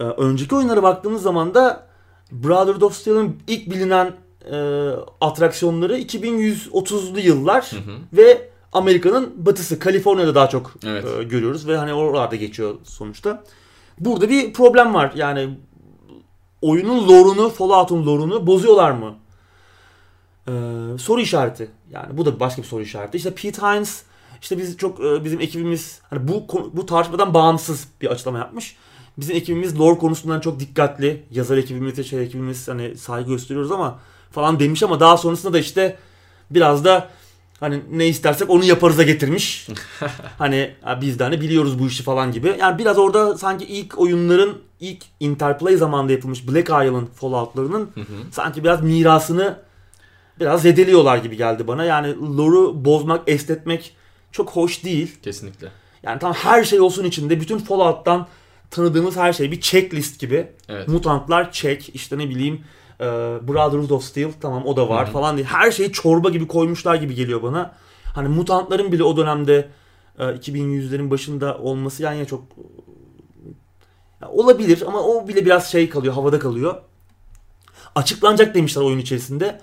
Ee, 0.00 0.04
önceki 0.04 0.54
oyunlara 0.54 0.82
baktığımız 0.82 1.22
zaman 1.22 1.54
da 1.54 1.88
Brotherhood 2.32 2.82
of 2.82 2.94
Steel'in 2.94 3.38
ilk 3.46 3.70
bilinen 3.70 4.16
e, 4.44 4.88
atraksiyonları 5.20 5.98
2130'lu 5.98 7.20
yıllar 7.20 7.72
Hı 7.72 7.76
hı. 7.76 7.96
ve 8.12 8.48
Amerika'nın 8.72 9.46
batısı, 9.46 9.78
Kaliforniya'da 9.78 10.34
daha 10.34 10.48
çok 10.48 10.74
Evet. 10.86 11.04
e, 11.20 11.22
görüyoruz 11.22 11.68
ve 11.68 11.76
hani 11.76 11.92
oralarda 11.92 12.36
geçiyor 12.36 12.74
sonuçta. 12.84 13.44
Burada 14.00 14.28
bir 14.28 14.52
problem 14.52 14.94
var. 14.94 15.12
Yani 15.14 15.50
oyunun 16.62 17.08
lore'unu, 17.08 17.50
Fallout'un 17.50 18.06
lore'unu 18.06 18.46
bozuyorlar 18.46 18.90
mı? 18.90 19.14
Ee, 20.48 20.52
soru 20.98 21.20
işareti. 21.20 21.70
Yani 21.90 22.18
bu 22.18 22.26
da 22.26 22.40
başka 22.40 22.62
bir 22.62 22.66
soru 22.66 22.82
işareti. 22.82 23.16
İşte 23.16 23.34
Pete 23.34 23.62
Hines 23.62 24.02
işte 24.40 24.58
biz 24.58 24.76
çok 24.76 25.00
e, 25.00 25.24
bizim 25.24 25.40
ekibimiz 25.40 26.00
hani 26.10 26.28
bu 26.28 26.46
bu 26.72 26.86
tartışmadan 26.86 27.34
bağımsız 27.34 27.88
bir 28.00 28.06
açıklama 28.06 28.38
yapmış. 28.38 28.76
Bizim 29.18 29.36
ekibimiz 29.36 29.80
lore 29.80 29.98
konusundan 29.98 30.40
çok 30.40 30.60
dikkatli. 30.60 31.22
Yazar 31.30 31.56
ekibimiz, 31.56 32.06
şey 32.06 32.22
ekibimiz 32.22 32.68
hani 32.68 32.96
saygı 32.96 33.30
gösteriyoruz 33.30 33.72
ama 33.72 33.98
falan 34.30 34.60
demiş 34.60 34.82
ama 34.82 35.00
daha 35.00 35.16
sonrasında 35.16 35.52
da 35.52 35.58
işte 35.58 35.96
biraz 36.50 36.84
da 36.84 37.08
hani 37.60 37.80
ne 37.90 38.06
istersek 38.08 38.50
onu 38.50 38.64
yaparız'a 38.64 39.02
getirmiş. 39.02 39.68
hani 40.38 40.74
"Ha, 40.82 41.00
biz 41.00 41.18
de 41.18 41.24
hani 41.24 41.40
biliyoruz 41.40 41.78
bu 41.78 41.86
işi 41.86 42.02
falan 42.02 42.32
gibi. 42.32 42.56
Yani 42.60 42.78
biraz 42.78 42.98
orada 42.98 43.38
sanki 43.38 43.64
ilk 43.64 43.98
oyunların 43.98 44.58
ilk 44.80 45.04
Interplay 45.20 45.76
zamanında 45.76 46.12
yapılmış 46.12 46.48
Black 46.48 46.68
Isle'ın 46.68 47.06
Fallout'larının 47.06 47.90
sanki 48.32 48.64
biraz 48.64 48.82
mirasını 48.82 49.56
biraz 50.40 50.62
zedeliyorlar 50.62 51.16
gibi 51.16 51.36
geldi 51.36 51.66
bana. 51.68 51.84
Yani 51.84 52.14
lore'u 52.38 52.84
bozmak, 52.84 53.22
esnetmek 53.26 53.96
çok 54.32 54.50
hoş 54.50 54.84
değil. 54.84 55.16
Kesinlikle. 55.22 55.68
Yani 56.02 56.18
tam 56.18 56.32
her 56.32 56.64
şey 56.64 56.80
olsun 56.80 57.04
içinde 57.04 57.40
bütün 57.40 57.58
Fallout'tan 57.58 58.26
tanıdığımız 58.70 59.16
her 59.16 59.32
şey 59.32 59.52
bir 59.52 59.60
checklist 59.60 60.20
gibi. 60.20 60.46
Evet. 60.68 60.88
Mutantlar 60.88 61.52
check, 61.52 61.94
işte 61.94 62.18
ne 62.18 62.28
bileyim 62.28 62.60
e, 63.00 63.04
Brotherhood 63.48 63.90
of 63.90 64.04
Steel 64.04 64.30
tamam 64.40 64.66
o 64.66 64.76
da 64.76 64.88
var 64.88 65.04
Hı 65.06 65.08
hı. 65.08 65.12
falan 65.12 65.36
diye. 65.36 65.46
Her 65.46 65.70
şeyi 65.70 65.92
çorba 65.92 66.28
gibi 66.30 66.46
koymuşlar 66.46 66.94
gibi 66.94 67.14
geliyor 67.14 67.42
bana. 67.42 67.74
Hani 68.14 68.28
mutantların 68.28 68.92
bile 68.92 69.02
o 69.04 69.16
dönemde 69.16 69.68
e, 70.18 70.22
2100'lerin 70.24 71.10
başında 71.10 71.58
olması 71.58 72.02
yani 72.02 72.26
çok 72.26 72.42
ya 74.22 74.28
olabilir 74.28 74.82
ama 74.86 75.02
o 75.02 75.28
bile 75.28 75.44
biraz 75.44 75.70
şey 75.72 75.88
kalıyor, 75.90 76.14
havada 76.14 76.38
kalıyor. 76.38 76.74
Açıklanacak 77.94 78.54
demişler 78.54 78.82
oyun 78.82 78.98
içerisinde. 78.98 79.60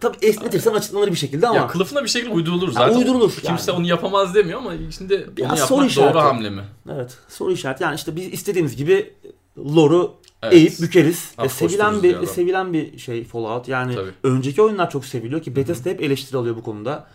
Tabii 0.00 0.16
esnetirsen 0.22 0.72
açıklanır 0.74 1.06
bir 1.10 1.16
şekilde 1.16 1.46
ama 1.48 1.56
Ya 1.58 1.66
kılıfına 1.66 2.04
bir 2.04 2.08
şekilde 2.08 2.32
uydurulur 2.32 2.72
zaten. 2.72 2.96
uydurulur 2.98 3.32
Kimse 3.32 3.70
yani. 3.72 3.78
onu 3.80 3.86
yapamaz 3.86 4.34
demiyor 4.34 4.58
ama 4.58 4.72
şimdi 4.98 5.26
Ya 5.38 5.48
onu 5.48 5.56
soru 5.56 5.74
yapmak 5.78 5.90
işareti. 5.90 6.14
doğru 6.14 6.22
hamle 6.22 6.50
mi? 6.50 6.62
Evet 6.92 7.18
soru 7.28 7.52
işareti. 7.52 7.82
Yani 7.82 7.94
işte 7.94 8.16
biz 8.16 8.26
istediğimiz 8.32 8.76
gibi 8.76 9.14
lore'u 9.58 10.14
Evet. 10.42 10.54
eğip 10.54 10.80
bükeriz. 10.80 11.34
E, 11.38 11.48
sevilen 11.48 12.02
bir 12.02 12.14
adam. 12.14 12.26
sevilen 12.26 12.72
bir 12.72 12.98
şey 12.98 13.24
Fallout. 13.24 13.68
Yani 13.68 13.94
Tabii. 13.94 14.10
önceki 14.22 14.62
oyunlar 14.62 14.90
çok 14.90 15.04
seviliyor 15.04 15.42
ki 15.42 15.56
Bethesda 15.56 15.90
hep 15.90 16.02
eleştiri 16.02 16.38
alıyor 16.38 16.56
bu 16.56 16.62
konuda. 16.62 17.06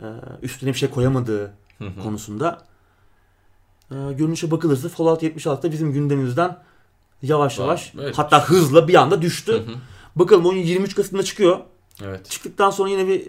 Ee, 0.00 0.04
üstüne 0.42 0.70
bir 0.70 0.78
şey 0.78 0.90
koyamadığı 0.90 1.52
Hı 1.78 1.84
hı. 1.84 2.02
konusunda. 2.02 2.62
Ee, 3.90 3.94
görünüşe 4.12 4.50
bakılırsa 4.50 4.88
Fallout 4.88 5.22
76 5.22 5.62
da 5.62 5.72
bizim 5.72 5.92
gündemimizden 5.92 6.58
yavaş 7.22 7.58
yavaş 7.58 7.92
evet. 8.00 8.18
hatta 8.18 8.48
hızla 8.48 8.88
bir 8.88 8.94
anda 8.94 9.22
düştü. 9.22 9.52
Hı 9.52 9.56
hı. 9.56 9.74
Bakalım 10.16 10.46
oyun 10.46 10.62
23 10.62 10.94
Kasım'da 10.94 11.22
çıkıyor. 11.22 11.58
Evet. 12.04 12.30
Çıktıktan 12.30 12.70
sonra 12.70 12.90
yine 12.90 13.08
bir 13.08 13.28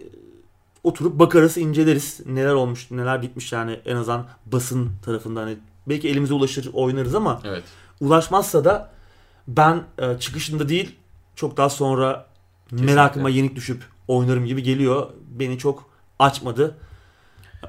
oturup 0.84 1.20
bakarız, 1.20 1.58
inceleriz. 1.58 2.20
Neler 2.26 2.54
olmuş, 2.54 2.92
neler 2.92 3.22
bitmiş 3.22 3.52
yani 3.52 3.80
en 3.86 3.96
azından 3.96 4.28
basın 4.46 4.90
tarafından. 5.06 5.42
Hani 5.42 5.58
belki 5.90 6.10
elimize 6.10 6.34
ulaşır, 6.34 6.70
oynarız 6.74 7.16
ama 7.16 7.42
Evet. 7.46 7.64
ulaşmazsa 8.02 8.66
da 8.66 8.92
ben 9.48 9.84
e, 10.00 10.20
çıkışında 10.20 10.70
değil 10.70 10.96
çok 11.36 11.58
daha 11.58 11.70
sonra 11.70 12.26
merakıma 12.72 13.30
yenik 13.30 13.56
düşüp 13.56 13.84
oynarım 14.08 14.46
gibi 14.46 14.64
geliyor. 14.64 15.10
Beni 15.30 15.58
çok 15.58 15.90
açmadı. 16.20 16.78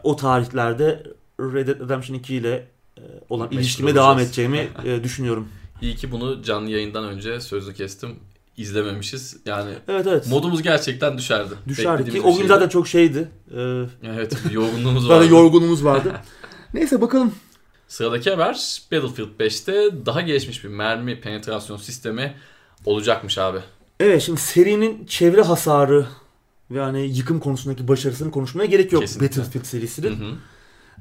O 0.02 0.16
tarihlerde 0.16 1.02
Red 1.40 1.68
Dead 1.68 1.80
Redemption 1.80 2.16
2 2.16 2.34
ile 2.34 2.66
e, 2.98 3.00
olan 3.28 3.46
Meşgul 3.46 3.60
ilişkime 3.60 3.94
devam 3.94 4.08
olacağız. 4.10 4.28
edeceğimi 4.28 4.68
e, 4.84 5.04
düşünüyorum. 5.04 5.48
İyi 5.82 5.96
ki 5.96 6.12
bunu 6.12 6.42
canlı 6.42 6.70
yayından 6.70 7.04
önce 7.04 7.40
sözü 7.40 7.74
kestim. 7.74 8.16
izlememişiz. 8.56 9.36
Yani 9.46 9.70
Evet 9.88 10.06
evet. 10.06 10.26
modumuz 10.26 10.62
gerçekten 10.62 11.18
düşerdi. 11.18 11.54
Düşerdi 11.68 12.10
ki 12.10 12.20
o 12.20 12.24
gün 12.30 12.32
şeydi. 12.36 12.48
zaten 12.48 12.68
çok 12.68 12.88
şeydi. 12.88 13.28
Ee, 13.56 13.84
Evet 14.04 14.36
yorgunluğumuz 14.52 15.08
vardı. 15.08 15.26
yorgunluğumuz 15.28 15.84
vardı. 15.84 16.12
Neyse 16.74 17.00
bakalım. 17.00 17.34
Sıradaki 17.92 18.30
haber 18.30 18.82
Battlefield 18.92 19.40
5'te 19.40 20.06
daha 20.06 20.20
gelişmiş 20.20 20.64
bir 20.64 20.68
mermi 20.68 21.20
penetrasyon 21.20 21.76
sistemi 21.76 22.34
olacakmış 22.84 23.38
abi. 23.38 23.58
Evet 24.00 24.22
şimdi 24.22 24.40
serinin 24.40 25.06
çevre 25.06 25.42
hasarı 25.42 26.06
ve 26.70 26.80
hani 26.80 27.00
yıkım 27.00 27.40
konusundaki 27.40 27.88
başarısını 27.88 28.30
konuşmaya 28.30 28.64
gerek 28.66 28.92
yok 28.92 29.02
Kesinlikle. 29.02 29.26
Battlefield 29.26 29.64
Hı 29.64 29.68
serisinin. 29.68 30.16
hı. 30.16 30.34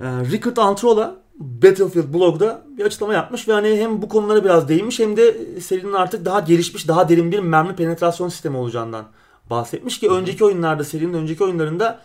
Ee, 0.01 0.05
Rickard 0.31 0.57
Antrola 0.57 1.15
Battlefield 1.39 2.13
blogda 2.13 2.65
bir 2.77 2.85
açıklama 2.85 3.13
yapmış 3.13 3.47
ve 3.47 3.53
hani 3.53 3.77
hem 3.77 4.01
bu 4.01 4.09
konulara 4.09 4.43
biraz 4.43 4.69
değinmiş 4.69 4.99
hem 4.99 5.17
de 5.17 5.37
serinin 5.61 5.93
artık 5.93 6.25
daha 6.25 6.39
gelişmiş, 6.39 6.87
daha 6.87 7.09
derin 7.09 7.31
bir 7.31 7.39
mermi 7.39 7.75
penetrasyon 7.75 8.29
sistemi 8.29 8.57
olacağından 8.57 9.05
bahsetmiş 9.49 9.99
ki 9.99 10.09
önceki 10.09 10.45
oyunlarda, 10.45 10.83
serinin 10.83 11.13
önceki 11.13 11.43
oyunlarında 11.43 12.01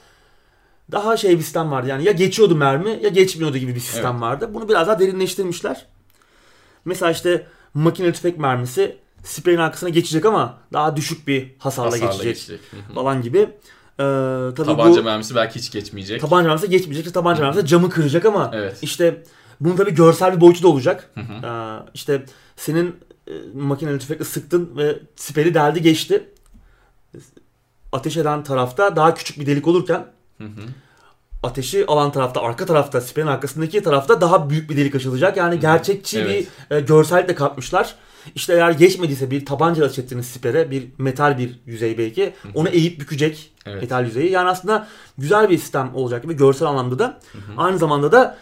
daha 0.92 1.16
şey 1.16 1.36
bir 1.38 1.42
sistem 1.42 1.70
vardı. 1.70 1.88
Yani 1.88 2.04
ya 2.04 2.12
geçiyordu 2.12 2.56
mermi 2.56 2.98
ya 3.02 3.08
geçmiyordu 3.08 3.58
gibi 3.58 3.74
bir 3.74 3.80
sistem 3.80 4.12
Evet. 4.12 4.20
vardı. 4.20 4.50
Bunu 4.54 4.68
biraz 4.68 4.88
daha 4.88 4.98
derinleştirmişler. 4.98 5.86
Mesela 6.84 7.10
işte 7.12 7.46
makineli 7.74 8.12
tüfek 8.12 8.38
mermisi 8.38 8.96
spreyin 9.24 9.58
arkasına 9.58 9.88
geçecek 9.88 10.24
ama 10.24 10.58
daha 10.72 10.96
düşük 10.96 11.26
bir 11.28 11.54
hasarla, 11.58 11.90
Hasarla 11.92 12.06
geçecek, 12.06 12.34
geçecek. 12.34 12.60
Falan 12.94 13.22
gibi. 13.22 13.38
Ee, 13.38 13.48
tabii 13.98 14.64
Tabanca 14.64 15.00
bu 15.00 15.04
mermisi 15.04 15.34
belki 15.34 15.58
hiç 15.58 15.70
geçmeyecek. 15.70 16.20
tabanca 16.20 16.46
mermisi 16.48 16.70
geçmeyecek. 16.70 17.14
Tabanca 17.14 17.42
mermisi 17.42 17.66
camı 17.66 17.90
kıracak 17.90 18.24
ama 18.24 18.50
Evet. 18.54 18.78
işte 18.82 19.22
bunun 19.60 19.76
tabii 19.76 19.94
görsel 19.94 20.36
bir 20.36 20.40
boyutu 20.40 20.62
da 20.62 20.68
olacak. 20.68 21.10
Ee, 21.16 21.20
işte 21.94 22.24
senin 22.56 22.96
e, 23.28 23.32
makineli 23.54 23.98
tüfekle 23.98 24.24
sıktın 24.24 24.76
ve 24.76 24.98
siperi 25.16 25.54
deldi 25.54 25.82
geçti. 25.82 26.28
Ateş 27.92 28.16
eden 28.16 28.44
tarafta 28.44 28.96
daha 28.96 29.14
küçük 29.14 29.40
bir 29.40 29.46
delik 29.46 29.66
olurken 29.66 30.06
Hı 30.38 30.44
hı. 30.44 30.60
ateşi 31.42 31.86
alan 31.86 32.12
tarafta, 32.12 32.42
arka 32.42 32.66
tarafta, 32.66 33.00
siperin 33.00 33.26
arkasındaki 33.26 33.82
tarafta 33.82 34.20
daha 34.20 34.50
büyük 34.50 34.70
bir 34.70 34.76
delik 34.76 34.94
açılacak. 34.94 35.36
Yani 35.36 35.60
gerçekçi 35.60 36.20
Evet. 36.20 36.48
bir 36.70 36.76
e, 36.76 36.80
görsellik 36.80 37.28
de 37.28 37.34
katmışlar. 37.34 37.94
İşte 38.34 38.52
eğer 38.54 38.70
geçmediyse 38.70 39.30
bir 39.30 39.46
tabanca 39.46 39.84
ateş 39.84 39.98
ettiğiniz 39.98 40.26
sipere, 40.26 40.70
bir 40.70 40.84
metal 40.98 41.38
bir 41.38 41.60
yüzey 41.66 41.98
belki, 41.98 42.32
onu 42.54 42.68
eğip 42.68 43.00
bükecek 43.00 43.52
Evet. 43.66 43.82
metal 43.82 44.04
yüzeyi. 44.04 44.30
Yani 44.32 44.48
aslında 44.48 44.88
güzel 45.18 45.50
bir 45.50 45.58
sistem 45.58 45.90
olacak 45.94 46.22
gibi 46.22 46.36
görsel 46.36 46.68
anlamda 46.68 46.98
da. 46.98 47.20
Aynı 47.56 47.78
zamanda 47.78 48.12
da 48.12 48.36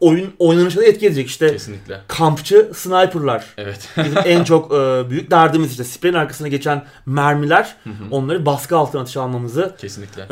oyun 0.00 0.32
oynanışa 0.38 0.80
da 0.80 0.84
etki 0.84 1.06
edecek. 1.06 1.26
İşte 1.26 1.52
Kesinlikle. 1.52 2.00
kampçı 2.08 2.70
sniperlar. 2.74 3.44
Evet. 3.56 3.88
Bizim 3.96 4.18
en 4.24 4.44
çok 4.44 4.72
e, 4.74 5.10
büyük 5.10 5.30
derdimiz 5.30 5.70
işte 5.70 5.84
spreyin 5.84 6.14
arkasına 6.14 6.48
geçen 6.48 6.84
mermiler 7.06 7.76
onları 8.10 8.46
baskı 8.46 8.76
altına 8.76 9.00
ateşe 9.02 9.20
almamızı 9.20 9.74
Kesinlikle. 9.78 10.22
e, 10.22 10.28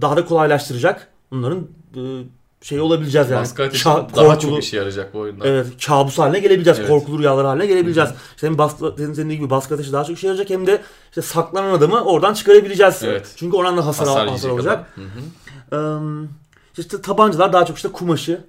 daha 0.00 0.16
da 0.16 0.24
kolaylaştıracak. 0.24 1.08
Bunların 1.30 1.66
e, 1.96 2.00
şey 2.62 2.80
olabileceğiz 2.80 3.30
yani. 3.30 3.40
Baskı 3.40 3.62
ateşi 3.62 3.84
Ça- 3.88 4.14
daha 4.16 4.24
korkulu- 4.26 4.40
çok 4.40 4.62
işe 4.62 4.76
yarayacak 4.76 5.14
bu 5.14 5.18
oyunda. 5.18 5.46
Evet, 5.46 5.66
kabus 5.86 6.18
haline 6.18 6.38
gelebileceğiz. 6.38 6.78
Evet. 6.78 6.88
Korkulu 6.88 7.18
rüyalar 7.18 7.46
haline 7.46 7.66
gelebileceğiz. 7.66 8.10
İşte 8.34 8.46
hem 8.46 8.58
baskı, 8.58 8.94
senin, 8.98 9.12
senin 9.12 9.34
gibi 9.34 9.50
baskı 9.50 9.74
ateşi 9.74 9.92
daha 9.92 10.04
çok 10.04 10.16
işe 10.16 10.26
yarayacak 10.26 10.50
hem 10.50 10.66
de 10.66 10.82
işte 11.08 11.22
saklanan 11.22 11.70
adamı 11.72 12.04
oradan 12.04 12.34
çıkarabileceğiz. 12.34 13.02
Evet. 13.02 13.32
Çünkü 13.36 13.56
oradan 13.56 13.76
da 13.76 13.86
hasar, 13.86 14.08
Hasar 14.08 14.28
hasar, 14.28 14.48
olacak. 14.50 14.94
Ee, 15.72 15.76
işte 16.78 17.02
tabancalar 17.02 17.52
daha 17.52 17.66
çok 17.66 17.76
işte 17.76 17.88
kumaşı 17.88 18.44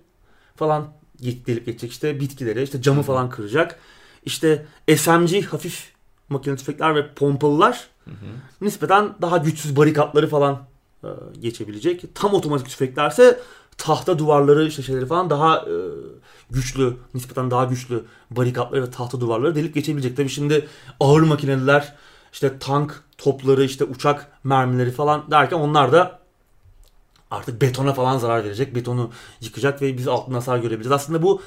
falan 0.55 0.87
delip 1.21 1.65
geçecek. 1.65 1.91
İşte 1.91 2.19
bitkileri, 2.19 2.63
işte 2.63 2.81
camı 2.81 3.01
falan 3.03 3.29
kıracak. 3.29 3.79
İşte 4.25 4.65
SMG 4.97 5.41
hafif 5.45 5.91
makine 6.29 6.55
tüfekler 6.55 6.95
ve 6.95 7.13
pompalılar 7.13 7.87
nispeten 8.61 9.09
daha 9.21 9.37
güçsüz 9.37 9.75
barikatları 9.75 10.27
falan 10.27 10.59
geçebilecek. 11.39 12.15
Tam 12.15 12.33
otomatik 12.33 12.69
tüfeklerse 12.69 13.39
tahta 13.81 14.19
duvarları 14.19 14.67
işte 14.67 14.81
şeyleri 14.83 15.05
falan 15.05 15.29
daha 15.29 15.57
e, 15.57 15.75
güçlü, 16.49 16.93
nispeten 17.13 17.51
daha 17.51 17.65
güçlü 17.65 18.03
barikatları 18.31 18.83
ve 18.83 18.91
tahta 18.91 19.19
duvarları 19.19 19.55
delip 19.55 19.73
geçebilecek. 19.73 20.17
Tabii 20.17 20.29
şimdi 20.29 20.67
ağır 20.99 21.21
makineler, 21.21 21.95
işte 22.33 22.59
tank 22.59 23.03
topları, 23.17 23.63
işte 23.63 23.83
uçak 23.83 24.31
mermileri 24.43 24.91
falan 24.91 25.31
derken 25.31 25.57
onlar 25.57 25.91
da 25.91 26.19
artık 27.31 27.61
betona 27.61 27.93
falan 27.93 28.17
zarar 28.17 28.43
verecek. 28.43 28.75
Betonu 28.75 29.11
yıkacak 29.41 29.81
ve 29.81 29.97
biz 29.97 30.07
altın 30.07 30.33
hasar 30.33 30.57
görebiliriz. 30.57 30.91
Aslında 30.91 31.23
bu 31.23 31.41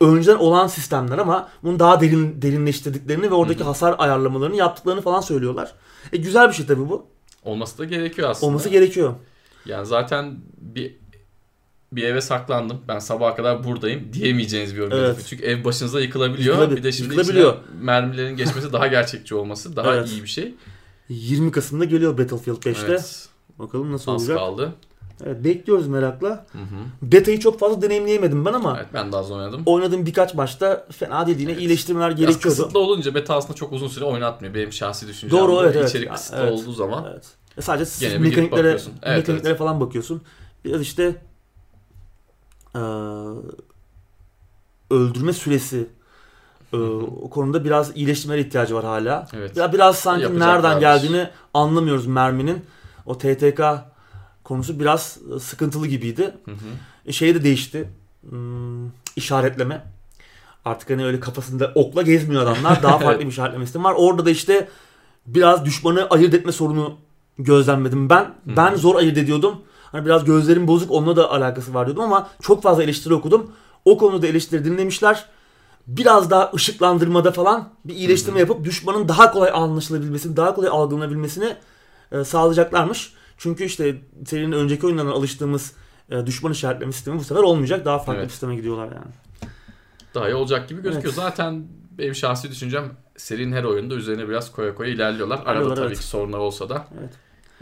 önceden 0.00 0.36
olan 0.36 0.66
sistemler 0.66 1.18
ama 1.18 1.48
bunu 1.62 1.78
daha 1.78 2.00
derin 2.00 2.42
derinleştirdiklerini 2.42 3.30
ve 3.30 3.34
oradaki 3.34 3.64
hasar 3.64 3.94
ayarlamalarını 3.98 4.56
yaptıklarını 4.56 5.00
falan 5.00 5.20
söylüyorlar. 5.20 5.74
E 6.12 6.16
güzel 6.16 6.48
bir 6.48 6.54
şey 6.54 6.66
tabii 6.66 6.88
bu. 6.88 7.06
Olması 7.44 7.78
da 7.78 7.84
gerekiyor 7.84 8.30
aslında. 8.30 8.46
Olması 8.46 8.68
gerekiyor. 8.68 9.14
Yani 9.66 9.86
zaten 9.86 10.38
bir 10.56 10.99
bir 11.92 12.02
eve 12.04 12.20
saklandım. 12.20 12.80
Ben 12.88 12.98
sabaha 12.98 13.36
kadar 13.36 13.64
buradayım 13.64 14.12
diyemeyeceğiniz 14.12 14.74
bir 14.76 14.80
oyun. 14.80 14.90
Evet. 14.90 15.24
Çünkü 15.28 15.44
ev 15.44 15.64
başınıza 15.64 16.00
yıkılabiliyor. 16.00 16.58
Yıkılabil- 16.58 16.76
bir 16.76 16.82
de 16.82 16.92
şimdi 16.92 17.14
yıkılabiliyor. 17.14 17.56
mermilerin 17.80 18.36
geçmesi 18.36 18.72
daha 18.72 18.86
gerçekçi 18.86 19.34
olması 19.34 19.76
daha 19.76 19.94
Evet. 19.94 20.08
iyi 20.08 20.22
bir 20.22 20.28
şey. 20.28 20.54
20 21.08 21.50
Kasım'da 21.52 21.84
geliyor 21.84 22.18
Battlefield 22.18 22.62
5'te. 22.62 22.86
Evet. 22.88 23.28
Bakalım 23.58 23.92
nasıl 23.92 24.12
Az 24.12 24.22
olacak. 24.22 24.38
kaldı. 24.38 24.72
Evet, 25.26 25.44
bekliyoruz 25.44 25.88
merakla. 25.88 26.28
Hı 26.52 26.58
hı. 26.58 26.62
Beta'yı 27.12 27.40
çok 27.40 27.58
fazla 27.60 27.82
deneyimleyemedim 27.82 28.44
ben 28.44 28.52
ama 28.52 28.76
Evet 28.78 28.88
ben 28.94 29.12
de 29.12 29.16
az 29.16 29.30
oynadım. 29.30 29.62
oynadığım 29.66 30.06
birkaç 30.06 30.34
maçta 30.34 30.86
fena 30.90 31.26
değil 31.26 31.38
yine 31.38 31.56
iyileştirmeler 31.56 32.08
Biraz 32.08 32.18
gerekiyordu. 32.18 32.42
kısıtlı 32.56 32.80
olunca 32.80 33.14
beta 33.14 33.34
aslında 33.36 33.54
çok 33.54 33.72
uzun 33.72 33.88
süre 33.88 34.04
oynatmıyor. 34.04 34.54
Benim 34.54 34.72
şahsi 34.72 35.08
düşüncem 35.08 35.38
Doğru, 35.40 35.62
evet, 35.64 35.76
evet. 35.76 35.88
İçerik 35.88 36.12
kısıtlı 36.12 36.36
evet. 36.40 36.52
olduğu 36.52 36.72
zaman 36.72 37.06
Evet. 37.12 37.24
E 37.58 37.62
sadece 37.62 38.18
mekaniklere. 38.18 38.68
Evet, 38.68 38.88
mekaniklere 39.02 39.48
evet. 39.48 39.58
falan 39.58 39.80
bakıyorsun. 39.80 40.22
Biraz 40.64 40.80
işte 40.82 41.16
eee, 42.74 42.80
öldürme 44.90 45.32
süresi 45.32 45.86
eee, 46.72 46.80
o 47.22 47.30
konuda 47.30 47.64
biraz 47.64 47.96
iyileştirmelere 47.96 48.46
ihtiyacı 48.46 48.74
var 48.74 48.84
hala. 48.84 49.28
Evet. 49.32 49.56
Ya 49.56 49.72
biraz 49.72 49.98
sanki 49.98 50.38
nereden 50.38 50.80
geldiğini 50.80 51.28
anlamıyoruz 51.54 52.06
merminin. 52.06 52.64
O 53.06 53.18
TTK 53.18 53.60
konusu 54.44 54.80
biraz 54.80 55.18
e, 55.36 55.38
sıkıntılı 55.38 55.86
gibiydi. 55.86 56.34
Hı 56.44 56.50
hı. 56.50 56.56
E, 57.06 57.12
şey 57.12 57.34
de 57.34 57.44
değişti. 57.44 57.88
Hmm, 58.28 58.86
işaretleme. 59.16 59.84
Artık 60.64 60.90
hani 60.90 61.04
öyle 61.04 61.20
kafasında 61.20 61.72
okla 61.74 62.02
gezmiyor 62.02 62.42
adamlar. 62.42 62.82
Daha 62.82 62.98
farklı 63.04 63.20
bir 63.24 63.30
işaretleme 63.30 63.64
sistemi 63.64 63.84
var. 63.84 63.94
Orada 63.98 64.26
da 64.26 64.30
işte 64.30 64.68
biraz 65.26 65.64
düşmanı 65.64 66.06
ayırt 66.10 66.34
etme 66.34 66.52
sorunu 66.52 66.96
gözlemledim 67.38 68.10
ben. 68.10 68.34
Ben 68.46 68.74
zor 68.74 68.96
ayırt 68.96 69.18
ediyordum. 69.18 69.62
Hani 69.92 70.04
biraz 70.06 70.24
gözlerim 70.24 70.66
bozuk 70.68 70.90
onunla 70.90 71.16
da 71.16 71.30
alakası 71.30 71.74
var 71.74 71.86
diyordum 71.86 72.04
ama 72.04 72.28
çok 72.42 72.62
fazla 72.62 72.82
eleştiri 72.82 73.14
okudum. 73.14 73.52
O 73.84 73.98
konuda 73.98 74.26
eleştiri 74.26 74.64
dinlemişler. 74.64 75.24
Biraz 75.86 76.30
daha 76.30 76.50
ışıklandırmada 76.54 77.32
falan 77.32 77.68
bir 77.84 77.94
iyileştirme 77.94 78.40
yapıp 78.40 78.64
düşmanın 78.64 79.08
daha 79.08 79.32
kolay 79.32 79.50
anlaşılabilmesini, 79.54 80.36
daha 80.36 80.54
kolay 80.54 80.68
algılanabilmesini 80.72 81.56
e, 82.12 82.24
sağlayacaklarmış. 82.24 83.12
Çünkü 83.38 83.64
işte 83.64 83.96
serinin 84.26 84.52
önceki 84.52 84.86
oyunlarından 84.86 85.12
alıştığımız 85.12 85.72
e, 86.10 86.26
düşman 86.26 86.52
işaretleme 86.52 86.92
sistemi 86.92 87.18
bu 87.18 87.24
sefer 87.24 87.42
olmayacak. 87.42 87.84
Daha 87.84 87.98
farklı 87.98 88.14
Evet. 88.14 88.24
bir 88.24 88.30
sisteme 88.30 88.56
gidiyorlar 88.56 88.84
yani. 88.86 89.50
daha 90.14 90.28
iyi 90.28 90.34
olacak 90.34 90.68
gibi 90.68 90.82
gözüküyor. 90.82 91.14
Evet. 91.14 91.24
Zaten 91.24 91.64
benim 91.98 92.14
şahsi 92.14 92.50
düşüncem 92.50 92.84
serinin 93.16 93.52
her 93.52 93.64
oyunda 93.64 93.94
üzerine 93.94 94.28
biraz 94.28 94.52
koya 94.52 94.74
koya 94.74 94.90
ilerliyorlar. 94.90 95.36
Arada 95.36 95.50
İlerliyorlar, 95.50 95.76
tabii 95.76 95.86
evet. 95.86 95.98
ki 95.98 96.06
sorunlar 96.06 96.38
olsa 96.38 96.68
da 96.68 96.86
Evet. 97.00 97.10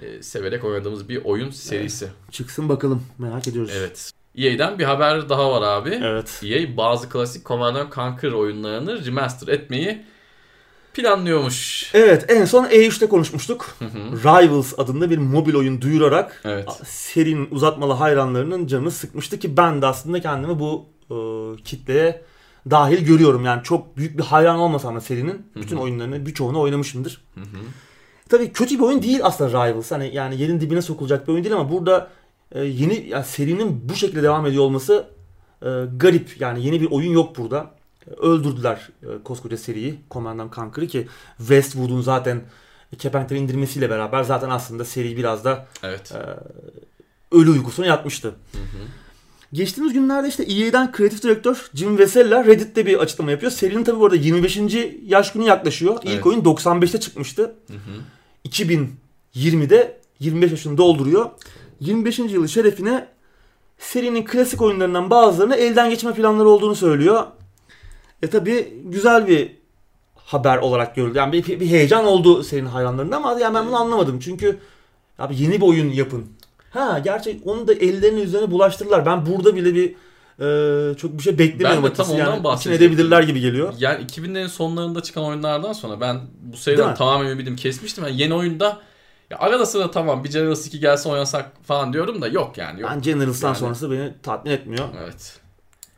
E, 0.02 0.22
severek 0.22 0.64
oynadığımız 0.64 1.08
bir 1.08 1.24
oyun 1.24 1.50
serisi. 1.50 2.08
Çıksın 2.30 2.68
bakalım. 2.68 3.02
Merak 3.18 3.48
ediyoruz. 3.48 3.72
Evet. 3.76 4.10
EA'den 4.36 4.78
bir 4.78 4.84
haber 4.84 5.28
daha 5.28 5.52
var 5.52 5.62
abi. 5.62 6.00
Evet. 6.02 6.40
EA 6.44 6.76
bazı 6.76 7.08
klasik 7.08 7.46
Command 7.46 7.76
and 7.76 7.92
Conquer 7.92 8.32
oyunlarını 8.32 9.06
remaster 9.06 9.48
etmeyi 9.48 10.04
planlıyormuş. 10.94 11.90
Evet 11.94 12.24
en 12.28 12.44
son 12.44 12.64
E3'te 12.64 13.08
konuşmuştuk. 13.08 13.76
Hı 13.78 13.84
hı. 13.84 13.98
Rivals 14.18 14.74
adında 14.78 15.10
bir 15.10 15.18
mobil 15.18 15.54
oyun 15.54 15.80
duyurarak 15.80 16.42
Evet. 16.44 16.68
serinin 16.86 17.48
uzatmalı 17.50 17.92
hayranlarının 17.92 18.66
canını 18.66 18.90
sıkmıştı 18.90 19.38
ki 19.38 19.56
ben 19.56 19.82
de 19.82 19.86
aslında 19.86 20.20
kendimi 20.20 20.58
bu 20.58 20.86
e, 21.10 21.16
kitleye 21.62 22.22
dahil 22.70 23.04
görüyorum. 23.04 23.44
Yani 23.44 23.62
çok 23.62 23.96
büyük 23.96 24.18
bir 24.18 24.22
hayran 24.22 24.58
olmasam 24.58 24.96
da 24.96 25.00
serinin 25.00 25.46
bütün 25.56 25.76
oyunlarını 25.76 26.26
birçoğunu 26.26 26.60
oynamışımdır. 26.60 27.20
Hı 27.34 27.40
hı. 27.40 27.58
Tabii 28.28 28.52
kötü 28.52 28.74
bir 28.74 28.80
oyun 28.84 29.02
değil 29.02 29.20
aslında 29.22 29.50
Rivals. 29.50 29.90
Hani 29.90 30.10
yani 30.14 30.40
yerin 30.40 30.60
dibine 30.60 30.82
sokulacak 30.82 31.28
bir 31.28 31.32
oyun 31.32 31.44
değil 31.44 31.54
ama 31.54 31.70
burada 31.72 32.08
e, 32.52 32.64
yeni 32.64 33.08
yani 33.08 33.24
serinin 33.24 33.88
bu 33.88 33.94
şekilde 33.94 34.22
devam 34.22 34.46
ediyor 34.46 34.64
olması 34.64 35.06
e, 35.62 35.68
garip. 35.96 36.40
Yani 36.40 36.66
yeni 36.66 36.80
bir 36.80 36.90
oyun 36.90 37.12
yok 37.12 37.36
burada. 37.38 37.70
Öldürdüler 38.16 38.88
e, 39.02 39.06
koskoca 39.24 39.56
seriyi. 39.56 39.98
Command 40.10 40.52
Conquer'ı 40.52 40.86
ki 40.86 41.08
Westwood'un 41.38 42.00
zaten 42.00 42.40
kepenkleri 42.98 43.38
indirmesiyle 43.38 43.90
beraber 43.90 44.22
zaten 44.22 44.50
aslında 44.50 44.84
seri 44.84 45.16
biraz 45.16 45.44
da 45.44 45.66
Evet. 45.82 46.12
e, 46.12 46.18
ölü 47.36 47.50
uykusuna 47.50 47.86
yatmıştı. 47.86 48.28
Hı 48.28 48.58
hı. 48.58 48.84
Geçtiğimiz 49.52 49.92
günlerde 49.92 50.28
işte 50.28 50.42
EA'den 50.42 50.92
kreatif 50.92 51.22
direktör 51.22 51.70
Jim 51.74 51.98
Vesella 51.98 52.44
Reddit'te 52.44 52.86
bir 52.86 52.98
açıklama 52.98 53.30
yapıyor. 53.30 53.52
Serinin 53.52 53.84
tabii 53.84 54.00
bu 54.00 54.04
arada 54.04 54.16
25. 54.16 54.58
yaş 55.06 55.32
günü 55.32 55.44
yaklaşıyor. 55.44 55.98
İlk 56.02 56.12
Evet. 56.12 56.26
oyun 56.26 56.40
95'te 56.44 57.00
çıkmıştı. 57.00 57.42
Hı 57.42 57.72
hı. 57.72 58.00
2020'de 58.44 59.98
25 60.20 60.50
yaşını 60.50 60.78
dolduruyor. 60.78 61.30
25. 61.80 62.18
yılı 62.18 62.48
şerefine 62.48 63.08
serinin 63.78 64.24
klasik 64.24 64.62
oyunlarından 64.62 65.10
bazılarını 65.10 65.56
elden 65.56 65.90
geçme 65.90 66.14
planları 66.14 66.48
olduğunu 66.48 66.74
söylüyor. 66.74 67.26
E 68.22 68.30
tabi 68.30 68.74
güzel 68.84 69.28
bir 69.28 69.56
haber 70.16 70.58
olarak 70.58 70.96
görüldü. 70.96 71.18
Yani 71.18 71.32
bir, 71.32 71.60
bir 71.60 71.66
heyecan 71.66 72.04
oldu 72.04 72.42
serinin 72.42 72.68
hayranlarında 72.68 73.16
ama 73.16 73.38
yani 73.40 73.54
ben 73.54 73.66
bunu 73.66 73.76
anlamadım. 73.76 74.18
Çünkü 74.20 74.58
abi 75.18 75.42
yeni 75.42 75.60
bir 75.60 75.66
oyun 75.66 75.90
yapın. 75.90 76.26
Ha 76.70 76.98
gerçek 76.98 77.46
onu 77.46 77.68
da 77.68 77.74
ellerinin 77.74 78.20
üzerine 78.20 78.50
bulaştırırlar. 78.50 79.06
Ben 79.06 79.26
burada 79.26 79.56
bile 79.56 79.74
bir 79.74 79.94
e, 80.40 80.94
çok 80.96 81.18
bir 81.18 81.22
şey 81.22 81.38
beklemiyorum. 81.38 81.84
Ben 81.84 81.90
de 81.90 81.94
tam 81.94 82.06
ondan 82.06 82.18
yani, 82.18 82.32
için 82.32 82.44
bahsedecektim. 82.44 82.88
edebilirler 82.92 83.22
gibi 83.22 83.40
geliyor. 83.40 83.74
Yani 83.78 84.04
2000'lerin 84.04 84.48
sonlarında 84.48 85.02
çıkan 85.02 85.24
oyunlardan 85.24 85.72
sonra 85.72 86.00
ben 86.00 86.20
bu 86.42 86.56
seriden 86.56 86.94
tamamen 86.94 87.30
ümidimi 87.30 87.56
kesmiştim. 87.56 88.04
Yani 88.04 88.20
yeni 88.20 88.34
oyunda 88.34 88.78
ya 89.30 89.38
arada 89.38 89.66
sırada 89.66 89.90
tamam 89.90 90.24
bir 90.24 90.30
Generals 90.30 90.66
2 90.66 90.80
gelse 90.80 91.08
oynasak 91.08 91.52
falan 91.64 91.92
diyorum 91.92 92.22
da 92.22 92.28
yok 92.28 92.58
yani. 92.58 92.80
Yok. 92.80 92.90
Ben 92.94 93.02
Generals'tan 93.02 93.48
Yani- 93.48 93.58
sonrası 93.58 93.90
beni 93.90 94.12
tatmin 94.22 94.50
etmiyor. 94.52 94.84
Evet. 95.04 95.40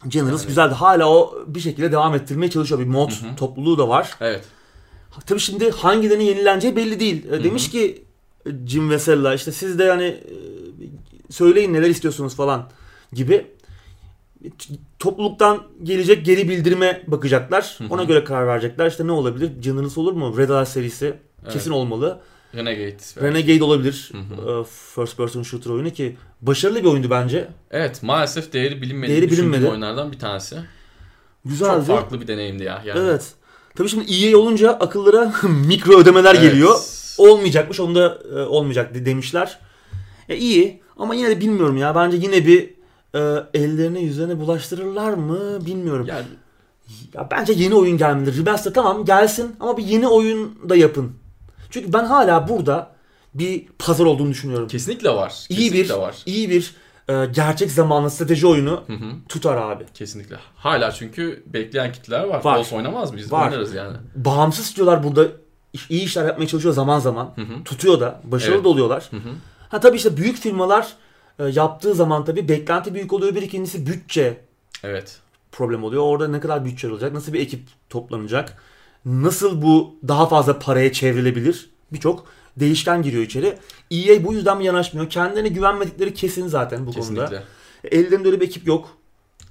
Generals 0.08 0.40
Yani- 0.40 0.48
güzeldi. 0.48 0.74
Hala 0.74 1.08
o 1.10 1.44
bir 1.46 1.60
şekilde 1.60 1.92
devam 1.92 2.14
ettirmeye 2.14 2.50
çalışıyor. 2.50 2.80
Bir 2.80 2.86
mod 2.86 3.10
Hı 3.10 3.14
hı. 3.14 3.36
topluluğu 3.36 3.78
da 3.78 3.88
var. 3.88 4.10
Evet. 4.20 4.44
Tabii 5.26 5.40
şimdi 5.40 5.70
hangilerinin 5.70 6.24
yenileneceği 6.24 6.76
belli 6.76 7.00
değil. 7.00 7.32
E, 7.32 7.44
Demiş 7.44 7.70
ki 7.70 8.04
Jim 8.66 8.90
Vesella 8.90 9.34
işte 9.34 9.52
siz 9.52 9.78
de 9.78 9.84
yani 9.84 10.04
e, 10.04 10.32
söyleyin 11.32 11.72
neler 11.74 11.88
istiyorsunuz 11.90 12.36
falan 12.36 12.68
gibi 13.12 13.46
topluluktan 14.98 15.62
gelecek 15.82 16.26
geri 16.26 16.48
bildirime 16.48 17.02
bakacaklar. 17.06 17.78
Ona 17.90 18.04
göre 18.04 18.24
karar 18.24 18.46
verecekler. 18.46 18.86
İşte 18.86 19.06
ne 19.06 19.12
olabilir? 19.12 19.50
Generals 19.60 19.98
olur 19.98 20.12
mu? 20.12 20.38
Red 20.38 20.48
Alert 20.50 20.68
serisi 20.68 21.14
Evet. 21.42 21.52
kesin 21.52 21.70
olmalı. 21.70 22.20
Renegade. 22.54 22.96
Renegade 23.22 23.64
olabilir. 23.64 24.12
E, 24.14 24.64
First 24.94 25.16
person 25.16 25.42
shooter 25.42 25.70
oyunu 25.70 25.90
ki 25.90 26.16
başarılı 26.42 26.78
bir 26.80 26.84
oyundu 26.88 27.10
bence. 27.10 27.48
Evet 27.70 28.02
maalesef 28.02 28.52
değeri 28.52 28.82
bilinmedi. 28.82 29.10
Değeri 29.12 29.30
bilinmedi. 29.30 29.66
oyunlardan 29.68 30.12
bir 30.12 30.18
tanesi. 30.18 30.56
Güzeldi. 31.44 31.86
Çok 31.86 31.96
farklı 31.96 32.20
bir 32.20 32.26
deneyimdi 32.26 32.64
ya. 32.64 32.82
Yani. 32.86 33.00
Evet. 33.00 33.32
Tabii 33.74 33.88
şimdi 33.88 34.14
EA 34.14 34.38
olunca 34.38 34.70
akıllara 34.70 35.32
mikro 35.66 35.98
ödemeler 36.00 36.34
Evet. 36.34 36.42
geliyor. 36.42 36.76
Olmayacakmış 37.18 37.80
onu 37.80 37.94
da 37.94 38.18
e, 38.34 38.40
olmayacak 38.40 38.94
de- 38.94 39.06
demişler. 39.06 39.58
E, 40.28 40.36
iyi 40.36 40.82
ama 40.96 41.14
yine 41.14 41.28
de 41.30 41.40
bilmiyorum 41.40 41.76
ya. 41.76 41.94
Bence 41.94 42.16
yine 42.16 42.46
bir 42.46 42.70
e, 43.14 43.18
ellerine 43.54 44.00
yüzlerine 44.00 44.40
bulaştırırlar 44.40 45.12
mı 45.12 45.66
bilmiyorum. 45.66 46.06
Ya, 46.06 46.22
Yani 47.14 47.26
bence 47.30 47.52
yeni 47.52 47.74
oyun 47.74 47.96
gelmelidir. 47.98 48.38
Remaster 48.46 48.74
tamam 48.74 49.04
gelsin 49.04 49.56
ama 49.60 49.76
bir 49.76 49.84
yeni 49.84 50.08
oyun 50.08 50.58
da 50.68 50.76
yapın. 50.76 51.12
Çünkü 51.70 51.92
ben 51.92 52.04
hala 52.04 52.48
burada 52.48 52.90
bir 53.34 53.66
pazar 53.78 54.04
olduğunu 54.04 54.30
düşünüyorum. 54.30 54.68
kesinlikle 54.68 55.10
var. 55.10 55.34
İyi 55.48 55.56
Kesinlikle 55.70 55.94
bir 55.94 55.98
var. 56.00 56.16
iyi 56.26 56.50
bir 56.50 56.74
e, 57.08 57.26
gerçek 57.26 57.70
zamanlı 57.70 58.10
strateji 58.10 58.46
oyunu 58.46 58.82
Hı 58.86 58.92
hı. 58.92 59.04
tutar 59.28 59.56
abi. 59.56 59.84
Kesinlikle. 59.94 60.36
Hala 60.56 60.92
çünkü 60.92 61.42
bekleyen 61.46 61.92
kitleler 61.92 62.24
var. 62.24 62.34
Var. 62.34 62.42
False 62.42 62.76
oynamaz 62.76 63.12
mıyız? 63.12 63.32
Var. 63.32 63.48
Oynarız 63.50 63.74
yani. 63.74 63.96
Bağımsız 64.16 64.66
stüdyolar 64.66 65.02
burada 65.04 65.26
iyi 65.88 66.02
işler 66.04 66.24
yapmaya 66.26 66.46
çalışıyor 66.46 66.74
zaman 66.74 66.98
zaman. 66.98 67.32
Hı 67.36 67.40
hı. 67.42 67.64
Tutuyor 67.64 68.00
da. 68.00 68.20
Başarılı 68.24 68.54
Evet. 68.54 68.64
da 68.64 68.68
oluyorlar. 68.68 69.06
Hı 69.10 69.16
hı. 69.16 69.30
Ha 69.68 69.80
tabii 69.80 69.96
işte 69.96 70.16
büyük 70.16 70.36
firmalar 70.36 70.88
yaptığı 71.48 71.94
zaman 71.94 72.24
tabii 72.24 72.48
beklenti 72.48 72.94
büyük 72.94 73.12
oluyor. 73.12 73.34
Bir 73.34 73.42
ikincisi 73.42 73.86
bütçe 73.86 74.40
Evet. 74.84 75.18
problem 75.52 75.84
oluyor. 75.84 76.02
Orada 76.02 76.28
ne 76.28 76.40
kadar 76.40 76.64
bütçe 76.64 76.88
olacak? 76.90 77.12
Nasıl 77.12 77.32
bir 77.32 77.40
ekip 77.40 77.60
toplanacak? 77.90 78.56
Nasıl 79.04 79.62
bu 79.62 79.94
daha 80.08 80.26
fazla 80.26 80.58
paraya 80.58 80.92
çevrilebilir? 80.92 81.70
Birçok 81.92 82.26
değişken 82.56 83.02
giriyor 83.02 83.22
içeri. 83.22 83.58
EA 83.90 84.24
bu 84.24 84.32
yüzden 84.34 84.58
mi 84.58 84.64
yanaşmıyor? 84.64 85.10
Kendilerine 85.10 85.48
güvenmedikleri 85.48 86.14
kesin 86.14 86.46
zaten 86.46 86.86
bu 86.86 86.92
konuda. 86.92 87.24
Kesinlikle. 87.26 87.42
Ellerinde 87.96 88.28
öyle 88.28 88.40
bir 88.40 88.46
ekip 88.46 88.66
yok. 88.66 88.96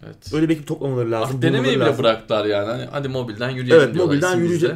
Evet. 0.05 0.33
Öyle 0.33 0.49
bir 0.49 0.53
ekip 0.53 0.67
toplamaları 0.67 1.11
lazım. 1.11 1.27
Artık 1.27 1.41
denemeyi 1.41 1.75
bile 1.75 1.83
lazım. 1.83 2.03
bıraktılar 2.03 2.45
yani. 2.45 2.67
Hani 2.71 2.85
hadi 2.91 3.07
mobilden 3.07 3.49
yürüyelim 3.49 3.83
Evet, 3.85 3.95
mobilden 3.95 4.35
yürüyecek. 4.37 4.71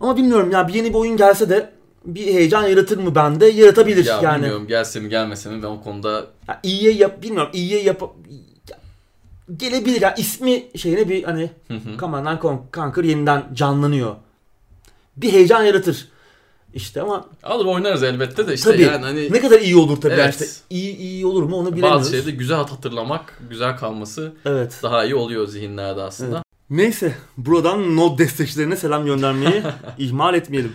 Ama 0.00 0.16
bilmiyorum 0.16 0.50
ya 0.50 0.68
bir 0.68 0.74
yeni 0.74 0.88
bir 0.88 0.94
oyun 0.94 1.16
gelse 1.16 1.48
de 1.48 1.72
bir 2.04 2.26
heyecan 2.26 2.62
yaratır 2.68 2.98
mı 2.98 3.14
bende? 3.14 3.46
Yaratabilir 3.46 4.04
Ya 4.04 4.20
yani. 4.22 4.36
bilmiyorum 4.42 4.66
gelse 4.66 5.00
mi 5.00 5.08
gelmese 5.08 5.50
mi 5.50 5.62
ben 5.62 5.68
o 5.68 5.82
konuda 5.82 6.26
Ya 6.48 6.60
EA 6.64 6.90
yap 6.92 7.22
bilmiyorum 7.22 7.50
EA 7.54 7.78
yap 7.82 8.02
ya, 8.70 8.78
gelebilir 9.56 10.00
ya 10.02 10.14
ismi 10.14 10.64
şeyine 10.76 11.08
bir 11.08 11.24
hani. 11.24 11.50
Command 11.98 12.26
and 12.26 12.38
Con- 12.38 12.60
Conquer 12.72 13.04
yeniden 13.04 13.44
canlanıyor. 13.54 14.16
Bir 15.16 15.32
heyecan 15.32 15.62
yaratır. 15.62 16.08
İşte 16.74 17.02
ama 17.02 17.26
alır 17.42 17.64
oynarız 17.64 18.02
elbette 18.02 18.48
de 18.48 18.54
işte 18.54 18.70
tabii 18.72 18.82
yani 18.82 19.04
hani 19.04 19.32
ne 19.32 19.40
kadar 19.40 19.60
iyi 19.60 19.76
olur 19.76 20.00
tabii. 20.00 20.14
Evet. 20.14 20.40
işte 20.40 20.46
iyi 20.70 20.96
iyi 20.96 21.26
olur 21.26 21.42
mu 21.42 21.56
onu 21.56 21.72
bilemiyoruz. 21.72 21.98
bazı 22.00 22.10
şeyde 22.10 22.30
güzel 22.30 22.56
hatırlamak, 22.56 23.38
güzel 23.50 23.76
kalması 23.76 24.32
Evet. 24.44 24.78
daha 24.82 25.04
iyi 25.04 25.14
oluyor 25.14 25.46
zihinlerde 25.46 26.02
aslında. 26.02 26.42
Neyse 26.70 27.14
buradan 27.36 27.96
Node 27.96 28.18
destekçilerine 28.24 28.76
selam 28.76 29.04
göndermeyi 29.06 29.62
ihmal 29.98 30.34
etmeyelim. 30.34 30.72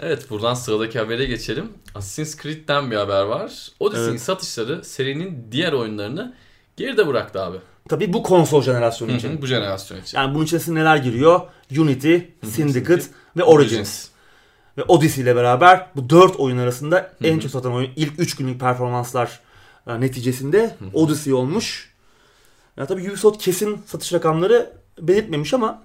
Evet 0.00 0.30
buradan 0.30 0.54
sıradaki 0.54 0.98
habere 0.98 1.24
geçelim. 1.24 1.68
Assassin's 1.94 2.42
Creed'den 2.42 2.90
bir 2.90 2.96
haber 2.96 3.22
var. 3.22 3.68
Odyssey'in 3.80 4.10
Evet. 4.10 4.20
satışları 4.20 4.84
serinin 4.84 5.46
diğer 5.52 5.72
oyunlarını 5.72 6.34
geride 6.76 7.06
bıraktı 7.06 7.42
abi. 7.42 7.56
Tabii 7.88 8.12
bu 8.12 8.22
konsol 8.22 8.62
jenerasyonu 8.62 9.12
için. 9.12 9.42
Bu 9.42 9.46
jenerasyon 9.46 10.00
için. 10.00 10.18
Yani 10.18 10.34
bunun 10.34 10.44
içerisinde 10.44 10.80
neler 10.80 10.96
giriyor? 10.96 11.40
Unity, 11.78 12.16
Syndicate 12.44 13.04
ve 13.36 13.44
Origins. 13.44 14.08
Ve 14.78 14.82
Odyssey 14.82 15.24
ile 15.24 15.36
beraber 15.36 15.86
bu 15.96 16.10
dört 16.10 16.36
oyun 16.36 16.58
arasında 16.58 17.12
en 17.24 17.38
çok 17.38 17.50
satan 17.50 17.72
oyun 17.72 17.90
ilk 17.96 18.20
3 18.20 18.36
günlük 18.36 18.60
performanslar 18.60 19.40
e, 19.86 20.00
neticesinde 20.00 20.76
Odyssey 20.92 21.32
olmuş. 21.32 21.94
Ya 22.76 22.86
tabii 22.86 23.10
Ubisoft 23.10 23.44
kesin 23.44 23.82
satış 23.86 24.12
rakamları 24.12 24.72
belirtmemiş 25.00 25.54
ama 25.54 25.82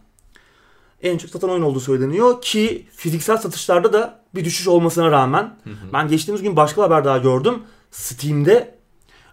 en 1.03 1.17
çok 1.17 1.29
satan 1.29 1.49
oyun 1.49 1.61
olduğu 1.61 1.79
söyleniyor 1.79 2.41
ki 2.41 2.87
fiziksel 2.95 3.37
satışlarda 3.37 3.93
da 3.93 4.19
bir 4.35 4.45
düşüş 4.45 4.67
olmasına 4.67 5.11
rağmen 5.11 5.43
Hı 5.63 5.69
hı. 5.69 5.93
ben 5.93 6.07
geçtiğimiz 6.07 6.41
gün 6.43 6.55
başka 6.55 6.77
bir 6.81 6.83
haber 6.83 7.05
daha 7.05 7.17
gördüm. 7.17 7.63
Steam'de 7.91 8.75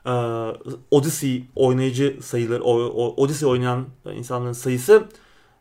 e, 0.06 0.10
Odyssey 0.90 1.44
oynayıcı 1.56 2.16
sayıları, 2.22 2.62
o, 2.64 2.74
o- 2.80 3.14
Odyssey 3.22 3.48
oynayan 3.48 3.86
insanların 4.14 4.52
sayısı 4.52 5.04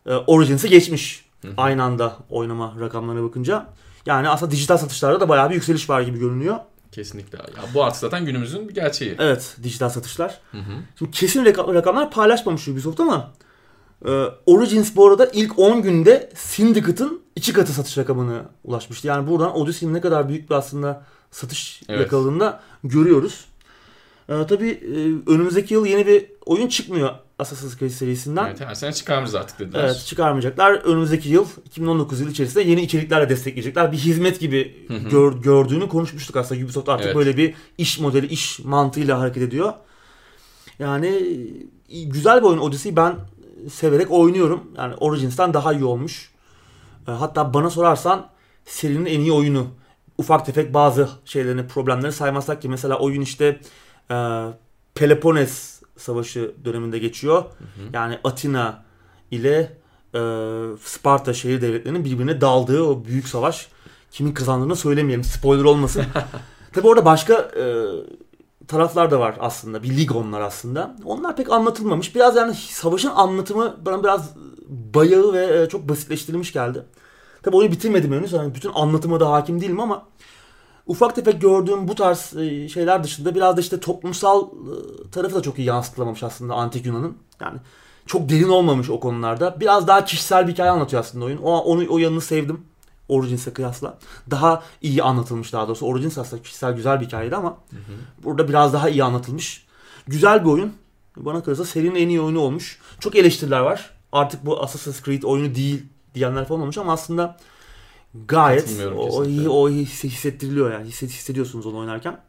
e, 0.05 0.13
Origins'i 0.15 0.69
geçmiş. 0.69 1.25
Hı 1.41 1.47
hı. 1.47 1.51
Aynı 1.57 1.83
anda 1.83 2.17
oynama 2.29 2.75
rakamlarına 2.79 3.23
bakınca. 3.23 3.65
Yani 4.05 4.29
aslında 4.29 4.51
dijital 4.51 4.77
satışlarda 4.77 5.19
da 5.19 5.29
bayağı 5.29 5.49
bir 5.49 5.55
yükseliş 5.55 5.89
var 5.89 6.01
gibi 6.01 6.19
görünüyor. 6.19 6.55
Kesinlikle. 6.91 7.37
Ya 7.37 7.63
bu 7.73 7.83
artık 7.83 7.99
zaten 7.99 8.25
günümüzün 8.25 8.69
bir 8.69 8.75
gerçeği. 8.75 9.15
Evet, 9.19 9.55
dijital 9.63 9.89
satışlar. 9.89 10.39
Hı 10.51 10.57
hı. 10.57 10.71
Şimdi 10.99 11.11
kesin 11.11 11.45
raka- 11.45 11.73
rakamlar 11.73 12.11
paylaşmamış 12.11 12.67
Ubisoft 12.67 12.99
ama 12.99 13.31
e, 14.05 14.25
Origins 14.45 14.95
bu 14.95 15.07
arada 15.07 15.25
ilk 15.33 15.59
10 15.59 15.81
günde 15.81 16.29
Syndicate'ın 16.35 17.21
iki 17.35 17.53
katı 17.53 17.73
satış 17.73 17.97
rakamına 17.97 18.45
ulaşmıştı. 18.63 19.07
Yani 19.07 19.27
buradan 19.29 19.55
Odyssey'nin 19.57 19.93
ne 19.93 20.01
kadar 20.01 20.29
büyük 20.29 20.49
bir 20.49 20.55
aslında 20.55 21.03
satış 21.31 21.81
Evet. 21.89 21.99
yakaladığını 22.01 22.39
da 22.39 22.61
görüyoruz. 22.83 23.45
E, 24.29 24.33
tabii 24.49 24.69
e, 24.69 25.31
önümüzdeki 25.31 25.73
yıl 25.73 25.85
yeni 25.85 26.07
bir 26.07 26.25
oyun 26.45 26.67
çıkmıyor 26.67 27.09
Assassin's 27.39 27.77
Creed 27.77 27.89
serisinden. 27.91 28.45
Evet, 28.47 28.61
her 28.61 28.75
sene 28.75 28.93
çıkarmış 28.93 29.33
artık 29.33 29.59
dediler. 29.59 29.83
Evet 29.83 30.03
çıkarmayacaklar. 30.05 30.71
Önümüzdeki 30.73 31.29
yıl 31.29 31.45
2019 31.65 32.19
yılı 32.19 32.31
içerisinde 32.31 32.63
yeni 32.63 32.81
içeriklerle 32.81 33.29
destekleyecekler. 33.29 33.91
Bir 33.91 33.97
hizmet 33.97 34.39
gibi 34.39 34.85
Hı 34.87 34.93
hı. 34.93 35.09
gör- 35.09 35.33
gördüğünü 35.33 35.89
konuşmuştuk 35.89 36.35
aslında. 36.35 36.65
Ubisoft 36.65 36.89
artık 36.89 37.05
Evet. 37.05 37.15
böyle 37.15 37.37
bir 37.37 37.53
iş 37.77 37.99
modeli, 37.99 38.27
iş 38.27 38.59
mantığıyla 38.59 39.19
hareket 39.19 39.43
ediyor. 39.43 39.73
Yani 40.79 41.07
e, 41.89 42.03
güzel 42.03 42.37
bir 42.41 42.45
oyun 42.47 42.57
Odyssey. 42.59 42.95
Ben 42.95 43.15
severek 43.69 44.11
oynuyorum. 44.11 44.63
Yani 44.77 44.95
Origins'ten 44.95 45.53
daha 45.53 45.73
iyi 45.73 45.83
olmuş. 45.83 46.31
E, 47.07 47.11
hatta 47.11 47.53
bana 47.53 47.69
sorarsan 47.69 48.27
serinin 48.65 49.05
en 49.05 49.19
iyi 49.19 49.31
oyunu. 49.31 49.67
Ufak 50.17 50.45
tefek 50.45 50.73
bazı 50.73 51.09
şeylerini, 51.25 51.67
problemleri 51.67 52.11
saymazsak 52.11 52.61
ki 52.61 52.69
mesela 52.69 52.99
oyun 52.99 53.21
işte 53.21 53.59
e, 54.11 54.45
Peloponnes 54.95 55.81
Savaşı 55.97 56.51
döneminde 56.65 56.99
geçiyor. 56.99 57.43
Yani 57.93 58.19
Atina 58.23 58.83
ile 59.31 59.77
e, 60.15 60.19
Sparta 60.83 61.33
şehir 61.33 61.61
devletlerinin 61.61 62.05
birbirine 62.05 62.41
daldığı 62.41 62.83
o 62.83 63.05
büyük 63.05 63.27
savaş. 63.27 63.67
Kimin 64.11 64.31
kazandığını 64.31 64.75
söylemeyelim. 64.75 65.23
Spoiler 65.23 65.63
olmasın. 65.63 66.03
Tabi 66.73 66.87
orada 66.87 67.05
başka 67.05 67.33
e, 67.33 67.63
taraflar 68.69 69.11
da 69.11 69.19
var 69.19 69.35
aslında. 69.39 69.83
Bir 69.83 69.97
lig 69.97 70.15
onlar 70.15 70.41
aslında. 70.41 70.95
Onlar 71.05 71.35
pek 71.35 71.51
anlatılmamış. 71.51 72.15
Biraz 72.15 72.35
yani 72.35 72.53
savaşın 72.55 73.09
anlatımı 73.09 73.77
bana 73.85 74.03
biraz 74.03 74.33
bayağı 74.67 75.33
ve 75.33 75.61
e, 75.61 75.69
çok 75.69 75.89
basitleştirilmiş 75.89 76.53
geldi. 76.53 76.85
Tabi 77.43 77.55
oyunu 77.55 77.71
bitirmedim 77.71 78.13
henüz. 78.13 78.33
Yani 78.33 78.55
bütün 78.55 78.71
anlatıma 78.73 79.19
da 79.19 79.31
hakim 79.31 79.61
değilim 79.61 79.79
ama 79.79 80.03
ufak 80.87 81.15
tefek 81.15 81.41
gördüğüm 81.41 81.87
bu 81.87 81.95
tarz 81.95 82.35
e, 82.37 82.69
şeyler 82.69 83.03
dışında 83.03 83.35
biraz 83.35 83.57
da 83.57 83.61
işte 83.61 83.79
toplumsal 83.79 84.43
e, 84.43 85.11
tarafı 85.11 85.35
da 85.35 85.41
çok 85.41 85.59
iyi 85.59 85.67
yansıtılamamış 85.67 86.23
aslında 86.23 86.53
Antik 86.53 86.85
Yunan'ın. 86.85 87.17
Yani 87.41 87.57
çok 88.05 88.29
derin 88.29 88.49
olmamış 88.49 88.89
o 88.89 88.99
konularda. 88.99 89.59
Biraz 89.59 89.87
daha 89.87 90.05
kişisel 90.05 90.47
bir 90.47 90.53
hikaye 90.53 90.71
anlatıyor 90.71 90.99
aslında 90.99 91.25
oyun. 91.25 91.37
O, 91.37 91.57
onu, 91.57 91.85
o 91.89 91.97
yanını 91.97 92.21
sevdim. 92.21 92.65
Origins'e 93.09 93.53
kıyasla. 93.53 93.97
Daha 94.31 94.63
iyi 94.81 95.03
anlatılmış 95.03 95.53
daha 95.53 95.67
doğrusu. 95.67 95.85
Origins 95.85 96.17
aslında 96.17 96.43
kişisel 96.43 96.73
güzel 96.73 97.01
bir 97.01 97.05
hikayeydi 97.05 97.35
ama 97.35 97.49
hı 97.49 97.75
hı. 97.75 98.23
burada 98.23 98.49
biraz 98.49 98.73
daha 98.73 98.89
iyi 98.89 99.03
anlatılmış. 99.03 99.65
Güzel 100.07 100.45
bir 100.45 100.49
oyun. 100.49 100.73
Bana 101.17 101.43
kalırsa 101.43 101.65
serinin 101.65 101.95
en 101.95 102.09
iyi 102.09 102.21
oyunu 102.21 102.39
olmuş. 102.39 102.79
Çok 102.99 103.15
eleştiriler 103.15 103.59
var. 103.59 103.89
Artık 104.11 104.45
bu 104.45 104.63
Assassin's 104.63 105.03
Creed 105.03 105.23
oyunu 105.23 105.55
değil 105.55 105.85
diyenler 106.15 106.45
falan 106.45 106.61
olmuş 106.61 106.77
ama 106.77 106.93
aslında 106.93 107.37
gayet 108.27 108.81
o, 108.95 108.99
o, 108.99 109.49
o 109.49 109.69
hissettiriliyor 109.69 110.71
yani. 110.71 110.87
Hissediyorsunuz 110.87 111.65
onu 111.65 111.77
oynarken. 111.77 112.19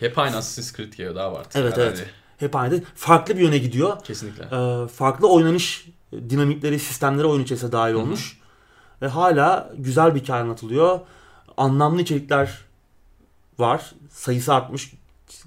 Hep 0.00 0.18
aynı 0.18 0.36
Assassin's 0.36 0.76
Creed 0.76 0.92
geliyor 0.92 1.14
daha 1.14 1.32
var. 1.32 1.46
Evet 1.54 1.76
herhalde. 1.76 1.96
evet. 1.98 2.10
Hep 2.36 2.56
aynı. 2.56 2.82
Farklı 2.94 3.36
bir 3.36 3.42
yöne 3.42 3.58
gidiyor. 3.58 4.04
Kesinlikle. 4.04 4.44
Ee, 4.44 4.88
farklı 4.88 5.28
oynanış 5.28 5.88
dinamikleri, 6.12 6.78
sistemleri 6.78 7.26
oyun 7.26 7.42
içerisinde 7.42 7.72
dahil 7.72 7.94
olmuş. 7.94 8.39
Ve 9.02 9.08
hala 9.08 9.72
güzel 9.78 10.14
bir 10.14 10.20
hikaye 10.20 10.42
anlatılıyor. 10.42 11.00
Anlamlı 11.56 12.02
içerikler 12.02 12.58
var. 13.58 13.94
Sayısı 14.10 14.54
artmış. 14.54 14.92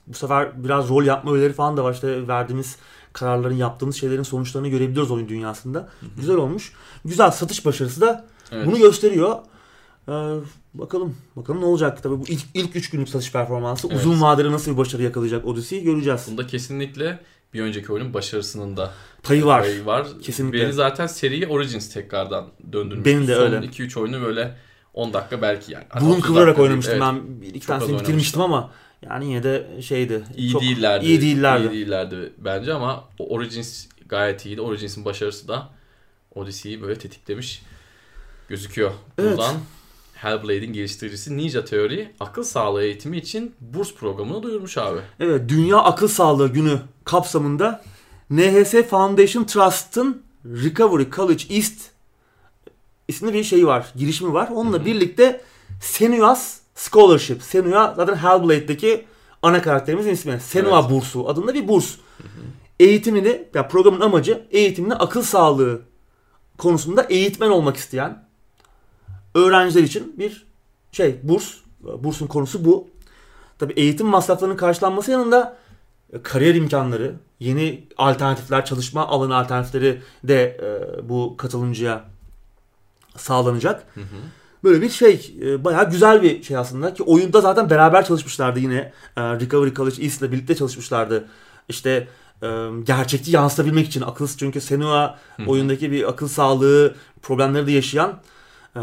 Bu 0.08 0.14
sefer 0.14 0.64
biraz 0.64 0.90
rol 0.90 1.04
yapma 1.04 1.34
öğeleri 1.34 1.54
falan 1.54 1.78
da 1.78 1.84
var. 1.84 1.94
İşte 1.94 2.28
verdiğimiz 2.28 2.78
kararların, 3.14 3.56
yaptığımız 3.56 3.96
şeylerin 3.96 4.24
sonuçlarını 4.24 4.68
görebiliyoruz 4.68 5.12
oyun 5.12 5.30
dünyasında. 5.30 5.80
Hı-hı. 5.80 6.10
Güzel 6.18 6.36
olmuş. 6.36 6.74
Güzel 7.06 7.32
satış 7.32 7.66
başarısı 7.66 8.02
da 8.02 8.26
evet. 8.52 8.68
bunu 8.68 8.78
gösteriyor. 8.78 9.38
Ee, 10.08 10.12
bakalım 10.74 11.16
bakalım 11.36 11.62
ne 11.62 11.66
olacak. 11.66 12.04
Tabii 12.04 12.20
bu 12.20 12.24
ilk 12.28 12.42
ilk 12.54 12.76
3 12.76 12.90
günlük 12.90 13.10
satış 13.10 13.32
performansı 13.32 13.88
evet. 13.88 13.98
uzun 13.98 14.22
vadede 14.22 14.52
nasıl 14.52 14.72
bir 14.72 14.78
başarı 14.78 15.04
yakalayacak 15.04 15.46
Odyssey 15.46 15.84
göreceğiz. 15.84 16.28
Bunda 16.32 16.48
kesinlikle 16.48 17.20
bir 17.54 17.62
önceki 17.62 17.92
oyunun 17.92 18.14
başarısının 18.14 18.78
da 18.78 18.94
payı 19.24 19.46
var. 19.46 19.62
Payı 19.62 19.86
var. 19.86 20.08
Kesinlikle. 20.22 20.62
Beni 20.62 20.74
zaten 20.74 21.08
seriye 21.08 21.48
Origins 21.48 21.94
tekrardan 21.94 22.50
döndürmüş. 22.74 23.06
Benim 23.06 23.28
de 23.28 23.36
Son 23.36 23.42
öyle. 23.42 23.66
2-3 23.66 24.00
oyunu 24.00 24.22
böyle 24.22 24.56
10 24.94 25.14
dakika 25.14 25.42
belki 25.42 25.72
yani. 25.72 25.86
Burun 26.02 26.22
kıvırarak 26.22 26.60
oynamıştım 26.60 26.94
evet. 26.94 27.04
ben. 27.04 27.42
Bir 27.42 27.54
iki 27.54 27.68
tanesini 27.68 28.00
bitirmiştim 28.00 28.42
ama 28.42 28.72
yani 29.02 29.30
yine 29.30 29.44
de 29.44 29.68
şeydi. 29.82 30.24
İyi 30.38 30.52
çok 30.52 30.62
değillerdi. 30.62 31.06
İyi 31.06 31.22
değillerdi. 31.22 31.68
İyi 31.68 31.72
değillerdi 31.72 32.34
bence 32.38 32.74
ama 32.74 33.04
Origins 33.20 33.88
gayet 34.06 34.46
iyiydi. 34.46 34.62
Origins'in 34.62 35.06
başarısı 35.06 35.48
da 35.48 35.70
Odyssey'yi 36.36 36.82
böyle 36.82 37.00
tetiklemiş 37.00 37.64
gözüküyor. 38.50 38.92
Buradan 39.18 39.54
evet. 39.54 39.62
Hellblade'in 40.24 40.74
geliştiricisi 40.74 41.38
Ninja 41.38 41.66
Theory 41.66 42.06
akıl 42.20 42.44
sağlığı 42.44 42.84
eğitimi 42.84 43.18
için 43.18 43.56
burs 43.62 43.94
programını 43.94 44.44
duyurmuş 44.44 44.78
abi. 44.78 45.00
Evet 45.20 45.50
Dünya 45.50 45.78
Akıl 45.78 46.08
Sağlığı 46.08 46.48
Günü 46.48 46.80
kapsamında 47.06 47.84
NHS 48.30 48.72
Foundation 48.72 49.44
Trust'ın 49.44 50.22
Recovery 50.46 51.10
College 51.16 51.56
East 51.56 51.82
isimli 53.08 53.34
bir 53.34 53.44
şeyi 53.44 53.68
var, 53.68 53.92
girişimi 53.96 54.34
var. 54.34 54.50
Onunla 54.54 54.78
Hı-hı. 54.78 54.86
birlikte 54.86 55.42
Senua's 55.82 56.60
Scholarship. 56.76 57.44
Senua 57.44 57.94
zaten 57.98 58.16
Hellblade'deki 58.16 59.06
ana 59.42 59.62
karakterimizin 59.62 60.12
ismi. 60.12 60.40
Senua 60.40 60.80
evet. 60.80 60.92
bursu 60.92 61.30
adında 61.30 61.54
bir 61.54 61.68
burs. 61.68 61.96
Hı-hı. 61.96 62.28
Eğitimini, 62.80 63.48
ya 63.54 63.68
programın 63.68 64.02
amacı 64.02 64.48
eğitimini 64.52 64.96
akıl 64.96 65.22
sağlığı 65.22 65.82
konusunda 66.58 67.04
eğitmen 67.04 67.50
olmak 67.50 67.78
isteyen 67.78 68.23
öğrenciler 69.36 69.84
için 69.84 70.20
bir 70.20 70.46
şey 70.92 71.20
burs. 71.24 71.54
Bursun 72.00 72.28
konusu 72.28 72.66
bu. 72.66 72.88
Tabi 73.60 73.74
eğitim 73.74 74.08
masraflarının 74.08 74.58
karşılanması 74.58 75.12
yanında 75.12 75.58
e, 76.14 76.22
kariyer 76.22 76.56
imkanları, 76.56 77.16
yeni 77.40 77.88
alternatifler, 77.98 78.66
çalışma 78.66 79.08
alanı 79.08 79.36
alternatifleri 79.36 80.02
de 80.24 80.58
e, 80.64 81.10
bu 81.10 81.38
katılımcıya 81.38 82.06
sağlanacak. 83.18 83.86
Hı 83.94 84.02
hı. 84.02 84.18
Böyle 84.64 84.82
bir 84.82 84.90
şey, 84.90 85.36
e, 85.42 85.64
bayağı 85.64 85.92
güzel 85.92 86.22
bir 86.22 86.44
şey 86.44 86.58
aslında 86.58 86.94
ki 86.94 87.04
oyunda 87.04 87.42
zaten 87.42 87.70
beraber 87.70 88.06
çalışmışlardı 88.06 88.60
yine. 88.60 88.94
E, 89.18 89.22
Recovery 89.22 89.74
College 89.74 90.04
East 90.04 90.22
ile 90.22 90.32
birlikte 90.32 90.56
çalışmışlardı. 90.56 91.28
İşte 91.70 92.08
e, 92.44 92.70
gerçekçi 92.84 93.32
yansıtabilmek 93.32 93.88
için 93.88 94.02
akıl 94.02 94.28
çünkü 94.38 94.62
Senua 94.62 95.20
hı 95.38 95.44
hı. 95.44 95.48
oyundaki 95.48 95.92
bir 95.92 96.10
akıl 96.10 96.28
sağlığı 96.28 96.96
problemleri 97.22 97.68
de 97.68 97.72
yaşayan 97.72 98.20
e, 98.76 98.80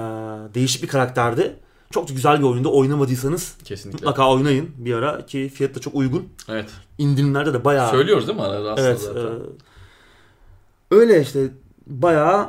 değişik 0.55 0.83
bir 0.83 0.89
karakterdi. 0.89 1.57
Çok 1.91 2.09
güzel 2.09 2.39
bir 2.39 2.45
oyunda 2.45 2.69
oynamadıysanız 2.69 3.55
Kesinlikle. 3.65 3.97
mutlaka 3.97 4.33
oynayın 4.33 4.71
bir 4.79 4.95
ara 4.95 5.27
ki 5.27 5.49
fiyat 5.55 5.75
da 5.75 5.81
çok 5.81 5.95
uygun. 5.95 6.29
Evet. 6.49 6.71
İndirimlerde 6.99 7.55
de 7.55 7.65
bayağı. 7.65 7.91
Söylüyoruz 7.91 8.27
değil 8.29 8.39
mi 8.39 8.45
arada 8.45 8.73
aslında 8.73 8.89
evet, 8.89 9.01
zaten? 9.01 9.21
E, 9.21 9.31
öyle 10.91 11.23
işte 11.23 11.49
bayağı 11.87 12.49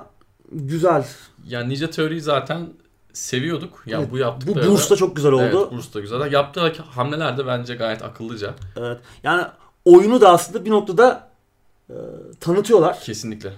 güzel. 0.51 1.05
Yani 1.47 1.69
Ninja 1.69 1.89
Theory'yi 1.89 2.21
zaten 2.21 2.69
seviyorduk. 3.13 3.83
Yani 3.85 4.01
evet, 4.01 4.11
bu 4.11 4.17
yaptıkları 4.17 4.67
Bu 4.67 4.71
burs 4.71 4.91
da 4.91 4.95
çok 4.95 5.15
güzel 5.15 5.31
oldu. 5.31 5.59
Evet, 5.61 5.71
burs 5.71 5.93
da 5.93 5.99
güzel. 5.99 6.31
Yaptığı 6.31 6.73
hamleler 6.89 7.37
de 7.37 7.47
bence 7.47 7.75
gayet 7.75 8.03
akıllıca. 8.03 8.53
Evet. 8.77 8.97
Yani 9.23 9.43
oyunu 9.85 10.21
da 10.21 10.29
aslında 10.29 10.65
bir 10.65 10.69
noktada 10.69 11.29
e, 11.89 11.95
tanıtıyorlar. 12.39 12.99
Kesinlikle 12.99 13.53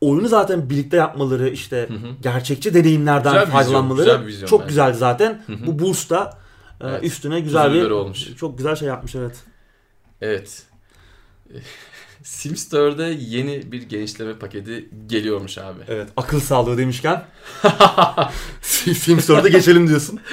oyunu 0.00 0.28
zaten 0.28 0.70
birlikte 0.70 0.96
yapmaları 0.96 1.48
işte 1.48 1.86
hı 1.88 1.94
hı. 1.94 2.10
gerçekçi 2.22 2.74
deneyimlerden 2.74 3.32
güzel 3.32 3.46
faydalanmaları 3.46 4.06
vizyon, 4.06 4.26
güzel 4.26 4.48
çok 4.48 4.60
bence. 4.60 4.68
güzeldi 4.68 4.98
zaten. 4.98 5.42
Hı 5.46 5.52
hı. 5.52 5.66
Bu 5.66 5.78
burs 5.78 6.10
da 6.10 6.38
e, 6.80 6.88
evet. 6.88 7.04
üstüne 7.04 7.40
güzel 7.40 7.72
bir 7.72 7.90
olmuş. 7.90 8.36
çok 8.36 8.58
güzel 8.58 8.76
şey 8.76 8.88
yapmış 8.88 9.14
evet. 9.14 9.36
Evet. 10.20 10.62
Sims 12.22 12.72
4'e 12.72 13.16
yeni 13.20 13.72
bir 13.72 13.82
genişleme 13.82 14.38
paketi 14.38 14.88
geliyormuş 15.06 15.58
abi. 15.58 15.80
Evet. 15.88 16.08
Akıl 16.16 16.40
sağlığı 16.40 16.78
demişken 16.78 17.24
Sims 18.62 19.30
4'e 19.30 19.48
geçelim 19.48 19.88
diyorsun. 19.88 20.20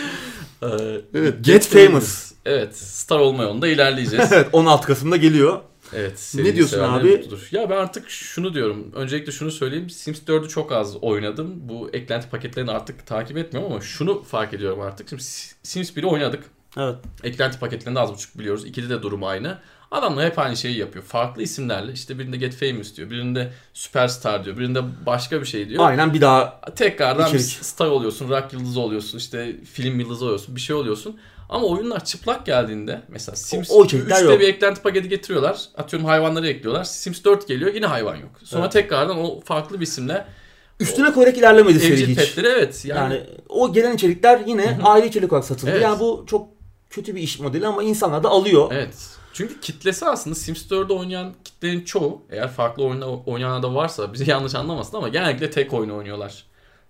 Ee, 0.63 0.68
evet. 1.13 1.36
Get, 1.36 1.45
Get 1.45 1.68
famous. 1.68 1.88
famous. 1.88 2.32
Evet. 2.45 2.78
Star 2.78 3.20
olma 3.20 3.43
yolunda 3.43 3.68
ilerleyeceğiz. 3.68 4.32
evet. 4.32 4.47
16 4.53 4.88
Kasım'da 4.88 5.18
geliyor. 5.18 5.61
Evet. 5.94 6.34
Ne 6.36 6.56
diyorsun 6.56 6.80
abi? 6.80 7.18
Mutludur. 7.18 7.48
Ya 7.52 7.70
ben 7.70 7.78
artık 7.78 8.10
şunu 8.10 8.54
diyorum. 8.54 8.92
Öncelikle 8.96 9.32
şunu 9.32 9.52
söyleyeyim. 9.52 9.90
Sims 9.90 10.20
4'ü 10.28 10.48
çok 10.48 10.72
az 10.72 10.96
oynadım. 11.02 11.54
Bu 11.70 11.90
eklenti 11.94 12.30
paketlerini 12.30 12.72
artık 12.72 13.06
takip 13.08 13.38
etmiyorum 13.38 13.72
ama 13.72 13.82
şunu 13.82 14.24
fark 14.24 14.54
ediyorum 14.54 14.82
artık. 14.82 15.10
Şimdi 15.10 15.24
Sims 15.64 15.92
1'i 15.92 16.06
oynadık. 16.06 16.44
Evet. 16.78 16.96
Eklenti 17.24 17.59
paketlerini 17.59 18.00
az 18.00 18.14
buçuk 18.14 18.39
biliyoruz. 18.39 18.66
İkide 18.66 18.89
de 18.89 19.01
durum 19.01 19.24
aynı. 19.24 19.58
Adamlar 19.92 20.26
hep 20.26 20.39
aynı 20.39 20.58
şeyi 20.58 20.78
yapıyor. 20.78 21.05
Farklı 21.05 21.42
isimlerle. 21.42 21.92
İşte 21.93 22.20
birinde 22.20 22.38
Get 22.38 22.55
Famous 22.55 22.96
diyor. 22.97 23.09
Birinde 23.09 23.54
Superstar 23.74 24.46
diyor. 24.46 24.58
Birinde 24.58 24.82
başka 25.05 25.42
bir 25.42 25.46
şey 25.46 25.70
diyor. 25.70 25.88
Aynen 25.88 26.14
bir 26.14 26.22
daha 26.22 26.62
Tekrardan 26.76 27.28
içerik. 27.28 27.46
star 27.46 27.88
oluyorsun. 27.88 28.30
Rock 28.30 28.54
yıldızı 28.54 28.80
oluyorsun. 28.80 29.18
İşte 29.18 29.55
film 29.74 30.00
yıldızı 30.00 30.26
oluyorsun. 30.26 30.55
Bir 30.55 30.62
şey 30.62 30.76
oluyorsun. 30.76 31.20
Ama 31.49 31.67
oyunlar 31.67 32.05
çıplak 32.05 32.45
geldiğinde 32.45 33.01
mesela 33.07 33.36
Sims 33.36 33.71
o, 33.71 33.74
o 33.74 33.86
3'te 33.86 34.24
yok. 34.24 34.39
bir 34.39 34.47
eklenti 34.47 34.82
paketi 34.82 35.09
getiriyorlar. 35.09 35.61
Atıyorum 35.78 36.07
hayvanları 36.07 36.47
ekliyorlar. 36.47 36.83
Sims 36.83 37.24
4 37.24 37.47
geliyor 37.47 37.74
yine 37.74 37.86
hayvan 37.86 38.15
yok. 38.15 38.32
Sonra 38.43 38.63
evet. 38.63 38.71
tekrardan 38.71 39.17
o 39.17 39.41
farklı 39.41 39.79
bir 39.79 39.86
isimle 39.86 40.25
Üstüne 40.79 41.13
koyarak 41.13 41.37
ilerlemedi 41.37 41.79
seri 41.79 42.07
hiç. 42.07 42.17
petleri 42.17 42.47
evet. 42.47 42.86
Yani... 42.86 43.13
yani 43.13 43.24
o 43.49 43.74
gelen 43.74 43.95
içerikler 43.95 44.41
yine 44.47 44.79
ayrı 44.83 45.07
içerik 45.07 45.33
olarak 45.33 45.45
satıldı. 45.45 45.71
Evet. 45.71 45.83
Yani 45.83 45.99
bu 45.99 46.25
çok 46.28 46.49
kötü 46.89 47.15
bir 47.15 47.21
iş 47.21 47.39
modeli 47.39 47.67
ama 47.67 47.83
insanlar 47.83 48.24
da 48.24 48.29
alıyor. 48.29 48.69
Evet. 48.74 48.95
Çünkü 49.33 49.59
kitlesi 49.59 50.05
aslında 50.05 50.36
Sims 50.36 50.71
4'de 50.71 50.93
oynayan 50.93 51.33
kitlenin 51.43 51.83
çoğu 51.83 52.21
eğer 52.29 52.47
farklı 52.47 52.83
oyunda 52.83 53.09
oynayanlar 53.09 53.63
da 53.63 53.75
varsa 53.75 54.13
bizi 54.13 54.29
yanlış 54.29 54.55
anlamasın 54.55 54.97
ama 54.97 55.07
genellikle 55.07 55.49
tek 55.49 55.74
oyun 55.74 55.89
oynuyorlar. 55.89 56.46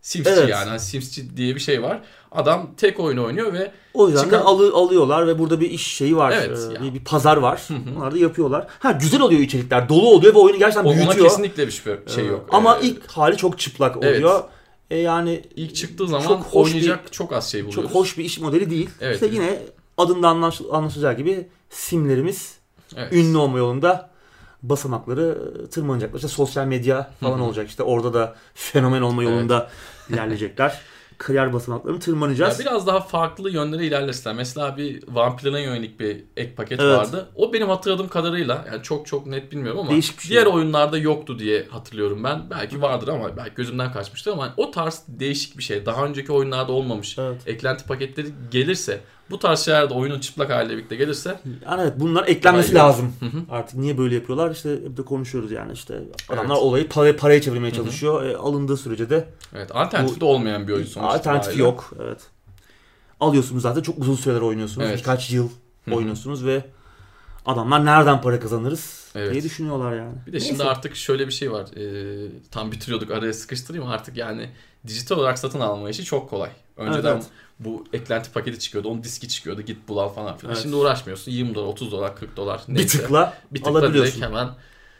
Simsçi 0.07 0.31
evet. 0.31 0.49
yani. 0.49 0.79
Simsçi 0.79 1.38
diye 1.38 1.55
bir 1.55 1.59
şey 1.59 1.84
var. 1.84 2.01
Adam 2.31 2.69
tek 2.77 2.99
oyun 2.99 3.17
oynuyor 3.17 3.53
ve 3.53 3.71
o 3.93 4.07
yüzden 4.07 4.23
çıkan... 4.23 4.39
de 4.39 4.43
alı, 4.43 4.73
alıyorlar 4.73 5.27
ve 5.27 5.39
burada 5.39 5.61
bir 5.61 5.69
iş 5.69 5.88
şeyi 5.88 6.17
var. 6.17 6.31
Evet, 6.31 6.59
ee, 6.77 6.84
bir, 6.84 6.93
bir 6.93 7.03
pazar 7.03 7.38
var. 7.38 7.67
Onlar 7.97 8.13
da 8.13 8.17
yapıyorlar. 8.17 8.67
Ha 8.79 8.91
güzel 8.91 9.21
oluyor 9.21 9.41
içerikler. 9.41 9.89
Dolu 9.89 10.09
oluyor 10.09 10.34
ve 10.34 10.38
oyunu 10.38 10.59
gerçekten 10.59 10.89
o, 10.89 10.93
büyütüyor. 10.93 11.15
Ona 11.15 11.23
kesinlikle 11.23 11.67
bir 11.67 11.81
şey 12.07 12.25
yok. 12.25 12.49
Ama 12.51 12.77
ee, 12.77 12.85
ilk 12.85 13.07
hali 13.07 13.38
çok 13.38 13.59
çıplak 13.59 13.97
oluyor. 13.97 14.39
Evet. 14.39 14.49
E 14.89 14.97
yani 14.97 15.43
İlk 15.55 15.75
çıktığı 15.75 16.07
zaman 16.07 16.27
Çok 16.27 16.43
hoş 16.43 16.67
oynayacak 16.67 17.13
çok 17.13 17.34
az 17.34 17.51
şey 17.51 17.65
buluyoruz. 17.65 17.84
çok 17.84 17.95
hoş 17.95 18.17
bir 18.17 18.23
iş 18.23 18.39
modeli 18.39 18.69
değil. 18.69 18.89
Evet. 19.01 19.13
İşte 19.13 19.27
yine 19.34 19.59
adında 19.97 20.27
anlaş- 20.27 20.71
anlaşılacağı 20.71 21.17
gibi 21.17 21.47
simlerimiz 21.69 22.55
Evet. 22.95 23.13
ünlü 23.13 23.38
olma 23.38 23.57
yolunda 23.57 24.09
basamakları 24.63 25.38
tırmanacaklar. 25.71 26.15
İşte 26.17 26.27
sosyal 26.27 26.65
medya 26.65 27.11
falan 27.19 27.39
olacak. 27.39 27.67
İşte 27.67 27.84
orada 27.84 28.13
da 28.13 28.35
fenomen 28.53 29.01
olma 29.01 29.23
yolunda 29.23 29.69
ilerleyecekler. 30.09 30.81
Kariyer 31.17 31.53
basamaklarını 31.53 31.95
Ya 31.97 31.99
tırmanacağız. 32.01 32.59
biraz 32.59 32.88
daha 32.88 32.99
farklı 32.99 33.49
yönlere 33.51 33.85
ilerlesinler. 33.85 34.35
Mesela 34.35 34.77
bir 34.77 35.03
vampirlere 35.07 35.61
yönelik 35.61 35.99
bir 35.99 36.23
ek 36.38 36.55
paket 36.55 36.79
Evet. 36.79 36.97
vardı. 36.97 37.29
O 37.35 37.53
benim 37.53 37.69
hatırladığım 37.69 38.07
kadarıyla 38.07 38.65
yani 38.71 38.84
çok 38.84 39.07
çok 39.07 39.25
net 39.27 39.51
bilmiyorum 39.51 39.79
ama 39.79 39.89
Değişik 39.91 40.19
şey. 40.21 40.29
diğer 40.31 40.45
oyunlarda 40.45 40.97
yoktu 40.97 41.39
diye 41.39 41.65
hatırlıyorum 41.69 42.23
ben. 42.23 42.49
Belki 42.49 42.81
vardır 42.81 43.07
ama 43.07 43.38
belki 43.38 43.55
gözümden 43.55 43.91
kaçmıştır 43.93 44.31
ama 44.31 44.53
o 44.57 44.71
tarz 44.71 45.03
değişik 45.07 45.57
bir 45.57 45.63
şey. 45.63 45.85
Daha 45.85 46.05
önceki 46.05 46.31
oyunlarda 46.31 46.71
olmamış. 46.71 47.17
Evet. 47.19 47.41
Eklenti 47.47 47.85
paketleri 47.85 48.27
gelirse 48.51 48.99
bu 49.32 49.40
tarz 49.40 49.60
şeyler 49.60 49.90
de 49.90 49.94
oyunun 49.94 50.20
çıplak 50.20 50.49
haliyle 50.49 50.78
birlikte 50.78 50.95
gelirse 50.95 51.40
Yani 51.66 51.82
evet 51.82 51.94
bunlar 51.98 52.28
eklenmesi 52.28 52.76
lazım. 52.76 53.14
Hı 53.20 53.26
hı. 53.26 53.41
Artık 53.52 53.76
niye 53.76 53.98
böyle 53.98 54.16
yapıyorlar 54.16 54.52
işte 54.52 54.72
hep 54.72 54.98
de 54.98 55.02
konuşuyoruz 55.06 55.52
yani 55.52 55.74
işte 55.74 55.94
adamlar 56.30 56.56
Evet. 56.56 56.64
olayı 56.64 56.90
para, 56.90 57.16
paraya 57.16 57.41
çevirmeye 57.41 57.70
Hı 57.70 57.74
hı. 57.74 57.78
çalışıyor. 57.78 58.26
E, 58.26 58.36
alındığı 58.38 58.78
sürece 58.78 59.10
de 59.10 59.28
evet 59.56 59.76
alternatif 59.76 60.22
de 60.22 60.26
olmayan 60.26 60.68
bir 60.68 60.74
oyun 60.74 60.86
sonuç 60.86 61.08
alternatifi 61.16 61.52
itibariyle. 61.54 61.64
yok. 61.64 61.94
Evet. 62.04 62.20
Alıyorsunuz 63.20 63.62
zaten 63.62 63.82
çok 63.82 63.98
uzun 63.99 64.16
süreler 64.16 64.41
oynuyorsunuz. 64.41 64.88
Evet. 64.88 64.99
Birkaç 64.99 65.32
yıl 65.32 65.49
Hı 65.86 65.91
hı. 65.91 65.95
oynuyorsunuz 65.95 66.45
ve 66.45 66.66
adamlar 67.45 67.86
nereden 67.86 68.22
para 68.22 68.40
kazanırız 68.40 69.08
Evet. 69.16 69.32
diye 69.34 69.44
düşünüyorlar 69.44 69.95
yani. 69.95 70.14
Bir 70.28 70.34
de 70.34 70.40
şimdi 70.40 70.52
Neyse. 70.60 70.64
artık 70.72 70.95
şöyle 70.95 71.28
bir 71.28 71.32
şey 71.34 71.52
var. 71.52 71.66
Ee, 71.78 72.30
tam 72.52 72.72
bitiriyorduk 72.72 73.12
araya 73.12 73.34
sıkıştırayım 73.34 73.88
artık 73.88 74.18
yani 74.18 74.49
dijital 74.88 75.18
olarak 75.18 75.40
satın 75.40 75.60
alma 75.60 75.90
işi 75.90 76.04
çok 76.04 76.30
kolay. 76.30 76.49
Önceden 76.78 77.16
Evet, 77.16 77.26
bu 77.60 77.86
eklenti 77.94 78.32
paketi 78.32 78.60
çıkıyordu, 78.60 78.90
onun 78.90 79.04
diski 79.04 79.28
çıkıyordu, 79.28 79.62
git 79.62 79.88
bul 79.88 79.98
al 79.98 80.10
falan 80.10 80.38
filan. 80.38 80.54
Evet. 80.54 80.64
Şimdi 80.64 80.76
uğraşmıyorsun. 80.76 81.32
20 81.32 81.56
dolar, 81.56 81.68
30 81.68 81.91
dolar, 81.91 82.16
40 82.16 82.38
dolar 82.38 82.62
bir 82.68 82.76
neyse. 82.76 82.98
tıkla 82.98 83.34
bir 83.52 83.60
tıkla 83.64 83.80
alabiliyorsun. 83.80 84.22
direkt 84.22 84.26
hemen 84.32 84.49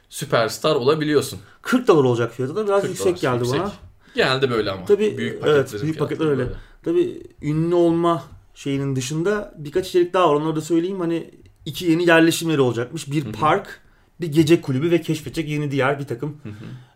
süperstar 0.10 0.76
olabiliyorsun. 0.76 1.40
40 1.62 1.88
dolar 1.88 2.04
olacak 2.04 2.34
fiyatı 2.34 2.56
da 2.56 2.68
biraz 2.68 2.82
40 2.82 2.90
yüksek 2.90 3.08
dolar, 3.08 3.34
geldi 3.34 3.44
yüksek. 3.44 3.60
bana. 3.60 3.72
Genelde 4.16 4.50
böyle 4.50 4.72
ama. 4.72 4.86
Tabii, 4.86 5.18
büyük 5.18 5.34
evet, 5.34 5.44
paketlerin 5.56 5.84
büyük 5.84 6.00
paketler 6.00 6.26
öyle. 6.26 6.38
böyle. 6.38 6.52
Tabii 6.84 7.24
ünlü 7.42 7.76
olma 7.76 8.24
şeyinin 8.56 8.96
dışında 8.96 9.54
birkaç 9.58 9.88
içerik 9.88 10.14
daha 10.14 10.30
var. 10.30 10.34
Onları 10.36 10.56
da 10.56 10.62
söyleyeyim. 10.62 11.00
Hani 11.00 11.32
iki 11.66 11.86
yeni 11.86 12.08
yerleşim 12.08 12.50
yeri 12.50 12.62
olacakmış. 12.62 13.12
Bir 13.12 13.26
Hı 13.26 13.30
hı. 13.30 13.32
park, 13.32 13.82
bir 14.22 14.28
gece 14.28 14.62
kulübü 14.62 14.92
ve 14.92 15.02
keşfedecek 15.02 15.50
yeni 15.50 15.72
diğer 15.72 16.00
bir 16.00 16.08
takım 16.08 16.42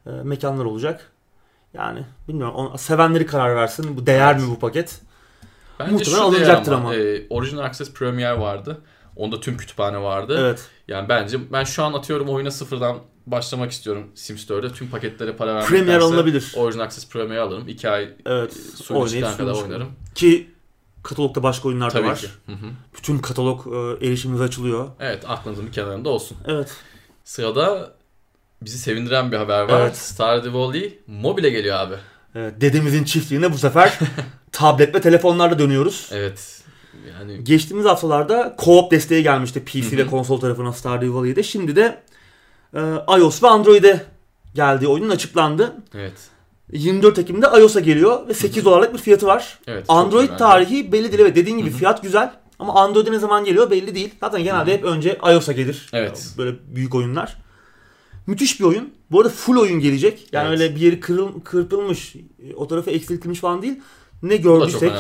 e, 0.05 0.09
mekanlar 0.09 0.65
olacak. 0.65 1.11
Yani 1.73 2.05
bilmiyorum. 2.27 2.55
on- 2.55 2.75
sevenleri 2.75 3.25
karar 3.25 3.55
versin. 3.55 3.97
Bu 3.97 4.05
değer 4.05 4.33
Evet. 4.35 4.43
mi 4.43 4.49
bu 4.55 4.59
paket? 4.59 5.01
Bence 5.79 5.91
Muhtemelen 5.91 6.21
alınacaktır 6.21 6.71
ama. 6.71 6.95
E, 6.95 7.27
Original 7.29 7.63
Access 7.63 7.93
Premier 7.93 8.31
vardı. 8.33 8.81
Onda 9.15 9.39
tüm 9.39 9.57
kütüphane 9.57 10.01
vardı. 10.01 10.37
Evet. 10.39 10.69
Yani 10.87 11.09
bence 11.09 11.51
ben 11.51 11.63
şu 11.63 11.83
an 11.83 11.93
atıyorum 11.93 12.29
oyuna 12.29 12.51
sıfırdan 12.51 12.97
başlamak 13.27 13.71
istiyorum 13.71 14.07
Sims 14.15 14.49
4'e. 14.49 14.73
Tüm 14.73 14.89
paketlere 14.89 15.35
para 15.35 15.53
vermek 15.55 15.69
Premier 15.69 15.99
alınabilir. 15.99 16.53
Original 16.57 16.83
Access 16.83 17.09
Premier 17.09 17.37
alırım. 17.37 17.67
2 17.67 17.89
ay 17.89 18.09
Evet. 18.25 18.53
suyunu 18.75 19.37
kadar 19.37 19.53
oynarım. 19.53 19.89
Ki 20.15 20.49
katalogda 21.03 21.43
başka 21.43 21.67
oyunlar 21.67 21.89
da 21.89 21.93
Tabii 21.93 22.07
var. 22.07 22.17
ki. 22.17 22.27
Hı 22.45 22.51
hı. 22.51 22.65
Bütün 22.97 23.19
katalog 23.19 23.67
e, 23.67 24.07
erişimimiz 24.07 24.41
açılıyor. 24.41 24.87
Evet 24.99 25.23
aklınızın 25.27 25.67
bir 25.67 25.71
kenarında 25.71 26.09
olsun. 26.09 26.37
Evet. 26.47 26.71
Sırada 27.23 27.93
bizi 28.61 28.77
sevindiren 28.77 29.31
bir 29.31 29.37
haber 29.37 29.61
var. 29.61 29.81
Evet. 29.81 29.97
Stardew 29.97 30.53
Valley 30.53 30.99
mobile 31.07 31.49
geliyor 31.49 31.79
abi. 31.79 31.95
evet. 32.35 32.61
Dedemizin 32.61 33.03
çiftliğine 33.03 33.53
bu 33.53 33.57
sefer 33.57 33.99
tablet 34.51 34.95
ve 34.95 35.01
telefonlarla 35.01 35.59
dönüyoruz. 35.59 36.09
Evet. 36.11 36.61
Yani 37.13 37.43
Geçtiğimiz 37.43 37.85
haftalarda 37.85 38.55
co-op 38.57 38.91
desteği 38.91 39.23
gelmişti 39.23 39.63
PC 39.65 39.97
ve 39.97 40.07
konsol 40.07 40.39
tarafına 40.39 40.73
Stardew 40.73 41.13
Valley'de. 41.13 41.43
Şimdi 41.43 41.75
de 41.75 41.97
e, 42.75 42.79
iOS 43.17 43.43
ve 43.43 43.47
Android'e 43.47 44.05
geldiği 44.55 44.87
oyunun 44.87 45.09
açıklandı. 45.09 45.73
evet. 45.95 46.13
24 46.71 47.19
Ekim'de 47.19 47.45
iOS'a 47.59 47.79
geliyor 47.79 48.27
ve 48.27 48.33
8 48.33 48.65
dolarlık 48.65 48.93
bir 48.93 48.99
fiyatı 48.99 49.25
var. 49.27 49.59
Evet. 49.67 49.85
Android 49.87 50.29
tarihi 50.37 50.91
belli 50.91 51.11
değil. 51.11 51.21
Evet 51.21 51.35
dediğin 51.35 51.57
gibi 51.57 51.69
fiyat 51.69 52.01
güzel 52.03 52.31
ama 52.59 52.73
Android'e 52.73 53.11
ne 53.11 53.19
zaman 53.19 53.45
geliyor 53.45 53.71
belli 53.71 53.95
değil. 53.95 54.15
Zaten 54.19 54.43
genelde 54.43 54.73
hep 54.73 54.83
önce 54.83 55.17
iOS'a 55.31 55.51
gelir. 55.51 55.89
Evet. 55.93 56.29
Böyle 56.37 56.57
büyük 56.75 56.95
oyunlar. 56.95 57.37
Müthiş 58.31 58.59
bir 58.59 58.65
oyun. 58.65 58.89
Bu 59.11 59.19
arada 59.19 59.29
full 59.29 59.57
oyun 59.57 59.79
gelecek. 59.79 60.27
Yani 60.31 60.47
Evet. 60.47 60.59
öyle 60.61 60.75
bir 60.75 60.81
yeri 60.81 60.99
kırıl, 60.99 61.41
kırpılmış, 61.41 62.15
o 62.55 62.67
tarafı 62.67 62.89
eksiltilmiş 62.91 63.39
falan 63.39 63.61
değil. 63.61 63.79
Ne 64.23 64.35
gördüysek 64.37 64.91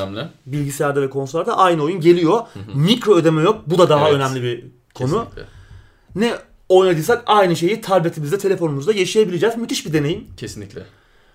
bilgisayarda 0.45 1.01
ve 1.01 1.09
konsollarda 1.09 1.57
aynı 1.57 1.83
oyun 1.83 1.99
geliyor. 2.01 2.39
hı. 2.39 2.79
Mikro 2.79 3.15
ödeme 3.15 3.41
yok. 3.41 3.61
Bu 3.67 3.77
da 3.77 3.89
daha 3.89 4.09
Evet. 4.09 4.15
önemli 4.15 4.43
bir 4.43 4.65
konu. 4.93 5.09
Kesinlikle. 5.25 5.43
Ne 6.15 6.33
oynadıysak 6.69 7.23
aynı 7.25 7.55
şeyi 7.55 7.81
tabletimizde, 7.81 8.37
telefonumuzda 8.37 8.93
yaşayabileceğiz. 8.93 9.57
Müthiş 9.57 9.85
bir 9.85 9.93
deneyim. 9.93 10.23
Kesinlikle. 10.37 10.81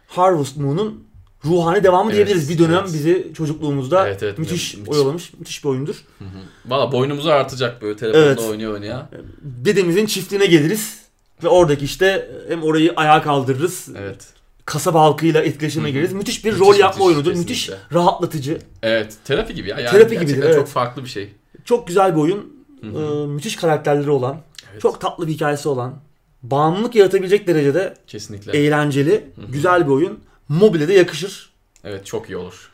Harvest 0.09 0.56
Moon'un 0.56 1.05
ruhani 1.44 1.85
devamı 1.85 2.10
Evet, 2.12 2.14
diyebiliriz. 2.16 2.51
Bir 2.51 2.59
dönem 2.59 2.81
evet. 2.85 2.94
bizi 2.94 3.32
çocukluğumuzda 3.36 4.06
Evet, 4.09 4.23
evet. 4.23 4.39
müthiş, 4.39 4.77
Müthiş. 4.77 4.94
oyalamış, 4.94 5.32
müthiş 5.39 5.64
bir 5.64 5.68
oyundur. 5.68 6.05
Valla 6.66 6.93
boynumuzu 6.93 7.28
artacak 7.31 7.82
böyle 7.82 7.97
telefonda 7.97 8.27
Evet. 8.27 8.39
oynuyor 8.40 8.73
oynaya. 8.73 9.10
Dedemizin 9.43 10.06
çiftliğine 10.06 10.47
geliriz 10.47 11.05
ve 11.42 11.48
oradaki 11.48 11.84
işte 11.84 12.30
hem 12.48 12.62
orayı 12.62 12.92
ayağa 12.96 13.22
kaldırırız. 13.22 13.88
Evet. 13.98 14.26
Kasaba 14.64 15.00
halkıyla 15.00 15.42
etkileşime 15.42 15.90
gireriz. 15.90 16.12
Müthiş 16.12 16.44
bir 16.44 16.52
Müthiş, 16.52 16.68
rol 16.68 16.74
yapma 16.74 16.88
müthiş, 16.88 17.06
oyunudur. 17.06 17.30
kesinlikle. 17.30 17.52
Müthiş 17.52 17.70
rahatlatıcı. 17.92 18.58
Evet. 18.82 19.14
Terapi 19.24 19.54
gibi 19.54 19.68
ya. 19.68 19.80
Yani 19.80 19.90
Terapi 19.90 20.18
gibidir, 20.18 20.42
evet. 20.42 20.54
çok 20.54 20.68
farklı 20.68 21.04
bir 21.04 21.08
şey. 21.08 21.32
Çok 21.64 21.86
güzel 21.88 22.16
bir 22.16 22.20
oyun. 22.20 22.56
Ee, 22.82 22.86
müthiş 23.26 23.56
karakterleri 23.56 24.10
olan, 24.10 24.40
Evet. 24.72 24.82
çok 24.82 25.00
tatlı 25.00 25.26
bir 25.26 25.32
hikayesi 25.32 25.68
olan, 25.68 25.94
bağımlılık 26.42 26.94
yaratabilecek 26.94 27.46
derecede 27.46 27.94
Kesinlikle. 28.06 28.52
eğlenceli, 28.58 29.12
Hı 29.36 29.42
hı. 29.42 29.46
güzel 29.52 29.86
bir 29.86 29.90
oyun. 29.92 30.20
Mobile 30.48 30.88
de 30.88 30.92
yakışır. 30.92 31.50
Evet 31.84 32.06
çok 32.06 32.30
iyi 32.30 32.36
olur. 32.36 32.70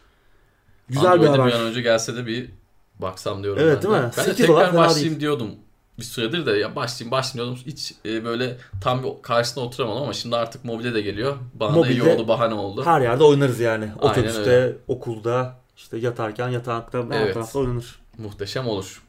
Güzel 0.89 1.05
bir 1.05 1.09
Android'e 1.09 1.28
haber. 1.30 1.47
bir 1.47 1.52
an 1.52 1.60
önce 1.60 1.80
gelse 1.80 2.16
de 2.16 2.26
bir 2.26 2.51
baksam 2.98 3.43
diyorum 3.43 3.62
Evet, 3.62 3.76
ben 3.76 3.82
değil 3.93 4.02
de. 4.02 4.06
mi? 4.06 4.12
Ben 4.18 4.24
de 4.24 4.30
8 4.30 4.48
dolar 4.48 4.64
tekrar 4.66 4.78
başlayayım 4.89 5.20
diyordum. 5.20 5.51
Bir 6.02 6.06
süredir 6.06 6.46
de 6.46 6.50
ya 6.52 6.76
başlayayım 6.76 7.10
başlayayım 7.10 7.54
diyordum. 7.56 7.72
Hiç 7.72 7.94
e, 8.06 8.24
böyle 8.24 8.56
tam 8.80 9.02
bir 9.04 9.08
karşısına 9.22 9.64
oturamadım 9.64 10.02
ama 10.02 10.12
şimdi 10.12 10.36
artık 10.36 10.64
mobile 10.64 10.94
de 10.94 11.00
geliyor. 11.00 11.36
Bana 11.54 11.82
da 11.82 11.88
iyi 11.88 12.00
Mobilde- 12.00 12.14
oldu 12.14 12.28
bahane 12.28 12.54
oldu. 12.54 12.84
Her 12.84 13.00
yerde 13.00 13.24
oynarız 13.24 13.60
yani. 13.60 13.88
Otobüste, 14.00 14.40
öyle. 14.50 14.76
okulda, 14.88 15.56
işte 15.76 15.98
yatarken, 15.98 16.48
yatakta, 16.48 17.04
Evet. 17.12 17.34
tarafta 17.34 17.58
oynanır. 17.58 18.00
Muhteşem 18.18 18.66
olur. 18.68 19.02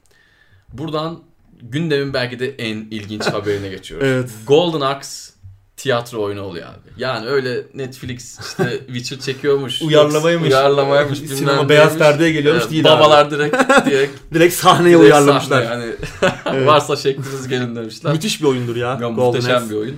Buradan 0.73 1.19
gündemin 1.61 2.13
belki 2.13 2.39
de 2.39 2.49
en 2.55 2.75
ilginç 2.77 3.25
haberine 3.33 3.69
geçiyoruz. 3.69 4.07
Evet. 4.07 4.31
Golden 4.47 4.81
Axe 4.81 5.32
tiyatro 5.77 6.23
oyunu 6.23 6.41
oluyor 6.41 6.67
abi. 6.67 6.89
Yani 7.01 7.27
öyle 7.27 7.63
Netflix 7.73 8.39
işte 8.39 8.79
Witcher 8.87 9.19
çekiyormuş. 9.19 9.81
Uyarlamaymış. 9.81 10.47
Uyarlamaymış. 10.47 11.19
Sinema 11.19 11.69
beyaz 11.69 11.97
perdeye 11.97 12.31
geliyormuş 12.31 12.69
değil 12.69 12.83
Babalar 12.83 13.31
direkt 13.31 13.55
direkt, 13.85 14.33
Direkt 14.33 14.53
sahneye 14.55 14.89
direkt 14.89 15.03
uyarlamışlar. 15.03 15.63
sahne 15.63 15.83
yani. 15.83 15.93
Evet. 16.45 16.67
Varsa 16.67 16.95
şekliniz 16.95 17.47
gelin 17.47 17.75
demişler. 17.75 18.13
Müthiş 18.13 18.41
bir 18.41 18.47
oyundur 18.47 18.75
ya. 18.75 18.97
Ya, 19.01 19.09
muhteşem 19.09 19.69
bir 19.69 19.75
oyun. 19.75 19.95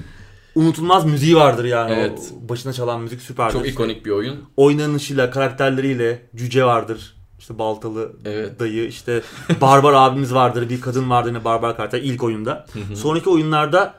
Unutulmaz 0.56 1.06
müziği 1.06 1.36
vardır 1.36 1.66
yani. 1.66 1.94
Evet. 1.94 2.20
O 2.46 2.50
başına 2.50 2.74
çalan 2.74 3.02
müzik 3.02 3.22
süperdir. 3.22 3.54
Çok 3.54 3.68
ikonik 3.68 4.06
bir 4.06 4.12
oyun. 4.12 4.36
Oynanışıyla, 4.58 5.30
karakterleriyle 5.32 6.22
cüce 6.36 6.66
vardır. 6.66 7.16
İşte 7.40 7.60
baltalı 7.60 8.12
Evet. 8.26 8.60
dayı, 8.60 8.88
işte 8.88 9.22
barbar 9.62 9.94
abimiz 9.94 10.34
vardır, 10.34 10.70
bir 10.70 10.82
kadın 10.82 11.10
vardır 11.10 11.30
yine 11.30 11.44
barbar 11.44 11.78
karakter 11.78 12.00
ilk 12.02 12.24
oyunda. 12.24 12.66
Hı 12.74 12.80
hı. 12.80 12.96
Sonraki 12.96 13.30
oyunlarda 13.30 13.94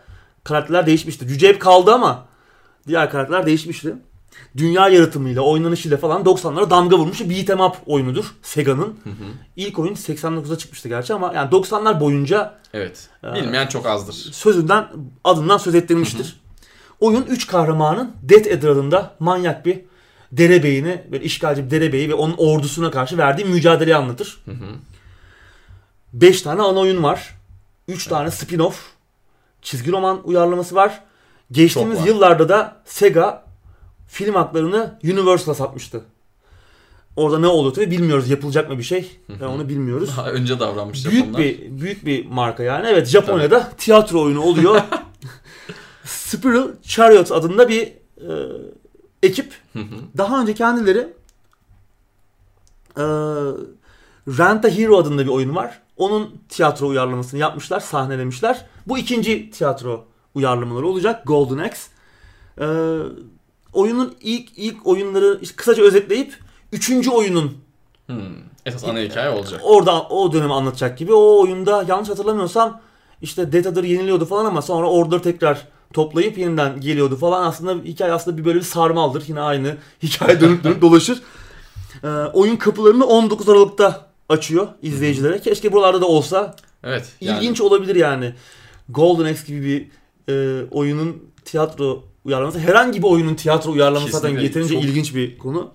karakterler 0.47 0.87
değişmişti. 0.87 1.29
Cüce 1.29 1.49
hep 1.49 1.61
kaldı 1.61 1.95
ama 1.95 2.25
diğer 2.89 3.11
karakterler 3.11 3.47
değişmişti. 3.47 3.95
Dünya 4.57 4.89
yaratımıyla, 4.89 5.43
oynanışıyla 5.43 5.97
falan 5.97 6.23
90'lara 6.23 6.71
damga 6.71 6.99
vurmuş 6.99 7.21
bir 7.21 7.31
beat'em 7.31 7.61
up 7.61 7.77
oyunudur 7.87 8.35
Sega'nın. 8.43 8.99
İlk 9.57 9.79
oyun 9.79 9.95
89'da 9.95 10.59
çıkmıştı 10.59 10.89
gerçi 10.89 11.15
ama 11.15 11.33
yani 11.35 11.51
90'lar 11.51 12.01
boyunca 12.01 12.55
Evet. 12.75 13.09
Aa. 13.23 13.35
Bilmeyen 13.35 13.67
çok 13.67 13.87
azdır. 13.87 14.15
sözünden, 14.15 14.87
adından 15.25 15.59
söz 15.59 15.75
ettirmiştir. 15.75 16.41
Oyun 17.01 17.23
3 17.23 17.47
kahramanın 17.47 18.13
Death 18.23 18.47
Adder 18.47 18.69
adında 18.69 19.15
manyak 19.19 19.67
bir 19.67 19.81
derebeyini, 20.33 21.03
böyle 21.13 21.25
işgalci 21.25 21.65
bir 21.65 21.71
derebeyi 21.71 22.09
ve 22.09 22.15
onun 22.15 22.35
ordusuna 22.37 22.91
karşı 22.91 23.19
verdiği 23.19 23.45
mücadeleyi 23.45 23.97
anlatır. 23.97 24.41
Hı 24.45 24.51
hı. 24.51 24.67
5 26.13 26.43
tane 26.43 26.63
ana 26.63 26.79
oyun 26.79 27.03
var. 27.03 27.35
3 27.89 28.07
tane 28.07 28.29
spin-off. 28.29 28.75
Çizgi 29.67 29.93
roman 29.93 30.21
uyarlaması 30.25 30.75
var. 30.75 31.01
Geçtiğimiz 31.53 32.01
var. 32.01 32.07
yıllarda 32.07 32.49
da 32.49 32.77
Sega 32.85 33.45
film 34.09 34.35
haklarını 34.35 34.99
Universal'a 35.05 35.55
satmıştı. 35.55 36.05
Orada 37.17 37.39
ne 37.39 37.47
oldu 37.47 37.73
tabii 37.73 37.91
bilmiyoruz. 37.91 38.31
Yapılacak 38.31 38.71
mı 38.71 38.79
bir 38.79 38.83
şey? 38.83 39.19
Hı. 39.39 39.49
onu 39.49 39.69
bilmiyoruz. 39.69 40.17
Daha 40.17 40.31
önce 40.31 40.61
davranmış 40.61 41.07
büyük 41.07 41.25
Japonlar. 41.25 41.43
bir 41.43 41.81
büyük 41.81 42.07
bir 42.07 42.27
marka 42.27 42.63
yani. 42.63 42.87
Evet 42.87 43.07
Japonya'da 43.07 43.71
tiyatro 43.79 44.23
oyunu 44.23 44.41
oluyor. 44.41 44.81
Spiral 46.05 46.69
Chariot 46.83 47.33
adında 47.33 47.69
bir 47.69 47.83
e, 48.17 48.33
ekip 49.23 49.55
daha 50.17 50.41
önce 50.43 50.55
kendileri 50.55 51.09
e, 52.97 53.05
Rent 54.29 54.65
a 54.65 54.69
Hero 54.69 54.99
adında 54.99 55.25
bir 55.25 55.31
oyun 55.31 55.55
var. 55.57 55.83
Onun 55.97 56.41
tiyatro 56.49 56.87
uyarlamasını 56.87 57.41
yapmışlar, 57.41 57.81
sahnelemişler. 57.81 58.67
Bu 58.87 58.99
ikinci 58.99 59.51
tiyatro 59.51 60.05
uyarlamaları 60.35 60.87
olacak. 60.87 61.23
Golden 61.27 61.59
Axe. 61.59 61.91
E, 62.61 62.67
oyunun 63.73 64.15
ilk 64.21 64.59
ilk 64.59 64.87
oyunları 64.87 65.41
kısaca 65.57 65.83
özetleyip 65.83 66.39
üçüncü 66.73 67.11
oyunun 67.11 67.67
Hmm. 68.07 68.17
Esas 68.67 68.85
ana 68.85 68.99
hikaye 68.99 69.31
olacak. 69.31 69.61
orada 69.65 70.03
o 70.03 70.33
dönemi 70.33 70.55
anlatacak 70.55 70.99
gibi. 70.99 71.13
O 71.15 71.43
oyunda 71.43 71.85
yanlış 71.89 72.09
hatırlamıyorsam 72.09 72.81
işte 73.23 73.53
dataları 73.53 73.87
yeniliyordu 73.87 74.25
falan 74.25 74.45
ama 74.45 74.63
sonra 74.63 74.91
order 74.91 75.19
tekrar 75.19 75.69
toplayıp 75.93 76.39
yeniden 76.39 76.81
geliyordu 76.81 77.17
falan. 77.17 77.47
Aslında 77.47 77.85
hikaye 77.85 78.13
aslında 78.13 78.39
bir 78.39 78.45
böyle 78.45 78.59
bir 78.59 78.65
sarmaldır. 78.65 79.25
Yine 79.27 79.41
aynı 79.41 79.77
hikaye 80.03 80.41
dönüp 80.41 80.65
dönüp 80.65 80.83
dolaşır. 80.83 81.23
Ee, 82.05 82.09
oyun 82.09 82.57
kapılarını 82.57 83.07
19 83.07 83.49
Aralık'ta 83.49 84.07
açıyor 84.29 84.69
izleyicilere. 84.83 85.41
Keşke 85.41 85.73
buralarda 85.73 86.01
da 86.01 86.07
olsa. 86.07 86.57
Evet. 86.85 87.13
yani- 87.21 87.39
İlginç 87.39 87.61
olabilir 87.61 87.97
yani. 87.97 88.35
Golden 88.89 89.25
Axe 89.33 89.47
gibi 89.47 89.63
bir 89.67 89.89
e, 90.35 90.65
oyunun 90.71 91.23
tiyatro 91.45 92.05
uyarlaması. 92.25 92.59
Herhangi 92.59 92.99
bir 93.03 93.07
oyunun 93.09 93.35
tiyatro 93.35 93.71
uyarlaması 93.73 94.13
zaten 94.13 94.29
Kesinlikle. 94.31 94.47
yeterince 94.47 94.75
Çok- 94.75 94.85
ilginç 94.85 95.15
bir 95.15 95.39
konu. 95.39 95.71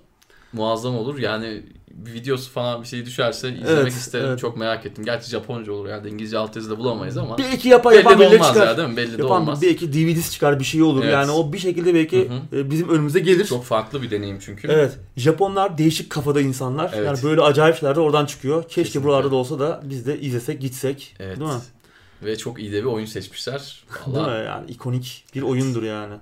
muazzam 0.52 0.96
olur. 0.96 1.18
Yani 1.18 1.62
videosu 2.06 2.50
falan 2.50 2.82
bir 2.82 2.86
şey 2.88 3.06
düşerse 3.06 3.48
izlemek 3.48 3.68
Evet, 3.82 3.92
isterim. 3.92 4.26
evet. 4.28 4.38
Çok 4.38 4.56
merak 4.56 4.86
ettim. 4.86 5.04
Gerçi 5.04 5.30
Japonca 5.30 5.72
olur 5.72 5.88
yani 5.88 6.08
İngilizce 6.10 6.38
altyazı 6.38 6.70
da 6.70 6.78
bulamayız 6.78 7.16
ama. 7.16 7.38
Bir 7.38 7.44
iki 7.52 7.68
yapa, 7.68 7.90
belli 7.90 7.96
yapan 7.98 8.14
de 8.14 8.18
birileri 8.18 8.34
olmaz 8.36 8.48
çıkar. 8.48 8.66
ya 8.66 8.76
değil 8.76 8.88
mi? 8.88 8.96
Belli 8.96 9.18
de 9.18 9.22
Yapan 9.22 9.42
olmaz. 9.42 9.62
bir 9.62 9.70
iki 9.70 9.92
DVD'si 9.92 10.30
çıkar 10.30 10.58
bir 10.60 10.64
şey 10.64 10.82
olur. 10.82 11.02
Evet. 11.04 11.12
Yani 11.12 11.30
o 11.30 11.52
bir 11.52 11.58
şekilde 11.58 11.94
belki 11.94 12.30
Hı 12.50 12.56
e, 12.56 12.70
bizim 12.70 12.88
önümüze 12.88 13.20
gelir. 13.20 13.44
Çok 13.46 13.64
farklı 13.64 14.02
bir 14.02 14.10
deneyim 14.10 14.38
çünkü. 14.40 14.68
Evet. 14.68 14.98
Japonlar 15.16 15.78
değişik 15.78 16.10
kafada 16.10 16.40
insanlar. 16.40 16.90
Evet. 16.94 17.06
Yani 17.06 17.18
böyle 17.22 17.40
acayip 17.40 17.76
şeyler 17.76 17.96
de 17.96 18.00
oradan 18.00 18.26
çıkıyor. 18.26 18.62
Keşke 18.62 18.82
Kesinlikle. 18.82 19.08
buralarda 19.08 19.30
da 19.30 19.36
olsa 19.36 19.58
da 19.58 19.80
biz 19.84 20.06
de 20.06 20.20
izlesek, 20.20 20.60
gitsek. 20.60 21.14
Evet. 21.20 21.40
Değil 21.40 21.50
mi? 21.50 21.58
Ve 22.24 22.36
çok 22.38 22.58
iyi 22.58 22.72
de 22.72 22.80
bir 22.80 22.84
oyun 22.88 23.06
seçmişler. 23.06 23.84
Değil 24.06 24.16
Vallahi 24.16 24.40
mi? 24.40 24.46
Yani 24.46 24.70
ikonik 24.70 25.24
bir 25.34 25.42
oyundur 25.42 25.82
yani. 25.82 26.14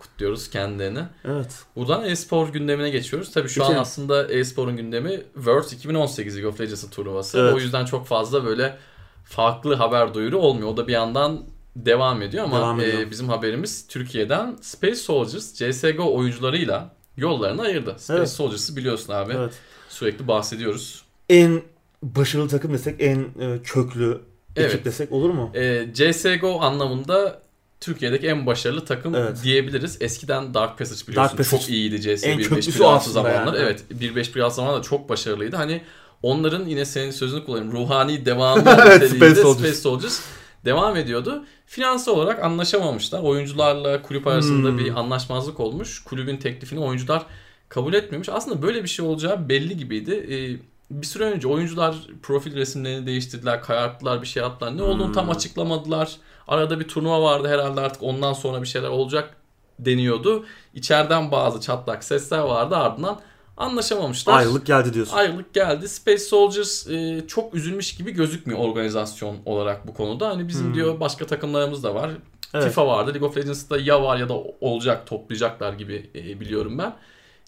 Kutluyoruz 0.00 0.50
kendilerini. 0.50 1.00
Evet. 1.24 1.58
Buradan 1.76 2.04
e-spor 2.04 2.48
gündemine 2.48 2.90
geçiyoruz. 2.90 3.30
Tabii 3.32 3.48
şu 3.48 3.62
an 3.62 3.66
Geçelim. 3.68 3.82
aslında 3.82 4.28
e-sporun 4.32 4.76
gündemi 4.76 5.20
Worlds 5.34 5.72
2018 5.72 6.36
League 6.36 6.50
of 6.50 6.60
Legends'ın 6.60 6.90
turnuvası. 6.90 7.38
Evet. 7.38 7.54
O 7.54 7.58
yüzden 7.58 7.84
çok 7.84 8.06
fazla 8.06 8.44
böyle 8.44 8.76
farklı 9.24 9.74
haber 9.74 10.14
duyuru 10.14 10.38
olmuyor. 10.38 10.68
O 10.68 10.76
da 10.76 10.88
bir 10.88 10.92
yandan 10.92 11.42
devam 11.76 12.22
ediyor 12.22 12.44
ama 12.44 12.58
Devam 12.58 12.80
ediyor. 12.80 12.98
e, 12.98 13.10
bizim 13.10 13.28
haberimiz 13.28 13.86
Türkiye'den 13.88 14.56
Space 14.60 14.94
Soldiers 14.94 15.54
CSGO 15.54 16.14
oyuncularıyla 16.14 16.94
yollarını 17.16 17.62
ayırdı. 17.62 17.94
Space 17.98 18.18
Evet. 18.18 18.30
Soldiers'ı 18.30 18.76
biliyorsun 18.76 19.12
abi. 19.12 19.32
Evet. 19.36 19.52
Sürekli 19.88 20.28
bahsediyoruz. 20.28 21.02
En 21.28 21.62
başarılı 22.02 22.48
takım 22.48 22.72
desek, 22.72 22.96
en 23.02 23.18
e, 23.40 23.62
köklü 23.64 24.20
ekip 24.56 24.70
Evet. 24.74 24.84
desek 24.84 25.12
olur 25.12 25.30
mu? 25.30 25.50
E, 25.54 25.86
CSGO 25.94 26.60
anlamında 26.60 27.42
Türkiye'deki 27.80 28.26
en 28.26 28.46
başarılı 28.46 28.84
takım 28.84 29.14
Evet. 29.14 29.38
diyebiliriz. 29.42 29.96
Eskiden 30.00 30.54
Dark 30.54 30.78
Passage 30.78 31.00
biliyorsun 31.08 31.28
Dark 31.30 31.36
Passage 31.38 31.62
çok 31.62 31.70
iyiydi 31.70 32.00
CS 32.00 32.24
en 32.24 32.38
1.5 32.38 32.42
köklüsü 32.48 32.78
1.6 32.80 32.86
aslında 32.86 33.12
zamanları. 33.14 33.56
yani. 33.56 33.64
Evet 33.66 33.84
1.5 34.00 34.32
1.6 34.34 34.50
zamanlarda 34.50 34.82
çok 34.82 35.08
başarılıydı. 35.08 35.56
Hani 35.56 35.82
onların 36.22 36.64
yine 36.66 36.84
senin 36.84 37.10
sözünü 37.10 37.44
kullanayım 37.44 37.72
ruhani 37.72 38.26
devamı 38.26 38.64
Evet, 38.86 39.10
Space 39.10 39.34
Soldiers. 39.34 39.58
Space 39.58 39.74
Soldiers 39.74 40.20
devam 40.64 40.96
ediyordu. 40.96 41.44
Finansal 41.66 42.12
olarak 42.12 42.44
anlaşamamışlar. 42.44 43.20
Oyuncularla 43.22 44.02
kulüp 44.02 44.26
arasında 44.26 44.68
Hmm. 44.68 44.78
bir 44.78 44.98
anlaşmazlık 45.00 45.60
olmuş. 45.60 46.04
Kulübün 46.04 46.36
teklifini 46.36 46.80
oyuncular 46.80 47.26
kabul 47.68 47.94
etmemiş. 47.94 48.28
Aslında 48.28 48.62
böyle 48.62 48.82
bir 48.82 48.88
şey 48.88 49.06
olacağı 49.06 49.48
belli 49.48 49.76
gibiydi. 49.76 50.26
Ee, 50.30 50.60
bir 50.90 51.06
süre 51.06 51.24
önce 51.24 51.48
oyuncular 51.48 51.94
profil 52.22 52.56
resimlerini 52.56 53.06
değiştirdiler, 53.06 53.62
kararttılar, 53.62 54.22
bir 54.22 54.26
şey 54.26 54.42
yaptılar. 54.42 54.76
Ne 54.76 54.82
olduğunu 54.82 55.06
Hmm. 55.06 55.12
tam 55.12 55.30
açıklamadılar. 55.30 56.16
Arada 56.50 56.80
bir 56.80 56.88
turnuva 56.88 57.22
vardı 57.22 57.48
herhalde 57.48 57.80
artık 57.80 58.02
ondan 58.02 58.32
sonra 58.32 58.62
bir 58.62 58.66
şeyler 58.66 58.88
olacak 58.88 59.36
deniyordu. 59.78 60.44
İçeriden 60.74 61.30
bazı 61.30 61.60
çatlak 61.60 62.04
sesler 62.04 62.38
vardı 62.38 62.76
ardından 62.76 63.20
anlaşamamışlar. 63.56 64.38
Ayrılık 64.38 64.66
geldi 64.66 64.94
diyorsun. 64.94 65.16
Ayrılık 65.16 65.54
geldi. 65.54 65.88
Space 65.88 66.18
Soldiers 66.18 66.86
e, 66.88 67.24
çok 67.26 67.54
üzülmüş 67.54 67.94
gibi 67.96 68.10
gözükmüyor 68.10 68.60
organizasyon 68.60 69.36
olarak 69.46 69.86
bu 69.88 69.94
konuda. 69.94 70.28
Hani 70.28 70.48
bizim 70.48 70.66
Hmm. 70.66 70.74
diyor 70.74 71.00
başka 71.00 71.26
takımlarımız 71.26 71.84
da 71.84 71.94
var. 71.94 72.10
Evet. 72.54 72.64
FIFA 72.64 72.86
vardı. 72.86 73.10
League 73.14 73.28
of 73.28 73.36
Legends'da 73.36 73.78
ya 73.78 74.02
var 74.02 74.16
ya 74.16 74.28
da 74.28 74.34
olacak 74.60 75.06
toplayacaklar 75.06 75.72
gibi 75.72 76.10
e, 76.14 76.40
biliyorum 76.40 76.78
ben. 76.78 76.94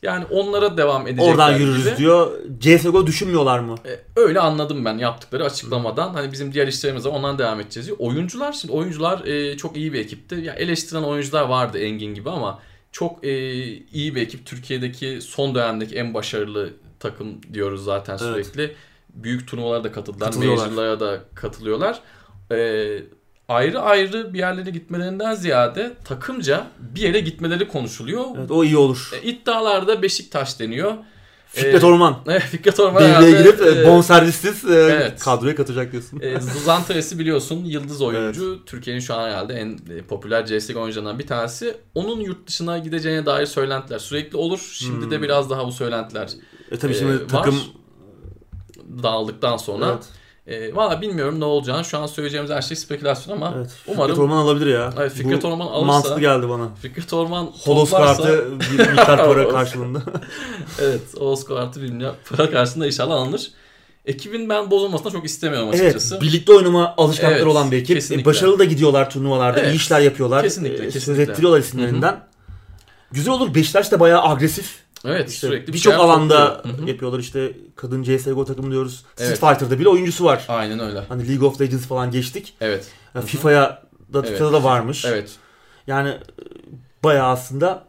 Yani 0.02 0.24
onlara 0.30 0.76
devam 0.76 1.06
edecekler 1.06 1.32
Oradan 1.32 1.52
yürürüz 1.58 1.84
gibi. 1.84 1.96
diyor. 1.96 2.32
CSGO 2.60 3.06
düşünmüyorlar 3.06 3.58
mı? 3.58 3.74
E, 3.86 4.20
öyle 4.20 4.40
anladım 4.40 4.84
ben 4.84 4.98
yaptıkları 4.98 5.44
açıklamadan. 5.44 6.14
Hani 6.14 6.32
bizim 6.32 6.52
diğer 6.52 6.66
işlerimiz 6.68 7.06
var 7.06 7.10
ondan 7.10 7.38
devam 7.38 7.60
edeceğiz 7.60 7.86
diyor. 7.86 7.98
Oyuncular 8.00 8.52
şimdi 8.52 8.74
oyuncular 8.74 9.24
e, 9.24 9.56
çok 9.56 9.76
iyi 9.76 9.92
bir 9.92 10.00
ekipti. 10.00 10.34
Ya 10.34 10.54
eleştiren 10.54 11.02
oyuncular 11.02 11.42
vardı 11.42 11.78
Engin 11.78 12.14
gibi 12.14 12.30
ama 12.30 12.58
çok 12.92 13.24
e, 13.24 13.52
iyi 13.74 14.14
bir 14.14 14.22
ekip. 14.22 14.46
Türkiye'deki 14.46 15.18
son 15.22 15.54
dönemdeki 15.54 15.94
en 15.96 16.14
başarılı 16.14 16.70
takım 17.00 17.28
diyoruz 17.54 17.84
zaten 17.84 18.18
Evet. 18.22 18.46
sürekli. 18.46 18.74
Büyük 19.14 19.48
turnuvalara 19.48 19.84
da 19.84 19.92
katıldılar. 19.92 20.34
Major'lara 20.34 21.00
da 21.00 21.20
katılıyorlar. 21.34 22.00
E, 22.52 22.56
ayrı 23.52 23.80
ayrı 23.80 24.34
bir 24.34 24.38
yerlere 24.38 24.70
gitmelerinden 24.70 25.34
ziyade 25.34 25.92
takımca 26.04 26.66
bir 26.78 27.00
yere 27.00 27.20
gitmeleri 27.20 27.68
konuşuluyor. 27.68 28.24
Evet, 28.38 28.50
o 28.50 28.64
iyi 28.64 28.76
olur. 28.76 29.10
E, 29.22 29.22
iddialarda 29.22 30.02
Beşiktaş 30.02 30.60
deniyor. 30.60 30.94
Fikret 31.48 31.82
E, 31.82 31.86
Orman. 31.86 32.16
Evet, 32.26 32.42
Fikret 32.42 32.80
Orman 32.80 33.02
Devreye 33.02 33.14
herhalde, 33.14 33.30
girip 33.30 33.60
e, 33.62 33.80
e, 33.80 33.86
bonservissiz 33.86 34.64
e, 34.64 34.74
evet. 34.74 35.20
kadroya 35.20 35.54
katacak 35.56 35.92
diyorsun. 35.92 36.20
e, 36.20 36.40
Zantares'i 36.40 37.18
biliyorsun 37.18 37.64
yıldız 37.64 38.02
oyuncu. 38.02 38.64
Türkiye'nin 38.66 39.00
şu 39.00 39.14
an 39.14 39.28
herhalde 39.28 39.54
en 39.54 39.78
e, 39.96 40.02
popüler 40.02 40.46
CSGO 40.46 40.80
oyuncularından 40.80 41.18
bir 41.18 41.26
tanesi. 41.26 41.74
Onun 41.94 42.20
yurt 42.20 42.46
dışına 42.46 42.78
gideceğine 42.78 43.26
dair 43.26 43.46
söylentiler 43.46 43.98
sürekli 43.98 44.36
olur. 44.36 44.70
Şimdi 44.72 45.10
de 45.10 45.16
Hmm. 45.16 45.22
biraz 45.22 45.50
daha 45.50 45.66
bu 45.66 45.72
söylentiler 45.72 46.28
E 46.70 46.76
tabii 46.78 46.92
e, 46.92 46.98
şimdi 46.98 47.12
var. 47.14 47.28
takım 47.28 47.56
dağıldıktan 49.02 49.56
sonra. 49.56 49.86
evet, 49.92 50.04
E, 50.46 50.76
Valla 50.76 51.00
bilmiyorum 51.00 51.40
ne 51.40 51.44
olacağını. 51.44 51.84
Şu 51.84 51.98
an 51.98 52.06
söyleyeceğimiz 52.06 52.50
her 52.50 52.62
şey 52.62 52.76
spekülasyon 52.76 53.36
ama 53.36 53.54
evet. 53.56 53.70
umarım 53.86 54.10
Fikret 54.10 54.18
Orman 54.24 54.36
alabilir 54.36 54.66
ya. 54.66 54.94
Evet, 54.98 55.12
Fikret 55.12 55.42
Bu 55.42 55.48
Orman 55.48 55.66
alırsa- 55.66 55.84
mantıklı 55.86 56.20
geldi 56.20 56.48
bana. 56.48 56.68
Fikret 56.82 57.12
Orman 57.12 57.44
Holos 57.64 57.90
toplarsa- 57.90 58.16
kartı 58.22 58.50
bir 58.60 58.78
miktar 58.90 59.16
para 59.26 59.48
karşılığında. 59.48 60.02
Evet, 60.80 61.00
Oğuz 61.20 61.50
artı 61.50 61.82
bilmiyorum. 61.82 62.16
Para 62.30 62.50
karşısında 62.50 62.86
inşallah 62.86 63.14
alınır. 63.14 63.50
Ekibin 64.06 64.48
ben 64.48 64.70
bozulmasına 64.70 65.12
çok 65.12 65.24
istemiyorum 65.24 65.68
evet, 65.72 65.80
açıkçası. 65.80 66.20
birlikte 66.20 66.52
oynama 66.52 66.94
alışkanlıkları 66.96 67.42
Evet, 67.42 67.52
olan 67.52 67.70
bir 67.70 67.76
ekip. 67.76 67.90
E, 67.90 67.94
kesinlikle. 68.00 68.24
başarılı 68.24 68.58
da 68.58 68.64
gidiyorlar 68.64 69.10
turnuvalarda, 69.10 69.60
Evet, 69.60 69.74
iyi 69.74 69.76
işler 69.76 70.00
yapıyorlar. 70.00 70.42
kesinlikle, 70.42 70.74
E, 70.76 70.84
Söz 70.84 70.92
kesinlikle. 70.92 71.22
ettiriyorlar 71.22 71.60
isimlerinden. 71.60 72.20
Güzel 73.12 73.34
olur. 73.34 73.54
Beşiktaş 73.54 73.92
da 73.92 74.00
bayağı 74.00 74.22
agresif. 74.28 74.81
Evet, 75.04 75.30
İşte 75.30 75.46
sürekli 75.46 75.68
bir 75.68 75.72
birçok 75.72 75.92
şeyler 75.92 76.04
alanda 76.04 76.56
topluyor. 76.56 76.78
Hı 76.78 76.82
hı. 76.82 76.88
yapıyorlar. 76.88 77.18
İşte 77.18 77.56
kadın 77.76 78.02
CS:GO 78.02 78.44
takımı 78.44 78.70
diyoruz. 78.70 79.04
Evet. 79.18 79.36
Street 79.36 79.40
Fighter'da 79.52 79.78
bile 79.80 79.88
oyuncusu 79.88 80.24
var. 80.24 80.44
Aynen 80.48 80.78
öyle. 80.78 81.00
Hani 81.08 81.28
League 81.28 81.48
of 81.48 81.60
Legends 81.60 81.86
falan 81.86 82.10
geçtik. 82.10 82.54
Evet. 82.60 82.86
Yani 83.14 83.26
FIFA'ya 83.26 83.82
da 84.12 84.22
Evet. 84.26 84.40
Da 84.40 84.64
varmış. 84.64 85.04
Evet. 85.04 85.36
Yani 85.86 86.08
e, 86.08 86.20
bayağı 87.04 87.28
aslında 87.28 87.84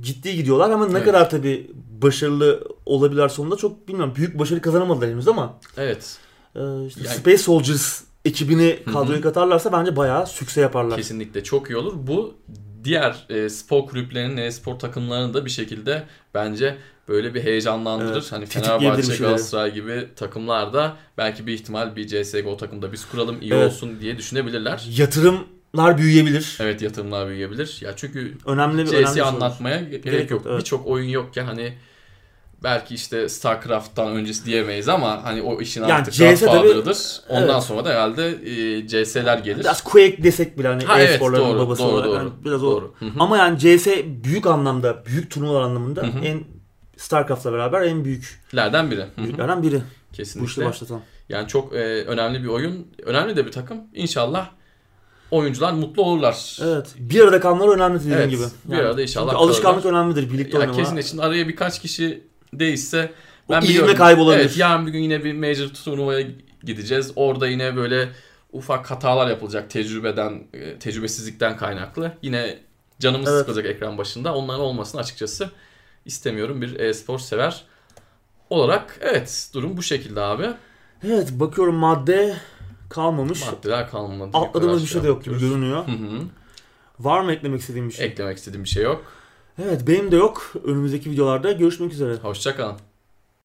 ciddi 0.00 0.36
gidiyorlar 0.36 0.70
ama 0.70 0.86
ne 0.86 0.92
Evet. 0.92 1.04
kadar 1.04 1.30
tabii 1.30 1.70
başarılı 2.02 2.64
olabilirler 2.86 3.28
sonunda 3.28 3.56
çok 3.56 3.88
bilmiyorum. 3.88 4.12
Büyük 4.16 4.38
başarı 4.38 4.60
kazanamadılar 4.60 5.10
henüz 5.10 5.28
ama 5.28 5.58
Evet. 5.76 6.16
e, 6.56 6.60
işte 6.86 7.00
Yani- 7.04 7.16
Space 7.16 7.38
Soldiers 7.38 8.00
ekibini 8.24 8.78
kadroya 8.92 9.20
katarlarsa 9.20 9.72
bence 9.72 9.96
bayağı 9.96 10.26
sükse 10.26 10.60
yaparlar. 10.60 10.96
Kesinlikle 10.96 11.44
çok 11.44 11.70
iyi 11.70 11.76
olur. 11.76 11.92
Bu 11.96 12.34
diğer 12.84 13.26
e, 13.28 13.48
spor 13.48 13.86
kulüplerinin, 13.86 14.36
e-spor 14.36 14.78
takımlarını 14.78 15.34
da 15.34 15.44
bir 15.44 15.50
şekilde 15.50 16.02
bence 16.34 16.76
böyle 17.08 17.34
bir 17.34 17.42
heyecanlandırır. 17.42 18.12
Evet, 18.12 18.32
Hani 18.32 18.46
Fenerbahçe. 18.46 19.16
Galatasaray 19.16 19.74
gibi 19.74 20.08
takımlar 20.16 20.72
da 20.72 20.96
belki 21.18 21.46
bir 21.46 21.52
ihtimal 21.54 21.96
bir 21.96 22.06
CSGO 22.06 22.56
takımda 22.56 22.92
biz 22.92 23.08
kuralım 23.08 23.40
iyi 23.40 23.52
Evet. 23.52 23.66
olsun 23.66 24.00
diye 24.00 24.18
düşünebilirler. 24.18 24.84
Yatırımlar 24.96 25.98
büyüyebilir. 25.98 26.56
Evet 26.60 26.82
yatırımlar 26.82 27.28
büyüyebilir. 27.28 27.78
Ya 27.80 27.92
çünkü 27.96 28.34
Önemli 28.46 28.84
bir 28.86 28.92
önemli 28.92 29.06
CS 29.06 29.12
olur. 29.16 29.20
anlatmaya 29.26 29.80
gerek, 29.80 30.04
Gerek 30.04 30.20
yok. 30.20 30.30
yok, 30.30 30.46
evet. 30.50 30.58
Birçok 30.60 30.86
oyun 30.86 31.08
yokken 31.08 31.44
hani 31.44 31.72
belki 32.62 32.94
işte 32.94 33.28
StarCraft'tan 33.28 34.08
öncesi 34.08 34.46
diyemeyiz 34.46 34.88
ama 34.88 35.24
hani 35.24 35.42
o 35.42 35.60
işin 35.60 35.80
Yani 35.82 35.92
artık 35.92 36.18
Godfather'ıdır. 36.18 37.20
Ondan 37.28 37.48
Evet. 37.54 37.62
sonra 37.62 37.84
da 37.84 37.90
herhalde 37.90 38.28
e, 38.28 38.86
CS'ler 38.88 39.38
gelir. 39.38 39.60
Biraz 39.60 39.84
Quake 39.84 40.22
desek 40.22 40.58
bile 40.58 40.68
hani 40.68 40.84
Ha, 40.84 40.98
evet, 41.00 41.10
e-sporların 41.10 41.44
doğru, 41.44 41.58
babası 41.58 41.82
doğru, 41.82 41.90
olarak. 41.92 42.06
doğru. 42.08 42.14
Yani 42.16 42.30
biraz 42.44 42.62
Doğru. 42.62 42.94
o. 43.00 43.04
Hı 43.04 43.08
hı. 43.10 43.10
Ama 43.20 43.36
yani 43.38 43.58
CS 43.58 43.86
büyük 44.24 44.46
anlamda, 44.46 45.04
büyük 45.06 45.30
turnuvalar 45.30 45.60
anlamında 45.62 46.02
Hı 46.02 46.06
hı. 46.06 46.18
en 46.24 46.44
StarCraft'la 46.96 47.52
beraber 47.52 47.82
en 47.82 48.04
büyük 48.04 48.40
Lerden 48.56 48.90
biri. 48.90 49.00
Hı 49.00 49.04
hı. 49.04 49.24
büyüklerden 49.24 49.62
biri. 49.62 49.74
Bu 49.76 49.82
işi 50.12 50.16
Kesinlikle. 50.16 50.64
başlatan. 50.64 51.00
Yani 51.28 51.48
çok 51.48 51.72
e, 51.74 51.78
önemli 52.04 52.42
bir 52.42 52.48
oyun. 52.48 52.86
Önemli 53.02 53.36
de 53.36 53.46
bir 53.46 53.52
takım. 53.52 53.78
İnşallah 53.94 54.46
oyuncular 55.30 55.72
mutlu 55.72 56.02
olurlar. 56.02 56.58
Evet. 56.64 56.86
Bir 56.98 57.20
arada 57.20 57.40
kalmaları 57.40 57.70
önemli 57.70 58.00
dediğin 58.00 58.14
Evet, 58.16 58.30
gibi. 58.30 58.42
bir 58.64 58.76
arada 58.78 59.02
inşallah 59.02 59.30
çünkü 59.30 59.36
alışkanlık 59.44 59.82
kalırlar. 59.82 60.00
önemlidir 60.00 60.32
birlikte 60.32 60.56
Ya 60.56 60.60
oynama. 60.60 60.78
kesin 60.78 60.96
için 60.96 61.18
araya 61.18 61.48
birkaç 61.48 61.80
kişi 61.82 62.31
değişse 62.54 63.12
O 63.48 63.52
ben 63.52 63.60
ivme 63.60 63.68
biliyorum. 63.68 63.96
kaybolabilir. 63.96 64.40
Evet 64.40 64.56
yarın 64.56 64.86
bir 64.86 64.92
gün 64.92 65.00
yine 65.00 65.24
bir 65.24 65.32
major 65.32 65.68
turnuvaya 65.68 66.26
gideceğiz. 66.64 67.12
Orada 67.16 67.48
yine 67.48 67.76
böyle 67.76 68.08
ufak 68.52 68.90
hatalar 68.90 69.30
yapılacak 69.30 69.70
tecrübeden, 69.70 70.42
e, 70.54 70.78
tecrübesizlikten 70.78 71.56
kaynaklı. 71.56 72.12
Yine 72.22 72.58
canımız 73.00 73.28
Evet. 73.30 73.38
sıkılacak 73.38 73.66
ekran 73.66 73.98
başında. 73.98 74.34
Onların 74.34 74.60
olmasını 74.60 75.00
açıkçası 75.00 75.50
istemiyorum 76.04 76.62
bir 76.62 76.80
e-spor 76.80 77.18
sever 77.18 77.64
olarak. 78.50 78.98
Evet 79.00 79.50
durum 79.54 79.76
bu 79.76 79.82
şekilde 79.82 80.20
abi. 80.20 80.46
Evet 81.06 81.30
bakıyorum 81.32 81.74
madde 81.74 82.36
kalmamış. 82.90 83.46
Maddeler 83.46 83.90
kalmadı. 83.90 84.30
Atladığımız 84.38 84.82
bir 84.82 84.88
şey 84.88 85.02
de 85.02 85.06
yok 85.06 85.24
gibi 85.24 85.40
görünüyor. 85.40 85.86
Hı 85.86 85.90
hı. 85.92 86.22
Var 87.00 87.20
mı 87.20 87.32
eklemek 87.32 87.60
istediğim 87.60 87.88
bir 87.88 87.94
şey? 87.94 88.06
Eklemek 88.06 88.38
istediğim 88.38 88.64
bir 88.64 88.68
şey 88.68 88.82
yok. 88.82 89.04
Evet 89.58 89.86
benim 89.86 90.12
de 90.12 90.16
yok. 90.16 90.52
Önümüzdeki 90.64 91.10
videolarda 91.10 91.52
görüşmek 91.52 91.92
üzere. 91.92 92.16
Hoşçakalın. 92.16 92.76